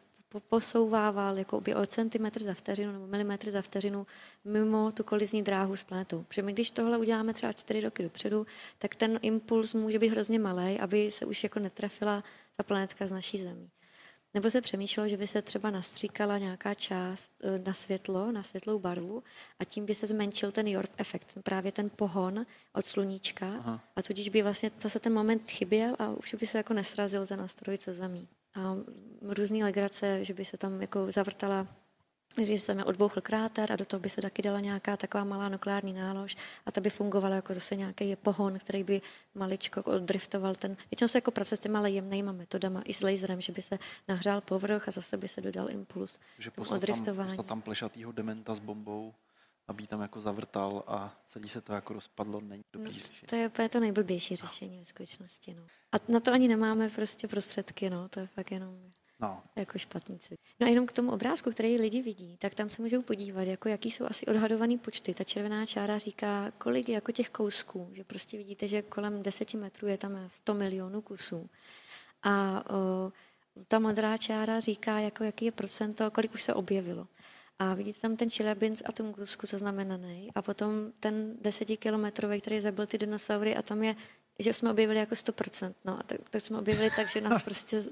posouvával 0.49 1.39
jako 1.39 1.61
by 1.61 1.75
o 1.75 1.87
centimetr 1.87 2.43
za 2.43 2.55
vteřinu 2.55 2.93
nebo 2.93 3.07
milimetr 3.07 3.51
za 3.51 3.63
vteřinu 3.63 4.07
mimo 4.45 4.93
tu 4.93 5.05
kolizní 5.05 5.43
dráhu 5.43 5.77
s 5.77 5.85
planetou. 5.85 6.23
Protože 6.29 6.43
my, 6.43 6.53
když 6.53 6.71
tohle 6.71 6.99
uděláme 6.99 7.35
třeba 7.35 7.53
čtyři 7.53 7.81
roky 7.81 8.03
dopředu, 8.03 8.47
tak 8.79 8.95
ten 8.95 9.19
impuls 9.23 9.75
může 9.75 9.99
být 9.99 10.09
hrozně 10.09 10.39
malý, 10.39 10.81
aby 10.81 11.11
se 11.11 11.25
už 11.25 11.43
jako 11.45 11.59
netrefila 11.61 12.25
ta 12.57 12.63
planetka 12.63 13.07
z 13.07 13.13
naší 13.13 13.39
zemí. 13.39 13.71
Nebo 14.35 14.51
se 14.51 14.61
přemýšlelo, 14.61 15.09
že 15.09 15.17
by 15.17 15.27
se 15.27 15.43
třeba 15.43 15.71
nastříkala 15.71 16.39
nějaká 16.39 16.75
část 16.75 17.33
eh, 17.45 17.63
na 17.67 17.73
světlo, 17.73 18.33
na 18.33 18.43
světlou 18.43 18.79
barvu 18.79 19.23
a 19.59 19.65
tím 19.65 19.87
by 19.87 19.95
se 19.95 20.07
zmenšil 20.07 20.53
ten 20.53 20.67
York 20.67 20.91
efekt, 20.97 21.39
právě 21.43 21.73
ten 21.73 21.91
pohon 21.91 22.47
od 22.73 22.87
sluníčka 22.87 23.47
Aha. 23.47 23.81
a 23.97 24.03
tudíž 24.03 24.29
by 24.29 24.43
vlastně 24.43 24.71
zase 24.81 25.01
ten 25.01 25.13
moment 25.13 25.51
chyběl 25.51 25.97
a 25.99 26.11
už 26.11 26.35
by 26.35 26.47
se 26.47 26.59
jako 26.59 26.75
nesrazil 26.75 27.27
ten 27.27 27.41
asteroid 27.41 27.81
se 27.81 27.93
zemí. 27.93 28.29
A 28.55 28.77
různý 29.23 29.65
legrace, 29.65 30.25
že 30.25 30.35
by 30.35 30.45
se 30.45 30.57
tam 30.57 30.81
jako 30.81 31.13
zavrtala 31.13 31.67
že 32.43 32.59
se 32.59 32.75
mi 32.75 32.85
odbouchl 32.85 33.21
kráter 33.21 33.73
a 33.73 33.77
do 33.77 33.85
toho 33.85 34.01
by 34.01 34.09
se 34.09 34.23
taky 34.23 34.43
dala 34.43 34.61
nějaká 34.61 34.97
taková 34.97 35.25
malá 35.25 35.49
nukleární 35.49 35.93
nálož 35.93 36.37
a 36.67 36.73
ta 36.73 36.81
by 36.81 36.91
fungovala 36.91 37.35
jako 37.35 37.55
zase 37.55 37.77
nějaký 37.77 38.17
pohon, 38.17 38.59
který 38.59 38.85
by 38.85 39.01
maličko 39.35 39.83
oddriftoval 39.83 40.55
ten. 40.55 40.77
Většinou 40.91 41.09
se 41.09 41.19
jako 41.19 41.31
pracuje 41.31 41.57
s 41.57 41.61
těma 41.61 41.89
jemnýma 41.89 42.33
metodama 42.33 42.83
i 42.85 42.93
s 42.93 43.03
laserem, 43.03 43.41
že 43.41 43.53
by 43.53 43.63
se 43.63 43.79
nahřál 44.09 44.41
povrch 44.41 44.89
a 44.89 44.91
zase 44.91 45.17
by 45.17 45.29
se 45.29 45.41
dodal 45.41 45.71
impuls 45.71 46.19
Že 46.39 46.51
poslat 46.51 46.85
tam, 46.85 47.05
poslat 47.05 47.47
tam 47.47 47.63
plešatýho 47.63 48.13
dementa 48.13 48.55
s 48.55 48.59
bombou, 48.59 49.15
aby 49.69 49.87
tam 49.87 50.01
jako 50.03 50.21
zavrtal 50.21 50.85
a 50.87 51.17
celý 51.25 51.49
se 51.49 51.61
to 51.61 51.73
jako 51.73 51.93
rozpadlo, 51.93 52.41
není 52.41 52.63
dobrý 52.73 52.91
No, 52.91 52.97
řešení. 52.97 53.27
to 53.29 53.37
je 53.37 53.49
úplně 53.49 53.69
to 53.69 53.81
nejblbější 53.81 54.37
řešení 54.37 54.79
ve 54.79 54.85
skutečnosti. 54.85 55.55
No. 55.55 55.63
A 55.93 55.97
na 56.09 56.21
to 56.21 56.33
ani 56.33 56.49
nemáme 56.49 56.91
prostě 56.91 57.29
prostředky, 57.29 57.91
no. 57.91 58.09
to 58.09 58.21
je 58.21 58.27
fakt 58.27 58.51
jenom 58.51 58.79
No, 59.21 59.43
jako 59.57 59.79
špatníci. 59.79 60.35
No 60.61 60.67
a 60.67 60.71
jenom 60.71 60.87
k 60.87 60.93
tomu 60.93 61.13
obrázku, 61.13 61.51
který 61.51 61.77
lidi 61.79 62.03
vidí, 62.03 62.37
tak 62.37 62.55
tam 62.55 62.69
se 62.69 62.83
můžou 62.83 63.03
podívat, 63.03 63.43
jako 63.43 63.69
jaký 63.69 63.91
jsou 63.91 64.05
asi 64.07 64.27
odhadované 64.27 64.79
počty. 64.79 65.15
Ta 65.15 65.25
červená 65.25 65.67
čára 65.67 65.99
říká, 65.99 66.51
kolik 66.59 66.89
je 66.89 66.95
jako 66.95 67.13
těch 67.13 67.31
kousků, 67.31 67.89
že 67.93 68.05
prostě 68.05 68.37
vidíte, 68.37 68.69
že 68.69 68.83
kolem 68.83 69.23
10 69.23 69.55
metrů 69.55 69.89
je 69.89 69.99
tam 69.99 70.13
100 70.27 70.55
milionů 70.55 71.03
kusů. 71.03 71.51
A 72.23 72.65
o, 72.71 73.13
ta 73.69 73.79
modrá 73.79 74.17
čára 74.17 74.61
říká, 74.61 74.99
jako 74.99 75.25
jaký 75.25 75.45
je 75.45 75.53
procento, 75.53 76.11
kolik 76.11 76.35
už 76.35 76.43
se 76.43 76.55
objevilo. 76.55 77.07
A 77.59 77.75
vidíte 77.75 78.01
tam 78.01 78.17
ten 78.17 78.31
Chelyabinsk 78.31 78.89
a 78.89 78.93
Tungusko 78.93 79.47
zaznamenaný. 79.47 80.31
A 80.35 80.43
potom 80.43 80.93
ten 81.01 81.37
desetikilometrový, 81.41 82.41
který 82.41 82.61
zabil 82.61 82.87
ty 82.87 82.99
dinosaury 82.99 83.57
a 83.57 83.63
tam 83.63 83.83
je, 83.83 83.97
že 84.39 84.53
jsme 84.53 84.71
objevili 84.71 84.99
jako 84.99 85.15
100%. 85.15 85.75
No 85.85 86.01
a 86.01 86.03
tak, 86.03 86.29
tak 86.31 86.43
jsme 86.43 86.59
objevili 86.59 86.91
tak, 86.97 87.09
že 87.09 87.21
nás 87.21 87.43
prostě 87.45 87.83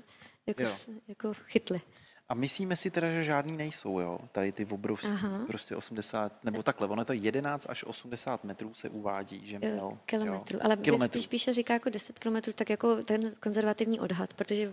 jako, 0.47 0.62
Jo. 0.62 0.69
jako 1.09 1.35
chytli. 1.35 1.81
A 2.29 2.35
myslíme 2.35 2.77
si 2.77 2.91
teda, 2.91 3.11
že 3.11 3.24
žádný 3.24 3.57
nejsou, 3.57 4.01
jo? 4.01 4.18
Tady 4.33 4.53
ty 4.53 4.64
obrovský, 4.66 5.09
Aha. 5.12 5.45
prostě 5.47 5.77
80, 5.77 6.45
nebo 6.45 6.62
takhle, 6.62 6.87
ono 6.89 7.01
je 7.03 7.05
to 7.05 7.12
11 7.12 7.66
až 7.70 7.85
80 7.85 8.45
metrů 8.45 8.74
se 8.74 8.89
uvádí, 8.89 9.49
že 9.49 9.59
měl. 9.59 9.99
Kilometrů. 10.07 10.57
Jo. 10.57 10.61
Ale 10.64 10.77
kilometrů. 10.77 11.18
když 11.18 11.27
píše 11.27 11.53
říká 11.53 11.74
jako 11.74 11.91
10 11.91 12.18
kilometrů, 12.18 12.53
tak 12.53 12.70
jako 12.70 13.03
ten 13.03 13.20
konzervativní 13.41 14.01
odhad, 14.01 14.35
protože 14.35 14.72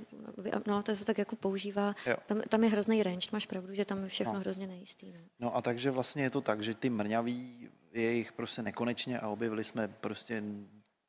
no, 0.67 0.83
to 0.83 0.95
se 0.95 1.05
tak 1.05 1.17
jako 1.17 1.35
používá. 1.35 1.95
Jo. 2.05 2.15
Tam, 2.25 2.41
tam 2.41 2.63
je 2.63 2.69
hrozný 2.69 3.03
range, 3.03 3.29
máš 3.31 3.45
pravdu, 3.45 3.73
že 3.73 3.85
tam 3.85 4.03
je 4.03 4.07
všechno 4.09 4.33
No. 4.33 4.39
hrozně 4.39 4.67
nejistý. 4.67 5.11
No. 5.11 5.19
No 5.39 5.55
a 5.55 5.61
takže 5.61 5.91
vlastně 5.91 6.23
je 6.23 6.29
to 6.29 6.41
tak, 6.41 6.61
že 6.61 6.73
ty 6.73 6.89
mrňaví 6.89 7.69
je 7.93 8.11
jich 8.11 8.31
prostě 8.31 8.61
nekonečně 8.61 9.19
a 9.19 9.27
objevili 9.29 9.63
jsme 9.63 9.87
prostě 9.87 10.43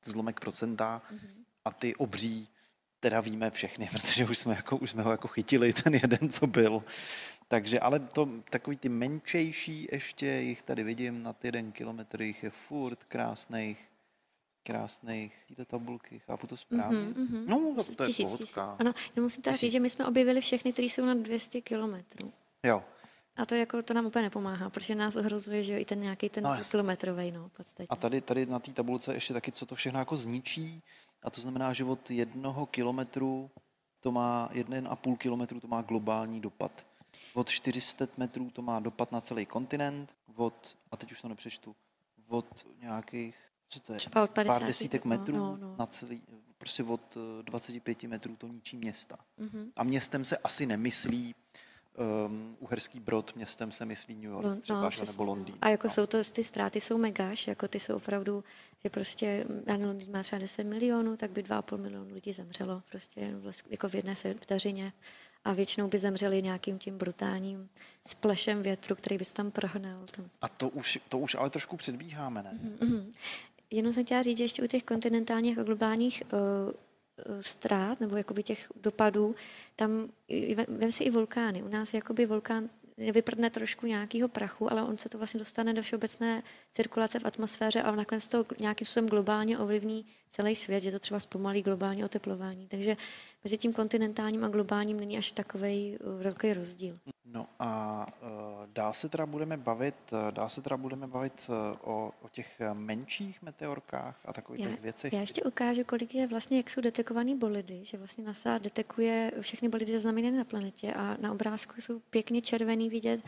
zlomek 0.04 0.40
procenta 0.40 1.02
a 1.64 1.70
ty 1.72 1.94
obří 1.94 2.48
teda 3.04 3.20
víme 3.20 3.50
všechny, 3.50 3.88
protože 3.92 4.24
už 4.24 4.38
jsme, 4.38 4.54
jako, 4.54 4.76
už 4.76 4.90
jsme 4.90 5.02
ho 5.02 5.10
jako 5.10 5.28
chytili, 5.28 5.72
ten 5.72 5.94
jeden, 5.94 6.28
co 6.28 6.46
byl. 6.46 6.84
Takže, 7.48 7.80
ale 7.80 7.98
to, 8.00 8.28
takový 8.50 8.76
ty 8.76 8.88
menšejší 8.88 9.88
ještě, 9.92 10.26
jich 10.26 10.62
tady 10.62 10.82
vidím 10.82 11.22
nad 11.22 11.44
jeden 11.44 11.72
kilometr, 11.72 12.22
jich 12.22 12.42
je 12.42 12.50
furt 12.50 13.04
krásných, 13.04 13.78
krásných, 14.62 15.34
tyhle 15.48 15.64
tabulky, 15.64 16.18
chápu 16.18 16.46
to 16.46 16.56
správně? 16.56 16.98
mhm. 16.98 17.46
No, 17.48 17.74
to, 17.76 17.94
to 17.94 18.02
je 18.02 18.06
Tisíc, 18.06 18.30
tisíc. 18.30 18.56
Ano, 18.56 18.92
musím 19.20 19.42
teda 19.42 19.52
Tisíc. 19.52 19.60
říct, 19.60 19.72
že 19.72 19.80
my 19.80 19.90
jsme 19.90 20.06
objevili 20.06 20.40
všechny, 20.40 20.72
které 20.72 20.86
jsou 20.86 21.04
na 21.04 21.14
200 21.14 21.60
kilometrů. 21.60 22.32
Jo, 22.66 22.84
A 23.36 23.46
to 23.46 23.54
jako 23.54 23.82
to 23.82 23.94
nám 23.94 24.06
úplně 24.06 24.22
nepomáhá, 24.22 24.70
protože 24.70 24.94
nás 24.94 25.16
ohrozuje, 25.16 25.64
že 25.64 25.72
jo, 25.72 25.78
i 25.78 25.84
ten 25.84 26.00
nějaký 26.00 26.28
ten 26.28 26.44
No, 26.44 26.56
kilometrový, 26.70 27.32
no, 27.32 27.48
podstatě. 27.48 27.86
A 27.90 27.96
tady, 27.96 28.20
tady 28.20 28.46
na 28.46 28.58
té 28.58 28.72
tabulce 28.72 29.14
ještě 29.14 29.34
taky, 29.34 29.52
co 29.52 29.66
to 29.66 29.74
všechno 29.74 29.98
jako 29.98 30.16
zničí. 30.16 30.82
A 31.22 31.30
to 31.30 31.40
znamená, 31.40 31.72
že 31.72 31.84
od 31.84 32.10
jednoho 32.10 32.66
kilometru 32.66 33.50
to 34.00 34.12
má, 34.12 34.48
jeden 34.52 34.88
a 34.90 34.96
půl 34.96 35.16
kilometru 35.16 35.60
to 35.60 35.66
má 35.66 35.82
globální 35.82 36.40
dopad. 36.40 36.86
Od 37.34 37.48
400 37.48 38.06
metrů 38.16 38.50
to 38.50 38.62
má 38.62 38.80
dopad 38.80 39.12
na 39.12 39.20
celý 39.20 39.46
kontinent. 39.46 40.14
Od, 40.36 40.76
a 40.92 40.96
teď 40.96 41.12
už 41.12 41.22
to 41.22 41.28
nepřečtu, 41.28 41.76
od 42.28 42.66
nějakých, 42.80 43.36
co 43.68 43.80
to 43.80 43.92
je, 43.92 43.98
Třeba 43.98 44.22
od 44.22 44.30
50, 44.30 44.58
pár 44.58 44.66
desítek 44.68 45.04
no, 45.04 45.08
metrů 45.08 45.36
no, 45.36 45.56
no. 45.56 45.76
na 45.78 45.86
celý, 45.86 46.22
prostě 46.58 46.82
od 46.82 47.16
eh, 47.16 47.42
25 47.42 48.02
metrů 48.02 48.36
to 48.36 48.46
ničí 48.46 48.76
města. 48.76 49.16
Mhm. 49.36 49.72
A 49.76 49.84
městem 49.84 50.24
se 50.24 50.36
asi 50.36 50.66
nemyslí 50.66 51.34
um, 52.26 52.56
Uherský 52.60 53.00
Brod, 53.00 53.36
městem 53.36 53.72
se 53.72 53.84
myslí 53.84 54.14
New 54.14 54.24
York 54.30 54.46
Lon- 54.46 54.60
třeba, 54.60 54.82
že, 54.90 54.96
přesně, 54.96 55.12
nebo 55.12 55.24
no. 55.24 55.30
Londýn. 55.30 55.54
A 55.60 55.68
jako 55.68 55.86
no. 55.86 55.94
jsou 55.94 56.06
to, 56.06 56.24
ty 56.32 56.44
ztráty 56.44 56.80
jsou 56.80 56.98
megáš, 56.98 57.46
jako 57.48 57.68
ty 57.68 57.80
jsou 57.80 57.96
opravdu, 57.96 58.44
že 58.84 58.90
prostě, 58.90 59.46
nevím, 59.66 59.86
Londýn 59.86 60.12
má 60.12 60.22
třeba 60.22 60.38
10 60.40 60.64
milionů, 60.64 61.16
tak 61.16 61.30
by 61.30 61.42
2,5 61.42 61.78
milionu 61.80 62.14
lidí 62.14 62.32
zemřelo 62.32 62.82
prostě 62.90 63.20
jen 63.20 63.40
vlast- 63.40 63.66
jako 63.70 63.88
v 63.88 63.94
jedné 63.94 64.16
se- 64.16 64.34
vteřině. 64.34 64.92
A 65.44 65.52
většinou 65.52 65.88
by 65.88 65.98
zemřeli 65.98 66.42
nějakým 66.42 66.78
tím 66.78 66.98
brutálním 66.98 67.68
splešem 68.06 68.62
větru, 68.62 68.94
který 68.96 69.18
by 69.18 69.24
se 69.24 69.34
tam 69.34 69.50
prohnal. 69.50 70.06
Tam. 70.16 70.30
A 70.42 70.48
to 70.48 70.68
už, 70.68 70.98
to 71.08 71.18
už 71.18 71.34
ale 71.34 71.50
trošku 71.50 71.76
předbíháme, 71.76 72.42
ne? 72.42 72.58
Mhm. 72.80 73.10
Jenom 73.70 73.92
jsem 73.92 74.04
chtěla 74.04 74.22
říct, 74.22 74.38
že 74.38 74.44
ještě 74.44 74.62
u 74.62 74.66
těch 74.66 74.82
kontinentálních 74.84 75.58
a 75.58 75.62
globálních 75.62 76.22
uh, 76.32 76.38
ztrát 77.40 78.00
nebo 78.00 78.16
jakoby 78.16 78.42
těch 78.42 78.72
dopadů, 78.82 79.34
tam 79.76 80.08
vem 80.68 80.92
si 80.92 81.04
i 81.04 81.10
vulkány. 81.10 81.62
U 81.62 81.68
nás 81.68 81.94
jakoby 81.94 82.26
vulkán 82.26 82.68
vyprdne 82.96 83.50
trošku 83.50 83.86
nějakého 83.86 84.28
prachu, 84.28 84.72
ale 84.72 84.82
on 84.82 84.98
se 84.98 85.08
to 85.08 85.18
vlastně 85.18 85.38
dostane 85.38 85.74
do 85.74 85.82
všeobecné 85.82 86.42
cirkulace 86.70 87.18
v 87.18 87.24
atmosféře 87.24 87.82
a 87.82 87.90
nakonec 87.94 88.26
to 88.26 88.46
nějakým 88.58 88.86
způsobem 88.86 89.08
globálně 89.08 89.58
ovlivní 89.58 90.06
celý 90.34 90.56
svět, 90.56 90.80
že 90.80 90.90
to 90.90 90.98
třeba 90.98 91.20
zpomalí 91.20 91.62
globální 91.62 92.04
oteplování. 92.04 92.66
Takže 92.66 92.96
mezi 93.44 93.58
tím 93.58 93.72
kontinentálním 93.72 94.44
a 94.44 94.48
globálním 94.48 95.00
není 95.00 95.18
až 95.18 95.32
takový 95.32 95.98
velký 96.22 96.52
rozdíl. 96.52 96.98
No 97.24 97.46
a 97.58 98.06
uh, 98.22 98.28
dá 98.72 98.92
se 98.92 99.08
teda 99.08 99.26
budeme 99.26 99.56
bavit, 99.56 99.94
uh, 100.12 100.18
dá 100.30 100.48
se 100.48 100.62
teda 100.62 100.76
budeme 100.76 101.06
bavit 101.06 101.50
o, 101.82 102.12
o 102.22 102.28
těch 102.28 102.60
menších 102.72 103.42
meteorkách 103.42 104.16
a 104.24 104.32
takových 104.32 104.62
Já, 104.62 104.70
těch 104.70 104.80
věcech. 104.80 105.12
já 105.12 105.20
ještě 105.20 105.42
ukážu, 105.42 105.84
kolik 105.84 106.14
je 106.14 106.26
vlastně, 106.26 106.56
jak 106.56 106.70
jsou 106.70 106.80
detekované 106.80 107.36
bolidy, 107.36 107.84
že 107.84 107.98
vlastně 107.98 108.24
NASA 108.24 108.58
detekuje 108.58 109.32
všechny 109.40 109.68
bolidy 109.68 109.92
zaznamenané 109.92 110.38
na 110.38 110.44
planetě 110.44 110.92
a 110.92 111.16
na 111.20 111.32
obrázku 111.32 111.80
jsou 111.80 112.00
pěkně 112.10 112.40
červený 112.40 112.88
vidět 112.88 113.22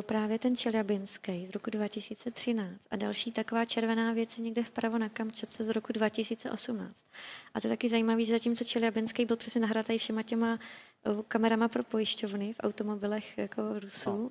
právě 0.00 0.38
ten 0.38 0.56
Čeljabinský 0.56 1.46
z 1.46 1.50
roku 1.50 1.70
2013 1.70 2.86
a 2.90 2.96
další 2.96 3.32
taková 3.32 3.64
červená 3.64 4.12
věc 4.12 4.38
je 4.38 4.44
někde 4.44 4.62
vpravo 4.64 4.98
na 4.98 5.08
Kamčatce 5.08 5.64
z 5.64 5.68
roku 5.68 5.92
2018. 5.92 7.06
A 7.54 7.60
to 7.60 7.66
je 7.66 7.72
taky 7.72 7.88
zajímavé, 7.88 8.24
že 8.24 8.32
zatímco 8.32 8.64
Čeljabinský 8.64 9.24
byl 9.24 9.36
přesně 9.36 9.60
nahratý 9.60 9.98
všema 9.98 10.22
těma 10.22 10.58
kamerama 11.28 11.68
pro 11.68 11.82
pojišťovny 11.84 12.52
v 12.52 12.56
automobilech 12.60 13.38
jako 13.38 13.78
Rusů, 13.80 14.10
No. 14.22 14.30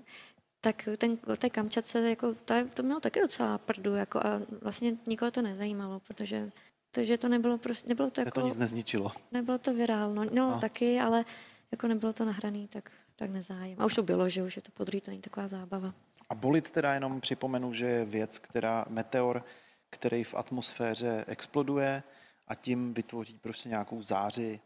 tak 0.62 0.90
ten, 0.98 1.18
o 1.34 1.36
té 1.36 1.50
Kamčatce, 1.50 2.10
jako, 2.10 2.34
ta, 2.46 2.64
to 2.74 2.84
mělo 2.84 3.00
taky 3.00 3.20
docela 3.22 3.58
prdu 3.58 3.94
jako, 3.96 4.20
a 4.20 4.42
vlastně 4.62 4.98
nikoho 5.08 5.32
to 5.32 5.42
nezajímalo, 5.42 6.00
protože 6.00 6.52
to, 6.92 7.04
že 7.04 7.18
to 7.18 7.28
nebylo 7.30 7.58
prostě, 7.58 7.90
nebylo 7.90 8.10
to 8.10 8.22
jako, 8.22 8.32
to 8.42 8.48
nic 8.48 8.58
nezničilo. 8.58 9.12
nebylo 9.32 9.58
to 9.58 9.74
virál, 9.74 10.14
no, 10.14 10.24
no, 10.24 10.30
No. 10.34 10.52
no, 10.52 10.60
taky, 10.60 11.00
ale 11.00 11.26
jako 11.72 11.88
nebylo 11.88 12.14
to 12.14 12.26
nahraný, 12.26 12.68
tak, 12.68 12.92
tak 13.16 13.30
nezájem. 13.30 13.82
A 13.82 13.86
už 13.86 13.94
to 13.94 14.04
bylo, 14.04 14.30
že 14.30 14.44
už 14.44 14.56
je 14.56 14.62
to 14.62 14.72
podruhé, 14.72 15.02
to 15.02 15.12
není 15.12 15.22
taková 15.22 15.48
zábava. 15.48 15.94
A 16.30 16.36
bolit 16.36 16.72
teda 16.72 16.94
jenom 16.94 17.22
připomenu, 17.22 17.74
že 17.74 17.86
je 17.86 18.06
věc, 18.06 18.40
která, 18.40 18.86
meteor, 18.90 19.46
který 19.90 20.24
v 20.24 20.34
atmosféře 20.34 21.26
exploduje 21.28 22.04
a 22.48 22.56
tím 22.56 22.94
vytvoří 22.94 23.40
prostě 23.42 23.70
nějakou 23.70 24.02
záři. 24.02 24.60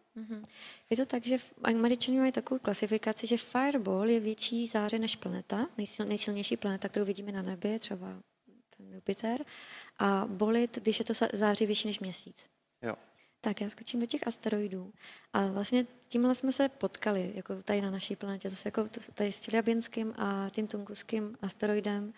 Je 0.90 0.98
to 0.98 1.06
tak, 1.06 1.26
že 1.26 1.38
američani 1.64 2.20
mají 2.20 2.32
takovou 2.32 2.60
klasifikaci, 2.60 3.28
že 3.28 3.38
fireball 3.38 4.10
je 4.10 4.20
větší 4.20 4.68
záře 4.68 5.00
než 5.00 5.16
planeta, 5.16 5.68
nejsil, 5.78 6.06
nejsilnější 6.06 6.58
planeta, 6.58 6.90
kterou 6.90 7.06
vidíme 7.06 7.32
na 7.32 7.42
nebi, 7.42 7.80
třeba 7.80 8.08
ten 8.78 8.94
Jupiter, 8.94 9.46
a 10.00 10.26
bolit, 10.28 10.78
když 10.78 11.00
je 11.00 11.06
to 11.06 11.14
větší 11.66 11.88
než 11.88 12.00
měsíc. 12.00 12.50
Jo. 12.82 12.96
Tak 13.42 13.62
já 13.62 13.70
skočím 13.70 14.00
do 14.00 14.06
těch 14.06 14.28
asteroidů. 14.28 14.94
A 15.34 15.48
vlastně 15.48 15.86
tímhle 16.08 16.36
jsme 16.36 16.52
se 16.52 16.70
potkali, 16.70 17.32
jako 17.36 17.64
tady 17.64 17.82
na 17.82 17.92
naší 17.92 18.16
planetě, 18.16 18.50
zase 18.50 18.68
jako 18.68 18.88
tady 19.14 19.32
s 19.32 19.42
Čeliabinským 19.42 20.14
a 20.18 20.50
tím 20.52 20.68
tunguským 20.68 21.38
asteroidem. 21.42 22.14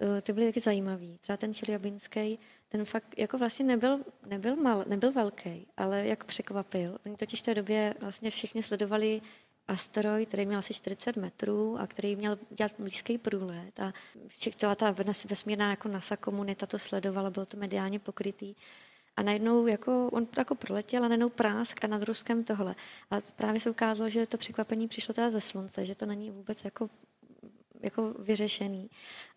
Eh, 0.00 0.20
Ty 0.20 0.32
byly 0.32 0.46
taky 0.46 0.60
zajímavý. 0.60 1.18
Třeba 1.18 1.36
ten 1.36 1.54
Čeliabinský, 1.54 2.38
ten 2.68 2.84
fakt 2.84 3.18
jako 3.18 3.38
vlastně 3.38 3.64
nebyl, 3.64 4.04
nebyl, 4.26 4.56
mal, 4.56 4.84
nebyl 4.88 5.12
velký, 5.12 5.66
ale 5.76 6.06
jak 6.06 6.24
překvapil. 6.24 6.98
Oni 7.06 7.16
totiž 7.16 7.40
v 7.40 7.44
té 7.44 7.54
době 7.54 7.94
vlastně 8.00 8.30
všichni 8.30 8.62
sledovali 8.62 9.22
asteroid, 9.68 10.28
který 10.28 10.46
měl 10.46 10.58
asi 10.58 10.74
40 10.74 11.16
metrů 11.16 11.78
a 11.78 11.86
který 11.86 12.16
měl 12.16 12.38
dělat 12.50 12.72
blízký 12.78 13.18
průlet 13.18 13.80
a 13.80 13.92
všech, 14.26 14.56
celá 14.56 14.74
ta 14.74 14.92
ves- 14.92 15.28
vesmírná 15.28 15.70
jako 15.70 15.88
NASA 15.88 16.16
komunita 16.16 16.66
to 16.66 16.78
sledovala, 16.78 17.30
bylo 17.30 17.46
to 17.46 17.56
mediálně 17.56 17.98
pokrytý. 17.98 18.54
A 19.16 19.22
najednou 19.22 19.66
jako, 19.66 20.08
on 20.12 20.26
jako 20.38 20.54
proletěl 20.54 21.04
a 21.04 21.08
najednou 21.08 21.28
prásk 21.28 21.84
a 21.84 21.86
nad 21.86 22.02
Ruskem 22.02 22.44
tohle. 22.44 22.74
A 23.10 23.16
právě 23.36 23.60
se 23.60 23.70
ukázalo, 23.70 24.10
že 24.10 24.26
to 24.26 24.36
překvapení 24.36 24.88
přišlo 24.88 25.14
teda 25.14 25.30
ze 25.30 25.40
slunce, 25.40 25.86
že 25.86 25.94
to 25.94 26.06
není 26.06 26.30
vůbec 26.30 26.64
jako 26.64 26.90
jako 27.82 28.14
vyřešený. 28.18 28.90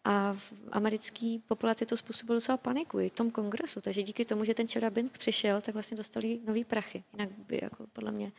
A 0.04 0.34
v 0.34 0.54
americké 0.72 1.38
populaci 1.48 1.86
to 1.86 1.98
způsobilo 1.98 2.38
docela 2.38 2.58
paniku 2.58 3.00
i 3.00 3.10
v 3.10 3.12
tom 3.12 3.32
kongresu. 3.32 3.82
Takže 3.82 4.04
díky 4.04 4.26
tomu, 4.26 4.46
že 4.46 4.54
ten 4.54 4.68
Čelabinsk 4.68 5.18
přišel, 5.18 5.62
tak 5.62 5.74
vlastně 5.74 5.98
dostali 5.98 6.40
nový 6.46 6.64
prachy. 6.64 7.04
Jinak 7.14 7.30
by 7.32 7.60
jako 7.62 7.86
podle 7.94 8.12
mě 8.12 8.32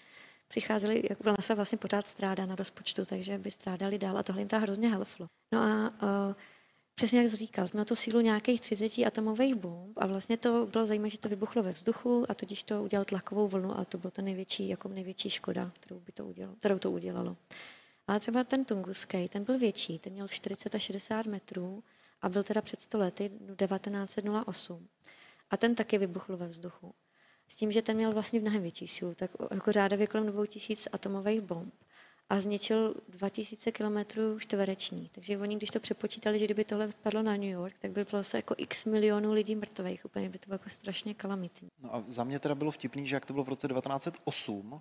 přicházeli, 0.49 1.03
jako 1.11 1.31
NASA 1.31 1.55
vlastně 1.55 1.79
pořád 1.79 2.09
strádá 2.09 2.47
na 2.47 2.55
rozpočtu, 2.55 3.05
takže 3.05 3.39
by 3.39 3.51
strádali 3.51 3.99
dál 3.99 4.19
a 4.19 4.23
tohle 4.23 4.41
jim 4.41 4.49
tam 4.49 4.63
hrozně 4.63 4.89
helflo. 4.89 5.29
No 5.53 5.61
a 5.61 5.91
uh, 6.03 6.35
přesně 6.95 7.19
jak 7.19 7.29
říkal, 7.29 7.67
mělo 7.73 7.85
to 7.85 7.97
sílu 7.97 8.21
nějakých 8.21 8.61
30 8.61 8.99
atomových 9.07 9.55
bomb 9.55 9.99
a 9.99 10.07
vlastně 10.07 10.37
to 10.37 10.67
bylo 10.67 10.87
zajímavé, 10.87 11.11
že 11.11 11.19
to 11.19 11.29
vybuchlo 11.29 11.63
ve 11.63 11.73
vzduchu 11.73 12.27
a 12.29 12.35
tudíž 12.35 12.63
to 12.63 12.83
udělalo 12.83 13.05
tlakovou 13.05 13.49
vlnu 13.49 13.79
a 13.79 13.85
to 13.85 13.99
bylo 13.99 14.11
to 14.11 14.23
největší, 14.23 14.69
jako 14.69 14.89
největší 14.89 15.31
škoda, 15.31 15.71
kterou, 15.81 16.01
by 16.01 16.13
to 16.13 16.27
udělalo, 16.27 16.57
kterou 16.57 16.79
to 16.79 16.91
udělalo. 16.91 17.37
Ale 18.07 18.21
třeba 18.21 18.45
ten 18.45 18.65
Tunguský, 18.65 19.29
ten 19.29 19.45
byl 19.45 19.59
větší, 19.59 19.99
ten 19.99 20.13
měl 20.13 20.29
40 20.29 20.75
až 20.75 20.83
60 20.83 21.27
metrů 21.27 21.83
a 22.23 22.29
byl 22.29 22.45
teda 22.45 22.61
před 22.61 22.81
100 22.81 22.99
lety 22.99 23.31
1908. 23.57 24.89
A 25.51 25.57
ten 25.57 25.75
taky 25.75 25.99
vybuchl 25.99 26.37
ve 26.37 26.49
vzduchu. 26.49 26.95
S 27.49 27.57
tím, 27.57 27.73
že 27.73 27.83
ten 27.83 27.97
měl 27.97 28.13
vlastně 28.13 28.41
mnohem 28.41 28.63
větší 28.63 28.89
sílu, 28.89 29.15
tak 29.15 29.31
jako 29.51 29.73
řádově 29.73 30.07
kolem 30.07 30.27
2000 30.27 30.91
atomových 30.91 31.41
bomb 31.41 31.75
a 32.31 32.41
zničil 32.41 32.95
2000 33.09 33.73
km 33.73 33.99
čtvereční. 34.39 35.09
Takže 35.13 35.39
oni, 35.39 35.57
když 35.57 35.71
to 35.71 35.81
přepočítali, 35.81 36.39
že 36.39 36.45
kdyby 36.45 36.65
tohle 36.65 36.89
padlo 37.03 37.23
na 37.23 37.33
New 37.33 37.43
York, 37.43 37.79
tak 37.79 37.91
by 37.91 38.05
bylo 38.05 38.23
zase 38.23 38.39
jako 38.39 38.55
x 38.59 38.85
milionů 38.85 39.33
lidí 39.33 39.57
mrtvých. 39.57 40.05
Úplně 40.05 40.29
by 40.29 40.39
to 40.39 40.47
bylo 40.47 40.55
jako 40.55 40.71
strašně 40.71 41.15
kalamitní. 41.15 41.69
No 41.83 41.95
a 41.95 42.05
za 42.09 42.25
mě 42.25 42.39
teda 42.39 42.55
bylo 42.55 42.71
vtipný, 42.71 43.07
že 43.07 43.17
jak 43.17 43.27
to 43.27 43.33
bylo 43.33 43.45
v 43.45 43.49
roce 43.49 43.69
1908, 43.69 44.81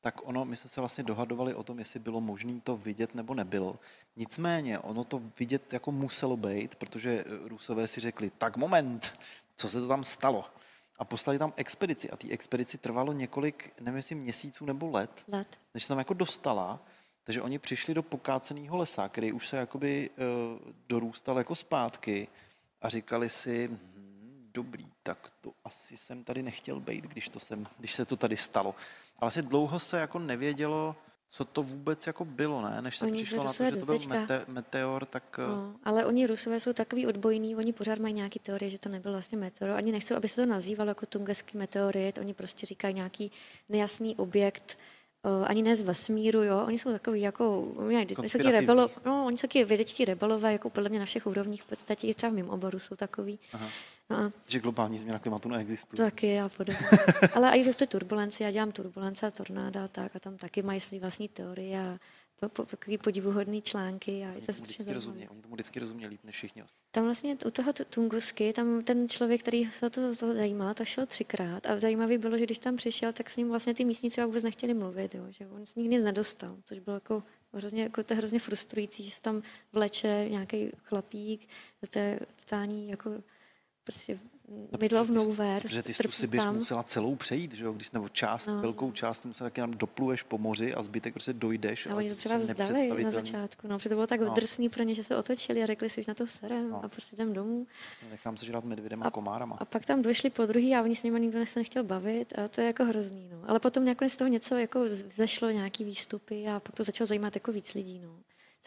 tak 0.00 0.28
ono, 0.28 0.44
my 0.44 0.56
jsme 0.56 0.70
se 0.70 0.80
vlastně 0.80 1.04
dohadovali 1.04 1.54
o 1.54 1.62
tom, 1.62 1.78
jestli 1.78 2.00
bylo 2.00 2.20
možné 2.20 2.60
to 2.64 2.76
vidět 2.76 3.14
nebo 3.14 3.34
nebylo. 3.34 3.78
Nicméně, 4.16 4.78
ono 4.78 5.04
to 5.04 5.22
vidět 5.38 5.72
jako 5.72 5.92
muselo 5.92 6.36
být, 6.36 6.74
protože 6.74 7.24
eh, 7.26 7.48
Rusové 7.48 7.88
si 7.88 8.00
řekli, 8.00 8.30
tak 8.38 8.56
moment, 8.56 9.14
co 9.56 9.68
se 9.68 9.80
to 9.80 9.88
tam 9.88 10.04
stalo? 10.04 10.44
A 10.98 11.04
poslali 11.04 11.38
tam 11.38 11.52
expedici 11.56 12.10
a 12.10 12.16
té 12.16 12.28
expedici 12.28 12.78
trvalo 12.78 13.12
několik, 13.12 13.72
nevím 13.80 13.96
jestli 13.96 14.14
měsíců 14.14 14.64
nebo 14.64 14.90
let, 14.90 15.24
Let. 15.28 15.58
než 15.74 15.84
se 15.84 15.88
tam 15.88 15.98
jako 15.98 16.14
dostala. 16.14 16.80
Takže 17.30 17.42
oni 17.42 17.58
přišli 17.58 17.94
do 17.94 18.02
pokáceného 18.02 18.76
lesa, 18.76 19.08
který 19.08 19.32
už 19.32 19.48
se 19.48 19.56
jakoby 19.56 20.10
uh, 20.10 20.58
dorůstal 20.88 21.38
jako 21.38 21.54
zpátky 21.54 22.28
a 22.82 22.88
říkali 22.88 23.28
si, 23.28 23.68
hm, 23.68 24.50
dobrý, 24.54 24.86
tak 25.02 25.32
to 25.40 25.52
asi 25.64 25.96
jsem 25.96 26.24
tady 26.24 26.42
nechtěl 26.42 26.80
být, 26.80 27.04
když, 27.04 27.28
to 27.28 27.40
jsem, 27.40 27.66
když 27.78 27.92
se 27.92 28.04
to 28.04 28.16
tady 28.16 28.36
stalo. 28.36 28.74
Ale 29.20 29.28
asi 29.28 29.42
dlouho 29.42 29.80
se 29.80 30.00
jako 30.00 30.18
nevědělo, 30.18 30.96
co 31.28 31.44
to 31.44 31.62
vůbec 31.62 32.06
jako 32.06 32.24
bylo, 32.24 32.62
ne? 32.62 32.82
Než 32.82 32.96
se 32.96 33.04
Oni 33.04 33.14
přišlo 33.14 33.44
na 33.44 33.52
to, 33.52 33.64
že 33.64 33.76
to 33.76 33.86
byl 33.86 33.98
mete, 34.08 34.44
meteor, 34.48 35.06
tak... 35.06 35.38
eh, 35.38 35.48
No, 35.48 35.74
ale 35.84 36.04
oni 36.06 36.26
Rusové 36.26 36.60
jsou 36.60 36.72
takový 36.72 37.06
odbojní, 37.06 37.56
oni 37.56 37.72
pořád 37.72 37.98
mají 37.98 38.14
nějaký 38.14 38.38
teorie, 38.38 38.70
že 38.70 38.78
to 38.78 38.88
nebyl 38.88 39.12
vlastně 39.12 39.38
meteor. 39.38 39.70
Ani 39.70 39.92
nechcou, 39.92 40.16
aby 40.16 40.28
se 40.28 40.42
to 40.42 40.46
nazývalo 40.46 40.90
jako 40.90 41.06
tunguský 41.06 41.58
meteorit, 41.58 42.18
oni 42.18 42.34
prostě 42.34 42.66
říkají 42.66 42.94
nějaký 42.94 43.32
nejasný 43.68 44.16
objekt, 44.16 44.78
ani 45.46 45.62
ne 45.62 45.76
z 45.76 45.82
vesmíru, 45.82 46.42
jo. 46.42 46.64
Oni 46.66 46.78
jsou 46.78 46.92
takový 46.92 47.20
jako, 47.20 47.60
oni 47.60 48.06
jsou 48.08 48.38
taky 48.38 48.50
rebelo, 48.50 48.90
no, 49.06 49.26
oni 49.26 49.36
jsou 49.36 49.42
taky 49.42 49.64
vědečtí 49.64 50.04
rebelové, 50.04 50.52
jako 50.52 50.70
podle 50.70 50.88
mě 50.88 50.98
na 50.98 51.04
všech 51.04 51.26
úrovních 51.26 51.62
v 51.62 51.66
podstatě, 51.66 52.06
i 52.06 52.14
třeba 52.14 52.32
v 52.32 52.34
mém 52.34 52.50
oboru 52.50 52.78
jsou 52.78 52.96
takový. 52.96 53.38
Aha. 53.52 53.68
No 54.10 54.16
a 54.16 54.32
že 54.48 54.60
globální 54.60 54.98
změna 54.98 55.18
klimatu 55.18 55.48
neexistuje. 55.48 56.10
taky 56.10 56.40
a 56.40 56.48
podobně. 56.48 56.86
Ale 57.34 57.56
i 57.56 57.72
v 57.72 57.76
té 57.76 57.86
turbulenci, 57.86 58.42
já 58.42 58.50
dělám 58.50 58.72
turbulence 58.72 59.26
a 59.26 59.30
tornáda, 59.30 59.88
tak 59.88 60.16
a 60.16 60.18
tam 60.18 60.36
taky 60.36 60.62
mají 60.62 60.80
své 60.80 60.98
vlastní 60.98 61.28
teorie 61.28 61.80
a 61.80 61.98
po, 62.40 62.48
po, 62.48 62.64
takový 62.64 62.98
podivuhodný 62.98 63.62
články 63.62 64.24
a 64.24 64.32
je 64.32 64.42
to 64.42 64.52
strašně 64.52 64.84
zajímavé. 64.84 64.94
rozumějí, 64.94 65.28
oni 65.28 65.42
tomu 65.42 65.54
vždycky 65.54 65.80
rozumějí 65.80 66.10
líp 66.10 66.20
než 66.24 66.34
všichni. 66.34 66.64
Tam 66.90 67.04
vlastně 67.04 67.36
u 67.46 67.50
toho 67.50 67.72
Tungusky, 67.72 68.52
tam 68.52 68.82
ten 68.82 69.08
člověk, 69.08 69.40
který 69.40 69.70
se 69.70 69.86
o 69.86 69.90
to 69.90 70.12
zajímal, 70.12 70.74
tak 70.74 70.86
šel 70.86 71.06
třikrát 71.06 71.66
a 71.66 71.78
zajímavý 71.78 72.18
bylo, 72.18 72.38
že 72.38 72.44
když 72.44 72.58
tam 72.58 72.76
přišel, 72.76 73.12
tak 73.12 73.30
s 73.30 73.36
ním 73.36 73.48
vlastně 73.48 73.74
ty 73.74 73.84
místní 73.84 74.10
třeba 74.10 74.26
vůbec 74.26 74.44
nechtěli 74.44 74.74
mluvit, 74.74 75.14
jo, 75.14 75.26
že 75.30 75.46
on 75.46 75.66
s 75.66 75.74
nikdy 75.74 75.96
nic 75.96 76.04
nedostal, 76.04 76.56
což 76.64 76.78
bylo 76.78 76.96
jako 76.96 77.22
hrozně, 77.52 77.82
jako 77.82 78.04
to 78.04 78.12
je 78.12 78.18
hrozně 78.18 78.38
frustrující, 78.38 79.04
že 79.04 79.10
se 79.10 79.22
tam 79.22 79.42
vleče 79.72 80.26
nějaký 80.30 80.70
chlapík 80.82 81.48
do 81.82 81.88
té 81.88 82.18
totální 82.36 82.90
jako 82.90 83.22
prostě 83.84 84.18
middle 84.80 85.00
of 85.00 85.08
No, 85.08 85.14
nowhere. 85.14 85.60
Protože 85.60 85.82
ty 85.82 85.94
jsi 85.94 86.02
tu 86.28 86.36
tam. 86.36 86.56
musela 86.56 86.82
celou 86.82 87.16
přejít, 87.16 87.52
že 87.52 87.64
jo? 87.64 87.72
Když, 87.72 87.90
nebo 87.90 88.08
část, 88.08 88.46
No. 88.46 88.60
velkou 88.60 88.92
část, 88.92 89.24
musela 89.26 89.50
taky 89.50 89.60
nám 89.60 89.70
dopluješ 89.70 90.22
po 90.22 90.38
moři 90.38 90.74
a 90.74 90.82
zbytek 90.82 91.12
prostě 91.14 91.32
dojdeš. 91.32 91.86
A 91.86 91.90
ale 91.90 91.98
oni 91.98 92.08
to 92.08 92.14
třeba 92.16 92.36
vzdali 92.36 93.04
na 93.04 93.10
začátku, 93.10 93.68
no, 93.68 93.78
protože 93.78 93.88
to 93.88 93.94
bylo 93.94 94.06
tak 94.06 94.20
No. 94.20 94.34
drsný 94.34 94.68
pro 94.68 94.82
ně, 94.82 94.94
že 94.94 95.04
se 95.04 95.16
otočili 95.16 95.62
a 95.62 95.66
řekli 95.66 95.88
si, 95.90 96.02
že 96.02 96.10
na 96.10 96.14
to 96.14 96.26
serem 96.26 96.70
No. 96.70 96.84
a 96.84 96.88
prostě 96.88 97.16
jdem 97.16 97.32
domů. 97.32 97.66
Nechám 98.10 98.36
se 98.36 98.46
žrat 98.46 98.64
medvědem 98.64 99.02
a 99.02 99.10
komárama. 99.10 99.56
A 99.60 99.64
pak 99.64 99.84
tam 99.84 100.02
došli 100.02 100.30
po 100.30 100.46
druhý 100.46 100.74
a 100.76 100.82
oni 100.82 100.94
s 100.94 101.02
nimi 101.02 101.20
nikdo 101.20 101.46
se 101.46 101.60
nechtěl 101.60 101.84
bavit 101.84 102.32
a 102.38 102.48
to 102.48 102.60
je 102.60 102.66
jako 102.66 102.84
hrozný. 102.84 103.28
No. 103.32 103.38
Ale 103.46 103.60
potom 103.60 103.84
nakonec 103.84 104.12
z 104.12 104.16
toho 104.16 104.28
něco 104.28 104.56
jako 104.56 104.80
zešlo, 104.88 105.50
nějaký 105.50 105.84
výstupy 105.84 106.46
a 106.48 106.60
pak 106.60 106.74
to 106.74 106.84
začalo 106.84 107.06
zajímat 107.06 107.36
jako 107.36 107.52
víc 107.52 107.74
lidí. 107.74 108.00
No. 108.04 108.10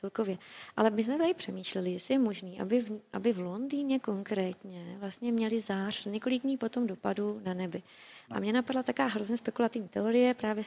Celkově. 0.04 0.38
Ale 0.78 0.90
my 0.90 1.04
jsme 1.04 1.18
tady 1.18 1.34
přemýšleli, 1.34 1.92
jestli 1.92 2.14
je 2.14 2.20
možné, 2.20 2.52
aby 2.62 2.82
v, 2.82 3.00
aby 3.14 3.34
v 3.34 3.40
Londýně 3.40 4.00
konkrétně 4.00 4.96
vlastně 5.00 5.32
měli 5.32 5.60
zář 5.60 6.06
několik 6.06 6.42
dní 6.42 6.58
potom 6.58 6.88
dopadu 6.88 7.42
na 7.46 7.54
nebi. 7.54 7.84
A 8.32 8.40
mě 8.40 8.54
napadla 8.54 8.84
taková 8.84 9.08
hrozně 9.08 9.38
spekulativní 9.38 9.88
teorie 9.88 10.34
právě 10.34 10.64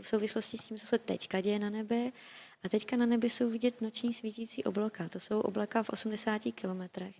v 0.00 0.06
souvislosti 0.06 0.58
s 0.58 0.68
tím, 0.68 0.76
co 0.76 0.86
se 0.86 0.98
teďka 0.98 1.40
děje 1.40 1.58
na 1.58 1.70
nebi. 1.70 2.12
A 2.64 2.68
teďka 2.68 2.96
na 2.96 3.06
nebi 3.06 3.30
jsou 3.30 3.50
vidět 3.50 3.80
noční 3.80 4.12
svítící 4.12 4.64
oblaka. 4.64 5.08
To 5.08 5.18
jsou 5.18 5.40
oblaka 5.40 5.82
v 5.82 5.90
80 5.90 6.42
kilometrech. 6.54 7.14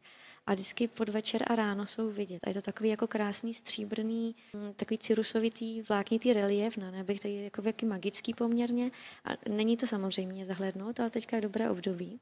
A 0.49 0.55
vždycky 0.55 0.88
podvečer 0.88 1.42
a 1.46 1.55
ráno 1.55 1.86
jsou 1.86 2.11
vidět. 2.11 2.38
A 2.44 2.49
je 2.49 2.55
to 2.55 2.61
takový 2.61 2.88
jako 2.88 3.07
krásný 3.07 3.55
stříbrný, 3.55 4.34
mm, 4.53 4.72
takový 4.76 4.99
cirusovitý, 4.99 5.82
vláknitý 5.82 6.32
relief 6.32 6.76
na 6.76 6.90
nebi, 6.90 7.18
který 7.18 7.34
je 7.34 7.44
jako 7.44 7.62
magický 7.86 8.34
poměrně. 8.34 8.90
A 9.24 9.30
není 9.49 9.76
to 9.76 9.86
samozřejmě 9.86 10.46
zahlednout, 10.46 11.01
ale 11.01 11.11
teďka 11.11 11.36
je 11.36 11.42
dobré 11.42 11.70
období. 11.70 12.20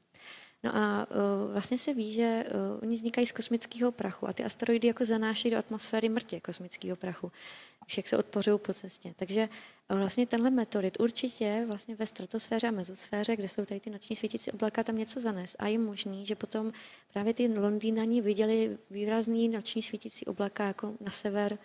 No 0.63 0.75
a 0.75 1.07
uh, 1.09 1.51
vlastně 1.51 1.77
se 1.77 1.93
ví, 1.93 2.13
že 2.13 2.45
uh, 2.47 2.79
oni 2.83 2.95
vznikají 2.95 3.27
z 3.27 3.31
kosmického 3.31 3.91
prachu 3.91 4.27
a 4.27 4.33
ty 4.33 4.43
asteroidy 4.43 4.87
jako 4.87 5.05
zanášejí 5.05 5.51
do 5.51 5.57
atmosféry 5.57 6.09
mrtě 6.09 6.39
kosmického 6.39 6.95
prachu, 6.95 7.31
když 7.85 7.97
jak 7.97 8.07
se 8.07 8.17
odpořují 8.17 8.59
po 8.59 8.73
cestě. 8.73 9.13
Takže 9.15 9.49
uh, 9.91 9.97
vlastně 9.99 10.27
tenhle 10.27 10.49
meteorit 10.49 10.99
určitě 10.99 11.63
vlastně 11.67 11.95
ve 11.95 12.05
stratosféře 12.05 12.67
a 12.67 12.71
mezosféře, 12.71 13.35
kde 13.35 13.49
jsou 13.49 13.65
tady 13.65 13.79
ty 13.79 13.89
noční 13.89 14.15
svítící 14.15 14.51
oblaka, 14.51 14.83
tam 14.83 14.97
něco 14.97 15.19
zanes. 15.19 15.55
A 15.59 15.67
je 15.67 15.79
možný, 15.79 16.25
že 16.25 16.35
potom 16.35 16.71
právě 17.13 17.33
ty 17.33 17.59
Londýnani 17.59 18.21
viděli 18.21 18.77
výrazný 18.91 19.49
noční 19.49 19.81
svítící 19.81 20.25
oblaka 20.25 20.67
jako 20.67 20.93
na 20.99 21.11
sever 21.11 21.57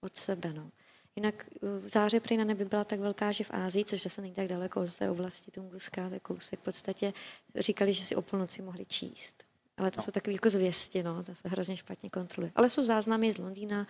od 0.00 0.16
sebe. 0.16 0.52
No. 0.52 0.70
Jinak 1.16 1.46
uh, 1.60 1.88
záře 1.88 2.20
prý 2.20 2.36
na 2.36 2.44
nebi 2.44 2.64
byla 2.64 2.84
tak 2.84 3.00
velká, 3.00 3.32
že 3.32 3.44
v 3.44 3.50
Ázii, 3.50 3.84
což 3.84 4.02
zase 4.02 4.22
není 4.22 4.34
tak 4.34 4.48
daleko 4.48 4.80
od 4.80 4.94
té 4.94 5.10
oblasti 5.10 5.50
Tunguska, 5.50 6.08
to 6.08 6.14
je 6.14 6.20
kousek 6.20 6.60
v 6.60 6.62
podstatě, 6.62 7.12
říkali, 7.54 7.92
že 7.92 8.04
si 8.04 8.16
o 8.16 8.22
půlnoci 8.22 8.62
mohli 8.62 8.86
číst. 8.86 9.44
Ale 9.76 9.90
to 9.90 9.96
no. 9.96 10.02
jsou 10.02 10.10
takové 10.10 10.32
jako 10.32 10.50
zvěsti, 10.50 11.02
no, 11.02 11.22
to 11.22 11.34
se 11.34 11.48
hrozně 11.48 11.76
špatně 11.76 12.10
kontroluje. 12.10 12.52
Ale 12.54 12.70
jsou 12.70 12.82
záznamy 12.82 13.32
z 13.32 13.38
Londýna, 13.38 13.86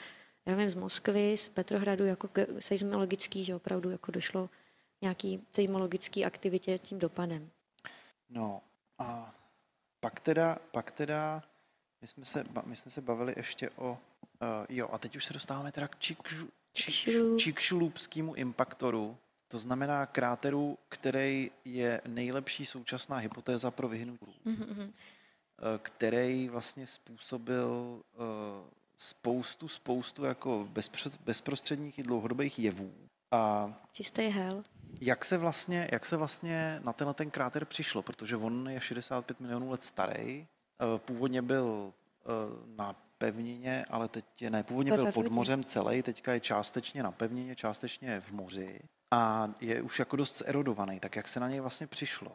já 0.47 0.57
nevím, 0.57 0.71
z 0.71 0.75
Moskvy, 0.75 1.37
z 1.37 1.49
Petrohradu, 1.49 2.05
jako 2.05 2.29
seismologický, 2.59 3.45
že 3.45 3.55
opravdu 3.55 3.91
jako 3.91 4.13
došlo 4.13 4.51
nějaký 5.03 5.47
seismologický 5.53 6.25
aktivitě 6.25 6.79
tím 6.79 6.99
dopadem. 6.99 7.51
No 8.31 8.63
a 8.99 9.35
pak 10.01 10.21
teda, 10.21 10.59
pak 10.71 10.91
teda 10.91 11.43
my, 12.01 12.09
jsme 12.09 12.25
se, 12.25 12.45
my 12.65 12.77
jsme 12.77 12.91
se 12.91 13.01
bavili 13.01 13.35
ještě 13.37 13.71
o, 13.71 13.91
uh, 13.91 13.99
jo, 14.69 14.89
a 14.93 14.99
teď 14.99 15.17
už 15.17 15.25
se 15.25 15.33
dostáváme 15.33 15.73
teda 15.73 15.89
k 15.89 15.99
Čikšu, 15.99 16.49
Čikšulu. 16.77 17.39
Čikšulupskému 17.39 18.35
impaktoru, 18.35 19.17
to 19.49 19.59
znamená 19.59 20.07
kráteru, 20.07 20.79
který 20.89 21.51
je 21.65 22.01
nejlepší 22.07 22.67
současná 22.67 23.17
hypotéza 23.17 23.71
pro 23.71 23.89
vyhnutí, 23.89 24.41
mm-hmm. 24.47 24.91
který 25.83 26.49
vlastně 26.49 26.87
způsobil 26.87 27.69
uh, 27.69 28.25
spoustu, 28.97 29.69
spoustu 29.69 30.25
jako 30.25 30.69
bezprostředních 31.25 31.99
i 31.99 32.03
dlouhodobých 32.03 32.59
jevů. 32.59 32.93
A 33.31 33.73
Čistý 33.93 34.23
hell. 34.23 34.63
jak 35.01 35.25
se 35.25 35.39
vlastně, 35.39 35.89
jak 35.93 36.07
se 36.07 36.17
vlastně 36.17 36.81
na 36.85 36.93
tenhle 36.93 37.15
ten 37.15 37.31
kráter 37.31 37.65
přišlo? 37.65 38.03
Protože 38.03 38.37
on 38.37 38.69
je 38.69 38.81
65 38.81 39.41
milionů 39.41 39.71
let 39.71 39.83
starý. 39.83 40.47
Eh, 40.81 40.99
Původně 40.99 41.43
byl 41.43 41.93
eh, 41.93 42.27
na 42.77 43.06
pevnině, 43.19 43.85
ale 43.91 44.09
teď 44.09 44.25
je, 44.41 44.51
ne, 44.51 44.63
původně 44.63 44.93
byl 44.93 45.13
pod 45.13 45.29
mořem 45.29 45.65
celý, 45.65 46.03
teďka 46.03 46.33
je 46.33 46.41
částečně 46.41 47.03
na 47.03 47.13
pevnině, 47.13 47.57
částečně 47.57 48.21
v 48.21 48.33
moři 48.33 48.81
a 49.11 49.51
je 49.61 49.83
už 49.83 49.99
jako 49.99 50.17
dost 50.17 50.39
zerodovaný. 50.39 51.01
Tak 51.01 51.17
jak 51.17 51.29
se 51.29 51.41
na 51.41 51.49
něj 51.49 51.61
vlastně 51.61 51.87
přišlo? 51.87 52.33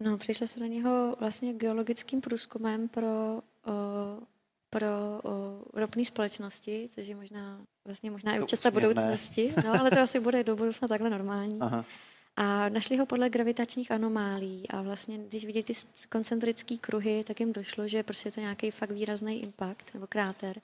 No, 0.00 0.18
přišlo 0.18 0.46
se 0.46 0.60
na 0.60 0.66
něho 0.66 1.16
vlastně 1.20 1.52
geologickým 1.54 2.20
průzkumem 2.20 2.88
pro, 2.88 3.06
o, 3.06 3.42
pro 4.70 4.86
o, 5.24 5.62
ropné 5.74 6.04
společnosti, 6.04 6.86
což 6.88 7.06
je 7.06 7.16
možná, 7.16 7.60
vlastně 7.84 8.10
možná 8.10 8.34
i 8.34 8.38
To 8.38 8.44
účasta 8.44 8.68
úsměvné. 8.68 8.88
budoucnosti, 8.88 9.54
no, 9.64 9.80
ale 9.80 9.90
to 9.90 10.00
asi 10.00 10.20
bude 10.20 10.44
do 10.44 10.56
budoucna 10.56 10.88
takhle 10.88 11.10
normální. 11.10 11.58
Aha. 11.60 11.84
A 12.36 12.68
našli 12.68 12.96
ho 12.96 13.06
podle 13.06 13.30
gravitačních 13.30 13.90
anomálí 13.90 14.68
a 14.70 14.82
vlastně, 14.82 15.18
když 15.18 15.44
viděli 15.44 15.62
ty 15.62 15.72
koncentrické 16.08 16.76
kruhy, 16.76 17.24
tak 17.26 17.40
jim 17.40 17.52
došlo, 17.52 17.88
že 17.88 18.02
prostě 18.02 18.28
je 18.28 18.32
to 18.32 18.40
nějaký 18.40 18.70
fakt 18.70 18.90
výrazný 18.90 19.42
impact 19.42 19.94
nebo 19.94 20.06
kráter, 20.06 20.60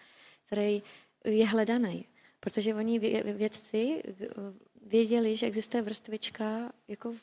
který 0.47 0.83
je 1.25 1.47
hledaný. 1.47 2.05
Protože 2.41 2.75
oni 2.75 3.01
vě- 3.01 3.37
vědci 3.37 4.03
eh, 4.09 4.27
věděli, 4.87 5.37
že 5.37 5.47
existuje 5.47 5.83
vrstvička 5.83 6.73
jako 6.89 7.15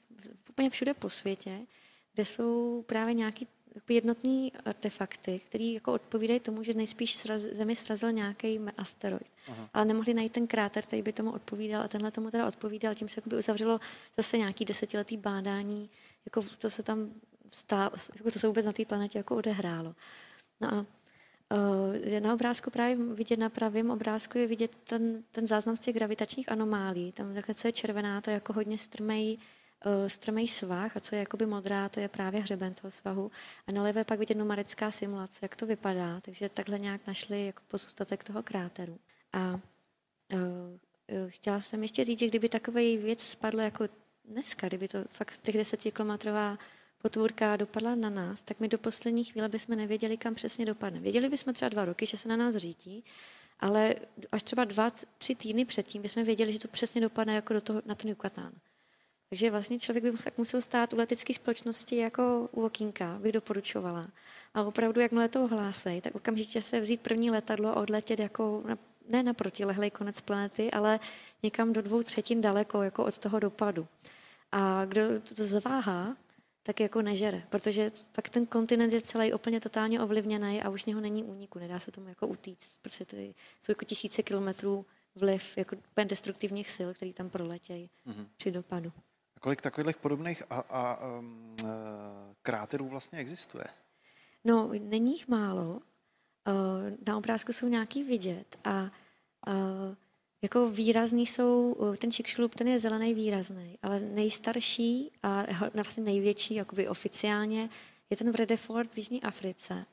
úplně 0.49 0.69
všude 0.69 0.93
po 0.93 1.09
světě, 1.09 1.59
kde 2.13 2.25
jsou 2.25 2.83
právě 2.87 3.13
nějaký 3.13 3.47
jakoby 3.77 3.93
jednotný 3.93 4.53
artefakty, 4.65 5.39
které 5.45 5.63
jako 5.63 5.93
odpovídají 5.93 6.39
tomu, 6.39 6.63
že 6.63 6.73
nejspíš 6.73 7.15
sraz, 7.15 7.41
Zemi 7.41 7.75
srazil 7.75 8.11
nějaký 8.11 8.59
asteroid. 8.77 9.31
Aha. 9.47 9.69
Ale 9.73 9.85
nemohli 9.85 10.13
najít 10.13 10.31
ten 10.31 10.47
kráter, 10.47 10.83
který 10.83 11.01
by 11.01 11.13
tomu 11.13 11.31
odpovídal 11.31 11.81
a 11.83 11.87
tenhle 11.87 12.11
tomu 12.11 12.31
teda 12.31 12.47
odpovídal. 12.47 12.95
Tím 12.95 13.09
se 13.09 13.21
uzavřelo 13.37 13.79
zase 14.17 14.37
nějaký 14.37 14.65
desetiletý 14.65 15.17
bádání, 15.17 15.89
jako 16.25 16.41
co 16.41 16.69
se 16.69 16.83
tam 16.83 17.09
stálo, 17.51 17.91
jako 18.15 18.31
co 18.31 18.39
se 18.39 18.47
vůbec 18.47 18.65
na 18.65 18.71
té 18.71 18.85
planetě 18.85 19.19
jako 19.19 19.35
odehrálo. 19.35 19.95
No 20.61 20.73
a 20.73 20.85
Uh, 21.53 22.19
na 22.19 22.33
obrázku 22.33 22.71
právě 22.71 22.95
vidět, 22.95 23.39
na 23.39 23.49
pravém 23.49 23.91
obrázku 23.91 24.37
je 24.37 24.47
vidět 24.47 24.77
ten, 24.77 25.23
ten 25.31 25.47
záznam 25.47 25.75
z 25.75 25.79
těch 25.79 25.95
gravitačních 25.95 26.51
anomálí. 26.51 27.11
Tam 27.11 27.33
takhle, 27.33 27.55
co 27.55 27.67
je 27.67 27.71
červená, 27.71 28.21
to 28.21 28.29
je 28.29 28.33
jako 28.33 28.53
hodně 28.53 28.77
strmej, 28.77 29.37
uh, 29.85 30.07
strmej 30.07 30.47
svah 30.47 30.97
a 30.97 30.99
co 30.99 31.15
je 31.15 31.19
jakoby 31.19 31.45
modrá, 31.45 31.89
to 31.89 31.99
je 31.99 32.07
právě 32.07 32.41
hřeben 32.41 32.73
toho 32.73 32.91
svahu. 32.91 33.31
A 33.67 33.71
na 33.71 33.81
levé 33.81 34.03
pak 34.03 34.19
vidět 34.19 34.37
numerická 34.37 34.91
simulace, 34.91 35.39
jak 35.41 35.55
to 35.55 35.65
vypadá. 35.65 36.21
Takže 36.21 36.49
takhle 36.49 36.79
nějak 36.79 37.07
našli 37.07 37.45
jako 37.45 37.61
pozůstatek 37.67 38.23
toho 38.23 38.43
kráteru. 38.43 38.99
A 39.33 39.53
uh, 39.53 39.59
uh, 40.39 41.29
chtěla 41.29 41.61
jsem 41.61 41.81
ještě 41.81 42.03
říct, 42.03 42.19
že 42.19 42.27
kdyby 42.27 42.49
takový 42.49 42.97
věc 42.97 43.23
spadl 43.23 43.59
jako 43.59 43.87
dneska, 44.25 44.67
kdyby 44.67 44.87
to 44.87 45.03
fakt 45.09 45.37
těch 45.37 45.57
desetikilometrová 45.57 46.57
potvůrka 47.01 47.55
dopadla 47.55 47.95
na 47.95 48.09
nás, 48.09 48.43
tak 48.43 48.59
my 48.59 48.67
do 48.67 48.77
poslední 48.77 49.23
chvíle 49.23 49.49
bychom 49.49 49.77
nevěděli, 49.77 50.17
kam 50.17 50.35
přesně 50.35 50.65
dopadne. 50.65 50.99
Věděli 50.99 51.29
bychom 51.29 51.53
třeba 51.53 51.69
dva 51.69 51.85
roky, 51.85 52.05
že 52.05 52.17
se 52.17 52.29
na 52.29 52.37
nás 52.37 52.55
řítí, 52.55 53.03
ale 53.59 53.95
až 54.31 54.43
třeba 54.43 54.63
dva, 54.63 54.89
tři 55.17 55.35
týdny 55.35 55.65
předtím 55.65 56.01
bychom 56.01 56.23
věděli, 56.23 56.53
že 56.53 56.59
to 56.59 56.67
přesně 56.67 57.01
dopadne 57.01 57.35
jako 57.35 57.53
do 57.53 57.61
toho, 57.61 57.81
na 57.85 57.95
ten 57.95 58.09
Yucatán. 58.09 58.51
Takže 59.29 59.51
vlastně 59.51 59.79
člověk 59.79 60.03
by 60.03 60.11
tak 60.11 60.37
musel 60.37 60.61
stát 60.61 60.93
u 60.93 60.97
letecké 60.97 61.33
společnosti 61.33 61.97
jako 61.97 62.49
u 62.51 62.65
okýnka, 62.65 63.19
bych 63.21 63.31
doporučovala. 63.31 64.05
A 64.53 64.63
opravdu, 64.63 65.01
jakmile 65.01 65.29
to 65.29 65.43
ohlásej, 65.43 66.01
tak 66.01 66.15
okamžitě 66.15 66.61
se 66.61 66.79
vzít 66.79 67.01
první 67.01 67.31
letadlo 67.31 67.69
a 67.69 67.75
odletět 67.75 68.19
jako 68.19 68.63
na, 68.67 68.77
ne 69.09 69.23
na 69.23 69.33
protilehlej 69.33 69.91
konec 69.91 70.21
planety, 70.21 70.71
ale 70.71 70.99
někam 71.43 71.73
do 71.73 71.81
dvou 71.81 72.03
třetin 72.03 72.41
daleko 72.41 72.83
jako 72.83 73.05
od 73.05 73.17
toho 73.17 73.39
dopadu. 73.39 73.87
A 74.51 74.85
kdo 74.85 75.01
to 75.35 75.47
zaváhá, 75.47 76.17
tak 76.63 76.79
jako 76.79 77.01
nežere, 77.01 77.43
protože 77.49 77.89
pak 78.11 78.29
ten 78.29 78.45
kontinent 78.45 78.93
je 78.93 79.01
celý 79.01 79.33
úplně 79.33 79.59
totálně 79.59 80.01
ovlivněný 80.01 80.61
a 80.61 80.69
už 80.69 80.85
něho 80.85 81.01
není 81.01 81.23
úniku, 81.23 81.59
nedá 81.59 81.79
se 81.79 81.91
tomu 81.91 82.09
jako 82.09 82.27
utíct, 82.27 82.79
protože 82.81 83.05
to 83.05 83.15
jsou 83.61 83.71
jako 83.71 83.85
tisíce 83.85 84.23
kilometrů 84.23 84.85
vliv 85.15 85.57
jako 85.57 85.75
destruktivních 86.03 86.69
sil, 86.75 86.89
který 86.93 87.13
tam 87.13 87.29
proletějí 87.29 87.89
mm-hmm. 88.07 88.27
při 88.37 88.51
dopadu. 88.51 88.91
A 89.37 89.39
kolik 89.39 89.61
takových 89.61 89.97
podobných 89.97 90.43
a, 90.49 90.59
a 90.69 91.07
um, 91.19 91.55
kráterů 92.41 92.87
vlastně 92.87 93.19
existuje? 93.19 93.63
No, 94.43 94.71
není 94.79 95.11
jich 95.11 95.27
málo. 95.27 95.81
Na 97.07 97.17
obrázku 97.17 97.53
jsou 97.53 97.67
nějaký 97.67 98.03
vidět 98.03 98.57
a 98.63 98.91
jako 100.41 100.69
výrazný 100.69 101.25
jsou, 101.25 101.75
ten 101.97 102.11
Chicxulub, 102.11 102.55
ten 102.55 102.67
je 102.67 102.79
zelený 102.79 103.13
výrazný, 103.13 103.79
ale 103.83 103.99
nejstarší 103.99 105.11
a 105.23 105.45
vlastně 105.73 106.03
největší, 106.03 106.55
jakoby 106.55 106.87
oficiálně, 106.87 107.69
je 108.09 108.17
ten 108.17 108.31
v 108.31 108.35
Redeford 108.35 108.93
v 108.93 108.97
Jižní 108.97 109.23
Africe. 109.23 109.85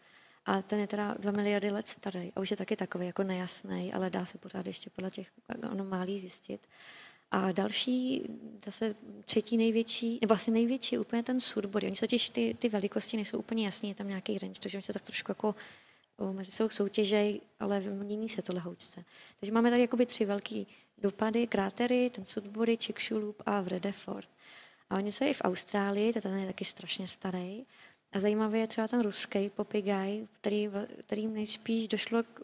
A 0.47 0.63
ten 0.63 0.81
je 0.81 0.87
teda 0.87 1.15
dva 1.19 1.33
miliardy 1.33 1.71
let 1.71 1.89
starý 1.89 2.33
a 2.37 2.41
už 2.41 2.51
je 2.51 2.57
taky 2.57 2.77
takový 2.77 3.07
jako 3.07 3.23
nejasný, 3.23 3.93
ale 3.93 4.11
dá 4.11 4.25
se 4.25 4.39
pořád 4.39 4.67
ještě 4.67 4.91
podle 4.91 5.11
těch 5.11 5.31
anomálí 5.71 6.19
zjistit. 6.19 6.67
A 7.31 7.53
další, 7.53 8.23
zase 8.65 8.95
třetí 9.25 9.57
největší, 9.57 10.19
nebo 10.21 10.35
asi 10.35 10.51
největší 10.51 10.95
je 10.95 10.99
úplně 10.99 11.23
ten 11.23 11.41
Sudbody. 11.41 11.87
Oni 11.87 11.97
totiž 11.97 12.29
ty, 12.29 12.57
ty 12.59 12.69
velikosti 12.69 13.17
nejsou 13.17 13.39
úplně 13.39 13.65
jasné, 13.65 13.89
je 13.89 13.95
tam 13.95 14.09
nějaký 14.09 14.39
range, 14.39 14.61
takže 14.61 14.79
oni 14.79 14.83
se 14.83 14.93
tak 14.93 15.03
trošku 15.03 15.31
jako 15.31 15.55
mezi 16.33 16.53
sebou 16.53 16.71
soutěžej, 16.71 17.41
ale 17.61 17.81
mění 17.81 18.29
se 18.29 18.43
to 18.43 18.55
lehoučce. 18.55 19.05
Takže 19.41 19.53
máme 19.53 19.71
tady 19.71 19.83
jakoby 19.83 20.07
tři 20.07 20.25
velké 20.25 20.65
dopady, 20.99 21.47
krátery, 21.47 22.11
ten 22.11 22.25
Sudbury, 22.25 22.77
Chicxulub 22.77 23.43
a 23.47 23.61
Vredefort. 23.61 24.31
A 24.91 24.97
oni 24.97 25.13
jsou 25.13 25.25
i 25.25 25.35
v 25.35 25.43
Austrálii, 25.45 26.13
ten 26.13 26.37
je 26.37 26.47
taky 26.47 26.65
strašně 26.65 27.09
starý. 27.09 27.65
A 28.13 28.21
zajímavý 28.21 28.59
je 28.59 28.67
třeba 28.67 28.89
ten 28.89 29.03
ruský 29.03 29.51
Popigaj, 29.51 30.27
který, 30.41 30.71
kterým 31.01 31.35
nejspíš 31.35 31.89
došlo 31.89 32.23
k, 32.23 32.41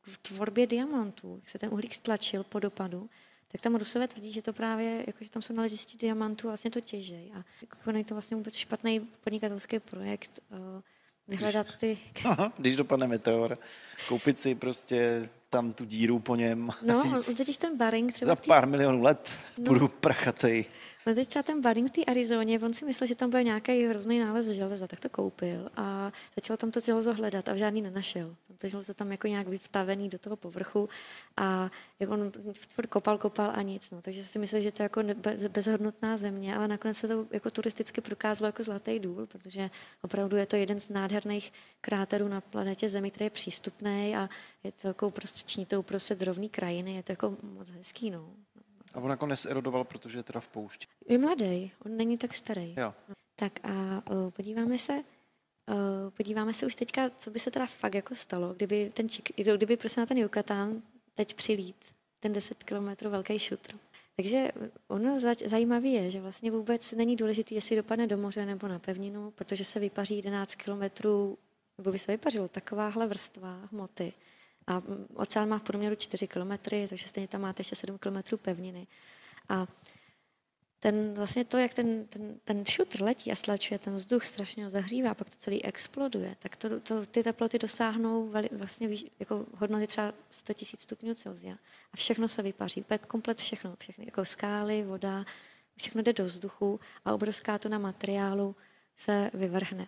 k 0.00 0.18
tvorbě 0.22 0.66
diamantů, 0.66 1.36
jak 1.36 1.48
se 1.48 1.58
ten 1.58 1.72
uhlík 1.72 1.94
stlačil 1.94 2.44
po 2.44 2.58
dopadu 2.58 3.10
tak 3.56 3.62
tam 3.62 3.74
Rusové 3.74 4.08
tvrdí, 4.08 4.32
že 4.32 4.42
to 4.42 4.52
právě, 4.52 5.04
jako, 5.06 5.24
že 5.24 5.30
tam 5.30 5.42
jsou 5.42 5.54
naležiště 5.54 5.98
diamantů 5.98 6.48
a 6.48 6.50
vlastně 6.50 6.70
to 6.70 6.80
těžej. 6.80 7.32
A 7.34 7.44
jako 7.60 7.92
není 7.92 8.04
to 8.04 8.14
vlastně 8.14 8.36
vůbec 8.36 8.56
špatný 8.56 9.00
podnikatelský 9.00 9.78
projekt, 9.80 10.40
uh, 10.50 10.58
vyhledat 11.28 11.74
ty... 11.74 11.98
Aha, 12.24 12.52
když 12.56 12.76
dopadne 12.76 13.06
meteor, 13.06 13.58
koupit 14.08 14.40
si 14.40 14.54
prostě 14.54 15.28
tam 15.56 15.72
tu 15.72 15.84
díru 15.84 16.18
po 16.18 16.36
něm. 16.36 16.70
No, 16.82 17.22
říct, 17.22 17.56
ten 17.56 17.76
Baring 17.76 18.12
třeba... 18.12 18.28
Za 18.28 18.36
pár 18.36 18.66
milionů 18.66 19.02
let 19.02 19.30
no. 19.58 19.64
budu 19.64 19.88
prachatej. 19.88 20.64
No 21.06 21.14
teď 21.14 21.28
třeba 21.28 21.42
ten 21.42 21.60
Baring 21.60 21.88
v 21.88 21.92
té 21.92 22.04
Arizoně, 22.04 22.60
on 22.60 22.72
si 22.72 22.84
myslel, 22.84 23.06
že 23.06 23.14
tam 23.14 23.30
bude 23.30 23.42
nějaký 23.42 23.86
hrozný 23.86 24.20
nález 24.20 24.48
železa, 24.48 24.86
tak 24.86 25.00
to 25.00 25.08
koupil 25.08 25.68
a 25.76 26.12
začal 26.36 26.56
tam 26.56 26.70
to 26.70 26.80
železo 26.80 27.14
hledat 27.14 27.48
a 27.48 27.56
žádný 27.56 27.82
nenašel. 27.82 28.36
To 28.60 28.68
železo 28.68 28.94
tam 28.94 29.10
jako 29.10 29.26
nějak 29.26 29.48
vyvtavený 29.48 30.08
do 30.08 30.18
toho 30.18 30.36
povrchu 30.36 30.88
a 31.36 31.70
jak 32.00 32.10
on 32.10 32.32
furt 32.68 32.86
kopal, 32.86 33.18
kopal 33.18 33.52
a 33.54 33.62
nic. 33.62 33.90
No. 33.90 34.02
Takže 34.02 34.24
si 34.24 34.38
myslel, 34.38 34.62
že 34.62 34.72
to 34.72 34.82
je 34.82 34.84
jako 34.84 35.02
bezhodnotná 35.48 36.16
země, 36.16 36.56
ale 36.56 36.68
nakonec 36.68 36.96
se 36.96 37.08
to 37.08 37.26
jako 37.30 37.50
turisticky 37.50 38.00
prokázalo 38.00 38.48
jako 38.48 38.62
zlatý 38.62 38.98
důl, 38.98 39.26
protože 39.26 39.70
opravdu 40.02 40.36
je 40.36 40.46
to 40.46 40.56
jeden 40.56 40.80
z 40.80 40.90
nádherných 40.90 41.52
kráterů 41.80 42.28
na 42.28 42.40
planetě 42.40 42.88
Zemi, 42.88 43.10
který 43.10 43.26
je 43.26 43.30
přístupný 43.30 44.16
a 44.16 44.28
je 44.64 44.72
to 44.72 44.88
jako 44.88 45.06
uprostřed, 45.08 45.45
to 45.68 45.80
uprostřed 45.80 46.22
rovný 46.22 46.48
krajiny, 46.48 46.94
je 46.94 47.02
to 47.02 47.12
jako 47.12 47.36
moc 47.42 47.70
hezký. 47.70 48.10
No. 48.10 48.30
A 48.94 49.00
on 49.00 49.08
nakonec 49.08 49.44
erodoval, 49.44 49.84
protože 49.84 50.18
je 50.18 50.22
teda 50.22 50.40
v 50.40 50.48
poušti. 50.48 50.86
Je 51.08 51.18
mladý, 51.18 51.72
on 51.84 51.96
není 51.96 52.18
tak 52.18 52.34
starý. 52.34 52.74
Jo. 52.78 52.94
Tak 53.36 53.52
a 53.62 54.02
uh, 54.10 54.30
podíváme 54.30 54.78
se, 54.78 54.92
uh, 54.92 56.10
podíváme 56.10 56.54
se 56.54 56.66
už 56.66 56.74
teďka, 56.74 57.10
co 57.10 57.30
by 57.30 57.38
se 57.38 57.50
teda 57.50 57.66
fakt 57.66 57.94
jako 57.94 58.14
stalo, 58.14 58.54
kdyby 58.54 58.90
ten 58.94 59.08
čik, 59.08 59.30
kdyby 59.36 59.76
prostě 59.76 60.00
na 60.00 60.06
ten 60.06 60.18
Yucatán 60.18 60.82
teď 61.14 61.34
přilít, 61.34 61.76
ten 62.20 62.32
10 62.32 62.62
kilometrů 62.62 63.10
velký 63.10 63.38
šutr. 63.38 63.74
Takže 64.16 64.50
ono 64.88 65.20
zajímavé 65.44 65.88
je, 65.88 66.10
že 66.10 66.20
vlastně 66.20 66.50
vůbec 66.50 66.92
není 66.92 67.16
důležité, 67.16 67.54
jestli 67.54 67.76
dopadne 67.76 68.06
do 68.06 68.16
moře 68.16 68.46
nebo 68.46 68.68
na 68.68 68.78
pevninu, 68.78 69.30
protože 69.30 69.64
se 69.64 69.80
vypaří 69.80 70.16
11 70.16 70.54
kilometrů, 70.54 71.38
nebo 71.78 71.92
by 71.92 71.98
se 71.98 72.12
vypařilo 72.12 72.48
takováhle 72.48 73.06
vrstva 73.06 73.68
hmoty, 73.72 74.12
a 74.66 74.82
oceán 75.14 75.48
má 75.48 75.58
v 75.58 75.62
průměru 75.62 75.96
4 75.96 76.28
kilometry, 76.28 76.86
takže 76.88 77.08
stejně 77.08 77.28
tam 77.28 77.40
máte 77.40 77.60
ještě 77.60 77.74
7 77.74 77.98
kilometrů 77.98 78.36
pevniny. 78.36 78.86
A 79.48 79.66
ten, 80.78 81.14
vlastně 81.14 81.44
to, 81.44 81.58
jak 81.58 81.74
ten, 81.74 82.06
ten, 82.06 82.40
ten 82.44 82.64
šutr 82.66 83.02
letí 83.02 83.32
a 83.32 83.34
stlačuje 83.34 83.78
ten 83.78 83.94
vzduch, 83.94 84.24
strašně 84.24 84.64
ho 84.64 84.70
zahřívá, 84.70 85.14
pak 85.14 85.30
to 85.30 85.36
celý 85.36 85.64
exploduje, 85.64 86.36
tak 86.38 86.56
to, 86.56 86.80
to, 86.80 87.06
ty 87.06 87.22
teploty 87.22 87.58
dosáhnou 87.58 88.28
veli, 88.28 88.48
vlastně 88.52 88.88
jako 89.18 89.46
hodnoty 89.54 89.86
třeba 89.86 90.12
100 90.30 90.52
000 90.52 90.56
stupňů 90.78 91.14
Celsia. 91.14 91.56
A 91.92 91.96
všechno 91.96 92.28
se 92.28 92.42
vypaří, 92.42 92.80
úplně 92.80 92.98
komplet 92.98 93.38
všechno, 93.38 93.76
všechny, 93.78 94.04
jako 94.04 94.24
skály, 94.24 94.82
voda, 94.82 95.24
všechno 95.76 96.02
jde 96.02 96.12
do 96.12 96.24
vzduchu 96.24 96.80
a 97.04 97.14
obrovská 97.14 97.58
tona 97.58 97.78
materiálu 97.78 98.56
se 98.96 99.30
vyvrhne. 99.34 99.86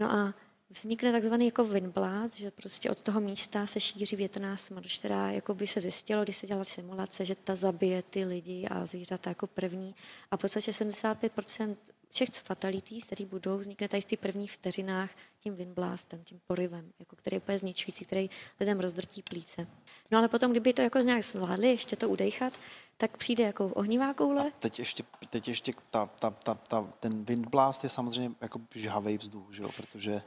No 0.00 0.12
a 0.12 0.34
vznikne 0.72 1.12
takzvaný 1.12 1.46
jako 1.46 1.64
windblast, 1.64 2.36
že 2.36 2.50
prostě 2.50 2.90
od 2.90 3.00
toho 3.00 3.20
místa 3.20 3.66
se 3.66 3.80
šíří 3.80 4.16
větrná 4.16 4.56
smrš, 4.56 4.98
která 4.98 5.30
jako 5.30 5.54
by 5.54 5.66
se 5.66 5.80
zjistilo, 5.80 6.24
když 6.24 6.36
se 6.36 6.46
dělala 6.46 6.64
simulace, 6.64 7.24
že 7.24 7.34
ta 7.34 7.54
zabije 7.54 8.02
ty 8.02 8.24
lidi 8.24 8.66
a 8.70 8.86
zvířata 8.86 9.30
jako 9.30 9.46
první. 9.46 9.94
A 10.30 10.36
v 10.36 10.40
podstatě 10.40 10.70
75% 10.70 11.76
všech 12.10 12.28
fatalití, 12.28 13.00
které 13.00 13.26
budou, 13.26 13.58
vznikne 13.58 13.88
tady 13.88 14.00
v 14.00 14.04
těch 14.04 14.18
prvních 14.18 14.52
vteřinách 14.52 15.10
tím 15.38 15.56
windblastem, 15.56 16.24
tím 16.24 16.40
porivem, 16.46 16.92
jako 16.98 17.16
který 17.16 17.34
je 17.34 17.40
úplně 17.40 17.58
zničující, 17.58 18.04
který 18.04 18.30
lidem 18.60 18.80
rozdrtí 18.80 19.22
plíce. 19.22 19.66
No 20.10 20.18
ale 20.18 20.28
potom, 20.28 20.50
kdyby 20.50 20.72
to 20.72 20.82
jako 20.82 20.98
nějak 20.98 21.24
zvládli, 21.24 21.68
ještě 21.68 21.96
to 21.96 22.08
udejchat, 22.08 22.52
tak 22.96 23.16
přijde 23.16 23.44
jako 23.44 23.66
ohnivá 23.66 24.14
koule. 24.14 24.52
Teď 24.58 24.78
ještě, 24.78 25.04
teď 25.30 25.48
ještě 25.48 25.72
ta, 25.90 26.06
ta, 26.06 26.30
ta, 26.30 26.54
ta, 26.54 26.92
ten 27.00 27.24
windblast 27.24 27.84
je 27.84 27.90
samozřejmě 27.90 28.34
jako 28.40 28.60
žhavej 28.74 29.18
vzduch, 29.18 29.46
že 29.50 29.62
jo? 29.62 29.70
protože 29.76 30.22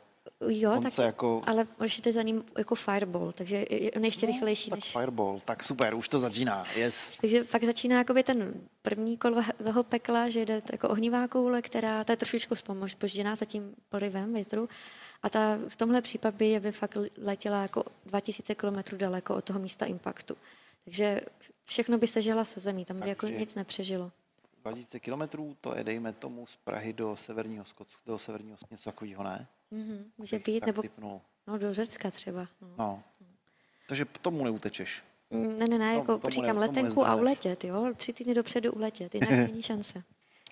Jo, 0.47 0.73
on 0.73 0.81
tak, 0.81 0.93
se 0.93 1.03
jako... 1.03 1.41
ale 1.47 1.67
ještě 1.83 2.11
za 2.11 2.21
ním 2.21 2.43
jako 2.57 2.75
fireball, 2.75 3.31
takže 3.31 3.65
on 3.95 4.05
ještě 4.05 4.25
no, 4.25 4.31
rychlejší 4.33 4.69
tak 4.69 4.77
než... 4.77 4.91
fireball, 4.91 5.39
tak 5.45 5.63
super, 5.63 5.95
už 5.95 6.09
to 6.09 6.19
začíná, 6.19 6.65
yes. 6.75 7.17
Takže 7.21 7.43
pak 7.43 7.63
začíná 7.63 7.97
jakoby 7.97 8.23
ten 8.23 8.53
první 8.81 9.17
kolo 9.17 9.41
toho 9.63 9.83
pekla, 9.83 10.29
že 10.29 10.45
jde 10.45 10.61
jako 10.71 10.89
ohnivá 10.89 11.27
koule, 11.27 11.61
která, 11.61 12.03
ta 12.03 12.13
je 12.13 12.17
trošičku 12.17 12.55
spožděná 12.87 13.35
za 13.35 13.45
tím 13.45 13.75
porivem 13.89 14.33
větru, 14.33 14.69
a 15.23 15.29
ta 15.29 15.57
v 15.67 15.75
tomhle 15.75 16.01
případě 16.01 16.59
by 16.59 16.71
fakt 16.71 16.97
letěla 17.17 17.61
jako 17.61 17.83
2000 18.05 18.55
km 18.55 18.97
daleko 18.97 19.35
od 19.35 19.43
toho 19.43 19.59
místa 19.59 19.85
impaktu. 19.85 20.37
Takže 20.83 21.21
všechno 21.63 21.97
by 21.97 22.07
se 22.07 22.21
žela 22.21 22.43
se 22.43 22.59
zemí, 22.59 22.85
tam 22.85 22.99
by 22.99 23.09
jako 23.09 23.27
nic 23.27 23.55
nepřežilo. 23.55 24.11
2000 24.61 24.99
kilometrů, 24.99 25.57
to 25.61 25.77
je 25.77 25.83
dejme 25.83 26.13
tomu 26.13 26.45
z 26.45 26.55
Prahy 26.55 26.93
do 26.93 27.15
severního 27.15 27.65
Skotska, 27.65 28.01
do 28.05 28.19
severního 28.19 28.57
něco 28.71 28.83
takového, 28.83 29.23
ne? 29.23 29.47
Mm-hmm, 29.71 30.03
může 30.17 30.39
být, 30.39 30.65
nebo 30.65 30.81
typnul. 30.81 31.21
no, 31.47 31.57
do 31.57 31.73
Řecka 31.73 32.11
třeba. 32.11 32.45
No. 32.61 32.75
no. 32.77 33.03
Takže 33.87 34.05
tomu 34.21 34.43
neutečeš. 34.43 35.03
Mm, 35.29 35.59
ne, 35.59 35.65
ne, 35.69 35.77
ne, 35.77 35.93
jako 35.93 36.17
tomu 36.17 36.31
říkám 36.31 36.55
ne, 36.55 36.61
letenku 36.61 37.07
a 37.07 37.15
uletět, 37.15 37.63
jo, 37.63 37.93
tři 37.95 38.13
týdny 38.13 38.33
dopředu 38.33 38.71
uletět, 38.71 39.15
jinak 39.15 39.29
není 39.51 39.61
šance. 39.61 40.03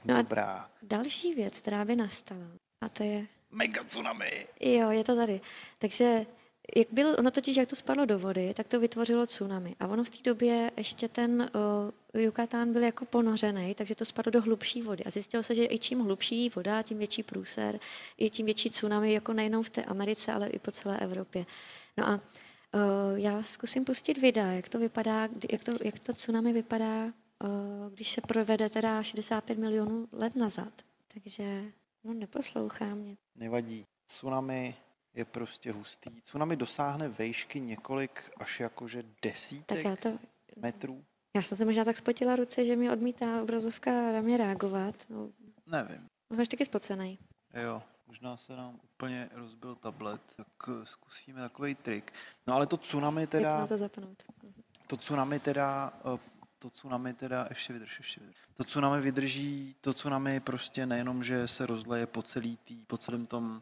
No 0.05 0.17
Dobrá. 0.17 0.45
A 0.45 0.69
další 0.81 1.33
věc, 1.33 1.61
která 1.61 1.85
by 1.85 1.95
nastala, 1.95 2.47
a 2.81 2.89
to 2.89 3.03
je... 3.03 3.27
Mega 3.51 3.83
tsunami. 3.83 4.47
Jo, 4.59 4.89
je 4.89 5.03
to 5.03 5.15
tady. 5.15 5.41
Takže 5.77 6.25
jak 6.75 6.87
byl, 6.91 7.15
ono 7.19 7.31
totiž, 7.31 7.57
jak 7.57 7.69
to 7.69 7.75
spadlo 7.75 8.05
do 8.05 8.19
vody, 8.19 8.53
tak 8.53 8.67
to 8.67 8.79
vytvořilo 8.79 9.25
tsunami. 9.25 9.75
A 9.79 9.87
ono 9.87 10.03
v 10.03 10.09
té 10.09 10.17
době 10.23 10.71
ještě 10.77 11.07
ten 11.07 11.51
uh, 12.15 12.21
Yucatán 12.21 12.73
byl 12.73 12.83
jako 12.83 13.05
ponořený, 13.05 13.75
takže 13.75 13.95
to 13.95 14.05
spadlo 14.05 14.31
do 14.31 14.41
hlubší 14.41 14.81
vody. 14.81 15.03
A 15.03 15.09
zjistilo 15.09 15.43
se, 15.43 15.55
že 15.55 15.65
i 15.65 15.79
čím 15.79 15.99
hlubší 15.99 16.49
voda, 16.49 16.81
tím 16.81 16.97
větší 16.97 17.23
průser, 17.23 17.79
i 18.17 18.29
tím 18.29 18.45
větší 18.45 18.69
tsunami, 18.69 19.13
jako 19.13 19.33
nejenom 19.33 19.63
v 19.63 19.69
té 19.69 19.83
Americe, 19.83 20.33
ale 20.33 20.47
i 20.47 20.59
po 20.59 20.71
celé 20.71 20.99
Evropě. 20.99 21.45
No 21.97 22.07
a 22.07 22.13
uh, 22.13 22.21
já 23.15 23.43
zkusím 23.43 23.85
pustit 23.85 24.17
videa, 24.17 24.51
jak 24.51 24.69
to 24.69 24.79
vypadá, 24.79 25.29
jak 25.51 25.63
to, 25.63 25.71
jak 25.83 25.99
to 25.99 26.13
tsunami 26.13 26.53
vypadá, 26.53 27.05
uh, 27.05 27.11
když 27.93 28.11
se 28.11 28.21
provede 28.21 28.69
teda 28.69 29.03
65 29.03 29.57
milionů 29.57 30.07
let 30.11 30.35
nazad. 30.35 30.73
Takže 31.13 31.63
no, 32.03 32.13
neposlouchá 32.13 32.95
mě. 32.95 33.17
Nevadí. 33.35 33.85
Tsunami 34.07 34.75
je 35.13 35.25
prostě 35.25 35.71
hustý. 35.71 36.21
Tsunami 36.21 36.55
dosáhne 36.55 37.09
vejšky 37.09 37.59
několik 37.59 38.31
až 38.37 38.59
jakože 38.59 39.03
desítek 39.21 39.77
tak 39.77 39.85
já 39.85 39.95
to... 39.95 40.19
metrů. 40.55 41.03
Já 41.35 41.41
jsem 41.41 41.57
se 41.57 41.65
možná 41.65 41.83
tak 41.83 41.97
spotila 41.97 42.35
ruce, 42.35 42.65
že 42.65 42.75
mi 42.75 42.89
odmítá 42.91 43.41
obrazovka 43.41 43.91
na 44.11 44.21
mě 44.21 44.37
reagovat. 44.37 44.95
No, 45.09 45.29
Nevím. 45.65 46.09
máš 46.29 46.47
taky 46.47 46.65
spocený. 46.65 47.19
Jo, 47.63 47.83
možná 48.07 48.37
se 48.37 48.55
nám 48.55 48.79
úplně 48.83 49.29
rozbil 49.33 49.75
tablet, 49.75 50.21
tak 50.37 50.47
eh, 50.67 50.85
zkusíme 50.85 51.41
takový 51.41 51.75
trik. 51.75 52.13
No 52.47 52.53
ale 52.53 52.67
to 52.67 52.77
tsunami 52.77 53.27
teda, 53.27 53.59
Jak 53.59 53.69
to 53.69 53.77
zapnout? 53.77 54.23
to 54.87 54.97
tsunami 54.97 55.39
teda, 55.39 55.93
eh, 56.15 56.19
to 56.59 56.69
tsunami 56.69 57.13
teda, 57.13 57.47
ještě 57.49 57.73
vydrž, 57.73 57.99
ještě 57.99 58.19
vydrž. 58.19 58.35
To 58.53 58.63
tsunami 58.63 59.01
vydrží, 59.01 59.75
to 59.81 59.93
tsunami 59.93 60.39
prostě 60.39 60.85
nejenom, 60.85 61.23
že 61.23 61.47
se 61.47 61.65
rozleje 61.65 62.05
po 62.07 62.21
celý 62.21 62.57
tý, 62.57 62.85
po 62.85 62.97
celém 62.97 63.25
tom 63.25 63.61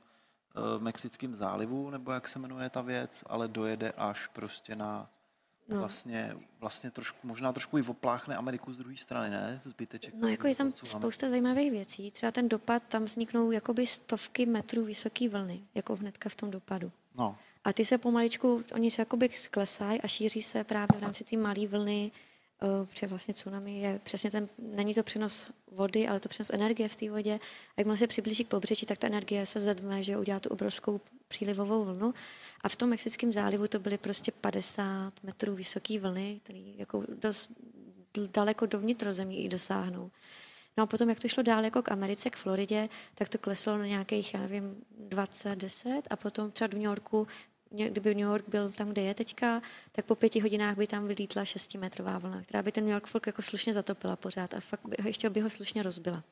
uh, 0.56 0.84
Mexickém 0.84 1.36
zálivu, 1.36 1.90
nebo 1.90 2.12
jak 2.12 2.28
se 2.28 2.40
jmenuje 2.40 2.70
ta 2.70 2.82
věc, 2.82 3.24
ale 3.28 3.48
dojede 3.48 3.92
až 3.98 4.28
prostě 4.28 4.76
na 4.76 5.10
No. 5.68 5.80
vlastně, 5.80 6.36
vlastně 6.60 6.92
trošku, 6.92 7.28
možná 7.28 7.54
trošku 7.54 7.78
i 7.78 7.82
opláchne 7.88 8.36
Ameriku 8.36 8.74
z 8.74 8.78
druhé 8.78 8.98
strany, 8.98 9.30
ne? 9.30 9.60
Zbyteček. 9.64 10.14
No 10.14 10.28
jako 10.28 10.48
je 10.48 10.56
tam 10.56 10.74
spousta 10.84 11.30
zajímavých 11.30 11.72
věcí. 11.72 12.12
Třeba 12.12 12.32
ten 12.32 12.50
dopad, 12.50 12.84
tam 12.90 13.04
vzniknou 13.04 13.52
jakoby 13.52 13.88
stovky 13.88 14.46
metrů 14.46 14.86
vysoké 14.86 15.30
vlny, 15.30 15.62
jako 15.76 15.96
hnedka 15.96 16.30
v 16.30 16.36
tom 16.36 16.52
dopadu. 16.52 16.92
No, 17.18 17.38
A 17.64 17.74
ty 17.74 17.86
se 17.86 17.98
pomaličku, 17.98 18.64
oni 18.74 18.92
se 18.92 19.02
jakoby 19.02 19.30
sklesají 19.30 20.02
a 20.02 20.08
šíří 20.08 20.42
se 20.42 20.64
právě 20.64 21.00
v 21.00 21.02
rámci 21.02 21.24
té 21.24 21.38
malé 21.38 21.68
vlny, 21.68 22.12
protože 22.62 23.08
vlastně 23.08 23.34
tsunami 23.34 23.80
je 23.80 24.00
přesně 24.04 24.32
ten, 24.32 24.48
není 24.60 24.94
to 24.94 25.04
přenos 25.04 25.48
vody, 25.72 26.08
ale 26.08 26.20
to 26.20 26.30
přenos 26.30 26.50
energie 26.50 26.90
v 26.90 26.96
té 26.96 27.10
vodě. 27.10 27.40
A 27.70 27.74
jakmile 27.78 27.98
se 27.98 28.08
přiblíží 28.08 28.46
k 28.46 28.50
pobřeží, 28.50 28.86
tak 28.86 28.98
ta 28.98 29.08
energie 29.08 29.46
se 29.46 29.60
zedme, 29.60 30.04
že 30.04 30.18
udělá 30.18 30.40
tu 30.40 30.50
obrovskou 30.50 31.02
přílivovou 31.28 31.86
vlnu. 31.86 32.14
A 32.62 32.70
v 32.70 32.76
tom 32.76 32.90
Mexickém 32.90 33.34
zálivu 33.34 33.68
to 33.68 33.80
byly 33.80 33.98
prostě 33.98 34.32
50 34.32 35.14
metrů 35.24 35.56
vysoké 35.56 36.00
vlny, 36.00 36.40
které 36.44 36.60
jako 36.60 37.04
dost 37.22 37.52
daleko 38.34 38.66
dovnitř 38.66 39.06
zemí 39.08 39.46
i 39.46 39.50
dosáhnou. 39.50 40.12
No 40.78 40.84
a 40.84 40.88
potom, 40.88 41.10
jak 41.10 41.20
to 41.20 41.28
šlo 41.28 41.44
dál 41.44 41.64
jako 41.64 41.82
k 41.82 41.92
Americe, 41.92 42.30
k 42.30 42.36
Floridě, 42.36 42.90
tak 43.16 43.30
to 43.30 43.38
kleslo 43.38 43.78
na 43.78 43.86
nějakých, 43.86 44.34
já 44.34 44.40
nevím, 44.40 44.76
20, 45.00 45.56
10 45.56 46.02
a 46.10 46.16
potom 46.16 46.52
třeba 46.52 46.68
do 46.68 46.78
New 46.78 46.86
Yorku, 46.86 47.28
kdyby 47.72 48.16
New 48.16 48.28
York 48.28 48.50
byl 48.50 48.70
tam, 48.70 48.90
kde 48.90 49.02
je 49.02 49.14
teďka, 49.14 49.62
tak 49.92 50.06
po 50.06 50.16
pěti 50.16 50.40
hodinách 50.40 50.78
by 50.78 50.88
tam 50.88 51.08
vylítla 51.08 51.46
šestimetrová 51.46 52.20
vlna, 52.20 52.42
která 52.42 52.64
by 52.64 52.72
ten 52.72 52.84
New 52.84 52.94
York 52.94 53.08
fakt 53.08 53.28
jako 53.28 53.42
slušně 53.42 53.74
zatopila 53.74 54.16
pořád 54.16 54.54
a 54.54 54.60
fakt 54.60 54.86
by, 54.86 54.96
ještě 55.06 55.30
by 55.30 55.42
ho 55.42 55.50
slušně 55.50 55.84
rozbila. 55.84 56.24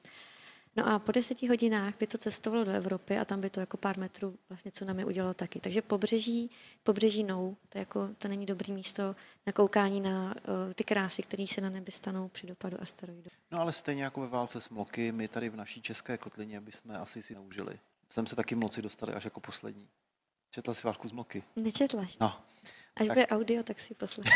No 0.75 0.87
a 0.87 0.99
po 0.99 1.11
deseti 1.11 1.47
hodinách 1.47 1.93
by 1.99 2.07
to 2.07 2.17
cestovalo 2.17 2.63
do 2.63 2.71
Evropy 2.71 3.17
a 3.17 3.25
tam 3.25 3.41
by 3.41 3.49
to 3.49 3.59
jako 3.59 3.77
pár 3.77 3.97
metrů 3.99 4.35
vlastně 4.49 4.71
tsunami 4.71 5.05
udělalo 5.05 5.33
taky. 5.33 5.59
Takže 5.59 5.81
pobřeží, 5.81 6.51
pobřeží 6.83 7.23
nou, 7.23 7.57
to, 7.69 7.77
jako, 7.77 8.09
to 8.17 8.27
není 8.27 8.45
dobrý 8.45 8.73
místo 8.73 9.15
na 9.47 9.53
koukání 9.53 10.01
na 10.01 10.25
uh, 10.25 10.73
ty 10.73 10.83
krásy, 10.83 11.21
které 11.21 11.47
se 11.47 11.61
na 11.61 11.69
nebi 11.69 11.91
stanou 11.91 12.27
při 12.27 12.47
dopadu 12.47 12.81
asteroidu. 12.81 13.29
No 13.51 13.59
ale 13.59 13.73
stejně 13.73 14.03
jako 14.03 14.21
ve 14.21 14.27
válce 14.27 14.61
s 14.61 14.69
mloky, 14.69 15.11
my 15.11 15.27
tady 15.27 15.49
v 15.49 15.55
naší 15.55 15.81
české 15.81 16.17
kotlině 16.17 16.61
bychom 16.61 16.91
asi 16.91 17.23
si 17.23 17.33
neužili. 17.33 17.79
Sem 18.09 18.27
se 18.27 18.35
taky 18.35 18.55
mloci 18.55 18.81
dostali 18.81 19.13
až 19.13 19.25
jako 19.25 19.39
poslední. 19.39 19.87
Četla 20.51 20.73
si 20.73 20.87
Vášku 20.87 21.07
z 21.07 21.11
mloky? 21.11 21.43
Nečetla. 21.55 22.05
No, 22.21 22.27
Až 22.95 23.07
tak- 23.07 23.07
bude 23.07 23.27
audio, 23.27 23.63
tak 23.63 23.79
si 23.79 23.93
poslech. 23.95 24.27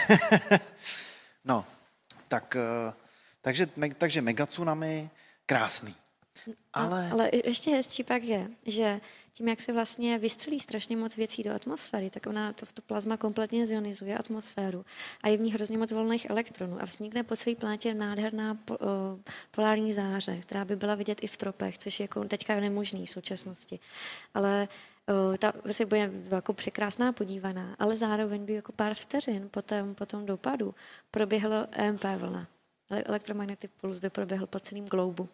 no, 1.46 1.66
tak, 2.28 2.56
eh, 2.56 2.94
takže, 3.42 3.68
takže 3.98 4.22
megatsunami, 4.22 5.10
krásný. 5.46 5.96
Ale, 6.74 7.10
Ale 7.12 7.30
je- 7.34 7.50
ještě 7.50 7.72
hezčí 7.72 8.04
pak 8.04 8.24
je, 8.24 8.48
že 8.66 9.02
tím, 9.34 9.48
jak 9.48 9.62
se 9.62 9.74
vlastně 9.74 10.18
vystřelí 10.20 10.60
strašně 10.60 10.98
moc 10.98 11.18
věcí 11.18 11.44
do 11.44 11.54
atmosféry, 11.56 12.10
tak 12.10 12.28
ona 12.28 12.54
to, 12.54 12.66
to 12.74 12.82
plazma 12.82 13.18
kompletně 13.18 13.66
zionizuje 13.66 14.18
atmosféru 14.18 14.86
a 15.22 15.28
je 15.28 15.38
v 15.38 15.42
ní 15.42 15.54
hrozně 15.54 15.78
moc 15.78 15.92
volných 15.92 16.30
elektronů 16.30 16.82
a 16.82 16.86
vznikne 16.86 17.24
po 17.24 17.36
celé 17.36 17.56
planetě 17.56 17.94
nádherná 17.94 18.56
po, 18.56 18.74
o, 18.74 18.78
polární 19.52 19.94
záře, 19.94 20.38
která 20.38 20.66
by 20.66 20.76
byla 20.76 20.96
vidět 20.96 21.24
i 21.24 21.28
v 21.28 21.38
tropech, 21.38 21.78
což 21.78 22.00
je 22.00 22.04
jako 22.04 22.24
teďka 22.24 22.56
nemožný 22.60 23.06
v 23.06 23.12
současnosti. 23.12 23.80
Ale 24.34 24.68
o, 25.08 25.38
ta 25.38 25.54
vlastně 25.64 25.86
bude 25.86 26.12
jako 26.32 26.54
překrásná 26.54 27.12
podívaná, 27.14 27.76
ale 27.80 27.98
zároveň 27.98 28.46
by 28.46 28.54
jako 28.54 28.72
pár 28.72 28.94
vteřin 28.94 29.50
po 29.50 29.62
tom, 29.62 29.96
po 29.96 30.06
tom 30.06 30.26
dopadu 30.26 30.74
proběhlo 31.12 31.68
EMP 31.72 32.04
vlna. 32.18 32.48
Ele- 32.90 33.04
Elektromagnetic 33.06 33.72
puls 33.82 33.98
by 33.98 34.10
proběhl 34.10 34.48
po 34.48 34.60
celém 34.60 34.86
globu 34.86 35.30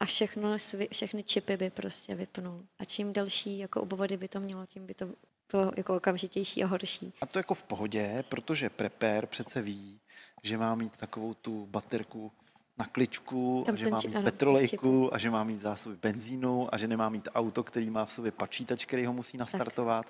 a 0.00 0.04
všechno, 0.04 0.56
všechny 0.92 1.22
čipy 1.22 1.56
by 1.56 1.70
prostě 1.70 2.14
vypnul. 2.14 2.64
A 2.78 2.84
čím 2.84 3.12
delší 3.12 3.58
jako 3.58 3.80
obvody 3.82 4.16
by 4.16 4.28
to 4.28 4.40
mělo, 4.40 4.66
tím 4.66 4.86
by 4.86 4.94
to 4.94 5.06
bylo 5.52 5.72
jako 5.76 5.96
okamžitější 5.96 6.64
a 6.64 6.66
horší. 6.66 7.12
a 7.20 7.26
to 7.26 7.38
jako 7.38 7.54
v 7.54 7.62
pohodě, 7.62 8.24
protože 8.28 8.70
prepper 8.70 9.26
přece 9.26 9.62
ví, 9.62 10.00
že 10.42 10.58
má 10.58 10.74
mít 10.74 10.96
takovou 10.96 11.34
tu 11.34 11.66
baterku 11.66 12.32
na 12.78 12.86
kličku, 12.86 13.62
Tam 13.66 13.74
a 13.74 13.76
že 13.78 13.84
ten 13.84 13.92
má 13.92 13.98
či- 14.00 14.08
mít 14.08 14.16
ano, 14.16 14.24
petrolejku 14.24 15.14
a 15.14 15.18
že 15.18 15.30
má 15.30 15.44
mít 15.44 15.60
zásoby 15.60 15.96
benzínu 16.02 16.74
a 16.74 16.78
že 16.78 16.88
nemá 16.88 17.08
mít 17.08 17.28
auto, 17.34 17.62
který 17.64 17.90
má 17.90 18.04
v 18.04 18.12
sobě 18.12 18.32
počítač, 18.32 18.84
který 18.84 19.06
ho 19.06 19.12
musí 19.12 19.36
nastartovat. 19.38 20.06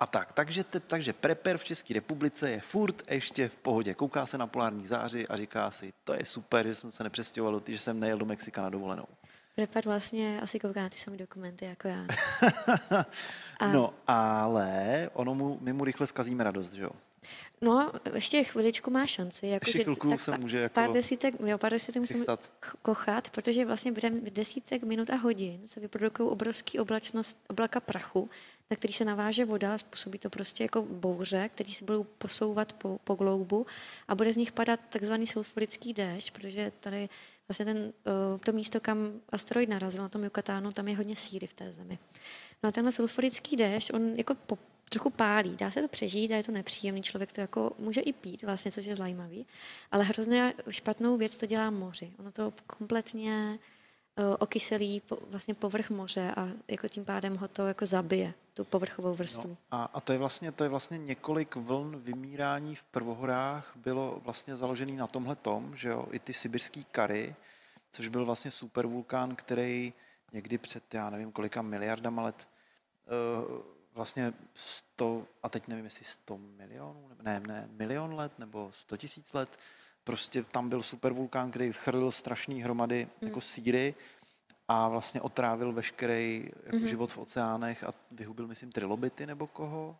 A 0.00 0.06
tak, 0.06 0.32
takže, 0.32 0.64
te, 0.64 0.80
takže 0.80 1.12
prepper 1.12 1.58
v 1.58 1.64
České 1.64 1.94
republice 1.94 2.50
je 2.50 2.60
furt 2.60 3.10
ještě 3.10 3.48
v 3.48 3.56
pohodě. 3.56 3.94
Kouká 3.94 4.26
se 4.26 4.38
na 4.38 4.46
polární 4.46 4.86
záři 4.86 5.28
a 5.28 5.36
říká 5.36 5.70
si, 5.70 5.92
to 6.04 6.14
je 6.14 6.24
super, 6.24 6.66
že 6.66 6.74
jsem 6.74 6.90
se 6.90 7.04
nepřestěhoval, 7.04 7.62
že 7.66 7.78
jsem 7.78 8.00
nejel 8.00 8.18
do 8.18 8.24
Mexika 8.26 8.62
na 8.62 8.68
dovolenou. 8.70 9.04
Prepad 9.54 9.84
vlastně 9.84 10.40
asi 10.40 10.60
kouká 10.60 10.82
na 10.82 10.88
ty 10.88 10.96
samé 10.96 11.16
dokumenty 11.16 11.64
jako 11.64 11.88
já. 11.88 12.00
A- 13.60 13.72
No, 13.72 13.94
ale 14.06 15.10
ono 15.12 15.34
mu, 15.34 15.58
my 15.60 15.72
mu 15.72 15.84
rychle 15.84 16.06
zkazíme 16.06 16.44
radost, 16.44 16.72
že 16.72 16.82
jo? 16.82 16.90
No, 17.64 17.92
ještě 18.14 18.44
chviličku 18.44 18.90
má 18.90 19.06
šanci. 19.06 19.46
Jako, 19.46 19.64
Ještě 19.66 19.78
že 19.78 19.84
chvilku 19.84 20.08
tak 20.08 20.20
se 20.20 20.38
může 20.38 20.58
jako 20.58 20.74
pár 20.74 20.92
desítek, 20.92 21.34
jo, 21.46 21.58
pár 21.58 21.72
desítek 21.72 22.00
musím 22.00 22.24
kochat, 22.82 23.30
protože 23.30 23.64
vlastně 23.64 23.92
během 23.92 24.20
desítek 24.24 24.82
minut 24.82 25.10
a 25.10 25.16
hodin 25.16 25.60
se 25.66 25.80
vyprodukují 25.80 26.28
obrovský 26.28 26.78
oblačnost, 26.78 27.38
oblaka 27.48 27.80
prachu, 27.80 28.30
na 28.70 28.76
který 28.76 28.92
se 28.92 29.04
naváže 29.04 29.44
voda, 29.44 29.78
způsobí 29.78 30.18
to 30.18 30.30
prostě 30.30 30.64
jako 30.64 30.82
bouře, 30.82 31.48
který 31.48 31.72
se 31.72 31.84
budou 31.84 32.04
posouvat 32.04 32.72
po, 32.72 32.98
po 33.04 33.14
gloubu 33.14 33.66
a 34.08 34.14
bude 34.14 34.32
z 34.32 34.36
nich 34.36 34.52
padat 34.52 34.80
takzvaný 34.88 35.26
sulfurický 35.26 35.92
déšť, 35.92 36.30
protože 36.30 36.72
tady 36.80 37.08
vlastně 37.48 37.64
ten, 37.64 37.92
eh, 38.06 38.38
to 38.38 38.52
místo, 38.52 38.80
kam 38.80 39.20
asteroid 39.28 39.68
narazil 39.68 40.02
na 40.02 40.08
tom 40.08 40.24
Yucatánu, 40.24 40.72
tam 40.72 40.88
je 40.88 40.96
hodně 40.96 41.16
síry 41.16 41.46
v 41.46 41.54
té 41.54 41.72
zemi. 41.72 41.98
No 42.62 42.68
a 42.68 42.72
tenhle 42.72 42.92
sulfurický 42.92 43.56
déšť, 43.56 43.92
on 43.94 44.14
jako 44.16 44.34
po, 44.34 44.58
trochu 44.94 45.10
pálí, 45.10 45.56
dá 45.56 45.70
se 45.70 45.82
to 45.82 45.88
přežít 45.88 46.30
a 46.30 46.36
je 46.36 46.42
to 46.42 46.52
nepříjemný, 46.52 47.02
člověk 47.02 47.32
to 47.32 47.40
jako 47.40 47.72
může 47.78 48.00
i 48.00 48.12
pít 48.12 48.42
vlastně, 48.42 48.72
což 48.72 48.84
je 48.84 48.96
zajímavý, 48.96 49.46
ale 49.90 50.04
hrozně 50.04 50.54
špatnou 50.70 51.16
věc 51.16 51.36
to 51.36 51.46
dělá 51.46 51.70
moři. 51.70 52.12
Ono 52.18 52.32
to 52.32 52.52
kompletně 52.66 53.58
uh, 54.18 54.36
okyselí 54.38 55.00
po, 55.00 55.18
vlastně 55.30 55.54
povrch 55.54 55.90
moře 55.90 56.34
a 56.36 56.48
jako 56.68 56.88
tím 56.88 57.04
pádem 57.04 57.36
ho 57.36 57.48
to 57.48 57.66
jako 57.66 57.86
zabije, 57.86 58.34
tu 58.54 58.64
povrchovou 58.64 59.14
vrstvu. 59.14 59.50
No, 59.50 59.56
a, 59.70 59.84
a 59.84 60.00
to 60.00 60.12
je 60.12 60.18
vlastně 60.18 60.52
to 60.52 60.64
je 60.64 60.70
vlastně 60.70 60.98
několik 60.98 61.56
vln 61.56 61.96
vymírání 61.96 62.74
v 62.74 62.82
prvohorách 62.82 63.72
bylo 63.76 64.20
vlastně 64.24 64.56
založený 64.56 64.96
na 64.96 65.06
tomhle 65.06 65.36
tom, 65.36 65.76
že 65.76 65.88
jo, 65.88 66.06
i 66.10 66.18
ty 66.18 66.34
sibirský 66.34 66.84
kary, 66.84 67.34
což 67.92 68.08
byl 68.08 68.24
vlastně 68.24 68.50
supervulkán, 68.50 69.36
který 69.36 69.92
někdy 70.32 70.58
před, 70.58 70.94
já 70.94 71.10
nevím, 71.10 71.32
kolika 71.32 71.62
miliardama 71.62 72.22
let 72.22 72.48
uh, 73.46 73.74
vlastně 73.94 74.32
100, 74.54 75.26
a 75.42 75.48
teď 75.48 75.68
nevím, 75.68 75.84
jestli 75.84 76.04
100 76.04 76.38
milionů, 76.38 77.10
ne, 77.22 77.40
ne, 77.40 77.68
milion 77.72 78.14
let 78.14 78.38
nebo 78.38 78.70
100 78.74 78.96
tisíc 78.96 79.32
let, 79.32 79.58
prostě 80.04 80.42
tam 80.42 80.68
byl 80.68 80.82
supervulkán, 80.82 81.50
který 81.50 81.72
chrlil 81.72 82.10
strašný 82.12 82.62
hromady 82.62 83.08
jako 83.20 83.40
síry 83.40 83.94
a 84.68 84.88
vlastně 84.88 85.20
otrávil 85.20 85.72
veškerý 85.72 86.50
jako 86.64 86.76
Mhm. 86.76 86.88
život 86.88 87.12
v 87.12 87.18
oceánech 87.18 87.84
a 87.84 87.90
vyhubil, 88.10 88.46
myslím, 88.46 88.72
trilobity 88.72 89.26
nebo 89.26 89.46
koho? 89.46 89.96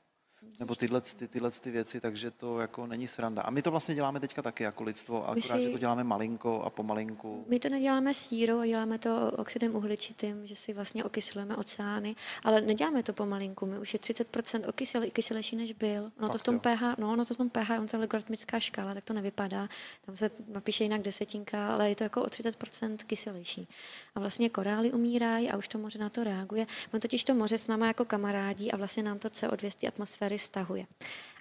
Nebo 0.60 0.74
tyhle, 0.74 1.00
ty, 1.00 1.28
tyhle 1.28 1.50
ty 1.50 1.70
věci, 1.70 2.00
takže 2.00 2.30
to 2.30 2.58
jako 2.58 2.86
není 2.86 3.08
sranda. 3.08 3.42
A 3.42 3.50
my 3.50 3.62
to 3.62 3.70
vlastně 3.70 3.94
děláme 3.94 4.20
teďka 4.20 4.42
taky 4.42 4.62
jako 4.62 4.84
lidstvo, 4.84 5.22
akorát, 5.28 5.42
si- 5.42 5.62
že 5.62 5.70
to 5.70 5.78
děláme 5.78 6.04
malinko 6.04 6.62
a 6.62 6.70
pomalinku. 6.70 7.44
My 7.48 7.58
to 7.58 7.68
neděláme 7.68 8.14
sírou, 8.14 8.58
a 8.58 8.66
děláme 8.66 8.98
to 8.98 9.32
oxidem 9.36 9.76
uhličitým, 9.76 10.46
že 10.46 10.56
si 10.56 10.72
vlastně 10.72 11.04
okyselujeme 11.04 11.56
oceány, 11.56 12.16
ale 12.44 12.60
neděláme 12.60 13.02
to 13.02 13.12
pomalinku. 13.12 13.66
My 13.66 13.78
už 13.78 13.92
je 13.92 14.00
30% 14.00 14.68
okysel, 14.68 15.02
kyselější, 15.10 15.56
než 15.56 15.72
byl. 15.72 16.12
Ono 16.18 16.28
to 16.28 16.38
v 16.38 16.42
tom 16.42 16.54
jo. 16.54 16.60
pH, 16.60 16.98
no, 16.98 17.12
ono 17.12 17.24
to 17.24 17.34
v 17.34 17.36
tom 17.36 17.50
pH, 17.50 17.70
on 17.78 17.86
to 17.86 17.98
logaritmická 17.98 18.60
škála, 18.60 18.94
tak 18.94 19.04
to 19.04 19.12
nevypadá. 19.12 19.68
Tam 20.06 20.16
se 20.16 20.30
napíše 20.48 20.84
jinak 20.84 21.02
desetinka, 21.02 21.68
ale 21.68 21.88
je 21.88 21.96
to 21.96 22.04
jako 22.04 22.22
o 22.22 22.26
30% 22.26 22.96
kyselější. 23.06 23.68
A 24.16 24.20
vlastně 24.20 24.50
korály 24.50 24.92
umírají 24.92 25.50
a 25.50 25.56
už 25.56 25.68
to 25.68 25.78
moře 25.78 25.98
na 25.98 26.10
to 26.10 26.24
reaguje. 26.24 26.66
On 26.94 27.00
totiž 27.00 27.24
to 27.24 27.34
moře 27.34 27.58
s 27.58 27.66
náma 27.66 27.86
jako 27.86 28.04
kamarádí 28.04 28.72
a 28.72 28.76
vlastně 28.76 29.02
nám 29.02 29.18
to 29.18 29.28
CO2 29.28 29.70
z 29.70 29.74
té 29.74 29.86
atmosféry 29.88 30.38
stahuje. 30.38 30.86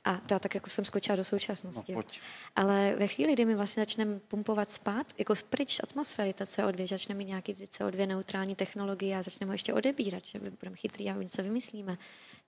A 0.03 0.17
to 0.17 0.33
já 0.33 0.39
tak 0.39 0.55
jako 0.55 0.69
jsem 0.69 0.85
skočila 0.85 1.15
do 1.15 1.19
No, 1.19 1.25
současnosti. 1.25 1.93
pojď. 1.93 2.21
Ale 2.55 2.95
ve 2.95 3.07
chvíli, 3.07 3.33
kdy 3.33 3.45
my 3.45 3.55
vlastně 3.55 3.81
začneme 3.81 4.19
pumpovat 4.19 4.71
spát, 4.71 5.07
jako 5.17 5.33
pryč 5.49 5.75
z 5.75 5.79
atmosféry, 5.83 6.33
ta 6.33 6.43
CO2, 6.45 6.77
že 6.77 6.87
začneme 6.87 7.17
mít 7.17 7.25
nějaký 7.25 7.53
CO2 7.53 8.07
neutrální 8.07 8.55
technologie 8.55 9.17
a 9.17 9.21
začneme 9.21 9.49
ho 9.49 9.53
ještě 9.53 9.73
odebírat, 9.73 10.25
že 10.25 10.39
budeme 10.39 10.75
chytrý 10.75 11.09
a 11.09 11.13
něco 11.13 11.43
vymyslíme, 11.43 11.97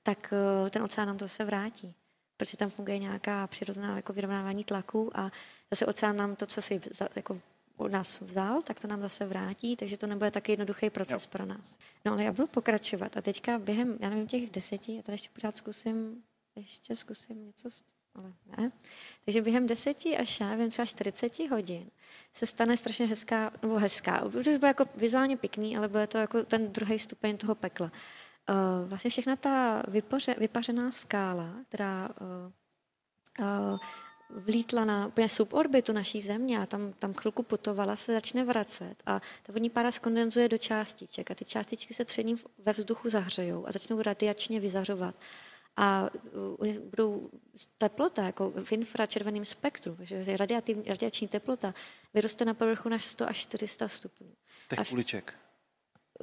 tak 0.03 0.33
eh, 0.65 0.69
ten 0.69 0.83
oceán 0.83 1.07
nám 1.07 1.17
to 1.17 1.27
se 1.27 1.45
vrátí. 1.45 1.93
Protože 2.37 2.57
tam 2.57 2.69
funguje 2.69 2.99
nějaká 2.99 3.47
přirozená 3.47 3.95
jako 3.95 4.13
vyrovnávání 4.13 4.63
tlaku 4.63 5.11
a 5.19 5.31
zase 5.71 5.85
oceán 5.85 6.15
nám 6.17 6.35
to, 6.35 6.45
co 6.45 6.61
si 6.61 6.79
za, 6.91 7.07
jako 7.15 7.39
od 7.77 7.91
nás 7.91 8.21
vzal, 8.21 8.61
tak 8.61 8.79
to 8.79 8.87
nám 8.87 9.01
zase 9.01 9.25
vrátí, 9.25 9.75
takže 9.75 9.97
to 9.97 10.07
nebude 10.07 10.31
tak 10.31 10.49
jednoduchý 10.49 10.89
proces 10.89 11.23
jo. 11.25 11.29
pro 11.31 11.45
nás. 11.45 11.77
No 12.05 12.11
ale 12.11 12.23
já 12.23 12.31
budu 12.31 12.47
pokračovat 12.47 13.17
a 13.17 13.21
teďka 13.21 13.59
během, 13.59 13.97
já 13.99 14.09
nevím, 14.09 14.27
těch 14.27 14.49
deseti, 14.49 14.95
já 14.95 15.01
tady 15.01 15.13
ještě 15.13 15.29
pořád 15.33 15.57
zkusím, 15.57 16.23
ještě 16.55 16.95
zkusím 16.95 17.45
něco, 17.45 17.69
ale 18.15 18.33
ne. 18.57 18.71
Takže 19.25 19.41
během 19.41 19.67
deseti 19.67 20.17
až 20.17 20.39
já 20.39 20.49
nevím, 20.49 20.69
třeba 20.69 20.85
40 20.85 21.39
hodin 21.39 21.91
se 22.33 22.45
stane 22.45 22.77
strašně 22.77 23.05
hezká, 23.05 23.51
nebo 23.61 23.77
hezká, 23.77 24.19
protože 24.19 24.57
bude 24.57 24.67
jako 24.67 24.85
vizuálně 24.95 25.37
pěkný, 25.37 25.77
ale 25.77 25.87
bude 25.87 26.07
to 26.07 26.17
jako 26.17 26.43
ten 26.43 26.71
druhý 26.71 26.99
stupeň 26.99 27.37
toho 27.37 27.55
pekla. 27.55 27.91
Uh, 28.49 28.89
vlastně 28.89 29.09
všechna 29.09 29.35
ta 29.35 29.83
vypoře, 29.87 30.35
vypařená 30.37 30.91
skála, 30.91 31.49
která 31.69 32.09
uh, 32.21 32.51
uh, 33.71 33.79
vlítla 34.35 34.85
na 34.85 35.07
úplně 35.07 35.29
suborbitu 35.29 35.93
naší 35.93 36.21
země 36.21 36.59
a 36.59 36.65
tam, 36.65 36.93
tam 36.93 37.13
chvilku 37.13 37.43
putovala, 37.43 37.95
se 37.95 38.13
začne 38.13 38.43
vracet 38.43 38.95
a 39.05 39.19
ta 39.19 39.53
vodní 39.53 39.69
pára 39.69 39.91
skondenzuje 39.91 40.49
do 40.49 40.57
částiček 40.57 41.31
a 41.31 41.35
ty 41.35 41.45
částičky 41.45 41.93
se 41.93 42.05
třením 42.05 42.37
ve 42.57 42.71
vzduchu 42.71 43.09
zahřejou 43.09 43.67
a 43.67 43.71
začnou 43.71 44.01
radiačně 44.01 44.59
vyzařovat. 44.59 45.15
A 45.77 46.09
budou 46.89 47.29
teplota, 47.77 48.23
jako 48.23 48.53
v 48.63 48.71
infračerveném 48.71 49.45
spektru, 49.45 49.97
že 49.99 50.37
radiační 50.87 51.27
teplota 51.27 51.73
vyroste 52.13 52.45
na 52.45 52.53
povrchu 52.53 52.89
na 52.89 52.99
100 52.99 53.29
až 53.29 53.37
400 53.37 53.87
stupňů. 53.87 54.31
Těch 54.69 54.89
kuliček. 54.89 55.33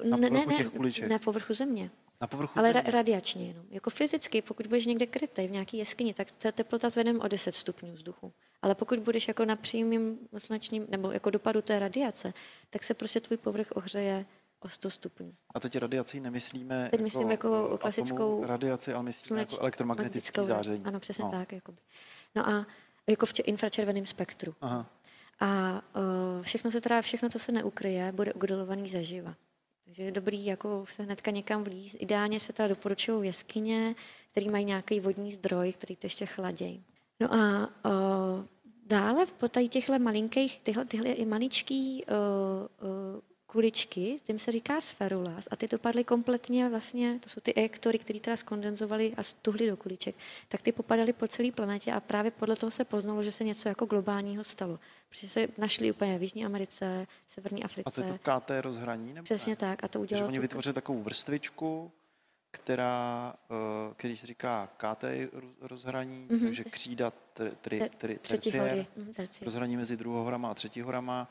Na 0.05 0.17
ne, 0.17 0.31
ne, 0.31 0.47
ne, 0.47 1.09
na 1.09 1.19
povrchu 1.19 1.55
země. 1.55 1.91
Na 2.23 2.29
povrchu 2.29 2.59
Ale 2.59 2.73
země. 2.73 2.83
ra- 2.83 2.93
radiačně 2.93 3.47
jenom. 3.47 3.65
Jako 3.71 3.91
fyzicky, 3.91 4.43
pokud 4.43 4.67
budeš 4.67 4.87
někde 4.87 5.07
krytej 5.07 5.49
v 5.49 5.51
nějaké 5.51 5.77
jeskyni, 5.77 6.15
tak 6.15 6.33
ta 6.33 6.53
teplota 6.53 6.89
zvedem 6.89 7.21
o 7.21 7.29
10 7.29 7.55
stupňů 7.55 7.93
vzduchu. 7.93 8.33
Ale 8.63 8.75
pokud 8.75 8.99
budeš 8.99 9.29
jako 9.29 9.45
na 9.45 9.57
přímým 9.57 10.19
slunečním, 10.39 10.87
nebo 10.89 11.11
jako 11.11 11.31
dopadu 11.31 11.63
té 11.63 11.79
radiace, 11.79 12.33
tak 12.71 12.85
se 12.85 12.95
prostě 12.95 13.21
tvůj 13.21 13.37
povrch 13.37 13.67
ohřeje 13.75 14.27
o 14.61 14.69
100 14.69 14.91
stupňů. 14.91 15.35
A 15.55 15.61
teď 15.61 15.77
radiací 15.77 16.21
nemyslíme 16.21 16.89
Teď 16.91 17.01
myslím 17.01 17.31
jako 17.31 17.71
eh, 17.75 17.79
klasickou 17.79 18.47
radiaci, 18.47 18.93
ale 18.93 19.03
myslíme 19.03 19.41
jako 19.41 19.61
elektromagnetické 19.61 20.45
záření. 20.45 20.85
Ano, 20.85 21.01
přesně 21.01 21.25
no. 21.25 21.31
tak. 21.31 21.53
Jakoby. 21.53 21.79
No 22.35 22.49
a 22.49 22.67
jako 23.07 23.27
v 23.27 23.33
če- 23.33 23.43
infračerveném 23.43 24.07
spektru. 24.07 24.55
Aha. 24.61 24.87
A 25.41 25.83
uh, 26.37 26.43
všechno 26.43 26.71
se 26.71 26.81
teda, 26.81 27.03
všechno, 27.03 27.29
co 27.29 27.39
se 27.39 27.53
neukryje, 27.53 28.13
bude 28.13 28.33
ugrilovaný 28.33 28.89
zaživa. 28.89 29.35
Takže 29.93 30.03
je 30.03 30.13
dobrý 30.13 30.47
jako 30.47 30.85
se 30.89 31.03
hnedka 31.03 31.31
někam 31.31 31.65
vlíz. 31.65 31.97
Ideálně 31.99 32.41
se 32.41 32.53
teda 32.53 32.69
doporučují 32.69 33.27
jeskyně, 33.27 33.95
které 34.31 34.51
mají 34.51 34.65
nějaký 34.65 35.01
vodní 35.01 35.33
zdroj, 35.33 35.73
který 35.73 35.97
to 35.97 36.07
ještě 36.07 36.27
chladějí. 36.27 36.85
No 37.21 37.35
a 37.35 37.67
uh, 37.67 38.45
dále 38.87 39.27
v 39.27 39.33
potají 39.33 39.69
těchto 39.69 39.99
malinkých, 39.99 40.61
tyhle, 40.63 40.85
tyhle 40.85 41.09
i 41.09 41.25
maličký 41.25 42.05
uh, 42.05 42.89
uh, 42.89 43.21
kuličky, 43.53 44.17
tím 44.25 44.39
se 44.39 44.53
říká 44.53 44.81
sferulas 44.81 45.49
a 45.51 45.57
ty 45.57 45.69
dopadly 45.69 46.05
kompletně 46.05 46.69
vlastně, 46.69 47.19
to 47.21 47.29
jsou 47.29 47.41
ty 47.41 47.55
ektory, 47.55 47.99
které 47.99 48.21
teda 48.21 48.37
skondenzovaly 48.37 49.15
a 49.17 49.23
stuhly 49.23 49.67
do 49.67 49.77
kuliček, 49.77 50.15
tak 50.49 50.63
ty 50.63 50.73
popadaly 50.73 51.13
po 51.13 51.29
celé 51.29 51.53
planetě 51.53 51.93
a 51.93 52.01
právě 52.01 52.31
podle 52.31 52.57
toho 52.57 52.71
se 52.71 52.85
poznalo, 52.85 53.23
že 53.23 53.33
se 53.33 53.45
něco 53.45 53.69
jako 53.69 53.87
globálního 53.87 54.45
stalo. 54.45 54.79
Protože 55.09 55.29
se 55.29 55.49
našli 55.59 55.91
úplně 55.93 56.19
v 56.19 56.23
Jižní 56.23 56.45
Americe, 56.45 57.07
Severní 57.29 57.63
A 57.63 57.65
Africe. 57.65 58.01
to 58.03 58.07
je 58.07 58.13
to 58.13 58.19
KT 58.41 58.51
rozhraní? 58.61 59.13
Nebo 59.13 59.25
Přesně 59.25 59.53
ne? 59.53 59.57
tak. 59.57 59.85
A 59.85 59.89
to 59.89 59.99
Takže 59.99 60.15
udělalo 60.15 60.29
oni 60.29 60.37
tu- 60.39 60.43
vytvořili 60.43 60.75
takovou 60.75 60.99
vrstvičku, 61.03 61.93
která, 62.51 63.35
eh, 63.51 63.95
který 63.97 64.17
se 64.17 64.27
říká 64.27 64.69
KT 64.77 65.05
roz- 65.33 65.53
rozhraní, 65.61 66.27
Mhm, 66.31 66.41
takže 66.41 66.65
křída 66.65 67.11
tri, 67.33 67.51
tri, 67.61 67.91
tri, 67.99 68.19
třetí 68.19 68.51
terciér. 68.53 68.87
Mhm, 68.97 69.13
terciér. 69.15 69.45
rozhraní 69.47 69.77
mezi 69.77 69.97
druhohorama 69.97 70.51
a 70.51 70.55
třetihorama. 70.55 71.31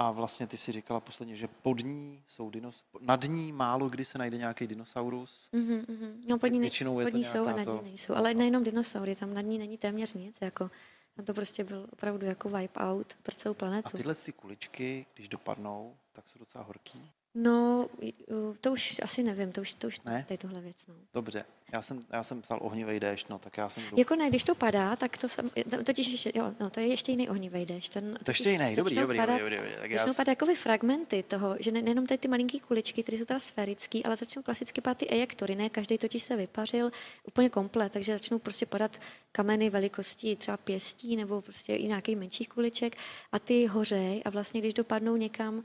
A 0.00 0.10
vlastně 0.10 0.46
ty 0.46 0.56
si 0.56 0.72
říkala 0.72 1.00
posledně, 1.00 1.36
že 1.36 1.48
pod 1.48 1.84
ní 1.84 2.22
jsou 2.26 2.50
dinos, 2.50 2.84
nad 3.00 3.24
ní 3.24 3.52
málo 3.52 3.88
kdy 3.88 4.04
se 4.04 4.18
najde 4.18 4.38
nějaký 4.38 4.66
dinosaurus. 4.66 5.48
Mhm, 5.52 5.84
mhm. 5.88 6.22
No 6.28 6.38
pod 6.38 6.46
ní, 6.46 6.60
Většinou 6.60 7.00
je 7.00 7.06
pod 7.06 7.10
to 7.10 7.16
ní 7.16 7.24
jsou 7.24 7.46
a 7.46 7.52
nad 7.52 7.64
to- 7.64 7.74
ní 7.76 7.82
nejsou. 7.90 8.14
Ale 8.14 8.34
nejenom 8.34 8.64
dinosaury, 8.64 9.14
tam 9.16 9.34
nad 9.34 9.40
ní 9.40 9.58
není 9.58 9.78
téměř 9.78 10.14
nic. 10.14 10.38
Jako, 10.42 10.70
tam 11.16 11.24
to 11.24 11.34
prostě 11.34 11.64
byl 11.64 11.86
opravdu 11.92 12.26
jako 12.26 12.48
wipe 12.48 12.80
out 12.80 13.14
pro 13.22 13.34
celou 13.34 13.50
A 13.52 13.54
planetu. 13.54 13.96
tyhle 13.96 14.14
ty 14.14 14.32
kuličky, 14.32 15.06
když 15.14 15.28
dopadnou, 15.28 15.96
tak 16.12 16.28
jsou 16.28 16.38
docela 16.38 16.64
horký. 16.64 17.10
No, 17.42 17.88
to 18.60 18.72
už 18.72 19.00
asi 19.02 19.22
nevím, 19.22 19.52
to 19.52 19.60
už, 19.60 19.74
to 19.74 19.86
už 19.86 20.00
Ne? 20.00 20.24
tady 20.28 20.38
tohle 20.38 20.60
věc. 20.60 20.76
No. 20.88 20.94
Dobře, 21.14 21.44
já 21.74 21.82
jsem, 21.82 22.00
já 22.12 22.22
jsem 22.22 22.42
psal 22.42 22.58
ohnivý 22.62 23.00
déšť, 23.00 23.28
no, 23.28 23.38
tak 23.38 23.56
já 23.56 23.68
jsem... 23.68 23.82
Jako 23.96 24.16
ne, 24.16 24.28
když 24.28 24.42
to 24.42 24.54
padá, 24.54 24.96
tak 24.96 25.18
to 25.18 25.26
to- 25.70 25.82
totiž 25.84 26.28
jo, 26.34 26.54
no, 26.60 26.70
to 26.70 26.80
je 26.80 26.86
ještě 26.86 27.12
jiný 27.12 27.28
ohnivý 27.28 27.66
déšť. 27.66 27.92
Ten, 27.92 28.18
To 28.24 28.30
ještě 28.30 28.50
jiný, 28.50 28.74
dobrý, 28.76 28.96
dobrý, 28.96 29.18
padat, 29.18 29.38
dobrý, 29.38 29.56
dobrý, 29.56 29.70
tak 29.80 29.90
já 29.90 29.96
Začnou 29.98 30.12
s- 30.12 30.16
padat 30.16 30.28
jakoby 30.32 30.54
fragmenty 30.54 31.22
toho, 31.22 31.56
že 31.60 31.72
ne, 31.72 31.82
nejenom 31.82 32.06
tady 32.06 32.18
ty 32.18 32.28
malinký 32.28 32.60
kuličky, 32.60 33.02
které 33.02 33.18
jsou 33.18 33.24
teda 33.24 33.40
sférický, 33.40 34.04
ale 34.04 34.16
začnou 34.16 34.42
klasicky 34.42 34.80
padat 34.80 34.98
ty 34.98 35.08
ejektory, 35.10 35.54
ne? 35.54 35.70
Každý 35.70 35.98
totiž 35.98 36.22
se 36.22 36.36
vypařil 36.36 36.90
úplně 37.26 37.48
komplet, 37.50 37.92
takže 37.92 38.12
začnou 38.12 38.38
prostě 38.38 38.66
padat 38.66 38.98
kameny 39.32 39.70
velikosti 39.70 40.36
třeba 40.36 40.56
pěstí 40.56 41.16
nebo 41.16 41.42
prostě 41.42 41.74
i 41.76 41.86
nějaký 41.88 42.16
menší 42.16 42.44
kuliček 42.44 42.96
a 43.32 43.38
ty 43.38 43.66
hořej 43.66 44.22
a 44.24 44.30
vlastně 44.30 44.60
když 44.60 44.74
dopadnou 44.74 45.16
někam, 45.16 45.62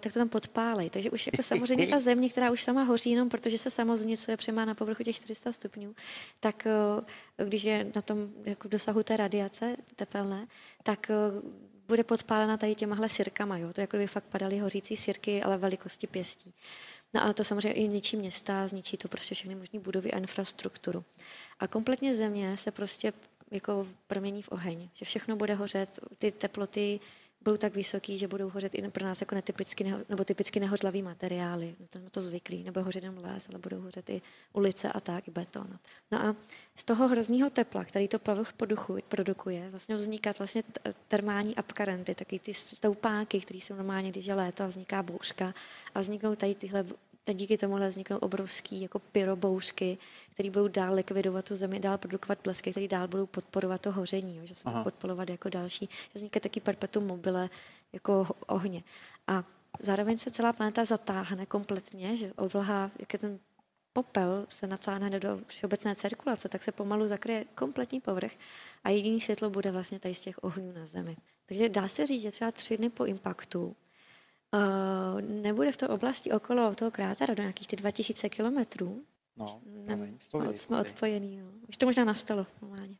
tak 0.00 0.12
to 0.12 0.18
tam 0.18 0.28
podpálej. 0.28 0.90
Takže 0.90 1.10
už 1.10 1.26
jako 1.26 1.42
samozřejmě 1.42 1.86
ta 1.90 1.98
země, 1.98 2.28
která 2.28 2.50
už 2.50 2.62
sama 2.62 2.82
hoří 2.82 3.10
jenom 3.10 3.28
protože 3.28 3.58
se 3.58 3.70
samoznicuje 3.70 4.36
přemá 4.36 4.64
na 4.64 4.74
povrchu 4.74 5.02
těch 5.02 5.16
400 5.16 5.52
stupňů, 5.52 5.94
tak 6.40 6.66
uh, 7.38 7.48
když 7.48 7.64
je 7.64 7.86
na 7.94 8.02
tom 8.02 8.28
jako 8.44 8.68
v 8.68 8.70
dosahu 8.70 9.02
té 9.02 9.16
radiace 9.16 9.76
tepelné, 9.96 10.46
tak 10.82 11.10
uh, 11.10 11.50
bude 11.88 12.04
podpálena 12.04 12.56
tady 12.56 12.74
těmahle 12.74 13.08
sirkama. 13.08 13.58
Jo? 13.58 13.72
To 13.72 13.80
jako 13.80 13.96
by 13.96 14.06
fakt 14.06 14.24
padaly 14.24 14.58
hořící 14.58 14.96
sirky, 14.96 15.42
ale 15.42 15.58
velikosti 15.58 16.06
pěstí. 16.06 16.54
No 17.14 17.22
ale 17.22 17.34
to 17.34 17.44
samozřejmě 17.44 17.72
i 17.72 17.88
ničí 17.88 18.16
města, 18.16 18.66
zničí 18.66 18.96
to 18.96 19.08
prostě 19.08 19.34
všechny 19.34 19.54
možné 19.54 19.80
budovy 19.80 20.12
a 20.12 20.18
infrastrukturu. 20.18 21.04
A 21.60 21.66
kompletně 21.66 22.14
země 22.14 22.56
se 22.56 22.70
prostě 22.70 23.12
jako 23.50 23.88
promění 24.06 24.42
v 24.42 24.48
oheň, 24.52 24.88
že 24.92 25.04
všechno 25.04 25.36
bude 25.36 25.54
hořet, 25.54 26.00
ty 26.18 26.32
teploty 26.32 27.00
budou 27.44 27.56
tak 27.56 27.74
vysoký, 27.74 28.18
že 28.18 28.28
budou 28.28 28.50
hořet 28.50 28.74
i 28.74 28.90
pro 28.90 29.04
nás 29.04 29.20
jako 29.20 29.34
netypicky 29.34 29.84
neho, 29.84 29.98
nebo 30.08 30.24
typicky 30.24 30.60
nehořlavý 30.60 31.02
materiály. 31.02 31.76
No 31.80 31.86
to 31.90 31.98
jsme 31.98 32.10
to 32.10 32.20
zvyklí, 32.20 32.64
nebo 32.64 32.82
hořet 32.82 33.02
jenom 33.02 33.24
les, 33.24 33.48
ale 33.48 33.58
budou 33.58 33.80
hořet 33.80 34.10
i 34.10 34.22
ulice 34.52 34.92
a 34.92 35.00
tak, 35.00 35.28
i 35.28 35.30
beton. 35.30 35.78
No 36.10 36.22
a 36.22 36.36
z 36.76 36.84
toho 36.84 37.08
hrozného 37.08 37.50
tepla, 37.50 37.84
který 37.84 38.08
to 38.08 38.18
poduchu, 38.56 38.98
produkuje, 39.08 39.70
vlastně 39.70 39.94
vznikat 39.94 40.38
vlastně 40.38 40.62
termální 41.08 41.56
apkarenty, 41.56 42.14
taky 42.14 42.38
ty 42.38 42.54
stoupáky, 42.54 43.40
které 43.40 43.58
jsou 43.58 43.74
normálně, 43.74 44.10
když 44.10 44.26
je 44.26 44.34
léto 44.34 44.64
a 44.64 44.66
vzniká 44.66 45.02
bouřka 45.02 45.54
a 45.94 46.00
vzniknou 46.00 46.34
tady 46.34 46.54
tyhle 46.54 46.84
teď 47.24 47.36
díky 47.36 47.56
tomuhle 47.58 47.88
vzniknou 47.88 48.18
obrovský 48.18 48.80
jako 48.80 48.98
pyrobouřky, 48.98 49.98
které 50.30 50.50
budou 50.50 50.68
dál 50.68 50.94
likvidovat 50.94 51.44
tu 51.44 51.54
zemi, 51.54 51.80
dál 51.80 51.98
produkovat 51.98 52.38
blesky, 52.44 52.70
které 52.70 52.88
dál 52.88 53.08
budou 53.08 53.26
podporovat 53.26 53.80
to 53.80 53.92
hoření, 53.92 54.36
jo, 54.36 54.46
že 54.46 54.54
se 54.54 54.70
budou 54.70 54.84
podporovat 54.84 55.30
jako 55.30 55.48
další. 55.48 55.86
Že 55.86 56.10
vzniká 56.14 56.40
taky 56.40 56.60
perpetuum 56.60 57.06
mobile 57.06 57.50
jako 57.92 58.26
ohně. 58.46 58.82
A 59.26 59.44
zároveň 59.80 60.18
se 60.18 60.30
celá 60.30 60.52
planeta 60.52 60.84
zatáhne 60.84 61.46
kompletně, 61.46 62.16
že 62.16 62.32
obloha, 62.36 62.90
jak 62.98 63.12
je 63.12 63.18
ten 63.18 63.38
popel 63.92 64.46
se 64.48 64.66
nacáhne 64.66 65.20
do 65.20 65.40
všeobecné 65.46 65.94
cirkulace, 65.94 66.48
tak 66.48 66.62
se 66.62 66.72
pomalu 66.72 67.06
zakryje 67.06 67.44
kompletní 67.54 68.00
povrch 68.00 68.32
a 68.84 68.90
jediný 68.90 69.20
světlo 69.20 69.50
bude 69.50 69.70
vlastně 69.70 69.98
tady 69.98 70.14
z 70.14 70.20
těch 70.20 70.44
ohňů 70.44 70.72
na 70.72 70.86
Zemi. 70.86 71.16
Takže 71.46 71.68
dá 71.68 71.88
se 71.88 72.06
říct, 72.06 72.22
že 72.22 72.30
třeba 72.30 72.50
tři 72.50 72.76
dny 72.76 72.90
po 72.90 73.04
impaktu 73.04 73.76
Uh, 74.54 75.20
nebude 75.20 75.72
v 75.72 75.76
té 75.76 75.88
oblasti 75.88 76.32
okolo 76.32 76.74
toho 76.74 76.90
krátera 76.90 77.34
do 77.34 77.42
nějakých 77.42 77.66
ty 77.68 77.76
2000 77.76 78.28
kilometrů. 78.28 79.02
No, 79.36 79.46
Ne- 79.66 79.84
promiň, 79.86 80.18
povídej, 80.30 80.58
jsme 80.58 80.76
povídej, 80.76 80.90
odpojení. 80.92 81.36
No. 81.40 81.46
Už 81.68 81.76
to 81.76 81.86
možná 81.86 82.04
nastalo 82.04 82.46
normálně. 82.62 82.96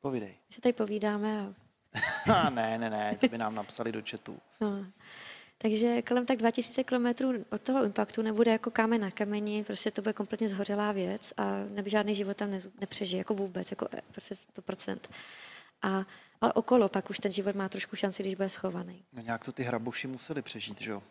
povídej. 0.00 0.28
My 0.48 0.54
se 0.54 0.60
tady 0.60 0.72
povídáme. 0.72 1.54
A, 2.34 2.50
ne, 2.50 2.78
ne, 2.78 2.90
ne, 2.90 3.16
to 3.20 3.28
by 3.28 3.38
nám 3.38 3.54
napsali 3.54 3.92
do 3.92 4.02
chatu. 4.10 4.38
no. 4.60 4.86
Takže 5.58 6.02
kolem 6.02 6.26
tak 6.26 6.38
2000 6.38 6.84
kilometrů 6.84 7.32
od 7.50 7.60
toho 7.62 7.84
impaktu 7.84 8.22
nebude 8.22 8.50
jako 8.50 8.70
kámen 8.70 9.00
na 9.00 9.10
kameni, 9.10 9.64
prostě 9.64 9.90
to 9.90 10.02
bude 10.02 10.12
kompletně 10.12 10.48
zhořelá 10.48 10.92
věc 10.92 11.32
a 11.36 11.44
neby 11.70 11.90
žádný 11.90 12.14
život 12.14 12.36
tam 12.36 12.50
nepřežije, 12.80 13.18
jako 13.18 13.34
vůbec, 13.34 13.70
jako 13.70 13.88
eh, 13.92 14.00
prostě 14.12 14.34
100%. 14.34 14.98
A, 15.82 16.04
ale 16.40 16.52
okolo 16.52 16.88
pak 16.88 17.10
už 17.10 17.18
ten 17.18 17.32
život 17.32 17.54
má 17.56 17.68
trošku 17.68 17.96
šanci, 17.96 18.22
když 18.22 18.34
bude 18.34 18.48
schovaný. 18.48 19.04
No 19.12 19.22
nějak 19.22 19.44
to 19.44 19.52
ty 19.52 19.62
hraboši 19.62 20.06
museli 20.06 20.42
přežít, 20.42 20.80
že 20.80 20.90
jo? 20.90 21.02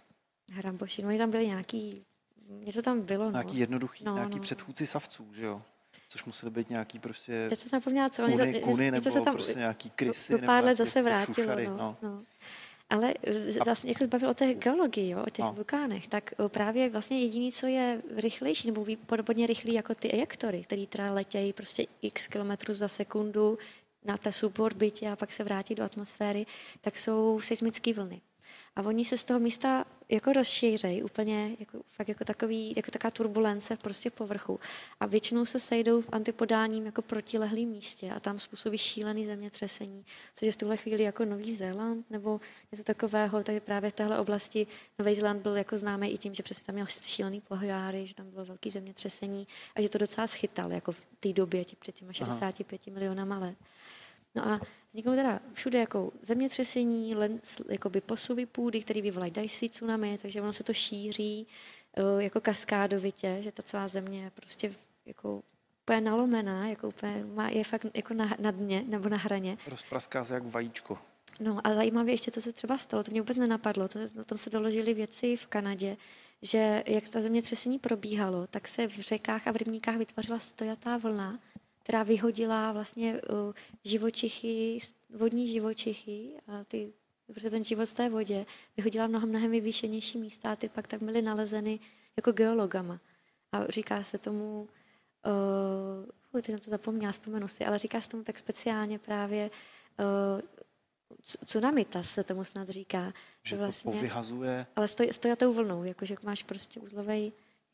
Hramboši, 0.52 1.02
no 1.02 1.08
oni 1.10 1.18
tam 1.18 1.32
byli 1.32 1.48
nějaký, 1.48 2.04
něco 2.50 2.82
tam 2.82 3.02
bylo. 3.02 3.26
No. 3.26 3.32
Nějaký 3.32 3.60
jednoduchý, 3.60 4.04
No, 4.04 4.16
nějaký 4.16 4.36
no. 4.36 4.42
předchůdci 4.42 4.88
savců, 4.88 5.34
že 5.34 5.46
jo? 5.46 5.62
Což 6.10 6.24
museli 6.26 6.52
být 6.52 6.70
nějaký 6.70 7.00
prostě 7.00 7.46
Teď 7.50 7.60
jsem 7.60 7.70
se 7.70 7.76
zapomněla, 7.78 8.10
co 8.10 8.22
kuny, 8.24 8.36
něco- 8.36 8.60
kuny 8.66 8.86
něco 8.86 8.96
nebo 9.10 9.12
se 9.12 9.22
tam 9.22 9.34
prostě 9.34 9.60
nějaký 9.60 9.90
krysy. 9.90 10.34
do 10.34 10.38
nebo 10.38 10.46
pár 10.48 10.64
let 10.64 10.78
nějaký 10.78 10.78
zase 10.78 11.02
vrátilo. 11.02 11.36
šušary, 11.36 11.68
no, 11.68 11.78
no. 11.78 11.98
no. 12.02 12.22
Ale 12.90 13.14
vlastně, 13.66 13.92
jak 13.92 13.98
se 13.98 14.06
zbavil 14.06 14.30
o 14.30 14.34
té 14.34 14.54
geologii, 14.54 15.10
jo, 15.10 15.24
o 15.28 15.30
těch 15.30 15.46
No. 15.46 15.54
vulkánech, 15.54 16.08
tak 16.08 16.34
eh, 16.46 16.50
právě 16.50 16.90
vlastně 16.90 17.20
jediný, 17.22 17.52
co 17.52 17.68
je 17.68 18.02
rychlejší, 18.16 18.68
nebo 18.72 18.86
podobně 19.06 19.48
rychlý 19.48 19.74
jako 19.74 19.96
ty 19.96 20.12
ejektory, 20.12 20.62
který 20.64 20.88
teda 20.88 21.12
letějí 21.14 21.54
prostě 21.54 21.86
x 22.02 22.28
kilometrů 22.28 22.74
za 22.74 22.88
sekundu, 22.88 23.58
na 24.06 24.18
té 24.18 24.32
suborbitě 24.32 25.10
a 25.10 25.16
pak 25.16 25.32
se 25.32 25.44
vrátí 25.44 25.76
do 25.76 25.84
atmosféry, 25.84 26.46
tak 26.82 26.98
jsou 26.98 27.42
seismické 27.42 27.94
vlny. 27.94 28.22
A 28.76 28.82
oni 28.82 29.06
se 29.06 29.18
z 29.18 29.26
toho 29.26 29.40
místa 29.40 29.86
jako 30.10 30.34
rozšířejí 30.34 31.04
úplně, 31.04 31.56
jako, 31.60 31.82
fakt 31.88 32.10
jako, 32.10 32.24
takový, 32.24 32.74
jako 32.76 32.92
taková 32.92 33.12
turbulence 33.12 33.78
prostě 33.78 34.10
povrchu. 34.10 34.60
A 35.00 35.06
většinou 35.06 35.46
se 35.46 35.60
sejdou 35.60 36.02
v 36.02 36.10
antipodálním 36.12 36.86
jako 36.86 37.02
protilehlým 37.02 37.70
místě 37.70 38.12
a 38.12 38.20
tam 38.20 38.40
způsobí 38.40 38.78
šílený 38.78 39.26
zemětřesení, 39.26 40.06
což 40.34 40.46
je 40.46 40.52
v 40.52 40.56
tuhle 40.56 40.78
chvíli 40.78 41.04
jako 41.04 41.26
Nový 41.26 41.56
Zéland 41.56 42.12
nebo 42.12 42.42
něco 42.72 42.84
takového. 42.84 43.44
Takže 43.44 43.60
právě 43.60 43.90
v 43.90 43.94
téhle 43.94 44.20
oblasti 44.20 44.68
Nový 45.00 45.16
Zéland 45.16 45.42
byl 45.42 45.58
jako 45.58 45.78
známý 45.78 46.10
i 46.10 46.18
tím, 46.18 46.34
že 46.34 46.44
přesně 46.44 46.66
tam 46.66 46.76
měl 46.76 46.86
šílený 46.86 47.42
poháry, 47.42 48.08
že 48.08 48.16
tam 48.16 48.30
bylo 48.30 48.46
velký 48.46 48.70
zemětřesení 48.70 49.48
a 49.76 49.82
že 49.82 49.90
to 49.90 49.98
docela 49.98 50.28
schytal 50.28 50.72
jako 50.72 50.92
v 50.92 51.06
té 51.20 51.34
době, 51.34 51.66
před 51.80 51.96
těma 51.96 52.14
65 52.14 52.82
Aha. 52.88 52.94
milionama 52.94 53.40
let. 53.40 53.56
No 54.36 54.48
a 54.48 54.62
vzniknou 54.90 55.16
teda 55.16 55.40
všude 55.54 55.80
jako 55.80 56.12
zemětřesení, 56.22 57.16
jakoby 57.70 58.02
posuvy 58.02 58.46
půdy, 58.46 58.82
které 58.82 59.02
vyvolají 59.02 59.32
dajsi 59.32 59.70
tsunami, 59.70 60.18
takže 60.22 60.42
ono 60.42 60.54
se 60.54 60.64
to 60.64 60.74
šíří 60.74 61.48
eh, 61.98 62.24
jako 62.24 62.42
kaskádovitě, 62.42 63.38
že 63.42 63.52
ta 63.52 63.64
celá 63.64 63.88
země 63.88 64.24
je 64.24 64.32
prostě 64.32 64.74
jako 65.06 65.42
úplně 65.84 66.02
nalomená, 66.02 66.68
jako 66.68 66.88
úplně 66.88 67.26
má, 67.34 67.50
je 67.50 67.64
fakt 67.64 67.86
jako 67.94 68.14
na, 68.14 68.36
na 68.40 68.52
dně 68.52 68.84
nebo 68.88 69.10
na 69.10 69.18
hraně. 69.18 69.58
Rozpraská 69.68 70.26
se 70.26 70.34
jak 70.34 70.44
vajíčko. 70.44 70.98
No 71.40 71.68
a 71.68 71.74
zajímavé 71.74 72.12
ještě, 72.12 72.32
co 72.32 72.42
se 72.42 72.54
třeba 72.54 72.78
stalo, 72.78 73.04
to 73.04 73.12
mě 73.12 73.22
vůbec 73.22 73.38
nenapadlo, 73.38 73.88
to, 73.88 74.00
o 74.22 74.24
tom 74.24 74.38
se 74.38 74.50
doložili 74.50 74.94
věci 74.94 75.36
v 75.36 75.48
Kanadě, 75.48 75.98
že 76.42 76.84
jak 76.88 77.10
ta 77.10 77.22
zemětřesení 77.22 77.80
probíhalo, 77.80 78.48
tak 78.48 78.68
se 78.68 78.88
v 78.88 79.00
řekách 79.00 79.48
a 79.48 79.52
v 79.52 79.56
rybníkách 79.56 79.98
vytvořila 79.98 80.40
stojatá 80.40 80.98
vlna, 80.98 81.40
která 81.84 82.04
vyhodila 82.04 82.72
vlastně 82.72 83.14
uh, 83.14 83.54
živočichy, 83.84 84.78
vodní 85.10 85.48
živočichy 85.48 86.34
a 86.48 86.64
ty, 86.64 86.94
protože 87.28 87.50
ten 87.50 87.64
život 87.64 87.86
z 87.86 87.94
té 87.94 88.10
vodě 88.10 88.46
vyhodila 88.78 89.08
mnohem, 89.08 89.30
mnohem 89.30 89.52
vyvýšenější 89.52 90.18
místa 90.18 90.52
a 90.52 90.56
ty 90.56 90.70
pak 90.70 90.88
tak 90.88 91.04
byly 91.04 91.22
nalezeny 91.22 91.80
jako 92.18 92.32
geologama. 92.32 93.00
A 93.52 93.68
říká 93.68 94.04
se 94.04 94.18
tomu, 94.18 94.68
uh, 96.32 96.42
teď 96.42 96.46
jsem 96.46 96.60
to 96.60 96.70
zapomněla, 96.70 97.12
vzpomenu 97.12 97.48
si, 97.48 97.66
ale 97.66 97.80
říká 97.80 98.02
se 98.02 98.10
tomu 98.10 98.24
tak 98.24 98.40
speciálně 98.40 99.00
právě 99.00 99.52
uh, 100.00 100.42
tsunamita 101.46 102.04
se 102.04 102.24
tomu 102.24 102.44
snad 102.44 102.70
říká. 102.70 103.14
Že 103.44 103.56
vlastně, 103.56 103.92
to 103.92 103.98
povyhazuje. 103.98 104.66
Ale 104.76 104.88
stoj, 104.88 105.10
stojatou 105.12 105.54
vlnou, 105.54 105.84
jakože 105.84 106.16
máš 106.24 106.44
prostě 106.44 106.80
uzlovej 106.80 107.32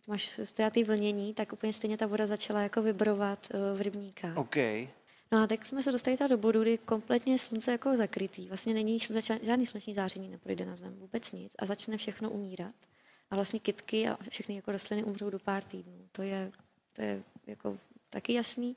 máš 0.09 0.39
stojatý 0.43 0.83
vlnění, 0.83 1.33
tak 1.33 1.53
úplně 1.53 1.73
stejně 1.73 1.97
ta 1.97 2.07
voda 2.07 2.25
začala 2.25 2.61
jako 2.61 2.81
vybrovat 2.81 3.47
uh, 3.53 3.77
v 3.77 3.81
rybníkách. 3.81 4.37
Okay. 4.37 4.87
No 5.31 5.43
a 5.43 5.47
tak 5.47 5.65
jsme 5.65 5.83
se 5.83 5.91
dostali 5.91 6.17
do 6.29 6.37
bodu, 6.37 6.61
kdy 6.61 6.77
kompletně 6.77 7.37
slunce 7.37 7.71
jako 7.71 7.97
zakrytý. 7.97 8.47
Vlastně 8.47 8.73
není 8.73 8.99
žádný 9.41 9.65
sluneční 9.65 9.93
záření 9.93 10.29
neprojde 10.29 10.65
na 10.65 10.75
zem, 10.75 10.95
vůbec 10.99 11.31
nic 11.31 11.53
a 11.59 11.65
začne 11.65 11.97
všechno 11.97 12.29
umírat. 12.29 12.73
A 13.31 13.35
vlastně 13.35 13.59
kitky 13.59 14.07
a 14.07 14.17
všechny 14.29 14.55
jako 14.55 14.71
rostliny 14.71 15.03
umřou 15.03 15.29
do 15.29 15.39
pár 15.39 15.63
týdnů. 15.63 16.07
To 16.11 16.21
je, 16.21 16.51
to 16.93 17.01
je 17.01 17.23
jako 17.47 17.77
taky 18.09 18.33
jasný. 18.33 18.75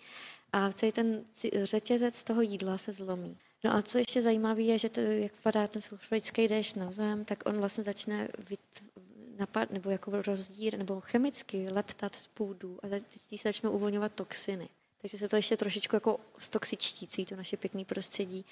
A 0.52 0.72
celý 0.72 0.92
ten 0.92 1.24
řetězec 1.62 2.24
toho 2.24 2.42
jídla 2.42 2.78
se 2.78 2.92
zlomí. 2.92 3.38
No 3.64 3.74
a 3.74 3.82
co 3.82 3.98
ještě 3.98 4.22
zajímavé 4.22 4.62
je, 4.62 4.78
že 4.78 4.88
to, 4.88 5.00
jak 5.00 5.32
padá 5.42 5.66
ten 5.66 5.82
sulfurický 5.82 6.48
déšť 6.48 6.76
na 6.76 6.90
zem, 6.90 7.24
tak 7.24 7.42
on 7.46 7.58
vlastně 7.58 7.84
začne 7.84 8.28
napad, 9.42 9.70
nebo 9.70 9.90
jako 9.90 10.22
rozdír, 10.22 10.78
nebo 10.78 11.00
chemicky 11.00 11.68
leptat 11.70 12.14
z 12.14 12.28
půdu 12.28 12.78
a 12.82 12.86
z 12.88 13.38
se 13.38 13.48
začnou 13.48 13.70
uvolňovat 13.70 14.12
toxiny. 14.12 14.68
Takže 15.00 15.18
se 15.18 15.28
to 15.28 15.36
ještě 15.36 15.56
trošičku 15.56 15.96
jako 15.96 16.20
stoxičtící, 16.38 17.26
to 17.26 17.36
naše 17.36 17.56
pěkné 17.56 17.84
prostředí. 17.84 18.44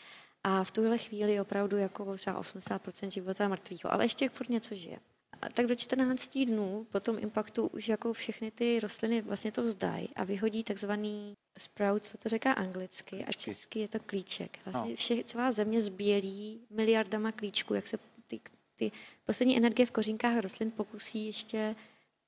A 0.45 0.65
v 0.65 0.71
tuhle 0.71 0.99
chvíli 0.99 1.41
opravdu 1.41 1.77
jako 1.77 2.17
třeba 2.17 2.41
80% 2.41 3.11
života 3.11 3.49
mrtvého, 3.49 3.93
ale 3.93 4.05
ještě 4.05 4.29
furt 4.29 4.51
něco 4.51 4.75
žije. 4.75 4.99
A 5.43 5.49
tak 5.49 5.67
do 5.67 5.75
14 5.75 6.39
dnů 6.39 6.87
po 6.93 7.01
tom 7.01 7.19
impaktu 7.19 7.67
už 7.67 7.89
jako 7.89 8.13
všechny 8.13 8.51
ty 8.51 8.81
rostliny 8.81 9.23
vlastně 9.23 9.53
to 9.53 9.63
vzdají 9.63 10.09
a 10.17 10.25
vyhodí 10.25 10.65
takzvaný 10.65 11.37
sprout, 11.59 12.05
co 12.05 12.19
to 12.19 12.29
říká 12.29 12.53
anglicky, 12.53 13.25
a 13.25 13.33
česky 13.33 13.79
je 13.79 13.89
to 13.89 13.99
klíček. 14.01 14.59
Vlastně 14.65 14.91
no. 14.91 14.97
vše, 14.97 15.25
celá 15.25 15.51
země 15.51 15.83
zbělí 15.83 16.61
miliardama 16.71 17.33
klíčků, 17.33 17.75
jak 17.75 17.87
se 17.87 17.99
ty 18.27 18.41
ty 18.81 18.93
poslední 19.25 19.57
energie 19.57 19.87
v 19.87 19.91
kořínkách 19.91 20.39
rostlin 20.39 20.71
pokusí 20.71 21.27
ještě 21.27 21.77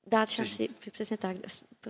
dát 0.07 0.31
šanci, 0.31 0.69
přesně 0.91 1.17
tak, 1.17 1.37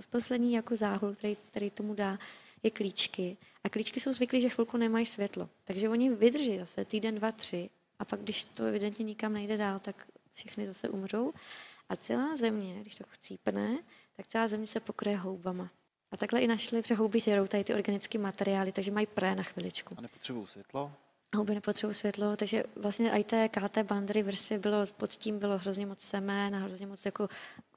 poslední 0.09 0.53
jako 0.53 0.75
záhul, 0.75 1.15
který, 1.15 1.35
který 1.35 1.69
tomu 1.69 1.93
dá, 1.93 2.19
je 2.63 2.71
klíčky. 2.71 3.37
A 3.63 3.69
klíčky 3.69 3.99
jsou 3.99 4.13
zvyklí, 4.13 4.41
že 4.41 4.49
chvilku 4.49 4.77
nemají 4.77 5.05
světlo. 5.05 5.49
Takže 5.63 5.89
oni 5.89 6.15
vydrží 6.15 6.59
zase 6.59 6.85
týden, 6.85 7.15
dva, 7.15 7.31
tři. 7.31 7.69
A 7.99 8.05
pak, 8.05 8.19
když 8.19 8.45
to 8.45 8.65
evidentně 8.65 9.05
nikam 9.05 9.33
nejde 9.33 9.57
dál, 9.57 9.79
tak 9.79 10.07
všechny 10.33 10.65
zase 10.65 10.89
umřou. 10.89 11.33
A 11.89 11.95
celá 11.95 12.35
země, 12.35 12.81
když 12.81 12.95
to 12.95 13.03
chcípne, 13.09 13.77
tak 14.15 14.27
celá 14.27 14.47
země 14.47 14.67
se 14.67 14.79
pokryje 14.79 15.17
houbama. 15.17 15.69
A 16.11 16.17
takhle 16.17 16.41
i 16.41 16.47
našli, 16.47 16.81
protože 16.81 16.95
houby 16.95 17.19
žerou 17.19 17.47
tady 17.47 17.63
ty 17.63 17.73
organické 17.73 18.17
materiály, 18.17 18.71
takže 18.71 18.91
mají 18.91 19.07
pré 19.07 19.35
na 19.35 19.43
chviličku. 19.43 19.95
A 19.97 20.01
nepotřebují 20.01 20.47
světlo? 20.47 20.91
Houby 21.35 21.55
nepotřebují 21.55 21.95
světlo, 21.95 22.35
takže 22.35 22.63
vlastně 22.75 23.11
i 23.11 23.23
té 23.23 23.49
KT 23.49 23.77
bandry 23.77 24.23
vrstvě 24.23 24.59
bylo, 24.59 24.85
pod 24.97 25.11
tím 25.11 25.39
bylo 25.39 25.57
hrozně 25.57 25.85
moc 25.85 25.99
semen 25.99 26.55
a 26.55 26.59
hrozně 26.59 26.87
moc 26.87 27.05
jako 27.05 27.27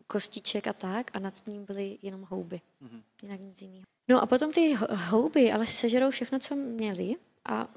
kostiček 0.07 0.67
a 0.67 0.73
tak 0.73 1.11
a 1.15 1.19
nad 1.19 1.47
ním 1.47 1.65
byly 1.65 1.99
jenom 2.03 2.27
houby, 2.31 2.61
mm-hmm. 2.83 3.03
jinak 3.23 3.41
nic 3.41 3.63
jiného. 3.63 3.85
No 4.09 4.23
a 4.23 4.27
potom 4.27 4.53
ty 4.53 4.75
houby 4.91 5.53
ale 5.53 5.67
sežerou 5.67 6.11
všechno, 6.11 6.39
co 6.39 6.57
měli 6.57 7.17
a, 7.45 7.69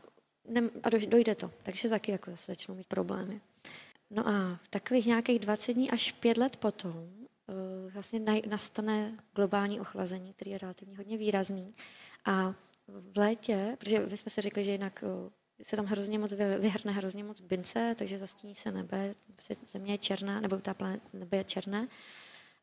ne, 0.47 0.61
a 0.83 0.89
dojde 0.89 1.35
to, 1.35 1.51
takže 1.63 1.89
taky 1.89 2.11
jako 2.11 2.31
zase 2.31 2.51
začnou 2.51 2.75
mít 2.75 2.87
problémy. 2.87 3.41
No 4.09 4.27
a 4.27 4.59
v 4.63 4.67
takových 4.67 5.05
nějakých 5.05 5.39
20 5.39 5.73
dní 5.73 5.91
až 5.91 6.11
5 6.11 6.37
let 6.37 6.57
potom 6.57 6.91
uh, 6.91 7.91
vlastně 7.93 8.21
nastane 8.47 9.17
globální 9.35 9.81
ochlazení, 9.81 10.33
který 10.33 10.51
je 10.51 10.57
relativně 10.57 10.97
hodně 10.97 11.17
výrazný 11.17 11.73
a 12.25 12.53
v 12.87 13.17
létě, 13.17 13.75
protože 13.79 13.99
my 13.99 14.17
jsme 14.17 14.31
si 14.31 14.41
řekli, 14.41 14.63
že 14.63 14.71
jinak 14.71 15.03
uh, 15.03 15.29
se 15.63 15.75
tam 15.75 15.85
hrozně 15.85 16.19
moc 16.19 16.33
vyhrne 16.59 16.91
hrozně 16.91 17.23
moc 17.23 17.41
bince, 17.41 17.95
takže 17.97 18.17
zastíní 18.17 18.55
se 18.55 18.71
nebe, 18.71 19.15
země 19.67 19.93
je 19.93 19.97
černá, 19.97 20.39
nebo 20.39 20.57
ta 20.57 20.73
planeta 20.73 21.05
nebe 21.13 21.37
je 21.37 21.43
černé, 21.43 21.87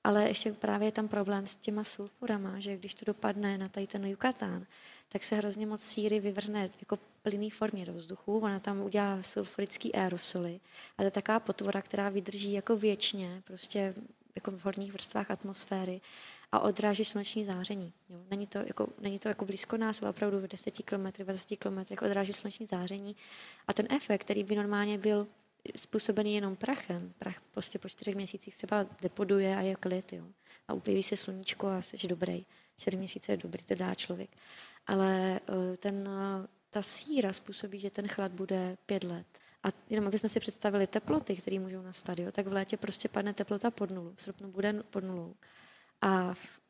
ale 0.05 0.29
ještě 0.29 0.53
právě 0.53 0.89
je 0.89 0.93
tam 0.93 1.09
problém 1.09 1.47
s 1.47 1.57
těma 1.57 1.85
sulfurama, 1.85 2.61
že 2.61 2.77
když 2.77 2.95
to 2.95 3.05
dopadne 3.05 3.59
na 3.59 3.69
tady 3.69 3.87
ten 3.87 4.07
Yucatán, 4.07 4.67
tak 5.09 5.25
se 5.25 5.37
hrozně 5.37 5.67
moc 5.67 5.83
síry 5.83 6.21
vyvrhne 6.21 6.71
jako 6.81 6.99
plynný 7.23 7.51
formě 7.51 7.87
do 7.87 7.93
vzduchu, 7.93 8.39
ona 8.39 8.59
tam 8.59 8.81
udělá 8.81 9.23
sulfurický 9.23 9.95
aerosoly 9.95 10.61
a 10.99 11.03
to 11.03 11.05
je 11.05 11.11
taková 11.11 11.41
potvora, 11.41 11.83
která 11.83 12.09
vydrží 12.09 12.53
jako 12.53 12.77
věčně, 12.77 13.43
prostě 13.45 13.95
jako 14.35 14.51
v 14.51 14.65
horních 14.65 14.93
vrstvách 14.93 15.31
atmosféry 15.31 16.01
a 16.57 16.61
odráží 16.61 17.05
sluneční 17.05 17.45
záření. 17.45 17.93
Jo. 18.09 18.19
Není, 18.31 18.47
to 18.47 18.59
jako, 18.59 18.89
není 19.01 19.19
to 19.19 19.29
jako 19.29 19.45
blízko 19.45 19.77
nás, 19.77 20.03
ale 20.03 20.11
opravdu 20.11 20.41
v 20.41 20.49
10 20.49 20.71
km, 20.85 21.25
20 21.25 21.57
km 21.57 21.79
odráží 22.05 22.33
sluneční 22.33 22.67
záření. 22.67 23.17
A 23.69 23.73
ten 23.73 23.87
efekt, 23.91 24.21
který 24.21 24.45
by 24.45 24.57
normálně 24.57 24.99
byl 24.99 25.27
způsobený 25.77 26.35
jenom 26.35 26.57
prachem, 26.57 27.13
prach 27.19 27.41
prostě 27.51 27.79
po 27.79 27.89
čtyřech 27.89 28.15
měsících 28.15 28.57
třeba 28.57 28.87
depoduje 29.03 29.57
a 29.57 29.61
je 29.61 29.75
klid, 29.77 30.13
jo. 30.13 30.25
A 30.69 30.73
upliví 30.73 31.03
se 31.03 31.17
sluníčko 31.17 31.67
a 31.67 31.83
jsi 31.83 32.09
dobrý. 32.09 32.47
Čtyři 32.77 32.97
měsíce 32.97 33.33
je 33.33 33.37
dobrý, 33.37 33.65
to 33.65 33.75
dá 33.75 33.95
člověk. 33.95 34.31
Ale 34.87 35.41
eh, 35.49 35.77
ten, 35.77 36.09
eh, 36.09 36.47
ta 36.71 36.83
síra 36.83 37.33
způsobí, 37.33 37.79
že 37.79 37.91
ten 37.91 38.09
chlad 38.09 38.33
bude 38.33 38.77
pět 38.87 39.05
let. 39.05 39.27
A 39.63 39.69
jenom 39.91 40.07
aby 40.07 40.19
jsme 40.19 40.29
si 40.29 40.41
představili 40.41 40.87
teploty, 40.87 41.37
které 41.37 41.59
můžou 41.59 41.83
nastat, 41.83 42.19
jo, 42.19 42.33
tak 42.33 42.47
v 42.47 42.53
létě 42.53 42.77
prostě 42.77 43.09
padne 43.09 43.33
teplota 43.33 43.71
pod 43.71 43.91
nulu, 43.91 44.13
v 44.17 44.23
srpnu 44.23 44.49
bude 44.49 44.73
pod 44.91 45.05
nulou. 45.05 45.35
A 46.01 46.35
v, 46.35 46.61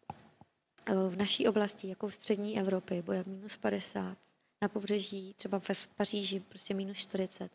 v 1.09 1.17
naší 1.17 1.49
oblasti, 1.49 1.89
jako 1.89 2.09
v 2.09 2.15
střední 2.15 2.59
Evropě, 2.59 3.03
bude 3.03 3.25
minus 3.27 3.57
50, 3.57 4.19
na 4.63 4.69
pobřeží, 4.69 5.35
třeba 5.35 5.59
ve 5.59 5.75
Paříži, 5.97 6.41
prostě 6.41 6.75
minus 6.75 6.97
40. 6.97 7.53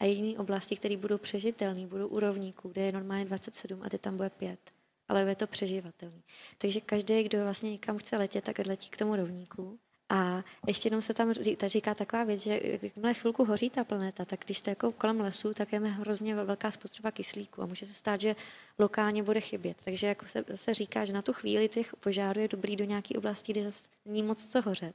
A 0.00 0.04
jediné 0.04 0.38
oblasti, 0.38 0.76
které 0.76 0.96
budou 0.96 1.18
přežitelné, 1.18 1.86
budou 1.86 2.08
u 2.08 2.20
rovníků, 2.20 2.68
kde 2.68 2.82
je 2.82 2.92
normálně 2.92 3.24
27 3.24 3.82
a 3.82 3.88
ty 3.88 3.98
tam 3.98 4.16
bude 4.16 4.30
5. 4.30 4.60
Ale 5.08 5.20
je 5.20 5.36
to 5.36 5.46
přeživatelný. 5.46 6.22
Takže 6.58 6.80
každý, 6.80 7.22
kdo 7.22 7.42
vlastně 7.42 7.70
někam 7.70 7.98
chce 7.98 8.16
letět, 8.16 8.44
tak 8.44 8.58
letí 8.66 8.90
k 8.90 8.96
tomu 8.96 9.16
rovníku 9.16 9.78
a 10.12 10.44
ještě 10.66 10.86
jenom 10.86 11.02
se 11.02 11.14
tam 11.14 11.32
říká, 11.32 11.68
říká 11.68 11.94
taková 11.94 12.24
věc, 12.24 12.42
že 12.42 12.60
jakmile 12.82 13.14
chvilku 13.14 13.44
hoří 13.44 13.70
ta 13.70 13.84
planeta, 13.84 14.24
tak 14.24 14.40
když 14.44 14.58
jste 14.58 14.70
jako 14.70 14.92
kolem 14.92 15.20
lesů, 15.20 15.54
tak 15.54 15.72
je 15.72 15.78
hrozně 15.78 16.34
velká 16.34 16.70
spotřeba 16.70 17.10
kyslíku 17.10 17.62
a 17.62 17.66
může 17.66 17.86
se 17.86 17.94
stát, 17.94 18.20
že 18.20 18.36
lokálně 18.78 19.22
bude 19.22 19.40
chybět. 19.40 19.76
Takže 19.84 20.06
jako 20.06 20.26
se, 20.26 20.44
se 20.54 20.74
říká, 20.74 21.04
že 21.04 21.12
na 21.12 21.22
tu 21.22 21.32
chvíli 21.32 21.68
těch 21.68 21.96
požárů 21.96 22.40
je 22.40 22.48
dobrý 22.48 22.76
do 22.76 22.84
nějaké 22.84 23.18
oblasti, 23.18 23.52
kde 23.52 23.62
zase 23.62 23.88
není 24.06 24.22
moc 24.22 24.44
co 24.44 24.62
hořet. 24.62 24.94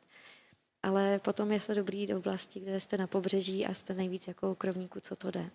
Ale 0.83 1.19
potom 1.19 1.51
je 1.51 1.59
se 1.59 1.75
dobrý 1.75 2.07
do 2.07 2.17
oblasti, 2.17 2.59
kde 2.59 2.79
jste 2.79 2.97
na 2.97 3.07
pobřeží 3.07 3.65
a 3.65 3.73
jste 3.73 3.93
nejvíc 3.93 4.27
jako 4.27 4.55
krovníku, 4.55 4.99
co 4.99 5.15
to 5.15 5.31
jde. 5.31 5.49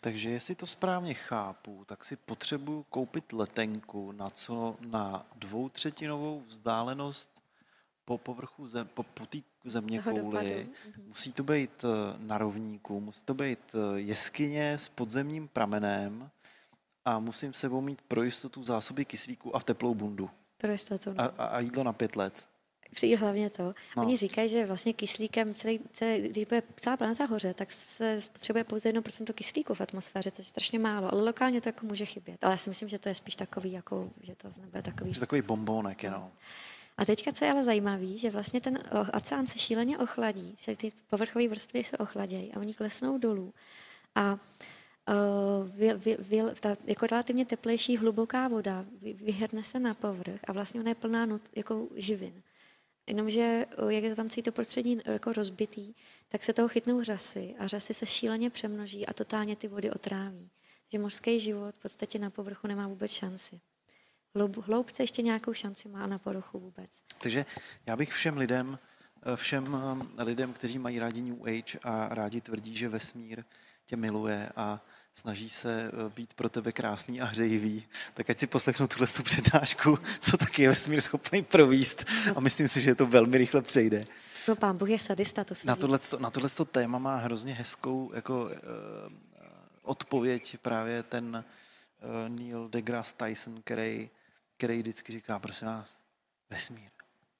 Takže 0.00 0.30
jestli 0.30 0.54
to 0.54 0.66
správně 0.66 1.14
chápu, 1.14 1.84
tak 1.86 2.04
si 2.04 2.16
potřebuju 2.16 2.82
koupit 2.82 3.32
letenku 3.32 4.12
na 4.12 4.30
co 4.30 4.76
na 4.80 5.26
dvoutřetinovou 5.36 6.42
vzdálenost 6.46 7.37
po 8.08 8.18
povrchu 8.18 8.66
zem, 8.66 8.88
po, 8.94 9.02
po 9.02 9.26
té 9.26 9.38
země 9.64 10.02
kouli, 10.02 10.16
dopadu, 10.16 10.48
mhm. 10.48 11.08
musí 11.08 11.32
to 11.32 11.42
být 11.42 11.84
eh, 11.84 12.16
na 12.18 12.38
rovníku, 12.38 13.00
musí 13.00 13.22
to 13.24 13.34
být 13.34 13.58
eh, 13.74 14.00
jeskyně 14.00 14.78
s 14.78 14.88
podzemním 14.88 15.48
pramenem 15.48 16.30
a 17.04 17.18
musím 17.18 17.52
sebou 17.52 17.80
mít 17.80 18.02
pro 18.02 18.22
jistotu 18.22 18.64
zásoby 18.64 19.04
kyslíku 19.04 19.56
a 19.56 19.58
v 19.58 19.64
teplou 19.64 19.94
bundu. 19.94 20.30
Pro 20.58 20.72
jistotu. 20.72 21.10
A, 21.10 21.22
No. 21.22 21.30
a, 21.38 21.44
a 21.46 21.60
jídlo 21.60 21.84
na 21.84 21.92
pět 21.92 22.16
let. 22.16 22.44
Přijde 22.94 23.16
hlavně 23.16 23.50
to. 23.50 23.62
No. 23.62 23.74
No. 23.96 24.02
Oni 24.02 24.16
říkají, 24.16 24.48
že 24.48 24.66
vlastně 24.66 24.92
kyslíkem, 24.92 25.54
celý, 25.54 25.80
celý, 25.92 26.28
když 26.28 26.44
bude 26.44 26.62
celá 26.76 26.96
planeta 26.96 27.24
hoře, 27.24 27.54
tak 27.54 27.72
se 27.72 28.20
spotřebuje 28.20 28.64
pouze 28.64 28.92
1% 28.92 29.32
kyslíku 29.32 29.74
v 29.74 29.80
atmosféře, 29.80 30.30
což 30.30 30.44
je 30.46 30.48
strašně 30.48 30.78
málo. 30.78 31.12
Ale 31.12 31.22
lokálně 31.22 31.60
to 31.60 31.68
jako 31.68 31.86
může 31.86 32.04
chybět. 32.04 32.44
Ale 32.44 32.52
já 32.52 32.58
si 32.58 32.70
myslím, 32.70 32.88
že 32.88 32.98
to 32.98 33.08
je 33.08 33.14
spíš 33.14 33.36
takový, 33.36 33.72
jako, 33.72 34.10
že 34.22 34.34
to 34.34 34.48
nebude 34.60 34.82
takový. 34.82 35.12
Takový 35.12 35.42
bombónek 35.42 36.02
jenom. 36.02 36.30
A 36.98 37.04
teďka, 37.04 37.32
co 37.32 37.44
je 37.44 37.52
ale 37.52 37.64
zajímavé, 37.64 38.16
že 38.16 38.30
vlastně 38.30 38.60
ten 38.60 38.78
o- 38.78 39.16
oceán 39.16 39.46
se 39.46 39.58
šíleně 39.58 39.98
ochladí, 39.98 40.52
se 40.56 40.76
ty 40.76 40.92
povrchové 41.10 41.48
vrstvy 41.48 41.84
se 41.84 41.96
ochladějí 41.96 42.52
a 42.52 42.60
oni 42.60 42.74
klesnou 42.74 43.18
dolů. 43.18 43.54
A 44.14 44.32
uh, 44.32 45.68
vy, 45.68 45.94
vy, 45.94 46.16
vy, 46.18 46.42
ta 46.60 46.76
jako 46.86 47.06
relativně 47.06 47.46
teplejší 47.46 47.96
hluboká 47.96 48.48
voda 48.48 48.84
vy, 49.00 49.12
vyhrne 49.12 49.64
se 49.64 49.78
na 49.78 49.94
povrch 49.94 50.40
a 50.48 50.52
vlastně 50.52 50.80
ona 50.80 50.88
je 50.88 50.94
plná 50.94 51.26
nut, 51.26 51.42
jako 51.56 51.88
živin. 51.94 52.42
Jenomže, 53.06 53.66
o, 53.76 53.90
jak 53.90 54.04
je 54.04 54.10
to 54.10 54.16
tam 54.16 54.30
celý 54.30 54.42
to 54.42 54.52
prostředí 54.52 55.00
jako 55.04 55.32
rozbitý, 55.32 55.94
tak 56.28 56.42
se 56.44 56.52
toho 56.52 56.68
chytnou 56.68 57.02
řasy 57.02 57.54
a 57.58 57.66
řasy 57.66 57.94
se 57.94 58.06
šíleně 58.06 58.50
přemnoží 58.50 59.06
a 59.06 59.12
totálně 59.12 59.56
ty 59.56 59.68
vody 59.68 59.90
otráví. 59.90 60.50
Že 60.92 60.98
mořský 60.98 61.40
život 61.40 61.74
v 61.74 61.78
podstatě 61.78 62.18
na 62.18 62.30
povrchu 62.30 62.66
nemá 62.66 62.88
vůbec 62.88 63.12
šanci. 63.12 63.60
Hloub, 64.38 64.56
hloubce 64.56 65.02
ještě 65.02 65.22
nějakou 65.22 65.52
šanci 65.52 65.88
má 65.88 66.06
na 66.06 66.18
povrchu 66.18 66.58
vůbec. 66.58 66.90
Takže 67.18 67.46
já 67.86 67.96
bych 67.96 68.12
všem 68.12 68.36
lidem, 68.38 68.78
eh, 69.32 69.36
všem 69.36 69.76
eh, 70.18 70.24
lidem, 70.24 70.52
kteří 70.52 70.78
mají 70.78 70.98
rádi 70.98 71.22
New 71.22 71.42
Age 71.42 71.78
a 71.82 72.14
rádi 72.14 72.40
tvrdí, 72.40 72.76
že 72.76 72.88
vesmír 72.88 73.44
tě 73.86 73.96
miluje 73.96 74.48
a 74.56 74.80
snaží 75.14 75.48
se 75.48 75.90
eh, 75.92 76.10
být 76.16 76.34
pro 76.34 76.48
tebe 76.48 76.72
krásný 76.72 77.20
a 77.20 77.24
hřejivý, 77.24 77.84
tak 78.14 78.30
ať 78.30 78.38
si 78.38 78.46
poslechnou 78.46 78.86
tuhle 78.86 79.06
tu 79.06 79.22
přednášku, 79.22 79.98
co 80.20 80.36
taky 80.36 80.62
je 80.62 80.68
vesmír 80.68 81.00
schopný 81.00 81.42
províst 81.42 82.04
a 82.36 82.40
myslím 82.40 82.68
si, 82.68 82.80
že 82.80 82.94
to 82.94 83.06
velmi 83.06 83.38
rychle 83.38 83.62
přejde. 83.62 84.06
No 84.48 84.56
pán 84.56 84.76
Bůh 84.76 84.88
je 84.90 84.98
sadista, 84.98 85.44
to 85.44 85.54
si 85.54 85.66
Na 85.66 85.74
ví. 85.74 85.80
tohleto, 85.80 86.18
na 86.18 86.30
tohleto 86.30 86.64
téma 86.64 86.98
má 86.98 87.16
hrozně 87.16 87.54
hezkou 87.54 88.10
jako, 88.14 88.44
uh, 88.44 88.50
odpověď 89.82 90.56
právě 90.62 91.02
ten 91.02 91.44
uh, 92.02 92.28
Neil 92.28 92.68
deGrasse 92.68 93.14
Tyson, 93.16 93.62
který, 93.64 94.10
který 94.58 94.78
vždycky 94.78 95.12
říká, 95.12 95.38
prosím 95.38 95.68
vás, 95.68 96.00
vesmír 96.50 96.90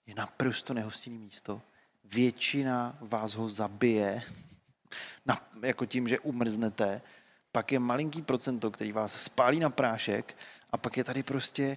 je 0.06 0.14
naprosto 0.14 0.74
nehostinný 0.74 1.18
místo. 1.18 1.62
Většina 2.04 2.98
vás 3.00 3.34
ho 3.34 3.48
zabije, 3.48 4.22
na, 5.26 5.48
jako 5.62 5.86
tím, 5.86 6.08
že 6.08 6.18
umrznete, 6.18 7.02
pak 7.52 7.72
je 7.72 7.78
malinký 7.78 8.22
procento, 8.22 8.70
který 8.70 8.92
vás 8.92 9.20
spálí 9.22 9.60
na 9.60 9.70
prášek 9.70 10.36
a 10.72 10.76
pak 10.76 10.96
je 10.96 11.04
tady 11.04 11.22
prostě 11.22 11.76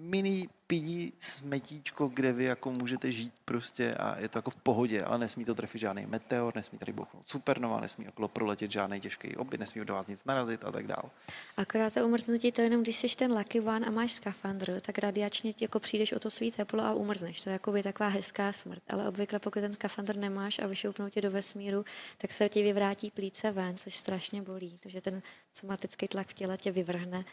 mini 0.00 0.48
pidí 0.66 1.12
smetíčko, 1.18 2.08
kde 2.08 2.32
vy 2.32 2.44
jako 2.44 2.70
můžete 2.70 3.12
žít 3.12 3.32
prostě 3.44 3.94
a 3.94 4.18
je 4.18 4.28
to 4.28 4.38
jako 4.38 4.50
v 4.50 4.56
pohodě, 4.56 5.00
ale 5.02 5.18
nesmí 5.18 5.44
to 5.44 5.54
trefit 5.54 5.80
žádný 5.80 6.06
meteor, 6.06 6.56
nesmí 6.56 6.78
tady 6.78 6.92
bouchnout 6.92 7.28
supernova, 7.28 7.80
nesmí 7.80 8.08
okolo 8.08 8.28
proletět 8.28 8.70
žádný 8.70 9.00
těžký 9.00 9.36
objekt, 9.36 9.60
nesmí 9.60 9.84
do 9.84 9.94
vás 9.94 10.06
nic 10.06 10.24
narazit 10.24 10.64
a 10.64 10.72
tak 10.72 10.86
dál. 10.86 11.10
Akorát 11.56 11.94
to 11.94 12.06
umrznutí 12.06 12.52
to 12.52 12.62
jenom, 12.62 12.82
když 12.82 12.96
jsi 12.96 13.16
ten 13.16 13.32
lucky 13.32 13.60
one 13.60 13.86
a 13.86 13.90
máš 13.90 14.12
skafandr, 14.12 14.80
tak 14.80 14.98
radiačně 14.98 15.54
jako 15.60 15.80
přijdeš 15.80 16.12
o 16.12 16.18
to 16.18 16.30
svý 16.30 16.52
teplo 16.52 16.84
a 16.84 16.94
umrzneš. 16.94 17.40
To 17.40 17.50
je 17.50 17.52
jako 17.52 17.72
by 17.72 17.82
taková 17.82 18.08
hezká 18.08 18.52
smrt. 18.52 18.82
Ale 18.88 19.08
obvykle, 19.08 19.38
pokud 19.38 19.60
ten 19.60 19.72
skafandr 19.72 20.16
nemáš 20.16 20.58
a 20.58 20.66
vyšoupnou 20.66 21.08
tě 21.08 21.20
do 21.20 21.30
vesmíru, 21.30 21.84
tak 22.18 22.32
se 22.32 22.48
ti 22.48 22.62
vyvrátí 22.62 23.10
plíce 23.10 23.50
ven, 23.50 23.76
což 23.76 23.96
strašně 23.96 24.42
bolí. 24.42 24.78
Takže 24.80 25.00
ten 25.00 25.22
somatický 25.52 26.08
tlak 26.08 26.28
v 26.28 26.34
těle 26.34 26.58
tě 26.58 26.72
vyvrhne 26.72 27.24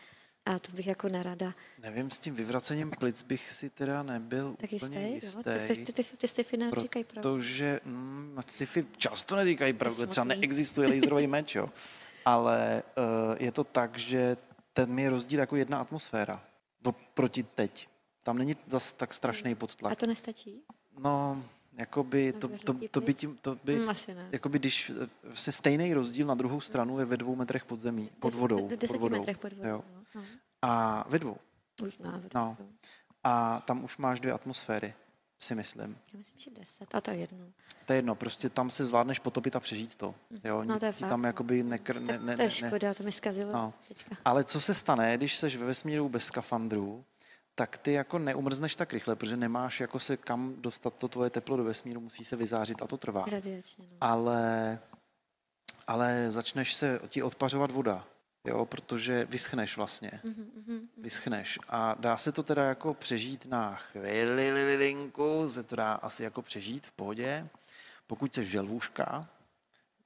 a 0.56 0.60
to 0.60 0.72
bych 0.72 0.88
jako 0.88 1.10
nerada. 1.10 1.54
Nevím, 1.82 2.12
s 2.12 2.20
tím 2.20 2.36
vyvracením 2.36 2.92
plic 3.00 3.22
bych 3.24 3.52
si 3.52 3.70
teda 3.70 4.04
nebyl 4.04 4.56
Tak 4.58 4.70
úplně 4.74 5.08
jistý, 5.10 5.26
jistý. 5.28 5.38
jo? 5.38 5.44
Tak 5.44 5.66
ty, 5.68 5.76
ty, 5.94 6.04
ty, 6.18 6.28
sci-fi 6.28 6.58
neříkají 6.58 7.06
pravdu. 7.06 7.22
Protože 7.38 7.80
mm, 7.86 8.40
sci-fi 8.48 8.86
často 8.98 9.36
neříkají 9.36 9.74
pravdu, 9.74 10.06
třeba 10.08 10.24
neexistuje 10.24 10.88
laserový 10.88 11.28
meč, 11.38 11.56
jo. 11.56 11.70
Ale 12.26 12.84
uh, 12.98 13.36
je 13.40 13.52
to 13.52 13.64
tak, 13.64 13.98
že 14.00 14.38
ten 14.74 15.00
je 15.00 15.10
rozdíl 15.10 15.40
jako 15.40 15.56
jedna 15.56 15.80
atmosféra 15.82 16.44
oproti 16.86 17.44
teď. 17.44 17.88
Tam 18.24 18.38
není 18.38 18.56
zas 18.66 18.94
tak 18.94 19.14
strašný 19.14 19.52
A 19.52 19.56
podtlak. 19.56 19.96
to 19.96 20.06
nestačí? 20.08 20.62
No, 21.00 21.44
jakoby 21.78 22.34
to, 22.34 22.48
to, 22.48 22.76
to, 22.92 23.02
by 23.02 23.14
tím, 23.14 23.38
to 23.42 23.58
by, 23.64 23.76
Hmm, 23.76 23.90
asi 23.90 24.14
ne. 24.16 24.30
jakoby 24.32 24.60
když 24.60 24.90
eh, 25.04 25.08
se 25.34 25.52
stejný 25.52 25.94
rozdíl 25.94 26.28
na 26.28 26.36
druhou 26.36 26.62
stranu 26.62 27.00
je 27.00 27.06
ve 27.06 27.18
dvou 27.18 27.36
metrech 27.36 27.66
pod 27.66 27.80
zemí, 27.80 28.08
pod 28.20 28.34
vodou. 28.34 28.56
Do 28.56 28.62
pod 28.68 28.80
deseti 28.80 29.00
vodou. 29.00 29.16
metrech 29.18 29.38
pod 29.38 29.54
vodou. 29.54 29.70
Jo. 29.70 29.84
No. 30.18 30.24
A 30.62 31.04
ve 31.10 31.20
dvou. 31.20 31.38
Už 31.88 31.98
návod. 31.98 32.34
No. 32.34 32.58
A 33.24 33.60
tam 33.60 33.84
už 33.84 33.98
máš 33.98 34.20
dvě 34.20 34.32
atmosféry, 34.34 34.94
si 35.40 35.56
myslím. 35.56 35.98
Já 36.14 36.18
myslím, 36.18 36.40
že 36.40 36.52
deset. 36.52 36.96
A 36.96 37.02
to 37.02 37.12
je 37.12 37.18
jedno. 37.18 37.46
To 37.86 37.94
je 37.94 37.98
jedno, 37.98 38.16
prostě 38.16 38.50
tam 38.50 38.70
se 38.70 38.86
zvládneš 38.86 39.20
potopit 39.20 39.56
a 39.56 39.60
přežít 39.60 39.96
to. 39.96 40.16
Jo, 40.44 40.64
No, 40.64 40.80
to 40.80 40.86
je 40.86 40.92
fakt, 40.92 41.10
tam 41.10 41.22
no. 41.22 41.28
jakoby 41.28 41.64
nekr, 41.64 42.00
ne, 42.02 42.20
ne, 42.20 42.36
to 42.36 42.42
je 42.42 42.52
škoda, 42.52 42.94
to 42.94 43.04
mi 43.04 43.12
zkazilo 43.12 43.54
No. 43.54 43.74
teďka. 43.88 44.16
Ale 44.26 44.44
co 44.44 44.62
se 44.62 44.74
stane, 44.74 45.18
když 45.18 45.38
seš 45.38 45.56
ve 45.56 45.66
vesmíru 45.66 46.10
bez 46.10 46.26
skafandru, 46.26 47.06
tak 47.56 47.78
ty 47.78 47.92
jako 47.94 48.20
neumrzneš 48.20 48.76
tak 48.76 48.94
rychle, 48.94 49.16
protože 49.16 49.38
nemáš 49.38 49.80
jako 49.80 50.00
se 50.00 50.18
kam 50.18 50.56
dostat 50.58 50.94
to 50.94 51.08
tvoje 51.08 51.30
teplo 51.30 51.58
do 51.58 51.64
vesmíru, 51.64 52.02
musí 52.02 52.24
se 52.26 52.36
vyzářit 52.36 52.82
a 52.82 52.88
to 52.88 52.98
trvá. 52.98 53.26
Radiačně, 53.32 53.86
no. 53.92 53.98
Ale, 54.02 54.80
ale 55.88 56.32
začneš 56.32 56.74
se 56.74 57.00
ti 57.08 57.24
odpařovat 57.24 57.72
voda, 57.72 58.08
jo, 58.46 58.66
protože 58.66 59.26
vyschneš 59.26 59.78
vlastně. 59.78 60.12
Mhm, 60.24 60.52
mhm. 60.68 60.88
Vyschneš. 60.98 61.60
A 61.70 61.96
dá 62.00 62.18
se 62.18 62.32
to 62.32 62.44
teda 62.44 62.64
jako 62.64 62.94
přežít 62.94 63.46
na 63.46 63.76
chvíli, 63.76 64.52
lilinku, 64.52 65.48
se 65.48 65.64
to 65.64 65.76
dá 65.76 65.94
asi 65.94 66.24
jako 66.24 66.42
přežít 66.42 66.88
v 66.88 66.92
pohodě. 66.92 67.48
Pokud 68.08 68.34
se 68.34 68.44
želvůška, 68.44 69.30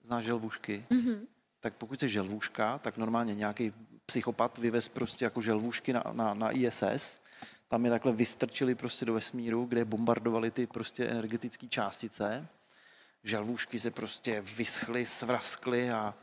znáš 0.04 0.26
želvůšky, 0.26 0.86
Mhm. 0.90 1.28
tak 1.60 1.74
pokud 1.74 2.00
se 2.00 2.08
želvůška, 2.08 2.78
tak 2.78 2.98
normálně 2.98 3.36
nějaký 3.36 3.74
psychopat 4.06 4.58
vyvez 4.58 4.88
prostě 4.88 5.26
jako 5.26 5.42
želvůšky 5.42 5.94
na, 5.94 6.04
na, 6.12 6.34
na 6.34 6.52
ISS, 6.52 7.22
tam 7.68 7.86
je 7.86 7.92
takhle 7.92 8.12
vystrčili 8.14 8.76
prostě 8.76 9.06
do 9.06 9.14
vesmíru, 9.14 9.66
kde 9.66 9.86
bombardovali 9.86 10.52
ty 10.52 10.68
prostě 10.68 11.06
energetické 11.06 11.68
částice. 11.68 12.48
Želvůšky 13.24 13.80
se 13.80 13.92
prostě 13.92 14.42
vyschly, 14.42 15.06
svraskly 15.06 15.92
a 15.92 16.14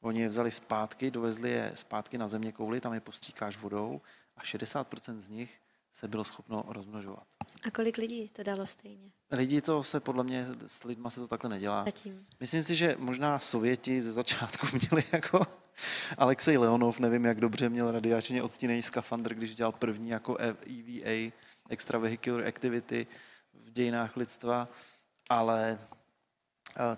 oni 0.00 0.20
je 0.20 0.28
vzali 0.28 0.50
zpátky, 0.50 1.10
dovezli 1.10 1.50
je 1.50 1.72
zpátky 1.74 2.18
na 2.18 2.28
země 2.28 2.52
kouli, 2.52 2.80
tam 2.80 2.94
je 2.94 3.00
postříkáš 3.00 3.56
vodou 3.56 4.00
a 4.36 4.42
60% 4.42 5.16
z 5.16 5.28
nich 5.28 5.60
se 5.92 6.08
bylo 6.08 6.24
schopno 6.24 6.64
rozmnožovat. 6.68 7.26
A 7.64 7.70
kolik 7.70 7.96
lidí 7.98 8.28
to 8.28 8.42
dalo 8.42 8.66
stejně? 8.66 9.10
Lidi 9.30 9.60
to 9.60 9.82
se 9.82 10.00
podle 10.00 10.24
mě, 10.24 10.46
s 10.66 10.84
lidma 10.84 11.10
se 11.10 11.20
to 11.20 11.28
takhle 11.28 11.50
nedělá. 11.50 11.84
Zatím. 11.84 12.26
Myslím 12.40 12.62
si, 12.62 12.74
že 12.74 12.96
možná 12.98 13.38
Sověti 13.38 14.02
ze 14.02 14.12
začátku 14.12 14.66
měli 14.72 15.04
jako 15.12 15.46
Alexej 16.18 16.58
Leonov, 16.58 17.00
nevím, 17.00 17.24
jak 17.24 17.40
dobře 17.40 17.68
měl 17.68 17.90
radiačně 17.90 18.42
odstínený 18.42 18.82
skafandr, 18.82 19.34
když 19.34 19.54
dělal 19.54 19.72
první 19.72 20.08
jako 20.08 20.36
EVA, 20.36 21.32
Extravehicular 21.68 22.46
Activity 22.46 23.06
v 23.54 23.70
dějinách 23.70 24.16
lidstva, 24.16 24.68
ale 25.30 25.78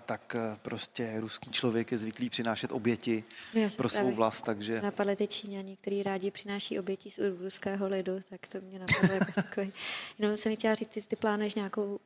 tak 0.05 0.35
eh, 0.35 0.57
prostě 0.61 1.13
ruský 1.19 1.51
člověk 1.51 1.91
je 1.91 1.97
zvyklý 1.97 2.29
přinášet 2.29 2.71
oběti 2.71 3.23
No 3.53 3.61
pro 3.77 3.89
svou 3.89 4.11
vlast, 4.11 4.45
takže 4.45 4.81
napadly 4.81 5.15
ty 5.15 5.27
Číňani, 5.27 5.77
který 5.77 6.03
rádi 6.03 6.31
přináší 6.31 6.79
oběti 6.79 7.09
z 7.09 7.19
ruského 7.39 7.87
lidu, 7.87 8.19
tak 8.29 8.47
to 8.47 8.61
mě 8.61 8.79
napadlo 8.79 9.13
jako 9.13 9.31
takový. 9.35 9.73
Jenom 10.19 10.37
jsem 10.37 10.55
chtěla 10.55 10.75
říct, 10.75 10.89
ty, 10.89 11.01
ty 11.01 11.15
plánuješ 11.15 11.55
nějakou 11.55 11.99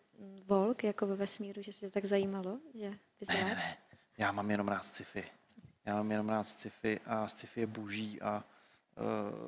volk 0.46 0.84
jako 0.84 1.08
ve 1.08 1.16
vesmíru, 1.16 1.62
že 1.62 1.74
se 1.74 1.80
tě 1.80 1.92
tak 1.92 2.06
zajímalo, 2.06 2.60
že 2.74 2.94
bys 3.20 3.28
ne, 3.28 3.36
ne, 3.36 3.56
ne, 3.56 3.78
já 4.18 4.32
mám 4.32 4.52
jenom 4.52 4.68
rád 4.68 4.86
sci-fi. 4.86 5.24
Já 5.86 5.96
mám 5.96 6.12
jenom 6.12 6.30
rád 6.30 6.44
sci-fi 6.44 7.00
a 7.06 7.28
sci-fi 7.28 7.60
je 7.60 7.68
boží 7.68 8.22
a 8.22 8.44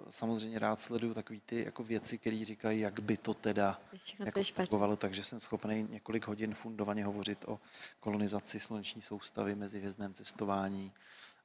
samozřejmě 0.10 0.60
rád 0.60 0.80
sleduju 0.80 1.14
takové 1.14 1.40
ty 1.46 1.64
jako 1.64 1.84
věci, 1.84 2.18
které 2.18 2.46
říkají, 2.46 2.80
jak 2.80 3.00
by 3.00 3.18
to 3.18 3.34
teda 3.34 3.80
Všechno, 4.04 4.26
jako 4.26 4.44
fungovalo, 4.44 4.96
takže 4.96 5.24
jsem 5.24 5.40
schopný 5.40 5.88
několik 5.90 6.28
hodin 6.28 6.54
fundovaně 6.54 7.06
hovořit 7.06 7.46
o 7.48 7.60
kolonizaci 8.00 8.60
sluneční 8.60 9.02
soustavy, 9.02 9.56
mezihvězdném 9.56 10.14
cestování 10.14 10.92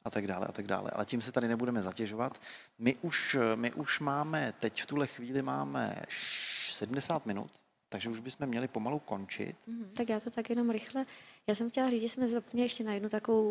a 0.05 0.11
tak 0.11 0.27
dále 0.27 0.47
a 0.47 0.53
tak 0.53 0.67
dále. 0.67 0.91
Ale 0.91 1.07
tím 1.07 1.23
se 1.23 1.33
tady 1.33 1.49
nebudeme 1.49 1.83
zatěžovat. 1.83 2.41
My 2.79 2.97
už, 3.03 3.37
my 3.55 3.73
už 3.73 4.01
máme, 4.01 4.53
teď 4.61 4.83
v 4.83 4.87
tuhle 4.87 5.07
chvíli 5.07 5.43
máme 5.43 5.97
š- 6.09 6.75
70 6.75 7.27
minut 7.27 7.51
takže 7.93 8.11
už 8.11 8.21
bychom 8.21 8.47
měli 8.47 8.69
pomalu 8.69 8.99
končit. 8.99 9.57
Mm, 9.67 9.91
tak 9.95 10.09
já 10.09 10.21
to 10.21 10.31
tak 10.31 10.51
jenom 10.51 10.71
rychle. 10.71 11.07
Já 11.47 11.55
jsem 11.55 11.71
chtěla 11.71 11.91
říct, 11.91 12.01
že 12.01 12.09
jsme 12.09 12.29
zapomněli 12.29 12.65
ještě 12.65 12.85
na 12.85 12.95
jednu 12.95 13.09
takovou, 13.09 13.51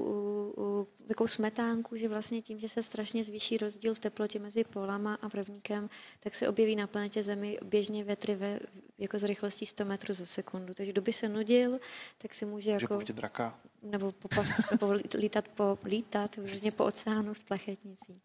uh, 0.58 0.86
takovou 1.08 1.28
smetánku, 1.28 1.96
že 1.96 2.08
vlastně 2.08 2.42
tím, 2.42 2.60
že 2.60 2.70
se 2.70 2.84
strašně 2.84 3.24
zvýší 3.24 3.58
rozdíl 3.58 3.94
v 3.96 4.00
teplotě 4.00 4.40
mezi 4.40 4.64
polama 4.64 5.18
a 5.22 5.30
prvníkem, 5.30 5.90
tak 6.20 6.36
se 6.36 6.48
objeví 6.48 6.76
na 6.76 6.88
planetě 6.88 7.24
Zemi 7.24 7.58
běžně 7.64 8.04
větry 8.04 8.36
ve, 8.36 8.60
jako 8.98 9.20
s 9.20 9.24
rychlostí 9.24 9.66
100 9.66 9.86
metrů 9.86 10.14
za 10.14 10.26
sekundu. 10.26 10.74
Takže 10.74 10.92
kdo 10.92 11.02
by 11.02 11.14
se 11.14 11.30
nudil, 11.30 11.80
tak 12.18 12.34
si 12.34 12.46
může, 12.46 12.74
Může 12.74 12.84
jako, 12.84 12.94
pouštět 12.94 13.16
draka. 13.16 13.60
nebo, 13.82 14.12
popa, 14.12 14.46
nebo 14.72 14.92
lítat 15.18 15.48
po, 15.48 15.78
lítat 15.86 16.36
po 16.76 16.86
oceánu 16.86 17.34
s 17.34 17.44
plachetnicí. 17.44 18.22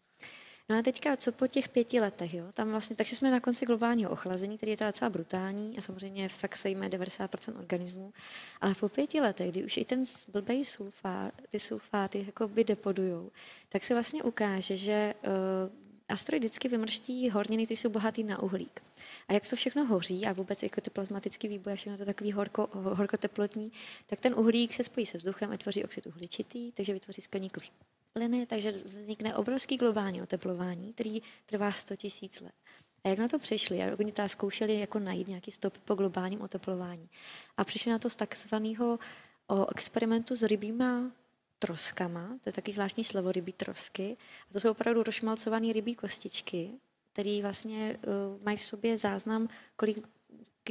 No 0.69 0.77
a 0.77 0.81
teďka, 0.81 1.17
co 1.17 1.31
po 1.31 1.47
těch 1.47 1.69
pěti 1.69 1.99
letech, 1.99 2.33
jo? 2.33 2.45
Tam 2.53 2.71
vlastně, 2.71 2.95
takže 2.95 3.15
jsme 3.15 3.31
na 3.31 3.39
konci 3.39 3.65
globálního 3.65 4.11
ochlazení, 4.11 4.57
který 4.57 4.71
je 4.71 4.77
teda 4.77 4.89
docela 4.89 5.09
brutální 5.09 5.77
a 5.77 5.81
samozřejmě 5.81 6.29
fakt 6.29 6.55
sejme 6.55 6.89
90% 6.89 7.59
organismů, 7.59 8.13
ale 8.61 8.75
po 8.75 8.89
pěti 8.89 9.21
letech, 9.21 9.51
kdy 9.51 9.65
už 9.65 9.77
i 9.77 9.85
ten 9.85 10.03
blbej 10.31 10.65
sulfát, 10.65 11.33
ty 11.49 11.59
sulfáty 11.59 12.23
jako 12.25 12.47
by 12.47 12.63
depodujou, 12.63 13.31
tak 13.69 13.85
se 13.85 13.93
vlastně 13.93 14.23
ukáže, 14.23 14.77
že 14.77 15.13
uh, 15.23 15.31
asteroid 16.09 16.43
vždycky 16.43 16.67
vymrští 16.67 17.29
horniny, 17.29 17.65
které 17.65 17.77
jsou 17.77 17.89
bohatý 17.89 18.23
na 18.23 18.41
uhlík. 18.41 18.83
A 19.27 19.33
jak 19.33 19.49
to 19.49 19.55
všechno 19.55 19.85
hoří 19.85 20.25
a 20.25 20.33
vůbec 20.33 20.63
jako 20.63 20.81
ty 20.81 20.89
plazmatický 20.89 21.47
výboj 21.47 21.73
a 21.73 21.75
všechno 21.75 21.97
to 21.97 22.05
takový 22.05 22.31
horko, 22.31 22.69
horkoteplotní, 22.73 23.71
tak 24.05 24.19
ten 24.19 24.39
uhlík 24.39 24.73
se 24.73 24.83
spojí 24.83 25.05
se 25.05 25.17
vzduchem 25.17 25.51
a 25.51 25.57
tvoří 25.57 25.83
oxid 25.83 26.07
uhličitý, 26.07 26.71
takže 26.71 26.93
vytvoří 26.93 27.21
skleníkový 27.21 27.69
plyny, 28.13 28.45
takže 28.45 28.71
vznikne 28.71 29.35
obrovský 29.35 29.77
globální 29.77 30.21
oteplování, 30.21 30.93
který 30.93 31.21
trvá 31.45 31.71
100 31.71 31.95
tisíc 31.95 32.41
let. 32.41 32.53
A 33.03 33.09
jak 33.09 33.19
na 33.19 33.27
to 33.27 33.39
přišli? 33.39 33.83
A 33.83 33.95
oni 33.99 34.11
to 34.11 34.29
zkoušeli 34.29 34.79
jako 34.79 34.99
najít 34.99 35.27
nějaký 35.27 35.51
stop 35.51 35.77
po 35.77 35.95
globálním 35.95 36.41
oteplování. 36.41 37.09
A 37.57 37.63
přišli 37.63 37.91
na 37.91 37.99
to 37.99 38.09
z 38.09 38.15
takzvaného 38.15 38.99
experimentu 39.75 40.35
s 40.35 40.43
rybíma 40.43 41.11
troskama, 41.59 42.27
to 42.43 42.49
je 42.49 42.53
taky 42.53 42.71
zvláštní 42.71 43.03
slovo 43.03 43.31
rybí 43.31 43.53
trosky. 43.53 44.17
A 44.49 44.53
to 44.53 44.59
jsou 44.59 44.71
opravdu 44.71 45.03
rozšmalcované 45.03 45.73
rybí 45.73 45.95
kostičky, 45.95 46.71
které 47.13 47.39
vlastně 47.41 47.97
uh, 47.97 48.43
mají 48.43 48.57
v 48.57 48.63
sobě 48.63 48.97
záznam, 48.97 49.47
kolik 49.75 50.07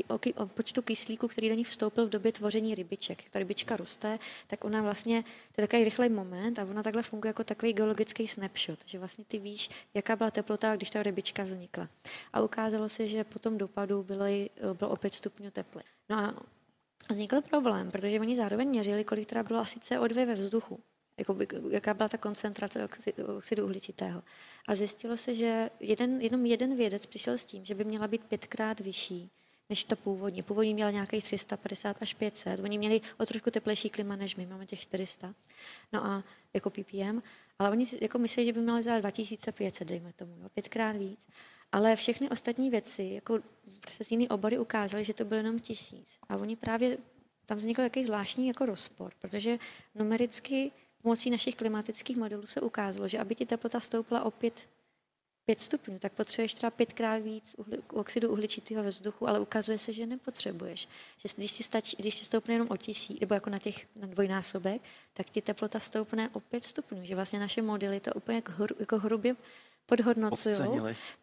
o, 0.05 0.19
o 0.35 0.47
počtu 0.47 0.83
kyslíku, 0.83 1.29
který 1.29 1.49
do 1.49 1.55
nich 1.55 1.69
vstoupil 1.69 2.07
v 2.07 2.11
době 2.11 2.33
tvoření 2.33 2.75
rybiček. 2.75 3.31
Ta 3.31 3.39
rybička 3.39 3.77
roste, 3.77 4.19
tak 4.47 4.65
ona 4.65 4.83
vlastně, 4.83 5.23
to 5.23 5.61
je 5.61 5.67
takový 5.67 5.85
rychlej 5.85 6.09
moment 6.09 6.59
a 6.59 6.65
ona 6.65 6.83
takhle 6.83 7.03
funguje 7.03 7.29
jako 7.31 7.45
takový 7.45 7.73
geologický 7.73 8.29
snapshot, 8.29 8.79
že 8.87 8.99
vlastně 8.99 9.25
ty 9.29 9.39
víš, 9.39 9.69
jaká 9.95 10.17
byla 10.17 10.31
teplota, 10.31 10.77
když 10.77 10.91
ta 10.91 11.03
rybička 11.03 11.45
vznikla. 11.45 11.89
A 12.33 12.41
ukázalo 12.41 12.89
se, 12.89 13.07
že 13.07 13.25
po 13.25 13.39
tom 13.39 13.59
dopadu 13.59 14.03
byly, 14.03 14.51
bylo 14.73 14.91
o 14.91 14.97
5 14.97 15.15
stupňů 15.15 15.51
teple. 15.51 15.83
No 16.09 16.19
a 16.19 16.35
vznikl 17.11 17.41
problém, 17.41 17.91
protože 17.91 18.21
oni 18.21 18.37
zároveň 18.37 18.69
měřili, 18.69 19.05
kolik 19.05 19.29
teda 19.29 19.43
bylo 19.43 19.61
asi 19.61 19.79
CO2 19.79 20.27
ve 20.27 20.35
vzduchu 20.35 20.81
jakoby, 21.19 21.49
jaká 21.71 21.95
byla 21.95 22.09
ta 22.09 22.19
koncentrace 22.19 22.85
oxidu, 22.85 23.37
oxidu 23.37 23.65
uhličitého. 23.65 24.23
A 24.69 24.75
zjistilo 24.75 25.17
se, 25.17 25.35
že 25.35 25.71
jeden, 25.81 26.21
jenom 26.21 26.47
jeden 26.47 26.77
vědec 26.77 27.07
přišel 27.07 27.39
s 27.39 27.45
tím, 27.45 27.65
že 27.65 27.75
by 27.75 27.85
měla 27.85 28.09
být 28.09 28.25
pětkrát 28.25 28.81
vyšší 28.81 29.31
než 29.69 29.85
to 29.85 29.97
původní. 29.97 30.43
Původní 30.43 30.75
měla 30.75 30.91
nějakých 30.91 31.25
350 31.25 32.03
až 32.03 32.15
500. 32.15 32.61
Oni 32.61 32.79
měli 32.79 33.01
o 33.19 33.27
trošku 33.27 33.51
teplejší 33.51 33.91
klima 33.91 34.17
než 34.17 34.37
my, 34.37 34.47
máme 34.47 34.67
těch 34.67 34.81
400. 34.81 35.35
No 35.93 36.07
a 36.07 36.23
jako 36.55 36.71
ppm, 36.71 37.23
ale 37.59 37.71
oni 37.71 37.87
jako 38.01 38.19
myslí, 38.19 38.45
že 38.45 38.53
by 38.53 38.61
měli 38.61 38.83
dělat 38.83 38.99
2500, 38.99 39.89
dejme 39.89 40.13
tomu, 40.13 40.37
jo, 40.43 40.49
pětkrát 40.49 40.97
víc. 40.97 41.29
Ale 41.73 41.97
všechny 41.97 42.29
ostatní 42.29 42.71
věci, 42.71 43.03
jako 43.03 43.41
se 43.91 44.05
z 44.05 44.11
jiný 44.11 44.29
obory 44.29 44.59
ukázaly, 44.59 45.05
že 45.05 45.15
to 45.15 45.25
bylo 45.25 45.39
jenom 45.39 45.59
tisíc. 45.59 46.19
A 46.29 46.37
oni 46.37 46.57
právě, 46.57 46.99
tam 47.47 47.59
vznikl 47.59 47.83
takový 47.83 48.05
zvláštní 48.05 48.49
jako 48.49 48.67
rozpor, 48.67 49.13
protože 49.19 49.59
numericky 49.95 50.73
pomocí 51.03 51.31
našich 51.31 51.55
klimatických 51.55 52.17
modelů 52.17 52.47
se 52.47 52.61
ukázalo, 52.61 53.09
že 53.09 53.19
aby 53.19 53.35
ti 53.35 53.47
teplota 53.47 53.81
stoupla 53.81 54.25
o 54.25 54.31
5 54.31 54.69
5 55.47 55.61
stupňů, 55.61 55.99
tak 55.99 56.13
potřebuješ 56.13 56.55
třeba 56.55 56.71
pětkrát 56.71 57.23
víc 57.23 57.55
uhli, 57.59 57.79
oxidu 57.93 58.31
uhličitého 58.31 58.83
ve 58.83 58.89
vzduchu, 58.89 59.29
ale 59.29 59.41
ukazuje 59.41 59.79
se, 59.79 59.93
že 59.93 60.07
nepotřebuješ. 60.07 60.89
Že 61.19 61.29
když 61.37 61.53
ti 61.53 61.63
stačí, 61.63 61.97
když 61.99 62.19
ti 62.19 62.25
stoupne 62.25 62.55
jenom 62.55 62.69
o 62.71 62.77
tisíc, 62.77 63.21
nebo 63.21 63.35
jako 63.35 63.51
na 63.51 63.59
těch 63.59 63.87
na 63.97 64.07
dvojnásobek, 64.07 64.83
tak 65.13 65.31
ti 65.31 65.43
teplota 65.43 65.81
stoupne 65.81 66.31
o 66.33 66.41
5 66.41 66.65
stupňů. 66.65 67.05
Že 67.05 67.15
vlastně 67.15 67.39
naše 67.39 67.63
modely 67.63 68.01
to 68.01 68.15
úplně 68.15 68.37
jako, 68.37 68.53
hru, 68.53 68.77
jako 68.79 68.99
hrubě 68.99 69.37
podhodnocují. 69.87 70.55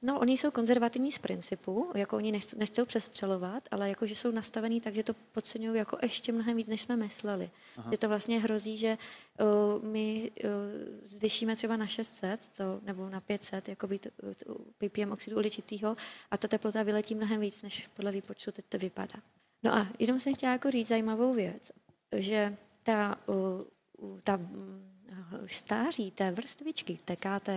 No, 0.02 0.20
oni 0.20 0.38
jsou 0.38 0.52
konzervativní 0.52 1.12
z 1.12 1.18
principu, 1.18 1.92
jako 1.96 2.16
oni 2.16 2.32
nechcou, 2.32 2.60
nechcou 2.60 2.86
přestřelovat, 2.86 3.64
ale 3.72 3.90
jako, 3.90 4.06
že 4.06 4.16
jsou 4.16 4.32
nastavený 4.32 4.82
tak, 4.82 4.94
že 4.94 5.04
to 5.04 5.14
podceňují 5.14 5.78
jako 5.78 5.98
ještě 6.02 6.32
mnohem 6.32 6.58
víc, 6.58 6.68
než 6.68 6.82
jsme 6.82 6.96
mysleli. 6.96 7.50
Aha. 7.78 7.92
Že 7.92 7.98
to 7.98 8.08
vlastně 8.08 8.40
hrozí, 8.40 8.78
že 8.78 8.98
uh, 9.40 9.84
my 9.84 10.32
uh, 10.44 10.50
zvyšíme 11.06 11.56
třeba 11.56 11.78
na 11.78 11.88
600 11.88 12.48
to, 12.58 12.80
nebo 12.84 13.10
na 13.10 13.22
500 13.22 13.70
jako 13.70 13.88
být, 13.88 14.08
uh, 14.48 14.56
ppm 14.78 15.12
oxidu 15.12 15.36
uhličitého 15.36 15.96
a 16.32 16.38
ta 16.38 16.48
teplota 16.48 16.84
vyletí 16.84 17.16
mnohem 17.16 17.40
víc, 17.40 17.62
než 17.62 17.88
podle 17.88 18.12
výpočtu 18.12 18.52
teď 18.52 18.66
to 18.70 18.78
vypadá. 18.78 19.20
No 19.64 19.76
a 19.76 19.88
jenom 20.00 20.20
jsem 20.20 20.34
chtěla 20.34 20.52
jako 20.52 20.72
říct 20.72 20.88
zajímavou 20.88 21.34
věc, 21.34 21.72
že 22.16 22.58
ta, 22.84 23.20
uh, 23.28 24.18
ta 24.24 24.38
uh, 24.38 25.48
stáří 25.48 26.12
té 26.12 26.32
vrstvičky, 26.32 27.00
TKT 27.06 27.50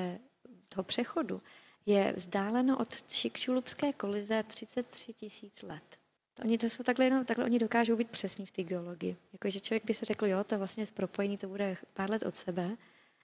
toho 0.77 0.85
přechodu 0.85 1.43
je 1.87 2.13
vzdáleno 2.17 2.79
od 2.79 3.11
Šikčulubské 3.13 3.93
kolize 3.93 4.43
33 4.43 5.13
tisíc 5.13 5.63
let. 5.63 5.99
Oni 6.45 6.59
to 6.59 6.67
jsou 6.67 6.83
takhle 6.83 7.05
jenom, 7.05 7.25
takhle 7.25 7.45
oni 7.45 7.59
dokážou 7.59 7.97
být 7.97 8.11
přesní 8.11 8.47
v 8.47 8.51
té 8.51 8.63
geologii. 8.63 9.17
Jakože 9.33 9.61
člověk 9.61 9.85
by 9.85 9.95
se 9.95 10.05
řekl, 10.05 10.27
jo, 10.27 10.45
to 10.45 10.59
vlastně 10.59 10.83
je 10.83 10.87
propojení, 10.95 11.39
to 11.39 11.49
bude 11.49 11.77
pár 11.95 12.11
let 12.11 12.23
od 12.23 12.37
sebe, 12.37 12.77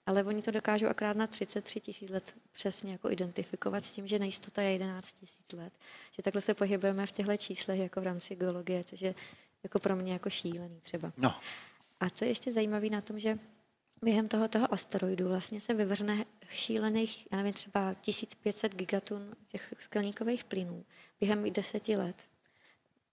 ale 0.05 0.23
oni 0.23 0.41
to 0.41 0.51
dokážou 0.51 0.87
akorát 0.87 1.17
na 1.17 1.27
33 1.27 1.79
tisíc 1.79 2.09
let 2.09 2.35
přesně 2.53 2.91
jako 2.91 3.11
identifikovat 3.11 3.85
s 3.85 3.93
tím, 3.93 4.07
že 4.07 4.19
nejistota 4.19 4.61
je 4.61 4.71
11 4.71 5.13
tisíc 5.13 5.51
let. 5.51 5.73
Že 6.11 6.23
takhle 6.23 6.41
se 6.41 6.53
pohybujeme 6.53 7.05
v 7.05 7.11
těchto 7.11 7.37
číslech 7.37 7.79
jako 7.79 8.01
v 8.01 8.03
rámci 8.03 8.35
geologie, 8.35 8.83
což 8.83 9.01
je 9.01 9.15
jako 9.63 9.79
pro 9.79 9.95
mě 9.95 10.13
jako 10.13 10.29
šílený 10.29 10.79
třeba. 10.81 11.13
No. 11.17 11.35
A 11.99 12.09
co 12.09 12.25
je 12.25 12.31
ještě 12.31 12.51
zajímavé 12.51 12.89
na 12.89 13.01
tom, 13.01 13.19
že 13.19 13.39
během 14.03 14.27
toho, 14.27 14.47
toho 14.47 14.73
asteroidu 14.73 15.27
vlastně 15.27 15.61
se 15.61 15.73
vyvrhne 15.73 16.25
šílených, 16.49 17.27
já 17.31 17.37
nevím, 17.37 17.53
třeba 17.53 17.93
1500 17.93 18.75
gigatun 18.75 19.35
těch 19.47 19.73
skleníkových 19.79 20.43
plynů 20.43 20.85
během 21.19 21.45
i 21.45 21.51
deseti 21.51 21.95
let, 21.95 22.15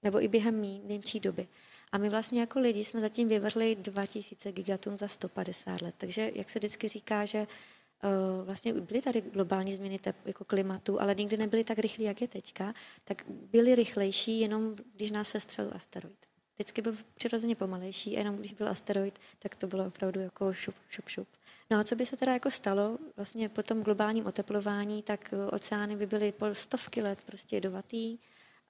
nebo 0.03 0.23
i 0.23 0.29
během 0.29 0.61
menší 0.89 1.21
doby. 1.21 1.49
A 1.93 1.99
my 1.99 2.09
vlastně 2.09 2.41
jako 2.41 2.59
lidi 2.59 2.85
jsme 2.85 3.01
zatím 3.01 3.29
vyvrhli 3.29 3.77
2000 3.77 4.53
gigatun 4.53 4.97
za 4.97 5.09
150 5.09 5.83
let. 5.83 5.95
Takže, 5.99 6.31
jak 6.35 6.51
se 6.51 6.59
vždycky 6.59 6.89
říká, 6.89 7.25
že 7.25 7.39
uh, 7.41 8.45
vlastně 8.47 8.73
byly 8.73 9.03
tady 9.03 9.21
globální 9.21 9.75
změny 9.75 9.99
jako 10.25 10.45
klimatu, 10.45 11.01
ale 11.01 11.15
nikdy 11.15 11.37
nebyly 11.37 11.65
tak 11.65 11.79
rychlé, 11.79 12.05
jak 12.05 12.21
je 12.21 12.29
teďka, 12.29 12.75
tak 13.05 13.25
byly 13.29 13.75
rychlejší, 13.75 14.41
jenom 14.41 14.77
když 14.97 15.11
nás 15.11 15.29
sestřelil 15.29 15.73
asteroid. 15.75 16.30
Vždycky 16.61 16.83
byl 16.83 16.97
přirozeně 17.15 17.57
pomalejší, 17.57 18.17
a 18.17 18.19
jenom 18.19 18.37
když 18.37 18.53
byl 18.53 18.69
asteroid, 18.69 19.19
tak 19.39 19.55
to 19.55 19.67
bylo 19.67 19.87
opravdu 19.87 20.21
jako 20.21 20.53
šup, 20.53 20.75
šup, 20.89 21.09
šup. 21.09 21.29
No 21.71 21.79
a 21.79 21.85
co 21.85 21.97
by 21.97 22.07
se 22.07 22.17
teda 22.17 22.33
jako 22.33 22.51
stalo 22.51 22.99
vlastně 23.17 23.49
po 23.49 23.63
tom 23.63 23.83
globálním 23.83 24.27
oteplování, 24.27 25.03
tak 25.03 25.33
eh, 25.33 25.47
oceány 25.47 25.97
by 25.97 26.07
byly 26.07 26.33
po 26.33 26.55
stovky 26.55 27.03
let 27.03 27.19
prostě 27.27 27.57
jedovatý, 27.57 28.19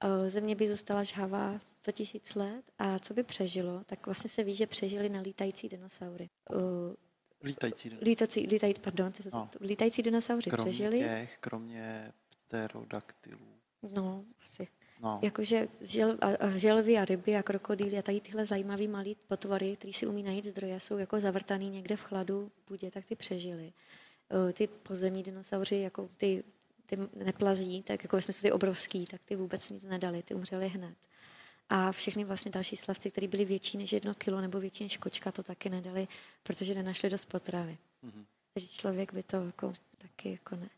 eh, 0.01 0.31
země 0.31 0.57
by 0.57 0.69
zůstala 0.69 1.05
žhavá 1.05 1.61
100 1.81 1.93
tisíc 1.93 2.35
let 2.35 2.71
a 2.79 2.99
co 2.99 3.15
by 3.15 3.23
přežilo, 3.23 3.83
tak 3.87 4.07
vlastně 4.07 4.31
se 4.31 4.45
ví, 4.45 4.55
že 4.55 4.67
přežili 4.67 5.09
na 5.09 5.21
lítající 5.21 5.69
dinosaury. 5.69 6.31
Eh, 6.51 6.95
lítající 7.43 7.91
Lítající, 8.03 8.47
lítaj, 8.47 8.75
pardon, 8.81 9.13
no. 9.35 9.51
lítající 9.61 10.03
dinosaury 10.03 10.51
kromě 10.51 10.71
přežili. 10.71 10.99
Těch, 10.99 11.39
kromě 11.41 12.13
pterodaktylů. 12.47 13.47
No, 13.83 14.25
asi. 14.43 14.69
No. 15.03 15.19
Jakože 15.23 15.69
žel, 15.81 16.19
a, 16.21 16.27
a 16.27 16.51
želvy 16.51 16.99
a 16.99 17.05
ryby 17.05 17.37
a 17.37 17.43
krokodýly 17.43 17.99
a 17.99 18.03
tady 18.03 18.21
tyhle 18.21 18.45
zajímavé 18.45 18.89
malé 18.89 19.11
potvory, 19.27 19.77
které 19.77 19.93
si 19.93 20.07
umí 20.07 20.23
najít 20.23 20.45
zdroje, 20.45 20.81
jsou 20.81 20.99
jako 20.99 21.21
zavrtaný 21.21 21.71
někde 21.71 21.97
v 21.97 22.03
chladu 22.03 22.51
budě, 22.69 22.91
tak 22.91 23.05
ty 23.05 23.17
přežily. 23.17 23.73
Ty 24.53 24.67
pozemní 24.67 25.23
dinosauři, 25.23 25.77
jako 25.77 26.09
ty, 26.17 26.45
ty 26.87 26.99
neplazí, 27.15 27.83
tak 27.83 28.03
jako 28.03 28.17
ve 28.17 28.23
smyslu 28.23 28.43
ty 28.43 28.53
obrovský, 28.53 29.07
tak 29.07 29.25
ty 29.25 29.37
vůbec 29.37 29.71
nic 29.71 29.85
nedali, 29.85 30.23
ty 30.23 30.35
umřeli 30.35 30.69
hned. 30.69 30.97
A 31.69 31.93
všechny 31.93 32.25
vlastně 32.25 32.51
další 32.51 32.77
slavci, 32.77 33.11
kteří 33.11 33.29
byli 33.29 33.45
větší 33.45 33.79
než 33.79 33.93
jedno 33.93 34.15
kilo 34.15 34.41
nebo 34.41 34.61
větší 34.61 34.85
než 34.85 34.97
kočka, 34.97 35.33
to 35.33 35.43
taky 35.43 35.71
nedali, 35.71 36.09
protože 36.43 36.75
nenašli 36.75 37.11
dost 37.11 37.25
potravy. 37.25 37.79
Mm-hmm. 38.05 38.25
Takže 38.55 38.69
člověk 38.69 39.13
by 39.13 39.23
to 39.23 39.37
jako 39.37 39.75
taky 39.99 40.31
jako 40.31 40.57
ne, 40.57 40.69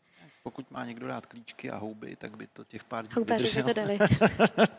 pokud 0.43 0.71
má 0.71 0.85
někdo 0.85 1.07
rád 1.07 1.25
klíčky 1.25 1.71
a 1.71 1.77
houby, 1.77 2.15
tak 2.15 2.37
by 2.37 2.47
to 2.47 2.63
těch 2.63 2.83
pár 2.83 3.05
dní 3.05 3.15
Houbaři 3.15 3.63
to 3.63 3.73
dali. 3.73 3.99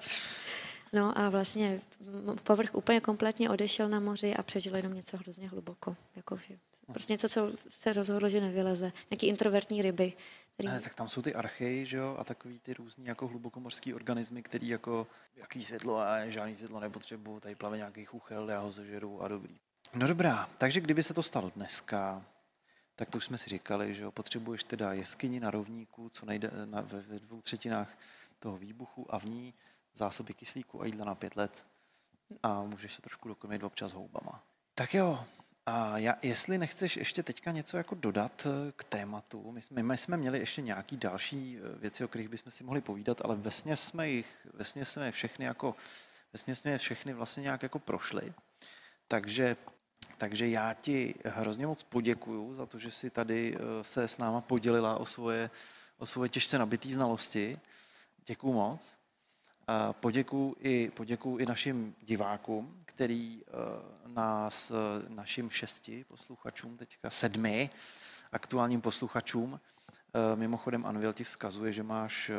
no 0.92 1.18
a 1.18 1.28
vlastně 1.28 1.80
povrch 2.42 2.74
úplně 2.74 3.00
kompletně 3.00 3.50
odešel 3.50 3.88
na 3.88 4.00
moři 4.00 4.34
a 4.34 4.42
přežilo 4.42 4.76
jenom 4.76 4.94
něco 4.94 5.16
hrozně 5.16 5.48
hluboko. 5.48 5.96
Jako, 6.16 6.38
prostě 6.92 7.12
něco, 7.12 7.28
co 7.28 7.50
se 7.68 7.92
rozhodlo, 7.92 8.28
že 8.28 8.40
nevyleze. 8.40 8.92
Nějaký 9.10 9.26
introvertní 9.26 9.82
ryby, 9.82 10.12
který... 10.54 10.68
Ne, 10.68 10.80
tak 10.80 10.94
tam 10.94 11.08
jsou 11.08 11.22
ty 11.22 11.34
archej, 11.34 11.86
že 11.86 11.96
jo, 11.96 12.16
a 12.18 12.24
takový 12.24 12.58
ty 12.58 12.74
různý 12.74 13.06
jako 13.06 13.28
hlubokomorský 13.28 13.94
organismy, 13.94 14.42
který 14.42 14.68
jako, 14.68 15.06
jaký 15.36 15.64
světlo 15.64 15.98
a 15.98 16.28
žádný 16.28 16.56
světlo 16.56 16.80
nepotřebuju, 16.80 17.40
tady 17.40 17.54
plave 17.54 17.76
nějaký 17.76 18.04
chuchel, 18.04 18.50
já 18.50 18.60
ho 18.60 18.70
zežeru 18.70 19.22
a 19.22 19.28
dobrý. 19.28 19.56
No 19.94 20.08
dobrá, 20.08 20.48
takže 20.58 20.80
kdyby 20.80 21.02
se 21.02 21.14
to 21.14 21.22
stalo 21.22 21.52
dneska, 21.56 22.24
tak 22.96 23.10
to 23.10 23.18
už 23.18 23.24
jsme 23.24 23.38
si 23.38 23.50
říkali, 23.50 23.94
že 23.94 24.02
jo, 24.02 24.10
potřebuješ 24.10 24.64
teda 24.64 24.92
jeskyni 24.92 25.40
na 25.40 25.50
rovníku, 25.50 26.08
co 26.08 26.26
najde 26.26 26.50
na, 26.64 26.80
ve, 26.80 27.00
ve 27.00 27.18
dvou 27.18 27.40
třetinách 27.40 27.98
toho 28.38 28.56
výbuchu 28.56 29.14
a 29.14 29.18
v 29.18 29.24
ní 29.24 29.54
zásoby 29.94 30.34
kyslíku 30.34 30.82
a 30.82 30.86
jídla 30.86 31.04
na 31.04 31.14
pět 31.14 31.36
let 31.36 31.66
a 32.42 32.62
můžeš 32.62 32.94
se 32.94 33.02
trošku 33.02 33.28
dokrmit 33.28 33.62
občas 33.62 33.92
houbama. 33.92 34.42
Tak 34.74 34.94
jo, 34.94 35.24
a 35.66 35.98
já, 35.98 36.14
jestli 36.22 36.58
nechceš 36.58 36.96
ještě 36.96 37.22
teďka 37.22 37.52
něco 37.52 37.76
jako 37.76 37.94
dodat 37.94 38.46
eh, 38.46 38.72
k 38.76 38.84
tématu, 38.84 39.52
my 39.52 39.62
jsme, 39.62 39.82
my 39.82 39.98
jsme 39.98 40.16
měli 40.16 40.38
ještě 40.38 40.62
nějaký 40.62 40.96
další 40.96 41.58
eh, 41.58 41.78
věci, 41.78 42.04
o 42.04 42.08
kterých 42.08 42.28
bychom 42.28 42.52
si 42.52 42.64
mohli 42.64 42.80
povídat, 42.80 43.20
ale 43.24 43.36
vesně 43.36 43.76
jsme 43.76 44.08
jich, 44.08 44.46
vesně 44.54 44.84
jsme 44.84 45.06
je 45.06 45.12
všechny 45.12 45.44
jako, 45.44 45.76
vesně 46.32 46.56
jsme 46.56 46.78
všechny 46.78 47.12
vlastně 47.12 47.42
nějak 47.42 47.62
jako 47.62 47.78
prošli. 47.78 48.34
Takže, 49.08 49.56
takže 50.18 50.48
já 50.48 50.74
ti 50.74 51.14
hrozně 51.24 51.66
moc 51.66 51.82
poděkuju 51.82 52.54
za 52.54 52.66
to, 52.66 52.78
že 52.78 52.90
jsi 52.90 53.10
tady 53.10 53.56
eh, 53.56 53.84
se 53.84 54.08
s 54.08 54.18
náma 54.18 54.40
podělila 54.40 54.96
o 54.96 55.06
svoje, 55.06 55.50
o 55.98 56.06
svoje 56.06 56.28
těžce 56.28 56.58
nabitý 56.58 56.92
znalosti. 56.92 57.58
Děkuju 58.26 58.52
moc. 58.52 58.96
Poděkuju 59.92 60.56
i, 60.60 60.90
poděkuju 60.94 61.38
i 61.38 61.46
našim 61.46 61.94
divákům, 62.02 62.82
který 62.84 63.42
eh, 63.42 63.52
nás, 64.06 64.70
eh, 64.70 64.74
našim 65.08 65.50
šesti 65.50 66.04
posluchačům, 66.04 66.76
teďka 66.76 67.10
sedmi 67.10 67.70
aktuálním 68.32 68.80
posluchačům, 68.80 69.60
Mimochodem 70.34 70.86
Anvil 70.86 71.12
ti 71.12 71.24
vzkazuje, 71.24 71.72
že 71.72 71.82
máš 71.82 72.30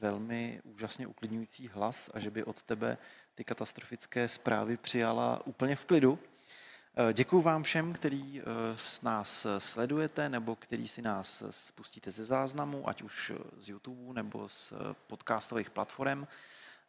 velmi 0.00 0.60
úžasně 0.64 1.06
uklidňující 1.06 1.68
hlas 1.68 2.10
a 2.14 2.20
že 2.20 2.30
by 2.30 2.44
od 2.44 2.62
tebe 2.62 2.98
ty 3.34 3.44
katastrofické 3.44 4.28
zprávy 4.28 4.76
přijala 4.76 5.46
úplně 5.46 5.76
v 5.76 5.84
klidu. 5.84 6.18
Děkuji 7.12 7.40
vám 7.40 7.62
všem, 7.62 7.92
který 7.92 8.42
s 8.74 9.02
nás 9.02 9.46
sledujete 9.58 10.28
nebo 10.28 10.56
který 10.56 10.88
si 10.88 11.02
nás 11.02 11.42
spustíte 11.50 12.10
ze 12.10 12.24
záznamu, 12.24 12.88
ať 12.88 13.02
už 13.02 13.32
z 13.58 13.68
YouTube 13.68 14.14
nebo 14.14 14.48
z 14.48 14.72
podcastových 15.06 15.70
platform. 15.70 16.26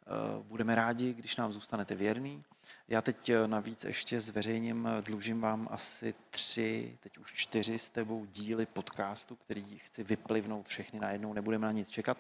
Eh, 0.10 0.44
budeme 0.44 0.76
rádi, 0.76 1.14
když 1.14 1.36
nám 1.36 1.53
zůstanete 1.53 1.95
věrný. 1.95 2.44
Já 2.88 3.02
teď 3.02 3.30
eh, 3.30 3.48
navíc 3.48 3.84
ještě 3.84 4.22
zveřejním, 4.22 4.88
eh, 4.88 5.02
dlužím 5.02 5.41
vám 5.41 5.68
asi 5.72 6.14
tři, 6.30 6.98
teď 6.99 7.18
už 7.18 7.34
čtyři 7.34 7.80
s 7.80 7.90
tebou 7.90 8.26
díly 8.26 8.65
podcastu, 8.65 9.36
který 9.36 9.80
chci 9.80 10.03
vyplivnout 10.03 10.68
všechny 10.68 10.99
najednou, 10.99 11.34
nebudeme 11.34 11.68
na 11.68 11.72
nic 11.72 11.90
čekat, 11.90 12.18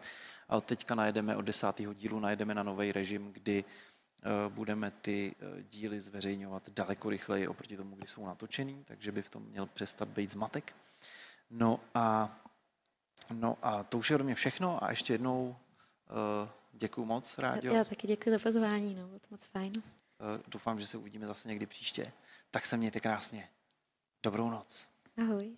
ale 0.49 0.61
teďka 0.61 0.95
najedeme 0.95 1.35
od 1.35 1.41
desátého 1.41 1.93
dílu, 1.93 2.19
najedeme 2.19 2.53
na 2.55 2.63
nový 2.63 2.91
režim, 2.91 3.33
kdy 3.33 3.63
budeme 4.49 4.91
ty 4.91 5.35
díly 5.69 5.99
zveřejňovat 5.99 6.69
daleko 6.69 7.09
rychleji 7.09 7.47
oproti 7.47 7.77
tomu, 7.77 7.95
kdy 7.95 8.07
jsou 8.07 8.25
natočený, 8.25 8.83
takže 8.87 9.11
by 9.11 9.21
v 9.21 9.29
tom 9.29 9.43
měl 9.43 9.65
přestat 9.65 10.07
být 10.07 10.31
zmatek. 10.31 10.73
No 11.49 11.79
a, 11.93 12.37
no 13.33 13.57
a 13.61 13.83
to 13.83 13.97
už 13.97 14.09
je 14.09 14.15
ode 14.15 14.23
mě 14.23 14.35
všechno 14.35 14.83
a 14.83 14.89
ještě 14.89 15.13
jednou 15.13 15.55
Děkuji 16.73 17.05
moc, 17.05 17.37
Rádio. 17.37 17.73
Já 17.73 17.83
taky 17.83 18.07
děkuji 18.07 18.29
za 18.29 18.39
pozvání, 18.43 18.95
no, 18.95 19.07
bylo 19.07 19.19
to 19.19 19.27
moc 19.31 19.45
fajn. 19.45 19.73
Eh, 19.75 20.43
doufám, 20.47 20.79
že 20.79 20.87
se 20.87 20.97
uvidíme 20.97 21.27
zase 21.27 21.47
někdy 21.47 21.65
příště. 21.65 22.11
Tak 22.51 22.65
se 22.65 22.77
mějte 22.77 22.99
krásně. 22.99 23.49
Dobrou 24.23 24.49
noc. 24.49 24.89
Ahoj. 25.17 25.57